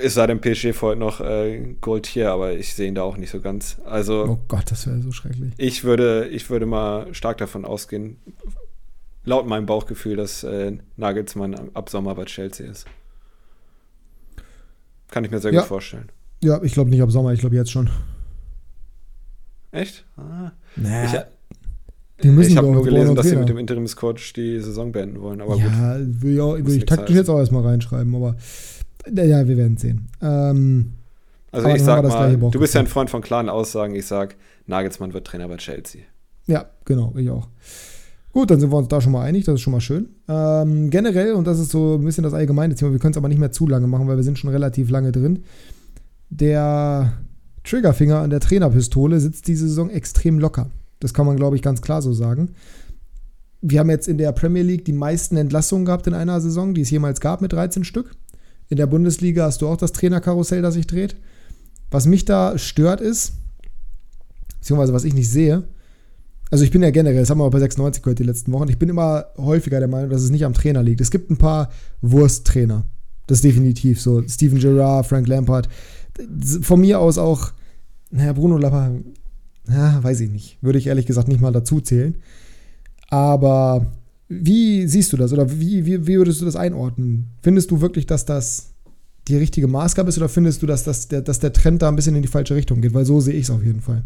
Es 0.00 0.14
sei 0.14 0.26
denn, 0.26 0.40
PSG 0.40 0.72
folgt 0.74 0.98
noch 0.98 1.20
äh, 1.20 1.76
Goldtier, 1.80 2.32
aber 2.32 2.54
ich 2.54 2.74
sehe 2.74 2.88
ihn 2.88 2.96
da 2.96 3.02
auch 3.02 3.16
nicht 3.16 3.30
so 3.30 3.40
ganz. 3.40 3.76
Also, 3.84 4.24
oh 4.28 4.40
Gott, 4.48 4.70
das 4.70 4.86
wäre 4.86 5.00
so 5.00 5.12
schrecklich. 5.12 5.52
Ich 5.58 5.84
würde, 5.84 6.26
ich 6.28 6.50
würde 6.50 6.66
mal 6.66 7.14
stark 7.14 7.38
davon 7.38 7.64
ausgehen, 7.64 8.16
laut 9.24 9.46
meinem 9.46 9.66
Bauchgefühl, 9.66 10.16
dass 10.16 10.42
äh, 10.42 10.76
Nagelsmann 10.96 11.70
ab 11.74 11.88
Sommer 11.88 12.16
bei 12.16 12.24
Chelsea 12.24 12.68
ist. 12.68 12.86
Kann 15.08 15.24
ich 15.24 15.30
mir 15.30 15.38
sehr 15.38 15.52
ja. 15.52 15.60
gut 15.60 15.68
vorstellen. 15.68 16.10
Ja, 16.42 16.60
ich 16.62 16.72
glaube 16.72 16.90
nicht 16.90 17.02
ab 17.02 17.12
Sommer, 17.12 17.32
ich 17.32 17.40
glaube 17.40 17.54
jetzt 17.54 17.70
schon. 17.70 17.88
Echt? 19.70 20.04
Ah. 20.16 20.52
Naja, 20.74 21.26
ich 22.18 22.56
habe 22.56 22.68
nur 22.68 22.82
gelesen, 22.82 23.14
dass 23.14 23.28
sie 23.28 23.36
mit 23.36 23.48
dem 23.48 23.58
Interimscoach 23.58 24.32
die 24.34 24.60
Saison 24.60 24.92
beenden 24.92 25.20
wollen. 25.20 25.40
Aber 25.40 25.56
ja, 25.56 25.98
gut. 25.98 26.22
will 26.22 26.34
ich, 26.34 26.40
auch, 26.40 26.54
will 26.54 26.76
ich 26.76 26.86
taktisch 26.86 27.08
heißen. 27.08 27.16
jetzt 27.16 27.28
auch 27.28 27.38
erstmal 27.38 27.62
reinschreiben, 27.62 28.14
aber 28.14 28.36
ja, 29.14 29.46
wir 29.46 29.56
werden 29.56 29.76
sehen. 29.76 30.08
Ähm, 30.22 30.92
also 31.52 31.68
ich 31.68 31.82
sag 31.82 32.02
mal, 32.06 32.36
du 32.36 32.58
bist 32.58 32.74
ja 32.74 32.80
ein 32.80 32.86
Freund 32.86 33.10
von 33.10 33.22
klaren 33.22 33.48
Aussagen. 33.48 33.94
Ich 33.94 34.06
sag, 34.06 34.36
Nagelsmann 34.66 35.14
wird 35.14 35.26
Trainer 35.26 35.48
bei 35.48 35.56
Chelsea. 35.56 36.02
Ja, 36.46 36.66
genau, 36.84 37.14
ich 37.16 37.30
auch. 37.30 37.48
Gut, 38.32 38.50
dann 38.50 38.60
sind 38.60 38.70
wir 38.70 38.76
uns 38.76 38.88
da 38.88 39.00
schon 39.00 39.12
mal 39.12 39.22
einig, 39.22 39.44
das 39.46 39.54
ist 39.54 39.60
schon 39.62 39.72
mal 39.72 39.80
schön. 39.80 40.10
Ähm, 40.28 40.90
generell, 40.90 41.32
und 41.32 41.46
das 41.46 41.58
ist 41.58 41.70
so 41.70 41.94
ein 41.94 42.04
bisschen 42.04 42.24
das 42.24 42.34
allgemeine 42.34 42.74
Thema, 42.74 42.92
wir 42.92 42.98
können 42.98 43.12
es 43.12 43.16
aber 43.16 43.28
nicht 43.28 43.38
mehr 43.38 43.50
zu 43.50 43.66
lange 43.66 43.86
machen, 43.86 44.06
weil 44.08 44.16
wir 44.16 44.24
sind 44.24 44.38
schon 44.38 44.50
relativ 44.50 44.90
lange 44.90 45.10
drin. 45.10 45.44
Der 46.28 47.14
Triggerfinger 47.64 48.18
an 48.18 48.30
der 48.30 48.40
Trainerpistole 48.40 49.20
sitzt 49.20 49.48
diese 49.48 49.66
Saison 49.66 49.88
extrem 49.88 50.38
locker. 50.38 50.70
Das 51.00 51.14
kann 51.14 51.26
man, 51.26 51.36
glaube 51.36 51.56
ich, 51.56 51.62
ganz 51.62 51.82
klar 51.82 52.02
so 52.02 52.12
sagen. 52.12 52.50
Wir 53.60 53.80
haben 53.80 53.90
jetzt 53.90 54.08
in 54.08 54.18
der 54.18 54.32
Premier 54.32 54.62
League 54.62 54.84
die 54.84 54.92
meisten 54.92 55.36
Entlassungen 55.36 55.84
gehabt 55.84 56.06
in 56.06 56.14
einer 56.14 56.40
Saison, 56.40 56.74
die 56.74 56.82
es 56.82 56.90
jemals 56.90 57.20
gab, 57.20 57.40
mit 57.40 57.52
13 57.52 57.84
Stück. 57.84 58.14
In 58.68 58.76
der 58.76 58.86
Bundesliga 58.86 59.44
hast 59.44 59.62
du 59.62 59.68
auch 59.68 59.76
das 59.76 59.92
Trainerkarussell, 59.92 60.62
das 60.62 60.74
sich 60.74 60.86
dreht. 60.86 61.16
Was 61.90 62.06
mich 62.06 62.24
da 62.24 62.58
stört 62.58 63.00
ist, 63.00 63.32
beziehungsweise 64.58 64.92
was 64.92 65.04
ich 65.04 65.14
nicht 65.14 65.30
sehe, 65.30 65.64
also 66.50 66.64
ich 66.64 66.70
bin 66.70 66.82
ja 66.82 66.90
generell, 66.90 67.20
das 67.20 67.30
haben 67.30 67.38
wir 67.38 67.44
auch 67.44 67.50
bei 67.50 67.58
96 67.58 68.02
gehört 68.02 68.18
die 68.18 68.24
letzten 68.24 68.52
Wochen, 68.52 68.68
ich 68.68 68.78
bin 68.78 68.88
immer 68.88 69.26
häufiger 69.36 69.80
der 69.80 69.88
Meinung, 69.88 70.10
dass 70.10 70.22
es 70.22 70.30
nicht 70.30 70.44
am 70.44 70.54
Trainer 70.54 70.82
liegt. 70.82 71.00
Es 71.00 71.10
gibt 71.10 71.30
ein 71.30 71.36
paar 71.36 71.70
Wursttrainer. 72.02 72.84
Das 73.26 73.38
ist 73.38 73.44
definitiv 73.44 74.00
so. 74.00 74.22
Steven 74.28 74.58
Gerrard, 74.58 75.06
Frank 75.06 75.26
Lampard. 75.26 75.68
Von 76.62 76.80
mir 76.80 77.00
aus 77.00 77.18
auch, 77.18 77.52
naja, 78.10 78.32
Bruno 78.32 78.56
Lapper, 78.58 78.92
ja, 79.68 80.02
weiß 80.02 80.20
ich 80.20 80.30
nicht. 80.30 80.58
Würde 80.60 80.78
ich 80.78 80.86
ehrlich 80.86 81.06
gesagt 81.06 81.28
nicht 81.28 81.40
mal 81.40 81.52
dazu 81.52 81.80
zählen. 81.80 82.16
Aber 83.08 83.86
wie 84.28 84.86
siehst 84.86 85.12
du 85.12 85.16
das 85.16 85.32
oder 85.32 85.50
wie, 85.50 85.86
wie, 85.86 86.06
wie 86.06 86.16
würdest 86.16 86.40
du 86.40 86.44
das 86.44 86.56
einordnen? 86.56 87.30
Findest 87.42 87.70
du 87.70 87.80
wirklich, 87.80 88.06
dass 88.06 88.24
das 88.24 88.72
die 89.28 89.36
richtige 89.36 89.66
Maßgabe 89.66 90.08
ist 90.08 90.18
oder 90.18 90.28
findest 90.28 90.62
du, 90.62 90.66
dass, 90.66 90.84
das, 90.84 91.08
der, 91.08 91.22
dass 91.22 91.40
der 91.40 91.52
Trend 91.52 91.82
da 91.82 91.88
ein 91.88 91.96
bisschen 91.96 92.14
in 92.14 92.22
die 92.22 92.28
falsche 92.28 92.54
Richtung 92.54 92.80
geht? 92.80 92.94
Weil 92.94 93.04
so 93.04 93.20
sehe 93.20 93.34
ich 93.34 93.44
es 93.44 93.50
auf 93.50 93.62
jeden 93.62 93.80
Fall. 93.80 94.04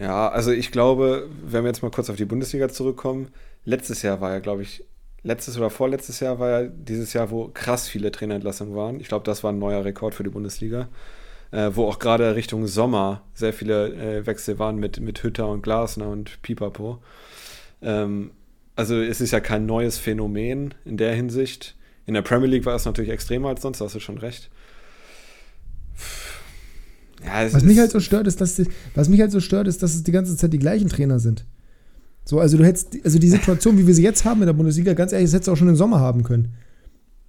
Ja, 0.00 0.28
also 0.28 0.50
ich 0.50 0.72
glaube, 0.72 1.28
wenn 1.44 1.64
wir 1.64 1.68
jetzt 1.68 1.82
mal 1.82 1.90
kurz 1.90 2.08
auf 2.10 2.16
die 2.16 2.24
Bundesliga 2.24 2.68
zurückkommen, 2.68 3.28
letztes 3.64 4.02
Jahr 4.02 4.20
war 4.20 4.32
ja, 4.32 4.38
glaube 4.38 4.62
ich, 4.62 4.84
letztes 5.22 5.56
oder 5.56 5.70
vorletztes 5.70 6.20
Jahr 6.20 6.38
war 6.38 6.62
ja 6.62 6.68
dieses 6.68 7.12
Jahr, 7.12 7.30
wo 7.30 7.48
krass 7.48 7.88
viele 7.88 8.10
Trainerentlassungen 8.10 8.74
waren. 8.74 9.00
Ich 9.00 9.08
glaube, 9.08 9.24
das 9.24 9.44
war 9.44 9.52
ein 9.52 9.58
neuer 9.58 9.84
Rekord 9.84 10.14
für 10.14 10.24
die 10.24 10.30
Bundesliga. 10.30 10.88
Äh, 11.52 11.76
wo 11.76 11.86
auch 11.86 11.98
gerade 11.98 12.34
Richtung 12.34 12.66
Sommer 12.66 13.22
sehr 13.34 13.52
viele 13.52 13.92
äh, 13.94 14.26
Wechsel 14.26 14.58
waren 14.58 14.76
mit, 14.76 15.00
mit 15.00 15.22
Hütter 15.22 15.48
und 15.48 15.62
Glasner 15.62 16.08
und 16.08 16.40
Pipapo. 16.40 16.98
Ähm, 17.82 18.30
also 18.74 18.98
es 18.98 19.20
ist 19.20 19.32
ja 19.32 19.40
kein 19.40 19.66
neues 19.66 19.98
Phänomen 19.98 20.74
in 20.86 20.96
der 20.96 21.14
Hinsicht. 21.14 21.76
In 22.06 22.14
der 22.14 22.22
Premier 22.22 22.48
League 22.48 22.64
war 22.64 22.74
es 22.74 22.86
natürlich 22.86 23.10
extremer 23.10 23.50
als 23.50 23.62
sonst, 23.62 23.82
hast 23.82 23.94
du 23.94 24.00
schon 24.00 24.16
recht. 24.18 24.50
Ja, 27.24 27.52
was 27.52 27.62
mich 27.62 27.78
halt 27.78 27.90
so 27.90 28.00
stört, 28.00 28.26
ist, 28.26 28.40
dass 28.40 28.56
die, 28.56 28.66
was 28.94 29.08
mich 29.08 29.20
halt 29.20 29.30
so 29.30 29.40
stört, 29.40 29.68
ist, 29.68 29.82
dass 29.82 29.94
es 29.94 30.02
die 30.02 30.10
ganze 30.10 30.36
Zeit 30.36 30.52
die 30.52 30.58
gleichen 30.58 30.88
Trainer 30.88 31.18
sind. 31.18 31.44
So, 32.24 32.40
also 32.40 32.56
du 32.56 32.64
hättest, 32.64 32.96
also 33.04 33.18
die 33.18 33.28
Situation, 33.28 33.78
wie 33.78 33.86
wir 33.86 33.94
sie 33.94 34.02
jetzt 34.02 34.24
haben 34.24 34.40
in 34.40 34.46
der 34.46 34.54
Bundesliga, 34.54 34.94
ganz 34.94 35.12
ehrlich, 35.12 35.26
das 35.26 35.34
hättest 35.34 35.48
du 35.48 35.52
auch 35.52 35.56
schon 35.56 35.68
im 35.68 35.76
Sommer 35.76 36.00
haben 36.00 36.24
können. 36.24 36.54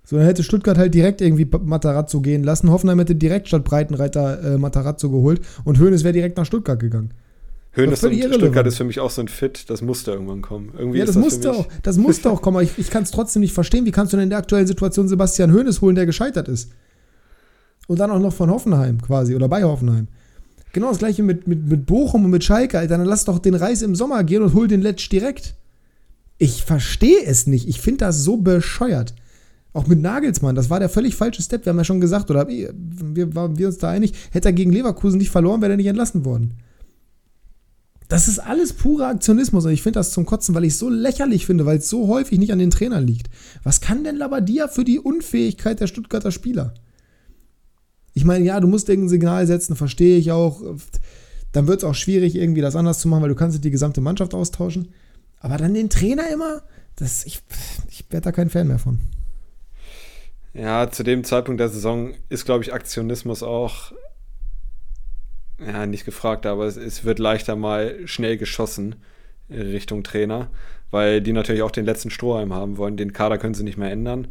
So, 0.05 0.17
dann 0.17 0.25
hätte 0.25 0.43
Stuttgart 0.43 0.77
halt 0.77 0.93
direkt 0.93 1.21
irgendwie 1.21 1.45
Matarazzo 1.45 2.19
gehen 2.21 2.43
lassen. 2.43 2.69
Hoffenheim 2.69 2.99
hätte 2.99 3.15
direkt 3.15 3.47
statt 3.47 3.63
Breitenreiter 3.63 4.55
äh, 4.55 4.57
Matarazzo 4.57 5.09
geholt 5.09 5.41
und 5.63 5.79
Hoeneß 5.79 6.03
wäre 6.03 6.13
direkt 6.13 6.37
nach 6.37 6.45
Stuttgart 6.45 6.79
gegangen. 6.79 7.11
Hoeneß 7.75 8.03
und 8.03 8.13
Stuttgart 8.13 8.67
ist 8.67 8.77
für 8.77 8.83
mich 8.83 8.99
auch 8.99 9.09
so 9.09 9.21
ein 9.21 9.27
Fit, 9.27 9.69
das 9.69 9.81
musste 9.81 10.11
irgendwann 10.11 10.41
kommen. 10.41 10.71
Irgendwie 10.77 10.99
ja, 10.99 11.05
das, 11.05 11.15
das 11.15 11.23
musste 11.23 11.51
auch, 11.51 11.67
das 11.81 11.97
musste 11.97 12.29
auch 12.29 12.41
kommen, 12.43 12.57
aber 12.57 12.63
ich, 12.63 12.77
ich 12.77 12.89
kann 12.89 13.03
es 13.03 13.11
trotzdem 13.11 13.39
nicht 13.39 13.53
verstehen. 13.53 13.85
Wie 13.85 13.91
kannst 13.91 14.13
du 14.13 14.17
denn 14.17 14.25
in 14.25 14.29
der 14.29 14.39
aktuellen 14.39 14.67
Situation 14.67 15.07
Sebastian 15.07 15.53
Hoeneß 15.53 15.81
holen, 15.81 15.95
der 15.95 16.05
gescheitert 16.05 16.47
ist? 16.47 16.69
Und 17.87 17.99
dann 17.99 18.11
auch 18.11 18.19
noch 18.19 18.33
von 18.33 18.51
Hoffenheim 18.51 19.01
quasi 19.01 19.35
oder 19.35 19.47
bei 19.47 19.63
Hoffenheim. 19.63 20.07
Genau 20.73 20.89
das 20.89 20.99
gleiche 20.99 21.23
mit, 21.23 21.47
mit, 21.47 21.67
mit 21.67 21.85
Bochum 21.85 22.25
und 22.25 22.31
mit 22.31 22.43
Schalke, 22.43 22.79
Alter. 22.79 22.97
Dann 22.97 23.07
lass 23.07 23.25
doch 23.25 23.39
den 23.39 23.55
Reis 23.55 23.81
im 23.81 23.95
Sommer 23.95 24.23
gehen 24.23 24.43
und 24.43 24.53
hol 24.53 24.67
den 24.67 24.81
Letsch 24.81 25.09
direkt. 25.09 25.55
Ich 26.37 26.63
verstehe 26.63 27.23
es 27.25 27.47
nicht. 27.47 27.67
Ich 27.67 27.79
finde 27.79 28.05
das 28.05 28.23
so 28.23 28.37
bescheuert. 28.37 29.13
Auch 29.73 29.87
mit 29.87 29.99
Nagelsmann, 29.99 30.55
das 30.55 30.69
war 30.69 30.79
der 30.79 30.89
völlig 30.89 31.15
falsche 31.15 31.41
Step. 31.41 31.65
Wir 31.65 31.71
haben 31.71 31.77
ja 31.77 31.83
schon 31.83 31.99
gesagt, 32.01 32.29
oder 32.29 32.47
wir, 32.47 32.73
waren 33.35 33.57
wir 33.57 33.67
uns 33.67 33.79
da 33.79 33.89
einig, 33.89 34.13
hätte 34.31 34.49
er 34.49 34.53
gegen 34.53 34.71
Leverkusen 34.71 35.17
nicht 35.17 35.31
verloren, 35.31 35.61
wäre 35.61 35.73
er 35.73 35.77
nicht 35.77 35.87
entlassen 35.87 36.25
worden. 36.25 36.53
Das 38.07 38.27
ist 38.27 38.37
alles 38.37 38.73
purer 38.73 39.07
Aktionismus 39.07 39.65
und 39.65 39.71
ich 39.71 39.81
finde 39.81 39.99
das 39.99 40.11
zum 40.11 40.27
Kotzen, 40.27 40.53
weil 40.53 40.65
ich 40.65 40.73
es 40.73 40.79
so 40.79 40.89
lächerlich 40.89 41.47
finde, 41.47 41.65
weil 41.65 41.79
es 41.79 41.89
so 41.89 42.07
häufig 42.07 42.37
nicht 42.37 42.51
an 42.51 42.59
den 42.59 42.69
Trainern 42.69 43.07
liegt. 43.07 43.31
Was 43.63 43.81
kann 43.81 44.03
denn 44.03 44.17
Labadia 44.17 44.67
für 44.67 44.83
die 44.83 44.99
Unfähigkeit 44.99 45.79
der 45.79 45.87
Stuttgarter 45.87 46.31
Spieler? 46.31 46.75
Ich 48.13 48.25
meine, 48.25 48.45
ja, 48.45 48.59
du 48.59 48.67
musst 48.67 48.89
irgendein 48.89 49.09
Signal 49.09 49.47
setzen, 49.47 49.75
verstehe 49.75 50.19
ich 50.19 50.31
auch. 50.31 50.61
Dann 51.51 51.65
wird 51.65 51.79
es 51.79 51.83
auch 51.83 51.95
schwierig, 51.95 52.35
irgendwie 52.35 52.61
das 52.61 52.75
anders 52.75 52.99
zu 52.99 53.07
machen, 53.07 53.23
weil 53.23 53.29
du 53.29 53.35
kannst 53.35 53.63
die 53.63 53.71
gesamte 53.71 54.01
Mannschaft 54.01 54.35
austauschen. 54.35 54.89
Aber 55.39 55.57
dann 55.57 55.73
den 55.73 55.89
Trainer 55.89 56.29
immer, 56.31 56.61
das, 56.95 57.25
ich, 57.25 57.41
ich 57.89 58.05
werde 58.11 58.25
da 58.25 58.31
kein 58.31 58.51
Fan 58.51 58.67
mehr 58.67 58.77
von. 58.77 58.99
Ja, 60.53 60.89
zu 60.91 61.03
dem 61.03 61.23
Zeitpunkt 61.23 61.59
der 61.59 61.69
Saison 61.69 62.11
ist, 62.29 62.45
glaube 62.45 62.63
ich, 62.63 62.73
Aktionismus 62.73 63.41
auch 63.41 63.91
ja, 65.59 65.85
nicht 65.85 66.05
gefragt, 66.05 66.45
aber 66.45 66.65
es, 66.65 66.77
es, 66.77 67.05
wird 67.05 67.19
leichter 67.19 67.55
mal 67.55 67.95
schnell 68.05 68.37
geschossen 68.37 68.95
Richtung 69.49 70.03
Trainer, 70.03 70.49
weil 70.91 71.21
die 71.21 71.33
natürlich 71.33 71.61
auch 71.61 71.71
den 71.71 71.85
letzten 71.85 72.09
Strohhalm 72.09 72.53
haben 72.53 72.77
wollen. 72.77 72.97
Den 72.97 73.13
Kader 73.13 73.37
können 73.37 73.53
sie 73.53 73.63
nicht 73.63 73.77
mehr 73.77 73.91
ändern. 73.91 74.27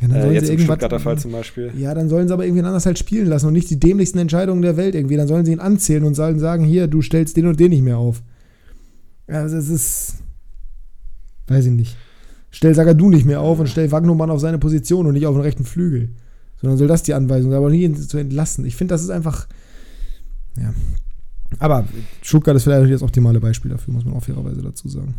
Ja, 0.00 0.14
äh, 0.14 0.32
jetzt 0.32 0.48
im 0.48 0.58
Stuttgarter 0.58 1.00
Fall 1.00 1.18
zum 1.18 1.32
Beispiel. 1.32 1.72
Ja, 1.76 1.94
dann 1.94 2.08
sollen 2.08 2.28
sie 2.28 2.34
aber 2.34 2.44
irgendwie 2.44 2.62
anders 2.62 2.86
halt 2.86 2.98
spielen 2.98 3.26
lassen 3.26 3.46
und 3.46 3.52
nicht 3.52 3.70
die 3.70 3.78
dämlichsten 3.78 4.18
Entscheidungen 4.18 4.62
der 4.62 4.76
Welt 4.76 4.94
irgendwie. 4.94 5.16
Dann 5.16 5.28
sollen 5.28 5.44
sie 5.44 5.52
ihn 5.52 5.60
anzählen 5.60 6.04
und 6.04 6.14
sollen 6.14 6.38
sagen, 6.38 6.64
hier, 6.64 6.86
du 6.86 7.02
stellst 7.02 7.36
den 7.36 7.46
und 7.46 7.60
den 7.60 7.70
nicht 7.70 7.82
mehr 7.82 7.98
auf. 7.98 8.22
Ja, 9.28 9.42
das 9.42 9.52
ist. 9.52 10.14
Weiß 11.46 11.66
ich 11.66 11.72
nicht 11.72 11.96
stell 12.52 12.74
Sagadu 12.74 13.10
nicht 13.10 13.26
mehr 13.26 13.40
auf 13.40 13.58
und 13.58 13.68
stell 13.68 13.90
Wagnumann 13.90 14.30
auf 14.30 14.40
seine 14.40 14.58
Position 14.58 15.06
und 15.06 15.14
nicht 15.14 15.26
auf 15.26 15.34
den 15.34 15.42
rechten 15.42 15.64
Flügel. 15.64 16.10
Sondern 16.60 16.78
soll 16.78 16.86
das 16.86 17.02
die 17.02 17.14
Anweisung 17.14 17.50
sein, 17.50 17.58
aber 17.58 17.70
nie 17.70 17.92
zu 17.92 18.18
entlassen. 18.18 18.64
Ich 18.64 18.76
finde, 18.76 18.94
das 18.94 19.02
ist 19.02 19.10
einfach. 19.10 19.48
Ja. 20.56 20.72
Aber 21.58 21.84
Stuttgart 22.22 22.54
ist 22.56 22.64
vielleicht 22.64 22.82
nicht 22.82 22.94
das 22.94 23.02
optimale 23.02 23.40
Beispiel 23.40 23.70
dafür, 23.72 23.92
muss 23.92 24.04
man 24.04 24.14
auch 24.14 24.22
fairerweise 24.22 24.62
dazu 24.62 24.88
sagen. 24.88 25.14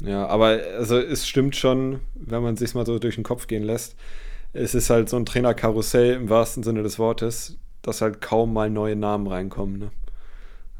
Ja, 0.00 0.26
aber 0.26 0.58
also 0.76 0.98
es 0.98 1.26
stimmt 1.26 1.56
schon, 1.56 2.00
wenn 2.14 2.42
man 2.42 2.56
sich 2.56 2.74
mal 2.74 2.84
so 2.84 2.98
durch 2.98 3.14
den 3.14 3.24
Kopf 3.24 3.46
gehen 3.46 3.62
lässt. 3.62 3.94
Es 4.52 4.74
ist 4.74 4.90
halt 4.90 5.08
so 5.08 5.16
ein 5.16 5.24
Trainerkarussell 5.24 6.14
im 6.14 6.28
wahrsten 6.28 6.62
Sinne 6.62 6.82
des 6.82 6.98
Wortes, 6.98 7.56
dass 7.82 8.00
halt 8.00 8.20
kaum 8.20 8.52
mal 8.52 8.70
neue 8.70 8.96
Namen 8.96 9.26
reinkommen. 9.26 9.78
Ne? 9.78 9.90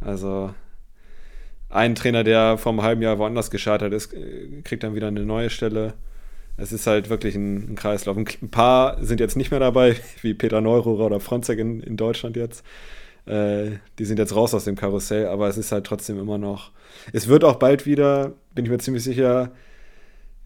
Also 0.01 0.53
ein 1.75 1.97
Trainer, 1.97 2.22
der 2.22 2.57
vor 2.57 2.70
einem 2.70 2.83
halben 2.83 3.03
Jahr 3.03 3.18
woanders 3.18 3.51
gescheitert 3.51 3.93
ist, 3.93 4.14
kriegt 4.62 4.85
dann 4.85 4.95
wieder 4.95 5.09
eine 5.09 5.27
neue 5.27 5.51
Stelle. 5.51 5.95
Es 6.57 6.72
ist 6.72 6.87
halt 6.87 7.11
wirklich 7.11 7.35
ein, 7.35 7.72
ein 7.72 7.75
Kreislauf. 7.75 8.16
Ein, 8.16 8.27
paar 8.51 9.03
sind 9.03 9.18
jetzt 9.18 9.37
nicht 9.37 9.51
mehr 9.51 9.59
dabei, 9.59 9.97
wie 10.22 10.35
Peter 10.35 10.61
Neururer 10.61 11.07
oder 11.07 11.18
Fronzek 11.18 11.59
in, 11.59 11.81
in 11.81 11.97
Deutschland 11.97 12.37
jetzt. 12.37 12.64
Äh, 13.27 13.79
die 13.99 14.05
sind 14.05 14.20
jetzt 14.20 14.37
raus 14.37 14.55
aus 14.55 14.64
dem 14.64 14.77
Karussell, 14.77 15.27
aber 15.27 15.49
es 15.49 15.59
ist 15.59 15.72
halt 15.72 15.85
trotzdem 15.85 16.20
immer 16.20 16.39
noch. 16.39 16.70
Es 17.12 17.27
wird 17.27 17.43
auch 17.43 17.57
bald 17.57 17.87
wieder, 17.87 18.35
bin 18.55 18.64
ich 18.64 18.70
mir 18.70 18.79
ziemlich 18.79 19.03
sicher, 19.03 19.51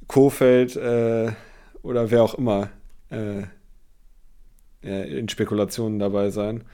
Kofeld 0.06 0.76
äh, 0.76 1.32
oder 1.82 2.10
wer 2.10 2.22
auch 2.22 2.36
immer 2.36 2.70
äh, 3.10 3.42
in 4.80 5.28
Spekulationen 5.28 5.98
dabei 5.98 6.30
sein, 6.30 6.64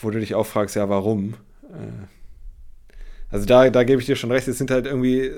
wo 0.00 0.10
du 0.10 0.20
dich 0.20 0.36
auch 0.36 0.46
fragst, 0.46 0.76
ja, 0.76 0.88
warum? 0.88 1.34
Also 3.30 3.46
da, 3.46 3.70
da 3.70 3.84
gebe 3.84 4.00
ich 4.00 4.06
dir 4.06 4.16
schon 4.16 4.32
recht, 4.32 4.48
es 4.48 4.58
sind 4.58 4.70
halt 4.70 4.86
irgendwie, 4.86 5.20
äh, 5.20 5.32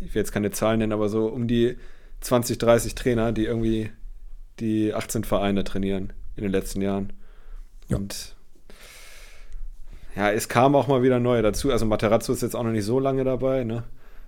ich 0.00 0.14
will 0.14 0.20
jetzt 0.20 0.32
keine 0.32 0.50
Zahlen 0.50 0.80
nennen, 0.80 0.92
aber 0.92 1.08
so 1.08 1.26
um 1.26 1.46
die 1.46 1.76
20, 2.20 2.58
30 2.58 2.94
Trainer, 2.94 3.32
die 3.32 3.44
irgendwie 3.44 3.90
die 4.58 4.92
18 4.92 5.24
Vereine 5.24 5.64
trainieren 5.64 6.12
in 6.36 6.42
den 6.42 6.52
letzten 6.52 6.82
Jahren. 6.82 7.12
Ja. 7.88 7.96
Und 7.96 8.34
ja, 10.16 10.32
es 10.32 10.48
kam 10.48 10.74
auch 10.74 10.88
mal 10.88 11.02
wieder 11.02 11.20
neue 11.20 11.42
dazu. 11.42 11.70
Also 11.70 11.86
Materazzo 11.86 12.32
ist 12.32 12.42
jetzt 12.42 12.56
auch 12.56 12.64
noch 12.64 12.72
nicht 12.72 12.84
so 12.84 12.98
lange 12.98 13.22
dabei, 13.22 13.62
ne? 13.62 13.84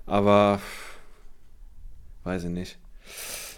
Aber 0.07 0.61
weiß 2.25 2.45
ich 2.45 2.51
nicht. 2.51 2.79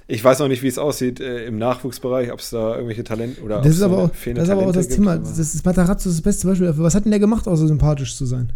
Ich 0.09 0.25
weiß 0.25 0.39
noch 0.41 0.49
nicht, 0.49 0.63
wie 0.63 0.69
es 0.69 0.79
aussieht 0.79 1.21
äh, 1.21 1.47
im 1.47 1.59
Nachwuchsbereich, 1.59 2.33
ob 2.33 2.41
es 2.41 2.51
da 2.51 2.75
irgendwelche 2.75 3.05
Talente 3.05 3.41
oder 3.43 3.61
das 3.61 3.77
ist 3.77 3.83
aber 3.83 3.99
auch, 3.99 4.11
das 4.11 4.45
ist 4.45 4.51
aber 4.51 4.67
auch 4.67 4.73
das 4.73 4.89
gibt, 4.89 4.99
Thema. 4.99 5.17
Das 5.19 5.39
ist 5.39 5.65
Matarazzo 5.65 6.09
das 6.09 6.21
beste 6.23 6.47
Beispiel 6.47 6.67
dafür. 6.67 6.85
Was 6.85 6.95
hat 6.95 7.05
denn 7.05 7.13
der 7.13 7.21
gemacht, 7.21 7.47
außer 7.47 7.67
sympathisch 7.67 8.17
zu 8.17 8.27
sein? 8.27 8.53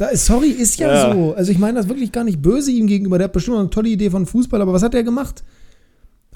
Da 0.00 0.16
sorry, 0.16 0.48
ist 0.48 0.78
ja, 0.78 0.90
ja, 0.90 1.12
so. 1.12 1.34
Also 1.34 1.52
ich 1.52 1.58
meine 1.58 1.78
das 1.78 1.88
wirklich 1.88 2.10
gar 2.10 2.24
nicht 2.24 2.40
böse 2.40 2.70
ihm 2.70 2.86
gegenüber. 2.86 3.18
Der 3.18 3.26
hat 3.26 3.34
bestimmt 3.34 3.58
eine 3.58 3.68
tolle 3.68 3.90
Idee 3.90 4.08
von 4.08 4.24
Fußball, 4.24 4.62
aber 4.62 4.72
was 4.72 4.82
hat 4.82 4.94
er 4.94 5.02
gemacht? 5.02 5.44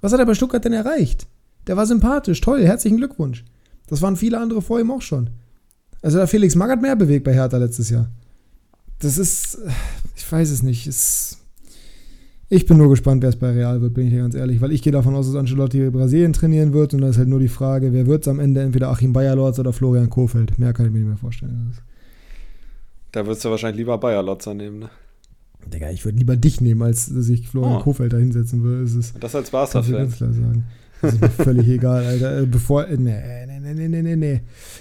Was 0.03 0.13
hat 0.13 0.21
er 0.21 0.27
bei 0.27 0.35
Stuttgart 0.35 0.63
denn 0.63 0.75
erreicht? 0.75 1.27
Der 1.67 1.75
war 1.79 1.87
sympathisch, 1.87 2.43
toll, 2.43 2.63
herzlichen 2.63 2.99
Glückwunsch. 2.99 3.43
Das 3.87 4.03
waren 4.03 4.17
viele 4.17 4.39
andere 4.39 4.61
vor 4.61 4.81
ihm 4.81 4.91
auch 4.91 5.01
schon. 5.01 5.31
Also 6.03 6.19
der 6.19 6.27
Felix 6.27 6.55
Magath 6.55 6.83
mehr 6.83 6.95
bewegt 6.95 7.25
bei 7.25 7.33
Hertha 7.33 7.57
letztes 7.57 7.89
Jahr. 7.89 8.11
Das 8.99 9.17
ist, 9.17 9.59
ich 10.15 10.31
weiß 10.31 10.51
es 10.51 10.63
nicht. 10.63 10.87
Es, 10.87 11.39
ich 12.51 12.67
bin 12.67 12.77
nur 12.77 12.91
gespannt, 12.91 13.23
wer 13.23 13.31
es 13.31 13.37
bei 13.37 13.51
Real 13.51 13.81
wird, 13.81 13.95
bin 13.95 14.09
ich 14.09 14.13
dir 14.13 14.21
ganz 14.21 14.35
ehrlich, 14.35 14.61
weil 14.61 14.73
ich 14.73 14.83
gehe 14.83 14.93
davon 14.93 15.15
aus, 15.15 15.27
dass 15.27 15.37
Ancelotti 15.37 15.89
Brasilien 15.89 16.35
trainieren 16.35 16.75
wird 16.75 16.93
und 16.93 17.01
da 17.01 17.09
ist 17.09 17.17
halt 17.17 17.29
nur 17.29 17.41
die 17.41 17.49
Frage, 17.49 17.95
wer 17.95 18.07
wird 18.07 18.27
es 18.27 18.29
am 18.29 18.41
Ende, 18.41 18.61
entweder 18.61 18.91
Achim 18.91 19.15
Bayerlotz 19.15 19.59
oder 19.59 19.73
Florian 19.73 20.11
Kofeld. 20.11 20.59
Mehr 20.59 20.75
kann 20.75 20.85
ich 20.85 20.93
mir 20.93 20.99
nicht 20.99 21.09
mehr 21.09 21.17
vorstellen. 21.17 21.73
Da 23.15 23.25
würdest 23.25 23.45
du 23.45 23.51
wahrscheinlich 23.51 23.79
lieber 23.79 23.97
Bayerlotzer 23.97 24.55
nehmen, 24.55 24.81
ne? 24.81 24.91
Digga, 25.73 25.89
ich 25.91 26.05
würde 26.05 26.19
lieber 26.19 26.35
dich 26.35 26.61
nehmen, 26.61 26.83
als 26.83 27.15
dass 27.15 27.29
ich 27.29 27.49
Florian 27.49 27.77
oh. 27.77 27.81
Kofeld 27.81 28.13
da 28.13 28.17
hinsetzen 28.17 28.65
würde. 28.65 28.91
Das 29.21 29.35
als 29.37 29.51
Barca-Fan. 29.51 29.93
ganz 29.93 30.17
klar 30.17 30.33
sagen. 30.33 30.65
Das 31.01 31.15
ist 31.15 31.21
mir 31.21 31.31
völlig 31.31 31.69
egal, 31.69 32.05
Alter. 32.05 32.41
Äh, 32.41 32.47
bevor. 32.47 32.87
Nee, 32.89 32.97
nee, 33.47 33.73
nee, 33.73 33.89
nee, 33.89 34.03
nee, 34.03 34.17
nee. 34.17 34.41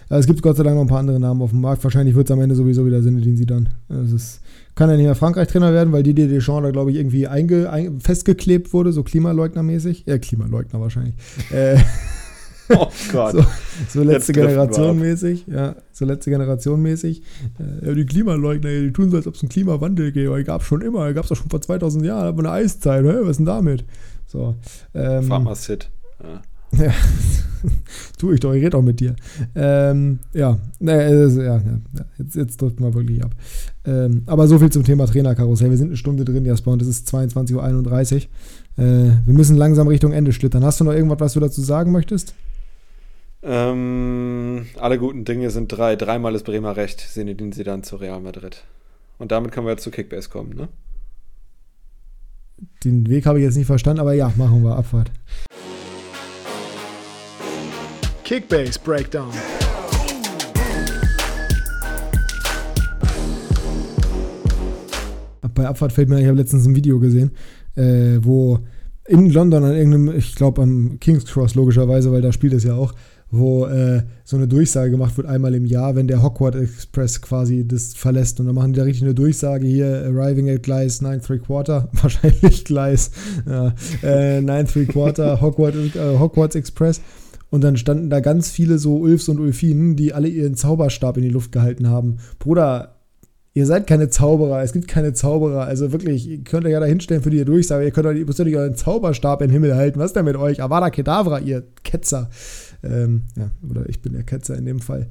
Also 0.09 0.21
es 0.21 0.25
gibt 0.25 0.41
Gott 0.41 0.57
sei 0.57 0.63
Dank 0.63 0.75
noch 0.75 0.81
ein 0.81 0.87
paar 0.87 0.99
andere 0.99 1.19
Namen 1.19 1.43
auf 1.43 1.51
dem 1.51 1.61
Markt. 1.61 1.83
Wahrscheinlich 1.83 2.15
wird 2.15 2.27
es 2.27 2.31
am 2.31 2.41
Ende 2.41 2.55
sowieso 2.55 2.87
wieder 2.87 3.03
Sinne, 3.03 3.21
sie 3.21 3.45
dann. 3.45 3.69
Es 3.87 4.11
ist, 4.11 4.41
kann 4.73 4.89
ja 4.89 4.95
nicht 4.95 5.05
mehr 5.05 5.13
Frankreich-Trainer 5.13 5.71
werden, 5.71 5.93
weil 5.93 6.01
Didier 6.01 6.27
Deschamps 6.27 6.63
da, 6.63 6.71
glaube 6.71 6.89
ich, 6.89 6.97
irgendwie 6.97 7.27
einge, 7.27 7.69
ein, 7.69 7.99
festgeklebt 7.99 8.73
wurde, 8.73 8.93
so 8.93 9.03
Klimaleugner-mäßig. 9.03 10.05
Ja, 10.07 10.17
Klimaleugner 10.17 10.81
wahrscheinlich. 10.81 11.13
äh, 11.51 11.77
Oh 12.69 12.87
Gott. 13.11 13.33
So, 13.33 13.45
so 13.89 14.03
letzte 14.03 14.33
Generation 14.33 14.99
mäßig. 14.99 15.45
Ja, 15.47 15.75
so 15.91 16.05
letzte 16.05 16.29
Generation 16.29 16.81
mäßig. 16.81 17.21
Äh, 17.59 17.87
ja, 17.87 17.93
die 17.93 18.05
Klimaleugner, 18.05 18.69
die 18.69 18.93
tun 18.93 19.09
so, 19.09 19.17
als 19.17 19.27
ob 19.27 19.35
es 19.35 19.41
einen 19.41 19.49
Klimawandel 19.49 20.11
gäbe. 20.11 20.43
Gab 20.43 20.61
es 20.61 20.67
schon 20.67 20.81
immer. 20.81 21.11
Gab 21.13 21.25
es 21.25 21.29
doch 21.29 21.35
schon 21.35 21.49
vor 21.49 21.61
2000 21.61 22.05
Jahren. 22.05 22.27
Aber 22.27 22.39
eine 22.39 22.51
Eiszeit. 22.51 23.03
Hä? 23.03 23.13
Was 23.21 23.31
ist 23.31 23.37
denn 23.37 23.45
damit? 23.45 23.85
So. 24.27 24.55
Ähm, 24.93 25.23
Pharmacit. 25.23 25.89
Ja. 26.23 26.41
Ja, 26.75 26.91
tu 28.17 28.31
ich 28.31 28.39
doch, 28.39 28.51
ich 28.51 28.63
rede 28.63 28.75
auch 28.75 28.81
mit 28.81 28.99
dir. 28.99 29.15
Ähm, 29.53 30.17
ja, 30.33 30.57
äh, 30.81 31.27
ja, 31.27 31.61
jetzt, 32.17 32.35
jetzt 32.35 32.59
drückt 32.59 32.79
mal 32.79 32.95
wirklich 32.95 33.23
ab. 33.23 33.29
Ähm, 33.85 34.23
aber 34.25 34.47
so 34.47 34.57
viel 34.57 34.71
zum 34.71 34.83
Thema 34.83 35.05
Trainerkarussell. 35.05 35.69
Wir 35.69 35.77
sind 35.77 35.89
eine 35.89 35.97
Stunde 35.97 36.25
drin, 36.25 36.45
Jasper, 36.45 36.71
und 36.71 36.81
es 36.81 36.87
ist 36.87 37.13
22.31 37.13 38.15
Uhr. 38.15 38.83
Äh, 38.83 39.11
wir 39.23 39.33
müssen 39.35 39.55
langsam 39.55 39.87
Richtung 39.87 40.13
Ende 40.13 40.33
schlittern. 40.33 40.65
Hast 40.65 40.79
du 40.79 40.85
noch 40.85 40.93
irgendwas, 40.93 41.19
was 41.19 41.33
du 41.33 41.41
dazu 41.41 41.61
sagen 41.61 41.91
möchtest? 41.91 42.33
Ähm, 43.45 44.67
alle 44.79 44.97
guten 44.97 45.25
Dinge 45.25 45.49
sind 45.49 45.67
drei. 45.67 45.97
Dreimal 45.97 46.33
ist 46.33 46.43
Bremer 46.45 46.77
recht, 46.77 47.01
Sinedin 47.01 47.51
sie 47.51 47.65
dann 47.65 47.83
zu 47.83 47.97
Real 47.97 48.21
Madrid. 48.21 48.63
Und 49.17 49.33
damit 49.33 49.51
können 49.51 49.67
wir 49.67 49.71
jetzt 49.71 49.83
zu 49.83 49.91
Kickbase 49.91 50.29
kommen, 50.29 50.55
ne? 50.55 50.69
Den 52.85 53.09
Weg 53.09 53.25
habe 53.25 53.39
ich 53.39 53.43
jetzt 53.43 53.57
nicht 53.57 53.65
verstanden, 53.65 53.99
aber 53.99 54.13
ja, 54.13 54.31
machen 54.37 54.63
wir 54.63 54.77
Abfahrt. 54.77 55.11
Kickbase 58.23 58.79
Breakdown. 58.79 59.31
Bei 65.53 65.67
Abfahrt 65.67 65.91
fällt 65.91 66.07
mir, 66.07 66.19
ich 66.19 66.27
habe 66.27 66.37
letztens 66.37 66.65
ein 66.65 66.75
Video 66.75 66.97
gesehen, 66.99 67.31
äh, 67.75 68.19
wo 68.21 68.59
in 69.05 69.29
London 69.29 69.65
an 69.65 69.75
irgendeinem, 69.75 70.17
ich 70.17 70.35
glaube 70.35 70.61
am 70.61 70.97
King's 71.01 71.25
Cross 71.25 71.55
logischerweise, 71.55 72.11
weil 72.13 72.21
da 72.21 72.31
spielt 72.31 72.53
es 72.53 72.63
ja 72.63 72.75
auch, 72.75 72.93
wo 73.33 73.65
äh, 73.65 74.03
so 74.23 74.37
eine 74.37 74.47
Durchsage 74.47 74.91
gemacht 74.91 75.17
wird 75.17 75.27
einmal 75.27 75.55
im 75.55 75.65
Jahr, 75.65 75.95
wenn 75.95 76.07
der 76.07 76.21
Hogwarts 76.21 76.55
Express 76.57 77.19
quasi 77.19 77.67
das 77.67 77.95
verlässt. 77.95 78.39
Und 78.39 78.45
dann 78.45 78.53
machen 78.53 78.73
die 78.73 78.77
da 78.77 78.83
richtig 78.83 79.03
eine 79.03 79.15
Durchsage 79.15 79.65
hier, 79.65 80.05
arriving 80.05 80.49
at 80.51 80.61
Gleis 80.61 81.01
9 81.01 81.19
3 81.19 81.39
Quarter, 81.39 81.89
wahrscheinlich 82.01 82.63
Gleis, 82.63 83.09
ja, 83.49 83.73
äh, 84.03 84.39
9 84.39 84.67
3 84.67 84.85
Quarter, 84.85 85.41
Hogwarts, 85.41 85.95
äh, 85.95 86.19
Hogwarts 86.19 86.55
Express. 86.55 87.01
Und 87.49 87.63
dann 87.63 87.75
standen 87.75 88.11
da 88.11 88.19
ganz 88.19 88.51
viele 88.51 88.77
so 88.77 88.97
Ulfs 88.97 89.27
und 89.29 89.39
Ulfinen, 89.39 89.95
die 89.95 90.13
alle 90.13 90.27
ihren 90.27 90.55
Zauberstab 90.55 91.17
in 91.17 91.23
die 91.23 91.29
Luft 91.29 91.51
gehalten 91.51 91.89
haben. 91.89 92.17
Bruder, 92.37 92.95
ihr 93.55 93.65
seid 93.65 93.87
keine 93.87 94.09
Zauberer, 94.09 94.61
es 94.61 94.73
gibt 94.73 94.87
keine 94.87 95.13
Zauberer. 95.13 95.65
Also 95.65 95.91
wirklich, 95.91 96.27
ihr 96.27 96.43
könnt 96.43 96.65
euch 96.65 96.71
ja 96.71 96.79
da 96.79 96.85
hinstellen 96.85 97.23
für 97.23 97.29
die 97.31 97.45
Durchsage, 97.45 97.85
ihr 97.85 97.91
könnt 97.91 98.07
euch 98.07 98.55
euren 98.55 98.75
Zauberstab 98.75 99.41
in 99.41 99.47
den 99.47 99.53
Himmel 99.53 99.75
halten. 99.75 99.99
Was 99.99 100.07
ist 100.07 100.15
denn 100.15 100.25
mit 100.25 100.35
euch? 100.35 100.61
Avada 100.61 100.91
Kedavra, 100.91 101.39
ihr 101.39 101.63
Ketzer. 101.83 102.29
Ähm, 102.83 103.23
ja, 103.37 103.49
oder 103.69 103.87
ich 103.87 104.01
bin 104.01 104.13
der 104.13 104.23
Ketzer 104.23 104.57
in 104.57 104.65
dem 104.65 104.79
Fall. 104.79 105.07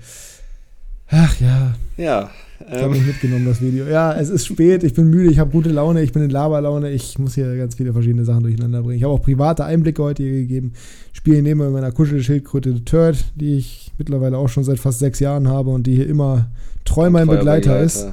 Ach 1.14 1.38
ja. 1.40 1.74
Ja. 1.96 2.30
Ähm. 2.60 2.74
Ich 2.74 2.82
habe 2.82 2.94
mich 2.94 3.06
mitgenommen, 3.06 3.44
das 3.44 3.60
Video. 3.60 3.86
Ja, 3.86 4.14
es 4.14 4.30
ist 4.30 4.46
spät, 4.46 4.82
ich 4.82 4.94
bin 4.94 5.10
müde, 5.10 5.30
ich 5.30 5.38
habe 5.38 5.50
gute 5.50 5.68
Laune, 5.68 6.02
ich 6.02 6.12
bin 6.12 6.22
in 6.22 6.30
Laberlaune, 6.30 6.90
ich 6.90 7.18
muss 7.18 7.34
hier 7.34 7.54
ganz 7.56 7.74
viele 7.74 7.92
verschiedene 7.92 8.24
Sachen 8.24 8.42
durcheinander 8.44 8.82
bringen. 8.82 8.96
Ich 8.96 9.04
habe 9.04 9.12
auch 9.12 9.22
private 9.22 9.64
Einblicke 9.64 10.02
heute 10.02 10.22
hier 10.22 10.32
gegeben. 10.32 10.72
Spiele 11.12 11.42
neben 11.42 11.70
meiner 11.72 11.92
Kuschelschildkröte 11.92 12.84
Turd, 12.84 13.24
die 13.34 13.56
ich 13.56 13.92
mittlerweile 13.98 14.38
auch 14.38 14.48
schon 14.48 14.64
seit 14.64 14.78
fast 14.78 15.00
sechs 15.00 15.20
Jahren 15.20 15.48
habe 15.48 15.70
und 15.70 15.86
die 15.86 15.96
hier 15.96 16.08
immer 16.08 16.50
treu 16.84 17.10
mein 17.10 17.26
Begleiter, 17.26 17.74
Begleiter 17.74 17.80
ist. 17.82 18.06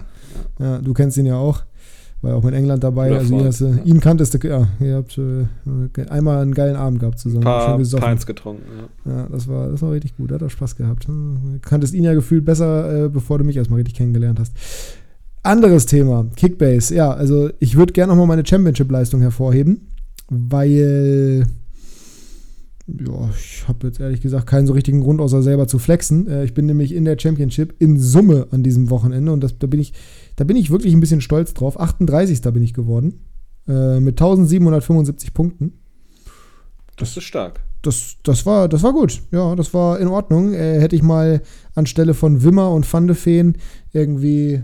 Ja. 0.59 0.65
ja. 0.65 0.77
du 0.79 0.93
kennst 0.93 1.17
ihn 1.17 1.25
ja 1.25 1.35
auch 1.35 1.63
war 2.21 2.35
auch 2.35 2.45
in 2.45 2.53
England 2.53 2.83
dabei. 2.83 3.09
Oder 3.09 3.19
also 3.19 3.37
ihn, 3.37 3.45
hast, 3.45 3.61
ja. 3.61 3.73
ihn 3.85 3.99
kanntest 3.99 4.33
du, 4.33 4.47
ja, 4.47 4.67
ihr 4.79 4.95
habt 4.95 5.17
äh, 5.17 6.05
einmal 6.09 6.41
einen 6.41 6.53
geilen 6.53 6.75
Abend 6.75 6.99
gehabt 6.99 7.19
zusammen. 7.19 7.47
Ein 7.47 7.65
paar 7.65 7.77
gesoffen. 7.77 8.07
Pints 8.07 8.25
getrunken, 8.25 8.63
ja. 9.05 9.11
ja. 9.11 9.27
das 9.31 9.47
war, 9.47 9.69
das 9.69 9.81
war 9.81 9.91
richtig 9.91 10.17
gut, 10.17 10.31
hat 10.31 10.43
auch 10.43 10.49
Spaß 10.49 10.75
gehabt. 10.75 11.07
Du 11.07 11.59
kanntest 11.61 11.93
ihn 11.93 12.03
ja 12.03 12.13
gefühlt 12.13 12.45
besser, 12.45 13.05
äh, 13.05 13.09
bevor 13.09 13.37
du 13.37 13.45
mich 13.45 13.57
erstmal 13.57 13.77
richtig 13.77 13.95
kennengelernt 13.95 14.39
hast. 14.39 14.53
Anderes 15.43 15.85
Thema, 15.85 16.25
Kickbase. 16.35 16.93
Ja, 16.93 17.11
also 17.11 17.49
ich 17.59 17.77
würde 17.77 17.93
gerne 17.93 18.11
nochmal 18.11 18.27
meine 18.27 18.45
Championship-Leistung 18.45 19.21
hervorheben, 19.21 19.87
weil 20.29 21.45
ja, 22.97 23.29
ich 23.37 23.67
habe 23.67 23.87
jetzt 23.87 23.99
ehrlich 23.99 24.21
gesagt 24.21 24.47
keinen 24.47 24.67
so 24.67 24.73
richtigen 24.73 25.01
Grund, 25.01 25.21
außer 25.21 25.43
selber 25.43 25.67
zu 25.67 25.79
flexen. 25.79 26.27
Äh, 26.27 26.43
ich 26.43 26.53
bin 26.53 26.65
nämlich 26.65 26.93
in 26.93 27.05
der 27.05 27.17
Championship 27.19 27.75
in 27.79 27.99
Summe 27.99 28.47
an 28.51 28.63
diesem 28.63 28.89
Wochenende 28.89 29.31
und 29.31 29.41
das, 29.41 29.57
da 29.57 29.67
bin 29.67 29.79
ich 29.79 29.93
da 30.39 30.45
bin 30.45 30.55
ich 30.55 30.71
wirklich 30.71 30.93
ein 30.93 31.01
bisschen 31.01 31.19
stolz 31.19 31.53
drauf. 31.53 31.77
38. 31.77 32.41
bin 32.53 32.63
ich 32.63 32.73
geworden. 32.73 33.25
Äh, 33.67 33.99
mit 33.99 34.21
1775 34.21 35.33
Punkten. 35.33 35.73
Das, 36.95 37.09
das 37.09 37.17
ist 37.17 37.23
stark. 37.25 37.59
Das, 37.81 38.15
das, 38.23 38.45
war, 38.45 38.69
das 38.69 38.81
war 38.83 38.93
gut. 38.93 39.21
Ja, 39.31 39.53
das 39.57 39.73
war 39.73 39.99
in 39.99 40.07
Ordnung. 40.07 40.53
Äh, 40.53 40.79
hätte 40.79 40.95
ich 40.95 41.03
mal 41.03 41.41
anstelle 41.75 42.13
von 42.13 42.41
Wimmer 42.41 42.71
und 42.71 42.91
Van 42.91 43.07
de 43.07 43.17
Feen 43.17 43.57
irgendwie 43.91 44.63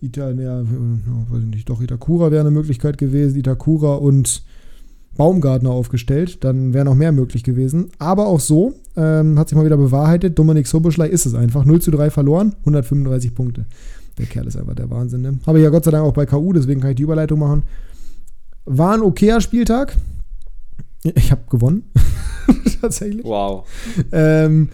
Ita, 0.00 0.30
ja, 0.30 0.62
weiß 0.62 1.42
ich 1.42 1.54
nicht, 1.54 1.68
doch 1.68 1.80
Itakura 1.80 2.30
wäre 2.30 2.42
eine 2.42 2.50
Möglichkeit 2.50 2.98
gewesen. 2.98 3.38
Itakura 3.38 3.94
und 3.94 4.44
Baumgartner 5.16 5.70
aufgestellt, 5.70 6.44
dann 6.44 6.72
wäre 6.72 6.84
noch 6.84 6.94
mehr 6.94 7.10
möglich 7.10 7.42
gewesen. 7.42 7.90
Aber 7.98 8.26
auch 8.26 8.40
so 8.40 8.74
ähm, 8.96 9.38
hat 9.38 9.48
sich 9.48 9.56
mal 9.56 9.64
wieder 9.64 9.76
bewahrheitet. 9.76 10.38
Dominik 10.38 10.68
Soboschlei 10.68 11.08
ist 11.08 11.26
es 11.26 11.34
einfach. 11.34 11.64
0 11.64 11.80
zu 11.80 11.90
3 11.90 12.10
verloren, 12.10 12.54
135 12.60 13.34
Punkte. 13.34 13.66
Der 14.18 14.26
Kerl 14.26 14.46
ist 14.46 14.56
einfach 14.56 14.74
der 14.74 14.90
Wahnsinn. 14.90 15.22
Ne? 15.22 15.38
Habe 15.46 15.58
ich 15.58 15.64
ja 15.64 15.70
Gott 15.70 15.84
sei 15.84 15.90
Dank 15.90 16.04
auch 16.04 16.14
bei 16.14 16.26
KU, 16.26 16.52
deswegen 16.52 16.80
kann 16.80 16.90
ich 16.90 16.96
die 16.96 17.02
Überleitung 17.02 17.38
machen. 17.38 17.62
War 18.64 18.94
ein 18.94 19.02
okayer 19.02 19.40
Spieltag. 19.40 19.96
Ich 21.14 21.30
habe 21.30 21.42
gewonnen. 21.50 21.84
Tatsächlich. 22.80 23.24
Wow. 23.24 23.66
Ähm, 24.12 24.70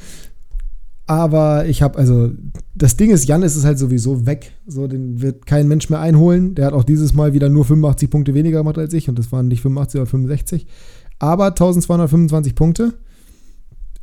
aber 1.07 1.66
ich 1.66 1.82
habe, 1.82 1.99
also, 1.99 2.30
das 2.74 2.97
Ding 2.97 3.11
ist, 3.11 3.26
Jan 3.26 3.43
ist 3.43 3.57
es 3.57 3.64
halt 3.64 3.78
sowieso 3.78 4.24
weg. 4.24 4.53
So, 4.66 4.86
den 4.86 5.20
wird 5.20 5.47
kein 5.47 5.68
Mensch 5.68 5.90
mehr 5.90 6.01
einholen. 6.01 6.55
Der 6.55 6.66
hat 6.66 6.72
auch 6.72 6.84
dieses 6.84 7.12
Mal 7.12 7.34
wieder 7.34 7.49
nur 7.49 7.64
85 7.64 8.09
Punkte 8.09 8.34
weniger 8.34 8.61
gemacht 8.61 8.78
als 8.78 8.95
ich. 8.95 9.09
Und 9.09 9.18
das 9.18 9.32
waren 9.32 9.49
nicht 9.49 9.61
85 9.61 10.01
oder 10.01 10.11
65. 10.11 10.66
Aber 11.18 11.47
1225 11.47 12.55
Punkte. 12.55 12.95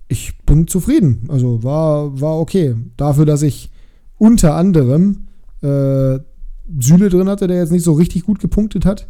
Ich 0.07 0.37
bin 0.45 0.67
zufrieden. 0.67 1.27
Also 1.29 1.63
war, 1.63 2.19
war 2.19 2.39
okay. 2.39 2.75
Dafür, 2.97 3.25
dass 3.25 3.41
ich 3.41 3.71
unter 4.17 4.55
anderem 4.55 5.28
äh, 5.61 6.19
Süle 6.79 7.09
drin 7.09 7.29
hatte, 7.29 7.47
der 7.47 7.57
jetzt 7.57 7.71
nicht 7.71 7.83
so 7.83 7.93
richtig 7.93 8.23
gut 8.23 8.39
gepunktet 8.39 8.85
hat. 8.85 9.09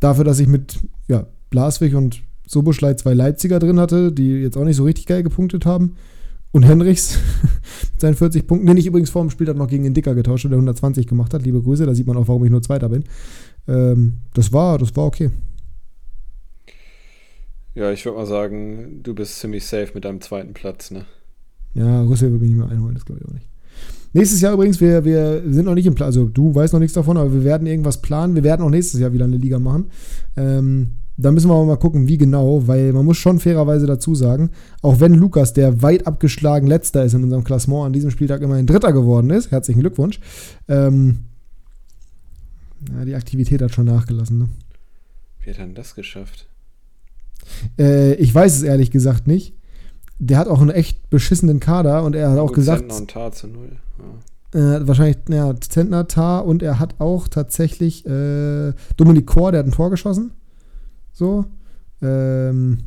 Dafür, 0.00 0.24
dass 0.24 0.40
ich 0.40 0.48
mit 0.48 0.80
ja, 1.08 1.26
Blaswig 1.50 1.94
und 1.94 2.22
Soboschlei 2.46 2.94
zwei 2.94 3.14
Leipziger 3.14 3.58
drin 3.58 3.78
hatte, 3.78 4.12
die 4.12 4.30
jetzt 4.30 4.56
auch 4.56 4.64
nicht 4.64 4.76
so 4.76 4.84
richtig 4.84 5.06
geil 5.06 5.22
gepunktet 5.22 5.66
haben. 5.66 5.96
Und 6.52 6.64
Henrichs 6.64 7.16
mit 7.92 8.00
seinen 8.00 8.16
40 8.16 8.46
Punkten, 8.46 8.66
den 8.66 8.76
ich 8.76 8.86
übrigens 8.86 9.10
vor 9.10 9.22
dem 9.22 9.30
Spiel 9.30 9.52
noch 9.54 9.68
gegen 9.68 9.84
den 9.84 9.94
Dicker 9.94 10.16
getauscht 10.16 10.44
der 10.44 10.52
120 10.52 11.06
gemacht 11.06 11.32
hat. 11.32 11.42
Liebe 11.42 11.62
Grüße, 11.62 11.86
da 11.86 11.94
sieht 11.94 12.08
man 12.08 12.16
auch, 12.16 12.26
warum 12.26 12.44
ich 12.44 12.50
nur 12.50 12.62
Zweiter 12.62 12.88
bin. 12.88 13.04
Ähm, 13.68 14.14
das, 14.34 14.52
war, 14.52 14.78
das 14.78 14.96
war 14.96 15.04
okay. 15.04 15.30
Ja, 17.74 17.92
ich 17.92 18.04
würde 18.04 18.18
mal 18.18 18.26
sagen, 18.26 19.00
du 19.02 19.14
bist 19.14 19.38
ziemlich 19.38 19.64
safe 19.64 19.92
mit 19.94 20.04
deinem 20.04 20.20
zweiten 20.20 20.54
Platz, 20.54 20.90
ne? 20.90 21.06
Ja, 21.74 22.02
Rüssel 22.02 22.32
würde 22.32 22.42
mich 22.42 22.50
nicht 22.50 22.58
mehr 22.58 22.68
einholen, 22.68 22.94
das 22.94 23.04
glaube 23.04 23.20
ich 23.20 23.28
auch 23.28 23.32
nicht. 23.32 23.49
Nächstes 24.12 24.40
Jahr 24.40 24.54
übrigens, 24.54 24.80
wir, 24.80 25.04
wir 25.04 25.42
sind 25.48 25.66
noch 25.66 25.74
nicht 25.74 25.86
im 25.86 25.94
Plan, 25.94 26.06
also 26.06 26.26
du 26.26 26.54
weißt 26.54 26.72
noch 26.72 26.80
nichts 26.80 26.94
davon, 26.94 27.16
aber 27.16 27.32
wir 27.32 27.44
werden 27.44 27.66
irgendwas 27.66 28.02
planen. 28.02 28.34
Wir 28.34 28.42
werden 28.42 28.62
auch 28.62 28.70
nächstes 28.70 28.98
Jahr 28.98 29.12
wieder 29.12 29.24
eine 29.24 29.36
Liga 29.36 29.58
machen. 29.58 29.90
Ähm, 30.36 30.92
da 31.16 31.30
müssen 31.30 31.48
wir 31.48 31.54
aber 31.54 31.66
mal 31.66 31.76
gucken, 31.76 32.08
wie 32.08 32.16
genau, 32.16 32.66
weil 32.66 32.92
man 32.92 33.04
muss 33.04 33.18
schon 33.18 33.38
fairerweise 33.38 33.86
dazu 33.86 34.14
sagen, 34.14 34.50
auch 34.80 35.00
wenn 35.00 35.14
Lukas, 35.14 35.52
der 35.52 35.82
weit 35.82 36.06
abgeschlagen 36.06 36.66
letzter 36.66 37.04
ist 37.04 37.14
in 37.14 37.22
unserem 37.22 37.44
Klassement, 37.44 37.86
an 37.86 37.92
diesem 37.92 38.10
Spieltag 38.10 38.40
immerhin 38.40 38.66
Dritter 38.66 38.92
geworden 38.92 39.30
ist, 39.30 39.50
herzlichen 39.50 39.80
Glückwunsch, 39.80 40.18
ähm, 40.68 41.18
ja, 42.90 43.04
die 43.04 43.14
Aktivität 43.14 43.60
hat 43.60 43.74
schon 43.74 43.84
nachgelassen. 43.84 44.38
Ne? 44.38 44.48
Wie 45.44 45.50
hat 45.50 45.58
er 45.58 45.66
denn 45.66 45.74
das 45.74 45.94
geschafft? 45.94 46.46
Äh, 47.78 48.14
ich 48.14 48.34
weiß 48.34 48.56
es 48.56 48.62
ehrlich 48.62 48.90
gesagt 48.90 49.26
nicht. 49.26 49.54
Der 50.22 50.38
hat 50.38 50.48
auch 50.48 50.60
einen 50.60 50.70
echt 50.70 51.08
beschissenen 51.10 51.60
Kader 51.60 52.04
und 52.04 52.14
er 52.14 52.30
hat 52.30 52.38
auch 52.38 52.48
Gut, 52.48 52.56
gesagt. 52.56 52.80
Zentner 52.80 52.96
und 52.98 53.10
Tar 53.10 53.32
zu 53.32 53.46
null. 53.48 53.72
Ja. 54.54 54.76
Äh, 54.76 54.86
wahrscheinlich, 54.86 55.16
ja, 55.30 55.54
Zentner, 55.58 56.06
Tar 56.08 56.44
und 56.44 56.62
er 56.62 56.78
hat 56.78 56.96
auch 56.98 57.26
tatsächlich 57.26 58.04
äh, 58.06 58.72
Dominik 58.96 59.26
Kor, 59.26 59.50
der 59.52 59.60
hat 59.60 59.66
ein 59.66 59.72
Tor 59.72 59.90
geschossen. 59.90 60.32
So. 61.12 61.46
Ähm, 62.02 62.78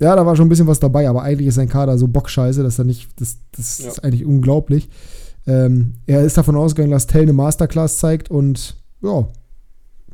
ja, 0.00 0.14
da 0.16 0.26
war 0.26 0.34
schon 0.36 0.46
ein 0.46 0.48
bisschen 0.48 0.66
was 0.66 0.80
dabei, 0.80 1.08
aber 1.08 1.22
eigentlich 1.22 1.48
ist 1.48 1.54
sein 1.56 1.68
Kader 1.68 1.96
so 1.96 2.08
bockscheiße, 2.08 2.62
dass 2.62 2.78
er 2.78 2.84
nicht, 2.84 3.08
das, 3.20 3.38
das 3.52 3.78
Ja. 3.78 3.88
ist 3.88 4.04
eigentlich 4.04 4.24
unglaublich. 4.24 4.88
Ähm, 5.46 5.94
er 6.06 6.22
ist 6.24 6.36
davon 6.36 6.56
ausgegangen, 6.56 6.92
dass 6.92 7.06
Tell 7.06 7.22
eine 7.22 7.32
Masterclass 7.32 7.98
zeigt 7.98 8.30
und 8.30 8.76
ja, 9.00 9.28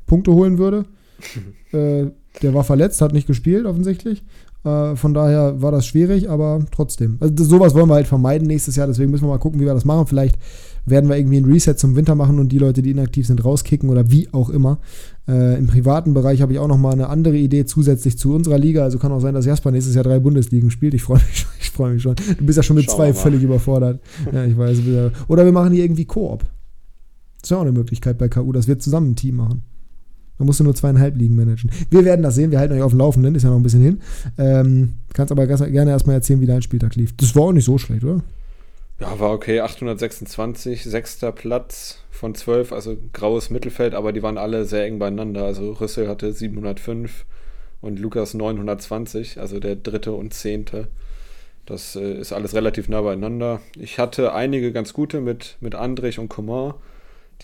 Punkte 0.07 0.33
holen 0.33 0.59
würde. 0.59 0.85
äh, 1.73 2.11
der 2.43 2.53
war 2.55 2.65
verletzt, 2.65 3.01
hat 3.01 3.13
nicht 3.13 3.27
gespielt, 3.27 3.65
offensichtlich. 3.67 4.23
Äh, 4.65 4.97
von 4.97 5.13
daher 5.15 5.61
war 5.61 5.73
das 5.73 5.87
schwierig, 5.87 6.31
aber 6.31 6.61
trotzdem. 6.71 7.17
Also 7.21 7.35
das, 7.35 7.49
sowas 7.49 7.75
wollen 7.75 7.89
wir 7.89 7.95
halt 7.95 8.07
vermeiden 8.07 8.47
nächstes 8.47 8.77
Jahr, 8.77 8.87
deswegen 8.87 9.11
müssen 9.11 9.25
wir 9.25 9.29
mal 9.29 9.39
gucken, 9.39 9.61
wie 9.61 9.65
wir 9.67 9.75
das 9.75 9.85
machen. 9.85 10.07
Vielleicht 10.07 10.39
werden 10.87 11.09
wir 11.09 11.17
irgendwie 11.17 11.39
ein 11.39 11.45
Reset 11.47 11.75
zum 11.77 11.97
Winter 11.97 12.15
machen 12.15 12.39
und 12.39 12.51
die 12.51 12.59
Leute, 12.59 12.83
die 12.83 12.91
inaktiv 12.91 13.27
sind, 13.27 13.43
rauskicken 13.45 13.89
oder 13.91 14.11
wie 14.11 14.29
auch 14.33 14.51
immer. 14.51 14.79
Äh, 15.29 15.59
Im 15.59 15.67
privaten 15.67 16.13
Bereich 16.15 16.43
habe 16.43 16.53
ich 16.53 16.59
auch 16.59 16.69
noch 16.69 16.77
mal 16.79 16.93
eine 16.93 17.09
andere 17.09 17.37
Idee 17.37 17.65
zusätzlich 17.65 18.19
zu 18.19 18.35
unserer 18.35 18.59
Liga. 18.59 18.83
Also 18.85 18.99
kann 18.99 19.13
auch 19.13 19.21
sein, 19.21 19.33
dass 19.35 19.47
Jasper 19.47 19.71
nächstes 19.71 19.95
Jahr 19.95 20.05
drei 20.05 20.19
Bundesligen 20.19 20.71
spielt. 20.71 20.93
Ich 20.95 21.03
freue 21.03 21.19
mich, 21.19 21.39
schon- 21.39 21.51
ich 21.61 21.71
freue 21.71 21.93
mich 21.95 22.03
schon. 22.03 22.15
Du 22.39 22.45
bist 22.45 22.57
ja 22.57 22.63
schon 22.63 22.77
mit 22.77 22.85
Schauen 22.87 22.97
zwei 22.97 23.15
völlig 23.15 23.43
überfordert. 23.43 24.01
Ja, 24.33 24.45
ich 24.45 24.57
weiß. 24.57 24.79
Oder 25.29 25.45
wir 25.45 25.53
machen 25.53 25.73
hier 25.73 25.85
irgendwie 25.85 26.05
Koop. 26.05 26.41
Das 26.41 27.45
ist 27.45 27.51
ja 27.51 27.57
auch 27.59 27.63
eine 27.63 27.73
Möglichkeit 27.73 28.17
bei 28.19 28.29
KU, 28.29 28.53
dass 28.53 28.69
wir 28.69 28.79
zusammen 28.79 29.11
ein 29.13 29.17
Team 29.17 29.37
machen. 29.37 29.63
Da 30.45 30.47
musst 30.47 30.61
nur 30.61 30.75
zweieinhalb 30.75 31.17
Ligen 31.17 31.37
managen. 31.37 31.71
Wir 31.89 32.05
werden 32.05 32.21
das 32.21 32.35
sehen, 32.35 32.51
wir 32.51 32.59
halten 32.59 32.75
euch 32.75 32.83
auf 32.83 32.93
dem 32.93 32.99
Laufenden, 32.99 33.35
ist 33.35 33.45
ja 33.45 33.49
noch 33.49 33.57
ein 33.57 33.63
bisschen 33.63 33.81
hin. 33.81 34.03
Ähm, 34.37 34.93
kannst 35.15 35.33
aber 35.33 35.47
gerne 35.47 35.91
erstmal 35.91 36.17
erzählen, 36.17 36.43
wie 36.43 36.47
dein 36.47 36.61
Spieltag 36.61 36.97
lief. 36.97 37.17
Das 37.17 37.35
war 37.35 37.45
auch 37.45 37.53
nicht 37.53 37.65
so 37.65 37.79
schlecht, 37.79 38.05
oder? 38.05 38.23
Ja, 39.01 39.19
war 39.19 39.33
okay. 39.33 39.61
826, 39.61 40.85
sechster 40.85 41.33
Platz 41.33 42.01
von 42.11 42.35
12, 42.35 42.73
also 42.73 42.95
graues 43.15 43.49
Mittelfeld, 43.49 43.95
aber 43.95 44.13
die 44.13 44.23
waren 44.23 44.37
alle 44.37 44.67
sehr 44.67 44.85
eng 44.85 44.99
beieinander. 44.99 45.45
Also 45.45 45.73
Rüssel 45.73 46.09
hatte 46.09 46.31
705 46.31 47.25
und 47.81 47.99
Lukas 47.99 48.35
920, 48.35 49.41
also 49.41 49.61
der 49.61 49.77
dritte 49.77 50.13
und 50.13 50.35
zehnte. 50.35 50.89
Das 51.65 51.97
äh, 51.97 52.19
ist 52.21 52.35
alles 52.35 52.55
relativ 52.55 52.91
nah 52.91 53.01
beieinander. 53.01 53.63
Ich 53.79 53.99
hatte 53.99 54.35
einige 54.35 54.73
ganz 54.73 54.93
gute 54.93 55.23
mit, 55.23 55.57
mit 55.61 55.75
Andrich 55.75 56.19
und 56.19 56.29
Coman. 56.29 56.75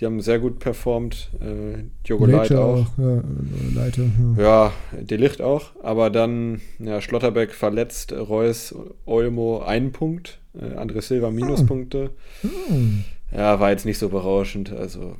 Die 0.00 0.06
haben 0.06 0.20
sehr 0.22 0.38
gut 0.38 0.60
performt. 0.60 1.28
Äh, 1.40 1.84
Diogo 2.08 2.24
Leit 2.24 2.48
Leite 2.48 2.60
auch. 2.60 2.86
Ja, 2.96 3.18
äh, 3.18 3.74
Leite, 3.74 4.10
ja. 4.36 4.42
Ja, 4.42 4.72
Delicht 4.98 5.42
auch, 5.42 5.72
aber 5.82 6.08
dann 6.08 6.62
ja, 6.78 7.02
Schlotterbeck 7.02 7.52
verletzt, 7.52 8.12
Reus, 8.12 8.74
Olmo 9.04 9.60
einen 9.60 9.92
Punkt, 9.92 10.40
äh, 10.54 10.76
André 10.76 11.02
Silva 11.02 11.30
Minuspunkte. 11.30 12.10
Hm. 12.40 13.04
Ja, 13.30 13.60
war 13.60 13.70
jetzt 13.70 13.84
nicht 13.84 13.98
so 13.98 14.08
berauschend. 14.08 14.72
Also 14.72 15.16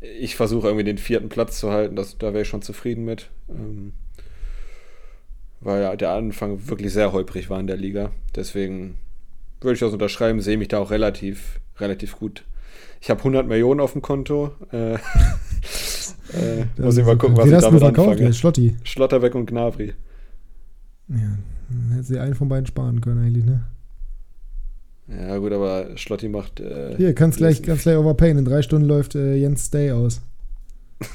ich 0.00 0.34
versuche 0.34 0.66
irgendwie 0.66 0.84
den 0.84 0.98
vierten 0.98 1.28
Platz 1.28 1.60
zu 1.60 1.70
halten, 1.70 1.94
das, 1.94 2.18
da 2.18 2.32
wäre 2.32 2.42
ich 2.42 2.48
schon 2.48 2.62
zufrieden 2.62 3.04
mit. 3.04 3.30
Ähm, 3.48 3.92
weil 5.60 5.82
ja 5.82 5.96
der 5.96 6.10
Anfang 6.10 6.68
wirklich 6.68 6.92
sehr 6.92 7.12
holprig 7.12 7.48
war 7.48 7.60
in 7.60 7.66
der 7.68 7.76
Liga. 7.76 8.10
Deswegen 8.34 8.96
würde 9.60 9.74
ich 9.74 9.80
das 9.80 9.92
unterschreiben, 9.92 10.40
sehe 10.40 10.58
mich 10.58 10.68
da 10.68 10.78
auch 10.78 10.90
relativ, 10.90 11.60
relativ 11.78 12.18
gut. 12.18 12.44
Ich 13.06 13.10
habe 13.10 13.20
100 13.20 13.46
Millionen 13.46 13.78
auf 13.78 13.92
dem 13.92 14.02
Konto. 14.02 14.50
Äh, 14.72 14.94
äh, 14.94 14.98
muss 16.76 16.96
ich 16.96 17.06
mal 17.06 17.16
gucken, 17.16 17.36
was 17.36 17.46
ich 17.46 17.52
damit 17.52 17.78
verkauft? 17.78 18.08
anfange. 18.08 18.26
Jetzt 18.26 18.38
Schlotti. 18.38 18.76
Schlotterbeck 18.82 19.36
und 19.36 19.46
Gnabry. 19.46 19.94
Ja, 21.10 21.38
dann 21.68 21.90
hätte 21.92 22.02
sie 22.02 22.18
einen 22.18 22.34
von 22.34 22.48
beiden 22.48 22.66
sparen 22.66 23.00
können 23.00 23.24
eigentlich, 23.24 23.44
ne? 23.44 23.64
Ja, 25.06 25.38
gut, 25.38 25.52
aber 25.52 25.96
Schlotti 25.96 26.28
macht. 26.28 26.58
Äh, 26.58 26.96
Hier, 26.96 27.14
kannst 27.14 27.38
gleich, 27.38 27.62
kannst 27.62 27.84
gleich 27.84 27.96
overpayen. 27.96 28.38
In 28.38 28.44
drei 28.44 28.60
Stunden 28.62 28.88
läuft 28.88 29.14
äh, 29.14 29.36
Jens 29.36 29.66
Stay 29.66 29.92
aus. 29.92 30.20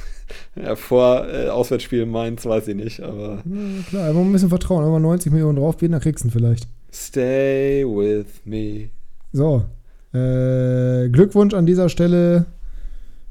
Ja, 0.56 0.78
vor 0.78 1.28
äh, 1.28 1.50
Auswärtsspiel 1.50 2.06
Mainz 2.06 2.46
weiß 2.46 2.70
ich 2.70 2.76
nicht, 2.76 3.02
aber. 3.02 3.44
Ja, 3.44 3.84
klar, 3.89 4.08
einfach 4.08 4.22
ein 4.22 4.32
bisschen 4.32 4.48
vertrauen. 4.48 4.86
Wenn 4.86 4.94
wir 4.94 5.00
90 5.00 5.30
Millionen 5.34 5.58
draufbieten, 5.58 5.92
dann 5.92 6.00
kriegst 6.00 6.24
du 6.24 6.30
ihn 6.30 6.32
vielleicht. 6.32 6.70
Stay 6.89 7.84
with 7.86 8.28
me. 8.46 8.92
So. 9.34 9.66
Äh, 10.14 11.09
Glückwunsch 11.09 11.53
an 11.53 11.66
dieser 11.66 11.89
Stelle 11.89 12.45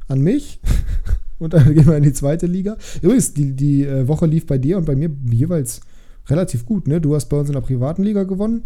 an 0.08 0.20
mich. 0.20 0.60
Und 1.38 1.54
dann 1.54 1.74
gehen 1.74 1.86
wir 1.86 1.96
in 1.96 2.02
die 2.02 2.12
zweite 2.12 2.46
Liga. 2.46 2.76
Übrigens, 3.00 3.32
die, 3.32 3.54
die 3.54 3.84
äh, 3.84 4.06
Woche 4.06 4.26
lief 4.26 4.46
bei 4.46 4.58
dir 4.58 4.76
und 4.76 4.84
bei 4.84 4.94
mir 4.94 5.10
jeweils 5.30 5.80
relativ 6.28 6.66
gut. 6.66 6.86
Ne? 6.86 7.00
Du 7.00 7.14
hast 7.14 7.30
bei 7.30 7.38
uns 7.38 7.48
in 7.48 7.54
der 7.54 7.62
privaten 7.62 8.02
Liga 8.02 8.24
gewonnen. 8.24 8.64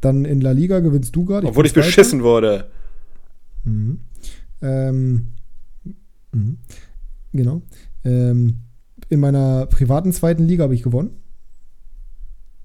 Dann 0.00 0.24
in 0.24 0.40
La 0.40 0.52
Liga 0.52 0.78
gewinnst 0.78 1.16
du 1.16 1.24
gerade. 1.24 1.48
Obwohl 1.48 1.66
ich 1.66 1.72
Zweiter. 1.72 1.86
beschissen 1.86 2.22
wurde. 2.22 2.70
Mhm. 3.64 3.98
Ähm, 4.60 5.32
mhm. 6.32 6.58
Genau. 7.32 7.62
Ähm, 8.04 8.58
in 9.08 9.18
meiner 9.20 9.66
privaten 9.66 10.12
zweiten 10.12 10.44
Liga 10.46 10.64
habe 10.64 10.74
ich 10.74 10.82
gewonnen. 10.82 11.21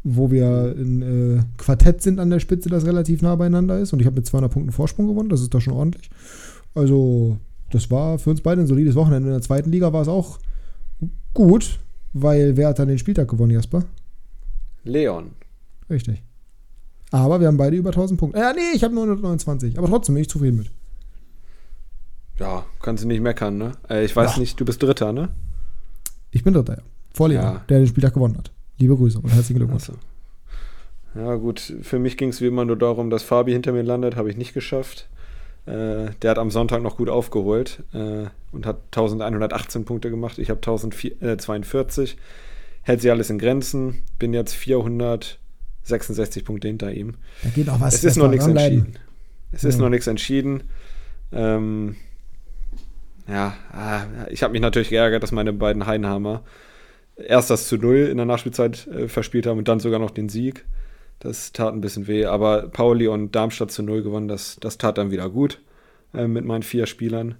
Wo 0.09 0.31
wir 0.31 0.73
in 0.77 1.01
äh, 1.01 1.43
Quartett 1.57 2.01
sind 2.01 2.19
an 2.19 2.29
der 2.29 2.39
Spitze, 2.39 2.69
das 2.69 2.85
relativ 2.85 3.21
nah 3.21 3.35
beieinander 3.35 3.77
ist. 3.79 3.91
Und 3.91 3.99
ich 3.99 4.05
habe 4.05 4.15
mit 4.15 4.25
200 4.25 4.49
Punkten 4.51 4.71
Vorsprung 4.71 5.07
gewonnen. 5.07 5.27
Das 5.27 5.41
ist 5.41 5.53
doch 5.53 5.59
schon 5.59 5.73
ordentlich. 5.73 6.09
Also, 6.75 7.37
das 7.71 7.91
war 7.91 8.17
für 8.17 8.29
uns 8.29 8.39
beide 8.41 8.61
ein 8.61 8.67
solides 8.67 8.95
Wochenende. 8.95 9.27
In 9.27 9.33
der 9.33 9.41
zweiten 9.41 9.69
Liga 9.71 9.91
war 9.91 10.01
es 10.03 10.07
auch 10.07 10.39
gut, 11.33 11.79
weil 12.13 12.55
wer 12.55 12.69
hat 12.69 12.79
dann 12.79 12.87
den 12.87 12.99
Spieltag 12.99 13.27
gewonnen, 13.27 13.51
Jasper? 13.51 13.83
Leon. 14.85 15.31
Richtig. 15.89 16.23
Aber 17.11 17.39
wir 17.41 17.47
haben 17.47 17.57
beide 17.57 17.75
über 17.75 17.89
1000 17.89 18.17
Punkte. 18.19 18.39
Ja, 18.39 18.53
nee, 18.53 18.75
ich 18.75 18.83
habe 18.85 18.93
nur 18.93 19.03
129. 19.03 19.77
Aber 19.77 19.87
trotzdem 19.87 20.15
bin 20.15 20.21
ich 20.21 20.29
zufrieden 20.29 20.57
mit. 20.57 20.71
Ja, 22.39 22.65
kannst 22.81 23.03
du 23.03 23.07
nicht 23.07 23.21
meckern, 23.21 23.57
ne? 23.57 23.71
Äh, 23.89 24.05
ich 24.05 24.15
weiß 24.15 24.35
Ja. 24.35 24.39
nicht, 24.39 24.59
du 24.59 24.63
bist 24.65 24.81
Dritter, 24.81 25.11
ne? 25.11 25.29
Ich 26.31 26.43
bin 26.43 26.53
Dritter, 26.53 26.77
ja. 26.77 26.83
Vor 27.13 27.29
Leon, 27.29 27.43
Ja. 27.43 27.61
der 27.67 27.79
den 27.79 27.87
Spieltag 27.87 28.13
gewonnen 28.13 28.37
hat. 28.37 28.51
Liebe 28.77 28.95
Grüße 28.95 29.17
und 29.19 29.29
herzlichen 29.29 29.57
Glückwunsch. 29.57 29.89
Achso. 29.89 29.93
Ja, 31.15 31.35
gut, 31.35 31.73
für 31.81 31.97
mich 31.99 32.15
ging 32.17 32.29
es 32.29 32.41
wie 32.41 32.47
immer 32.47 32.63
nur 32.65 32.75
darum, 32.77 33.09
dass 33.09 33.23
Fabi 33.23 33.51
hinter 33.51 33.71
mir 33.71 33.81
landet, 33.81 34.15
habe 34.15 34.29
ich 34.29 34.37
nicht 34.37 34.53
geschafft. 34.53 35.07
Äh, 35.65 36.11
der 36.21 36.31
hat 36.31 36.37
am 36.37 36.51
Sonntag 36.51 36.81
noch 36.83 36.95
gut 36.97 37.09
aufgeholt 37.09 37.83
äh, 37.93 38.25
und 38.51 38.65
hat 38.65 38.77
1118 38.91 39.83
Punkte 39.85 40.09
gemacht. 40.11 40.37
Ich 40.37 40.49
habe 40.49 40.59
1042. 40.59 42.17
Hält 42.83 43.01
sich 43.01 43.11
alles 43.11 43.29
in 43.29 43.39
Grenzen. 43.39 44.03
Bin 44.19 44.33
jetzt 44.33 44.53
466 44.53 46.45
Punkte 46.45 46.67
hinter 46.67 46.93
ihm. 46.93 47.15
Da 47.43 47.49
geht 47.49 47.67
noch 47.67 47.81
was. 47.81 47.95
es 47.95 48.03
ist 48.03 48.17
noch 48.17 48.29
nichts 48.29 48.45
dranbleiben. 48.45 48.77
entschieden. 48.79 48.99
Es 49.51 49.63
ist 49.63 49.75
Ja. 49.75 49.81
noch 49.81 49.89
nichts 49.89 50.07
entschieden. 50.07 50.63
Ähm, 51.31 51.95
ja, 53.27 53.55
ah, 53.73 54.03
ich 54.29 54.43
habe 54.43 54.53
mich 54.53 54.61
natürlich 54.61 54.89
geärgert, 54.89 55.23
dass 55.23 55.31
meine 55.33 55.51
beiden 55.51 55.85
Heidenhammer 55.85 56.43
erst 57.17 57.49
das 57.49 57.67
zu 57.67 57.77
Null 57.77 58.07
in 58.09 58.17
der 58.17 58.25
Nachspielzeit 58.25 58.87
äh, 58.87 59.07
verspielt 59.07 59.45
haben 59.47 59.57
und 59.57 59.67
dann 59.67 59.79
sogar 59.79 59.99
noch 59.99 60.11
den 60.11 60.29
Sieg. 60.29 60.65
Das 61.19 61.51
tat 61.51 61.73
ein 61.73 61.81
bisschen 61.81 62.07
weh, 62.07 62.25
aber 62.25 62.67
Pauli 62.67 63.07
und 63.07 63.35
Darmstadt 63.35 63.71
zu 63.71 63.81
Null 63.81 64.03
gewonnen, 64.03 64.27
das, 64.27 64.57
das 64.61 64.77
tat 64.77 64.97
dann 64.97 65.09
wieder 65.09 65.29
gut 65.29 65.59
äh, 66.13 66.27
mit 66.27 66.45
meinen 66.45 66.63
vier 66.63 66.85
Spielern. 66.85 67.35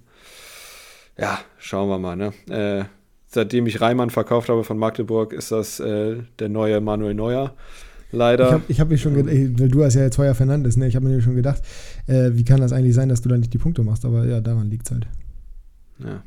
Ja, 1.16 1.38
schauen 1.58 1.88
wir 1.88 1.98
mal. 1.98 2.16
Ne? 2.16 2.32
Äh, 2.50 2.84
seitdem 3.28 3.66
ich 3.66 3.80
Reimann 3.80 4.10
verkauft 4.10 4.48
habe 4.48 4.64
von 4.64 4.78
Magdeburg, 4.78 5.32
ist 5.32 5.52
das 5.52 5.78
äh, 5.80 6.16
der 6.38 6.48
neue 6.48 6.80
Manuel 6.80 7.14
Neuer. 7.14 7.54
Leider. 8.10 8.62
Ich 8.68 8.80
habe 8.80 8.80
hab 8.80 8.88
mich 8.88 9.02
schon 9.02 9.14
gedacht, 9.14 9.60
weil 9.60 9.68
du 9.68 9.84
hast 9.84 9.94
ja 9.94 10.02
jetzt 10.02 10.16
Heuer 10.16 10.34
Fernandes, 10.34 10.78
ne? 10.78 10.88
Ich 10.88 10.96
habe 10.96 11.06
mir 11.06 11.20
schon 11.20 11.36
gedacht, 11.36 11.62
äh, 12.06 12.30
wie 12.32 12.44
kann 12.44 12.60
das 12.60 12.72
eigentlich 12.72 12.94
sein, 12.94 13.10
dass 13.10 13.20
du 13.20 13.28
da 13.28 13.36
nicht 13.36 13.52
die 13.52 13.58
Punkte 13.58 13.82
machst? 13.82 14.06
Aber 14.06 14.24
ja, 14.24 14.40
daran 14.40 14.70
liegt 14.70 14.86
es 14.86 14.92
halt. 14.92 15.06
ja. 15.98 16.22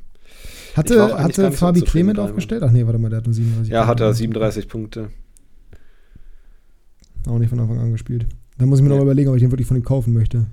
War 0.76 0.78
Hatte, 0.84 1.18
hatte 1.18 1.52
Fabi 1.52 1.82
Clement 1.82 2.20
aufgestellt? 2.20 2.64
Ach 2.64 2.72
nee, 2.72 2.86
warte 2.86 3.00
mal, 3.00 3.10
der 3.10 3.18
hat 3.18 3.26
nur 3.26 3.34
37 3.34 3.72
Ja, 3.72 3.82
hat 3.82 3.98
Punkte. 3.98 4.04
er 4.06 4.14
37 4.14 4.68
Punkte. 4.68 5.10
Auch 7.28 7.38
nicht 7.40 7.50
von 7.50 7.60
Anfang 7.60 7.80
an 7.80 7.92
gespielt. 7.92 8.26
Dann 8.58 8.70
muss 8.70 8.80
ich 8.80 8.84
mir 8.84 8.90
Nee. 8.90 8.96
noch 8.96 9.04
überlegen, 9.04 9.30
ob 9.30 9.36
ich 9.36 9.42
den 9.42 9.52
wirklich 9.52 9.68
von 9.68 9.78
ihm 9.78 9.84
kaufen 9.84 10.14
möchte. 10.14 10.46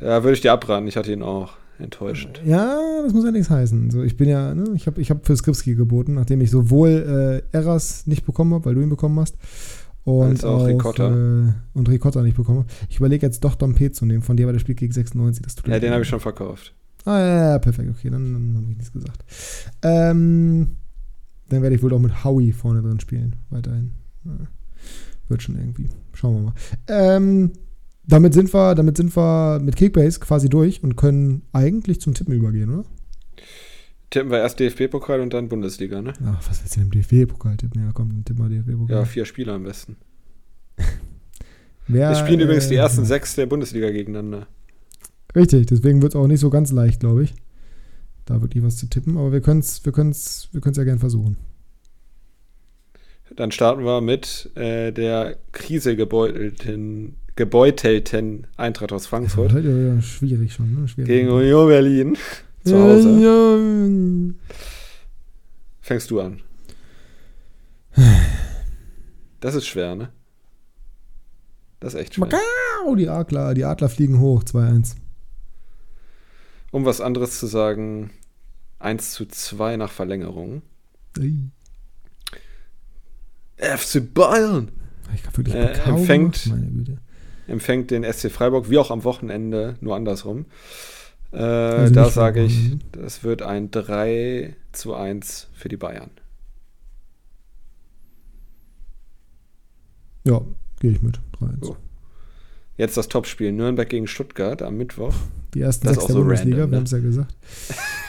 Ja, 0.00 0.22
würde 0.22 0.32
ich 0.34 0.40
dir 0.40 0.52
abraten. 0.52 0.86
Ich 0.88 0.96
hatte 0.96 1.12
ihn 1.12 1.22
auch 1.22 1.52
enttäuschend. 1.78 2.40
Ja, 2.44 2.76
das 3.04 3.12
muss 3.12 3.24
ja 3.24 3.30
nichts 3.30 3.50
heißen. 3.50 3.90
So, 3.90 4.02
ich 4.02 4.16
bin 4.16 4.28
ja, 4.28 4.54
ne, 4.54 4.64
ich 4.74 4.86
habe 4.86 5.00
ich 5.00 5.10
hab 5.10 5.24
für 5.26 5.36
Skripski 5.36 5.74
geboten, 5.74 6.14
nachdem 6.14 6.40
ich 6.40 6.50
sowohl 6.50 7.42
äh, 7.52 7.56
Eras 7.56 8.06
nicht 8.06 8.24
bekommen 8.26 8.54
habe, 8.54 8.64
weil 8.64 8.74
du 8.74 8.80
ihn 8.82 8.88
bekommen 8.88 9.18
hast, 9.20 9.36
Und 10.04 10.44
auch 10.44 10.62
auch 10.62 10.66
Ricotta. 10.66 11.08
Äh, 11.08 11.52
und 11.74 11.88
Ricotta 11.88 12.22
nicht 12.22 12.36
bekomme. 12.36 12.64
Ich 12.88 12.96
überlege 12.98 13.24
jetzt 13.26 13.44
doch 13.44 13.54
Dompe 13.54 13.92
zu 13.92 14.06
nehmen, 14.06 14.22
von 14.22 14.36
dir, 14.36 14.46
weil 14.46 14.54
der 14.54 14.60
spielt 14.60 14.78
gegen 14.78 14.92
96. 14.92 15.42
Das 15.44 15.54
tut 15.54 15.68
Ja, 15.68 15.78
den 15.78 15.92
habe 15.92 16.02
ich 16.02 16.08
schon 16.08 16.20
verkauft. 16.20 16.74
Ah, 17.08 17.20
ja, 17.20 17.50
ja, 17.52 17.58
perfekt, 17.58 17.88
okay, 17.88 18.10
dann, 18.10 18.34
dann 18.34 18.54
habe 18.56 18.70
ich 18.70 18.76
nichts 18.76 18.92
gesagt. 18.92 19.24
Ähm, 19.82 20.76
dann 21.48 21.62
werde 21.62 21.74
ich 21.74 21.82
wohl 21.82 21.94
auch 21.94 21.98
mit 21.98 22.22
Howie 22.22 22.52
vorne 22.52 22.82
drin 22.82 23.00
spielen, 23.00 23.36
weiterhin. 23.48 23.92
Ja, 24.26 24.32
wird 25.28 25.42
schon 25.42 25.56
irgendwie. 25.56 25.88
Schauen 26.12 26.34
wir 26.34 26.42
mal. 26.42 26.54
Ähm, 26.86 27.52
damit 28.06 28.34
sind 28.34 28.52
wir, 28.52 28.74
damit 28.74 28.98
sind 28.98 29.16
wir 29.16 29.58
mit 29.58 29.76
Kickbase 29.76 30.20
quasi 30.20 30.50
durch 30.50 30.82
und 30.82 30.96
können 30.96 31.44
eigentlich 31.54 32.02
zum 32.02 32.12
Tippen 32.12 32.34
übergehen, 32.34 32.68
oder? 32.68 32.84
Tippen 34.10 34.30
wir 34.30 34.40
erst 34.40 34.60
DFB-Pokal 34.60 35.20
und 35.20 35.32
dann 35.32 35.48
Bundesliga, 35.48 36.02
ne? 36.02 36.12
Ach, 36.26 36.46
was 36.46 36.60
willst 36.60 36.76
du 36.76 36.80
denn 36.80 36.90
im 36.90 36.90
DFB-Pokal 36.90 37.56
tippen? 37.56 37.82
Ja, 37.82 37.90
komm, 37.94 38.10
dann 38.10 38.24
tippen 38.26 38.44
wir 38.44 38.54
DFB-Pokal. 38.54 38.96
Ja, 38.96 39.04
vier 39.06 39.24
Spieler 39.24 39.54
am 39.54 39.64
besten. 39.64 39.96
Wer, 41.88 42.10
Wir 42.10 42.16
spielen 42.16 42.40
übrigens 42.40 42.68
die 42.68 42.74
äh, 42.74 42.80
ersten 42.80 43.06
sechs 43.06 43.34
der 43.34 43.46
Bundesliga 43.46 43.90
gegeneinander. 43.90 44.46
Richtig, 45.38 45.66
deswegen 45.66 46.02
wird 46.02 46.14
es 46.14 46.20
auch 46.20 46.26
nicht 46.26 46.40
so 46.40 46.50
ganz 46.50 46.72
leicht, 46.72 46.98
glaube 46.98 47.22
ich, 47.22 47.34
da 48.24 48.42
wirklich 48.42 48.64
was 48.64 48.76
zu 48.76 48.86
tippen. 48.86 49.16
Aber 49.16 49.30
wir 49.30 49.40
können 49.40 49.60
es 49.60 49.84
wir 49.84 49.92
können's, 49.92 50.48
wir 50.50 50.60
können's 50.60 50.78
ja 50.78 50.84
gern 50.84 50.98
versuchen. 50.98 51.36
Dann 53.36 53.52
starten 53.52 53.84
wir 53.84 54.00
mit 54.00 54.50
äh, 54.56 54.90
der 54.90 55.36
krisegebeutelten 55.52 57.14
gebeutelten 57.36 58.48
Eintracht 58.56 58.92
aus 58.92 59.06
Frankfurt 59.06 59.52
heute 59.52 59.94
ja 59.94 60.02
schwierig 60.02 60.52
schon, 60.52 60.74
ne? 60.74 60.88
Schwierig. 60.88 61.06
gegen 61.08 61.28
Union 61.28 61.68
Berlin 61.68 62.16
zu 62.64 62.76
Hause. 62.76 63.14
Ja, 63.20 64.34
Fängst 65.80 66.10
du 66.10 66.20
an. 66.20 66.40
Das 69.38 69.54
ist 69.54 69.66
schwer, 69.66 69.94
ne? 69.94 70.08
Das 71.78 71.94
ist 71.94 72.00
echt 72.00 72.14
schwer. 72.14 72.26
Macau, 72.26 72.96
die 72.96 73.08
Adler, 73.08 73.54
die 73.54 73.64
Adler 73.64 73.88
fliegen 73.88 74.18
hoch, 74.18 74.42
2-1. 74.42 74.96
Um 76.70 76.84
was 76.84 77.00
anderes 77.00 77.38
zu 77.38 77.46
sagen, 77.46 78.10
1 78.78 79.12
zu 79.12 79.26
2 79.26 79.76
nach 79.76 79.90
Verlängerung. 79.90 80.62
Ey, 81.18 81.34
FC 83.76 84.00
Bayern 84.12 84.70
Ich 85.14 85.24
wirklich 85.36 85.54
Äh, 85.54 85.72
empfängt- 85.84 86.50
empfängt 87.46 87.90
den 87.90 88.04
SC 88.04 88.30
Freiburg, 88.30 88.68
wie 88.70 88.78
auch 88.78 88.90
am 88.90 89.04
Wochenende, 89.04 89.76
nur 89.80 89.96
andersrum. 89.96 90.44
Äh, 91.32 91.38
Also 91.38 91.94
da 91.94 92.10
sage 92.10 92.42
ich, 92.44 92.76
das 92.92 93.24
wird 93.24 93.42
ein 93.42 93.70
3 93.70 94.54
zu 94.72 94.94
1 94.94 95.48
für 95.54 95.68
die 95.68 95.76
Bayern. 95.78 96.10
Ja, 100.24 100.42
gehe 100.80 100.92
ich 100.92 101.00
mit. 101.02 101.18
3-1. 101.40 101.64
So. 101.64 101.76
Jetzt 102.78 102.96
das 102.96 103.08
Topspiel 103.08 103.50
Nürnberg 103.50 103.88
gegen 103.88 104.06
Stuttgart 104.06 104.62
am 104.62 104.76
Mittwoch. 104.76 105.12
Die 105.52 105.60
ersten 105.60 105.86
Das 105.86 105.96
ist 105.96 106.02
sechs 106.02 106.04
auch 106.04 106.06
der 106.06 106.14
so 106.14 106.22
Bundesliga, 106.22 106.58
random, 106.58 106.70
wir 106.70 106.70
ne? 106.70 106.76
haben 106.76 106.84
es 106.84 106.90
ja 106.92 106.98
gesagt. 106.98 107.34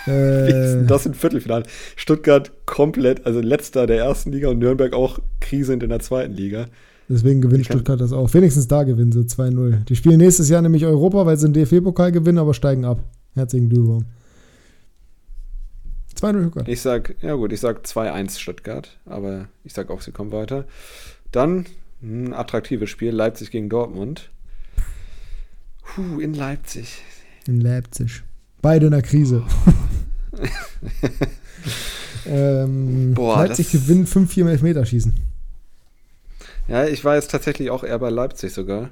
Äh, 0.08 0.86
das 0.88 1.06
im 1.06 1.14
Viertelfinale? 1.14 1.66
Stuttgart 1.96 2.52
komplett, 2.66 3.28
also 3.28 3.42
letzter 3.42 3.86
der 3.86 3.98
ersten 3.98 4.32
Liga 4.32 4.48
und 4.48 4.58
Nürnberg 4.58 4.94
auch 4.94 5.20
krisend 5.40 5.84
in 5.84 5.90
der 5.90 6.00
zweiten 6.00 6.34
Liga. 6.34 6.66
deswegen 7.10 7.42
gewinnt 7.42 7.66
Stuttgart 7.66 8.00
das 8.00 8.14
auch. 8.14 8.34
Wenigstens 8.34 8.68
da 8.68 8.84
gewinnen 8.84 9.12
sie 9.12 9.20
2-0. 9.20 9.84
Die 9.84 9.96
spielen 9.96 10.18
nächstes 10.18 10.50
Jahr 10.50 10.64
nämlich 10.64 10.86
Europa, 10.86 11.26
weil 11.26 11.38
sie 11.38 11.52
den 11.52 11.54
DFB-Pokal 11.54 12.12
gewinnen, 12.12 12.40
aber 12.40 12.56
steigen 12.56 12.86
ab. 12.86 13.04
Herzlichen 13.36 13.70
Glückwunsch. 13.70 14.06
2-0 16.16 16.42
Stuttgart. 16.42 16.68
Ich 16.68 16.82
sag, 16.82 17.16
ja 17.22 17.36
gut, 17.36 17.52
ich 17.52 17.60
sag 17.60 17.86
2-1 17.86 18.40
Stuttgart, 18.40 18.98
aber 19.06 19.50
ich 19.64 19.74
sag 19.74 19.92
auch, 19.92 20.02
sie 20.02 20.12
kommen 20.12 20.32
weiter. 20.32 20.66
Dann 21.32 21.66
ein 22.02 22.34
attraktives 22.34 22.90
Spiel, 22.90 23.12
Leipzig 23.12 23.52
gegen 23.52 23.70
Dortmund. 23.70 24.32
Puh, 25.96 26.20
in 26.20 26.34
Leipzig. 26.34 27.02
In 27.48 27.62
Leipzig. 27.62 28.24
Beide 28.62 28.88
in 28.88 28.92
der 28.92 29.02
Krise. 29.02 29.44
ähm, 32.26 33.14
Boah, 33.14 33.46
Leipzig 33.46 33.72
gewinnt 33.72 34.08
5-4 34.08 34.42
im 34.42 34.48
Elfmeterschießen. 34.48 35.14
Ja, 36.68 36.86
ich 36.86 37.04
war 37.04 37.16
jetzt 37.16 37.32
tatsächlich 37.32 37.72
auch 37.72 37.84
eher 37.84 37.98
bei 37.98 38.10
Leipzig 38.10 38.54
sogar. 38.54 38.92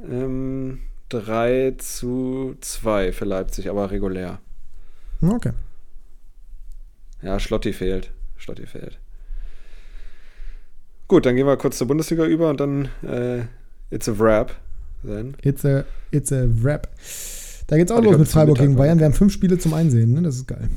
Ähm, 0.00 0.80
3 1.10 1.74
zu 1.78 2.56
2 2.60 3.12
für 3.12 3.24
Leipzig, 3.24 3.70
aber 3.70 3.90
regulär. 3.90 4.40
Okay. 5.22 5.52
Ja, 7.22 7.38
Schlotti 7.38 7.72
fehlt. 7.72 8.10
Schlotti 8.36 8.66
fehlt. 8.66 8.98
Gut, 11.06 11.24
dann 11.24 11.36
gehen 11.36 11.46
wir 11.46 11.56
kurz 11.56 11.78
zur 11.78 11.86
Bundesliga 11.86 12.24
über 12.24 12.50
und 12.50 12.60
dann 12.60 12.88
äh, 13.02 13.44
It's 13.90 14.08
a 14.08 14.18
Wrap. 14.18 14.54
Then. 15.04 15.36
It's 15.42 15.64
a, 15.64 15.84
it's 16.10 16.32
a 16.32 16.48
Rap. 16.62 16.88
Da 17.66 17.76
geht's 17.76 17.92
auch 17.92 17.98
ich 17.98 18.04
los 18.04 18.18
mit 18.18 18.28
Freiburg 18.28 18.58
gegen 18.58 18.76
Bayern. 18.76 18.98
Wir 18.98 19.06
haben 19.06 19.12
fünf 19.14 19.32
Spiele 19.32 19.58
zum 19.58 19.74
Einsehen, 19.74 20.12
ne? 20.12 20.22
Das 20.22 20.36
ist 20.36 20.46
geil. 20.46 20.68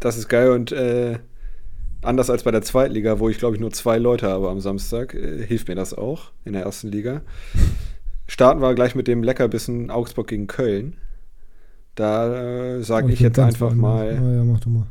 Das 0.00 0.16
ist 0.16 0.28
geil 0.28 0.50
und 0.52 0.72
äh, 0.72 1.18
anders 2.02 2.30
als 2.30 2.42
bei 2.42 2.50
der 2.50 2.62
Zweitliga, 2.62 3.18
wo 3.18 3.28
ich 3.28 3.38
glaube 3.38 3.56
ich 3.56 3.60
nur 3.60 3.70
zwei 3.70 3.98
Leute 3.98 4.28
habe 4.28 4.48
am 4.48 4.60
Samstag, 4.60 5.14
äh, 5.14 5.44
hilft 5.46 5.68
mir 5.68 5.74
das 5.74 5.92
auch 5.92 6.32
in 6.44 6.54
der 6.54 6.62
ersten 6.62 6.88
Liga. 6.88 7.20
Starten 8.26 8.62
wir 8.62 8.74
gleich 8.74 8.94
mit 8.94 9.08
dem 9.08 9.22
Leckerbissen 9.22 9.90
Augsburg 9.90 10.28
gegen 10.28 10.46
Köln. 10.46 10.96
Da 11.94 12.76
äh, 12.76 12.82
sage 12.82 13.06
Oh, 13.06 13.10
ich 13.10 13.18
bin 13.18 13.26
jetzt 13.26 13.38
einfach 13.38 13.74
mal 13.74 14.08
Ah, 14.08 14.34
ja, 14.36 14.44
mach 14.44 14.60
du 14.60 14.70
mal. 14.70 14.86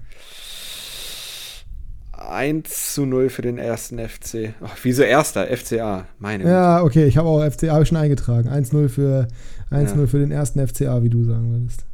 1 2.27 2.93
zu 2.93 3.05
0 3.05 3.29
für 3.29 3.41
den 3.41 3.57
ersten 3.57 3.97
FC. 3.99 4.53
Ach, 4.61 4.77
wieso 4.83 5.03
erster? 5.03 5.47
FCA. 5.55 6.05
Meine. 6.19 6.43
Ja, 6.43 6.83
okay, 6.83 7.05
ich 7.05 7.17
habe 7.17 7.27
auch 7.29 7.41
FCA 7.49 7.85
schon 7.85 7.97
eingetragen. 7.97 8.49
1-0 8.49 8.89
für, 8.89 9.27
1 9.69 9.91
Ja. 9.95 10.07
für 10.07 10.19
den 10.19 10.31
ersten 10.31 10.65
FCA, 10.65 11.01
wie 11.03 11.09
du 11.09 11.23
sagen 11.23 11.51
würdest. 11.51 11.85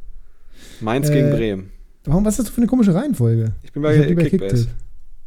Mainz 0.80 1.08
Äh, 1.08 1.14
gegen 1.14 1.30
Bremen. 1.30 1.70
Warum, 2.04 2.24
was 2.24 2.38
ist 2.38 2.46
das 2.46 2.54
für 2.54 2.58
eine 2.58 2.66
komische 2.66 2.94
Reihenfolge? 2.94 3.52
Ich 3.62 3.72
bin 3.72 3.82
bei 3.82 3.96
ich 3.96 4.14
bei. 4.16 4.24
Kicktipp. 4.28 4.68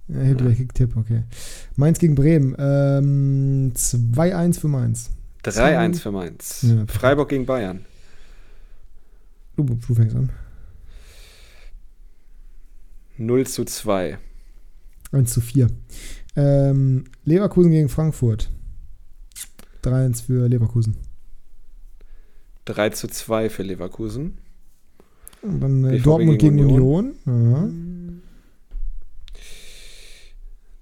Ja, 0.07 0.21
ich 0.23 0.39
Ja. 0.39 0.51
Kicktipp, 0.51 0.95
okay. 0.97 1.23
Mainz 1.75 1.99
gegen 1.99 2.15
Bremen. 2.15 2.55
Ähm, 2.57 3.71
2-1 3.75 4.59
für 4.59 4.67
Mainz. 4.67 5.11
3-1 5.43 5.99
für 6.01 6.11
Mainz. 6.11 6.63
Ja. 6.67 6.85
Freiburg 6.87 7.29
gegen 7.29 7.45
Bayern. 7.45 7.85
Du, 9.55 9.63
du 9.63 9.93
fängst 9.93 10.15
an. 10.15 10.29
0 13.17 13.45
zu 13.47 13.65
2. 13.65 14.17
1 15.11 15.33
zu 15.33 15.41
4. 15.41 15.67
Ähm, 16.35 17.05
Leverkusen 17.25 17.71
gegen 17.71 17.89
Frankfurt. 17.89 18.49
3-1 19.83 20.23
für 20.23 20.47
Leverkusen. 20.47 20.97
3 22.65 22.89
zu 22.89 23.07
2 23.07 23.49
für 23.49 23.63
Leverkusen. 23.63 24.37
Und 25.41 25.59
dann 25.61 25.85
äh, 25.85 25.99
Dortmund 25.99 26.39
gegen 26.39 26.57
gegen 26.57 26.69
Union. 26.69 27.13
Ja. 27.25 27.69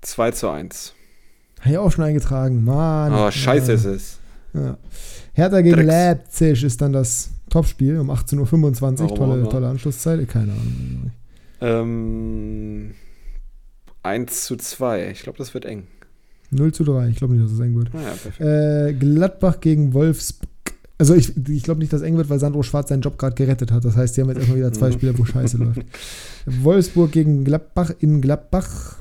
2 0.02 0.32
zu 0.32 0.50
1. 0.50 0.94
Habe 1.60 1.70
ich 1.72 1.78
auch 1.78 1.92
schon 1.92 2.06
eingetragen. 2.06 2.64
Mann. 2.64 3.14
Oh, 3.14 3.32
scheiße 3.32 3.68
ja. 3.70 3.74
ist 3.74 3.86
es. 3.86 4.20
Ja. 4.54 4.78
Hertha 5.34 5.62
gegen 5.62 5.76
Drecks. 5.76 5.88
Leipzig 5.88 6.64
ist 6.64 6.82
dann 6.82 6.94
das 6.94 7.30
Topspiel 7.50 8.00
um 8.00 8.10
18.25 8.10 9.02
Uhr. 9.02 9.16
Tolle, 9.16 9.50
tolle 9.50 9.68
Anschlusszeit. 9.68 10.28
Keine 10.28 10.54
Ahnung. 10.54 11.12
Ähm, 11.62 12.92
1 14.08 14.46
zu 14.46 14.56
2. 14.56 15.12
Ich 15.12 15.22
glaube, 15.24 15.38
das 15.38 15.54
wird 15.54 15.66
eng. 15.66 15.88
0 16.52 16.74
zu 16.74 16.84
3. 16.84 17.10
Ich 17.10 17.18
glaube 17.18 17.34
nicht, 17.34 17.46
dass 17.46 17.52
es 17.52 17.60
eng 17.60 17.76
wird. 17.76 17.94
Naja, 17.94 18.10
perfekt. 18.10 18.40
Äh, 18.42 18.94
Gladbach 18.94 19.60
gegen 19.60 19.94
Wolfsburg. 19.94 20.50
Also 21.00 21.14
ich, 21.14 21.36
ich 21.50 21.62
glaube 21.64 21.80
nicht, 21.80 21.94
dass 21.94 22.02
es 22.02 22.08
eng 22.08 22.18
wird, 22.18 22.30
weil 22.30 22.40
Sandro 22.40 22.64
Schwarz 22.64 22.90
seinen 22.90 23.02
Job 23.02 23.18
gerade 23.20 23.36
gerettet 23.36 23.72
hat. 23.72 23.86
Das 23.86 23.96
heißt, 23.96 24.16
sie 24.16 24.22
haben 24.22 24.30
jetzt 24.30 24.40
erstmal 24.40 24.58
wieder 24.58 24.74
zwei 24.74 24.88
Mhm. 24.90 24.94
Spiele, 24.94 25.18
wo 25.20 25.26
Scheiße 25.26 25.58
läuft. 25.58 25.82
Wolfsburg 26.46 27.12
gegen 27.12 27.44
Gladbach 27.44 27.92
in 28.00 28.22
Gladbach. 28.22 28.98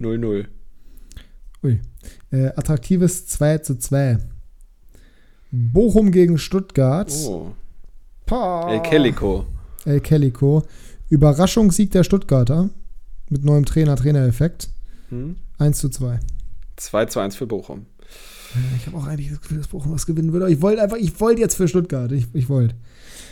0-0. 0.00 0.46
Äh, 2.30 2.46
attraktives 2.56 3.26
2 3.26 3.58
zu 3.58 3.78
2. 3.78 4.18
Bochum 5.50 6.10
gegen 6.12 6.38
Stuttgart. 6.38 7.12
Oh. 7.26 7.52
Pah. 8.26 8.72
El 8.72 8.82
Kellico. 8.82 9.46
El 9.86 10.00
Kellico. 10.00 10.64
Überraschungssieg 11.08 11.90
der 11.92 12.04
Stuttgarter. 12.04 12.70
Mit 13.30 13.44
neuem 13.44 13.64
Trainer, 13.64 13.96
Trainereffekt. 13.96 14.68
Hm? 15.08 15.36
1 15.58 15.78
zu 15.78 15.88
2. 15.88 16.20
2 16.76 17.06
zu 17.06 17.20
1 17.20 17.36
für 17.36 17.46
Bochum. 17.46 17.86
Ich 18.76 18.86
habe 18.86 18.96
auch 18.96 19.06
eigentlich 19.06 19.30
das 19.30 19.40
Gefühl, 19.40 19.58
dass 19.58 19.68
Bochum 19.68 19.92
was 19.92 20.06
gewinnen 20.06 20.32
würde. 20.32 20.46
Aber 20.46 20.52
Ich 20.52 20.62
wollte 20.62 20.82
einfach, 20.82 20.96
ich 20.96 21.18
wollte 21.20 21.40
jetzt 21.40 21.56
für 21.56 21.68
Stuttgart. 21.68 22.10
Ich, 22.12 22.26
ich 22.32 22.48
wollte. 22.48 22.74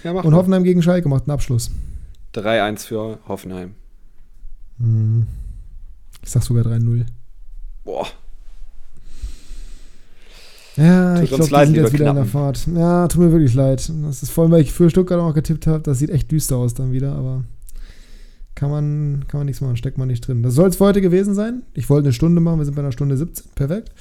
Ja, 0.03 0.11
Und 0.13 0.25
mal. 0.25 0.35
Hoffenheim 0.35 0.65
gegen 0.65 0.83
Schalke 0.83 1.09
macht 1.09 1.25
einen 1.25 1.33
Abschluss. 1.33 1.71
3-1 2.35 2.87
für 2.87 3.19
Hoffenheim. 3.27 3.75
Hm. 4.79 5.27
Ich 6.23 6.31
sag 6.31 6.43
sogar 6.43 6.65
3-0. 6.65 7.07
Boah. 7.85 8.07
Ja, 10.77 11.15
Tut 11.15 11.25
ich 11.25 11.31
glaube, 11.31 11.45
die 11.45 11.67
sind 11.67 11.77
jetzt 11.77 11.93
wieder 11.93 12.11
in 12.11 12.17
der 12.17 12.25
Knappen. 12.25 12.31
Fahrt. 12.31 12.67
Ja, 12.75 13.09
tut 13.09 13.21
mir 13.21 13.33
wirklich 13.33 13.55
leid. 13.55 13.91
Das 14.05 14.23
ist 14.23 14.31
vor 14.31 14.45
allem, 14.45 14.53
weil 14.53 14.63
ich 14.63 14.73
für 14.73 14.91
Stuttgart 14.91 15.21
auch 15.21 15.29
noch 15.29 15.35
getippt 15.35 15.67
habe. 15.67 15.83
Das 15.83 15.99
sieht 15.99 16.11
echt 16.11 16.31
düster 16.31 16.57
aus 16.57 16.75
dann 16.75 16.93
wieder, 16.93 17.13
aber 17.13 17.45
kann 18.55 18.71
man, 18.71 19.25
kann 19.29 19.41
man 19.41 19.47
nichts 19.47 19.61
machen, 19.61 19.77
steckt 19.77 19.99
man 19.99 20.09
nicht 20.09 20.27
drin. 20.27 20.43
Das 20.43 20.55
soll 20.55 20.69
es 20.69 20.77
für 20.77 20.85
heute 20.85 21.01
gewesen 21.01 21.35
sein. 21.35 21.63
Ich 21.75 21.91
wollte 21.91 22.07
eine 22.07 22.13
Stunde 22.13 22.41
machen, 22.41 22.59
wir 22.59 22.65
sind 22.65 22.75
bei 22.75 22.83
einer 22.83 22.93
Stunde 22.93 23.17
17. 23.17 23.47
Perfekt. 23.55 23.93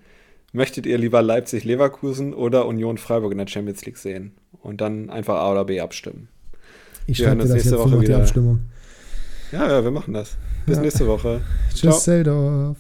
möchtet 0.53 0.87
ihr 0.87 0.99
lieber 0.99 1.23
Leipzig-Leverkusen 1.23 2.35
oder 2.35 2.67
Union 2.67 2.99
Freiburg 2.99 3.33
in 3.33 3.39
der 3.39 3.49
Champions 3.49 3.85
League 3.87 3.97
sehen? 3.97 4.33
Und 4.63 4.81
dann 4.81 5.11
einfach 5.11 5.37
A 5.37 5.53
oder 5.53 5.65
B 5.65 5.81
abstimmen. 5.81 6.29
Ich 7.07 7.19
schreibe 7.19 7.43
dir 7.43 7.49
das 7.49 7.65
jetzt 7.65 7.73
Woche 7.73 8.01
wieder. 8.01 8.17
die 8.17 8.23
Abstimmung. 8.23 8.61
Ja, 9.53 9.69
ja, 9.69 9.83
wir 9.83 9.91
machen 9.91 10.15
das. 10.15 10.37
Bis 10.67 10.77
ja. 10.77 10.83
nächste 10.83 11.07
Woche. 11.07 11.41
Tschüss, 11.75 12.05
Seldorf. 12.05 12.79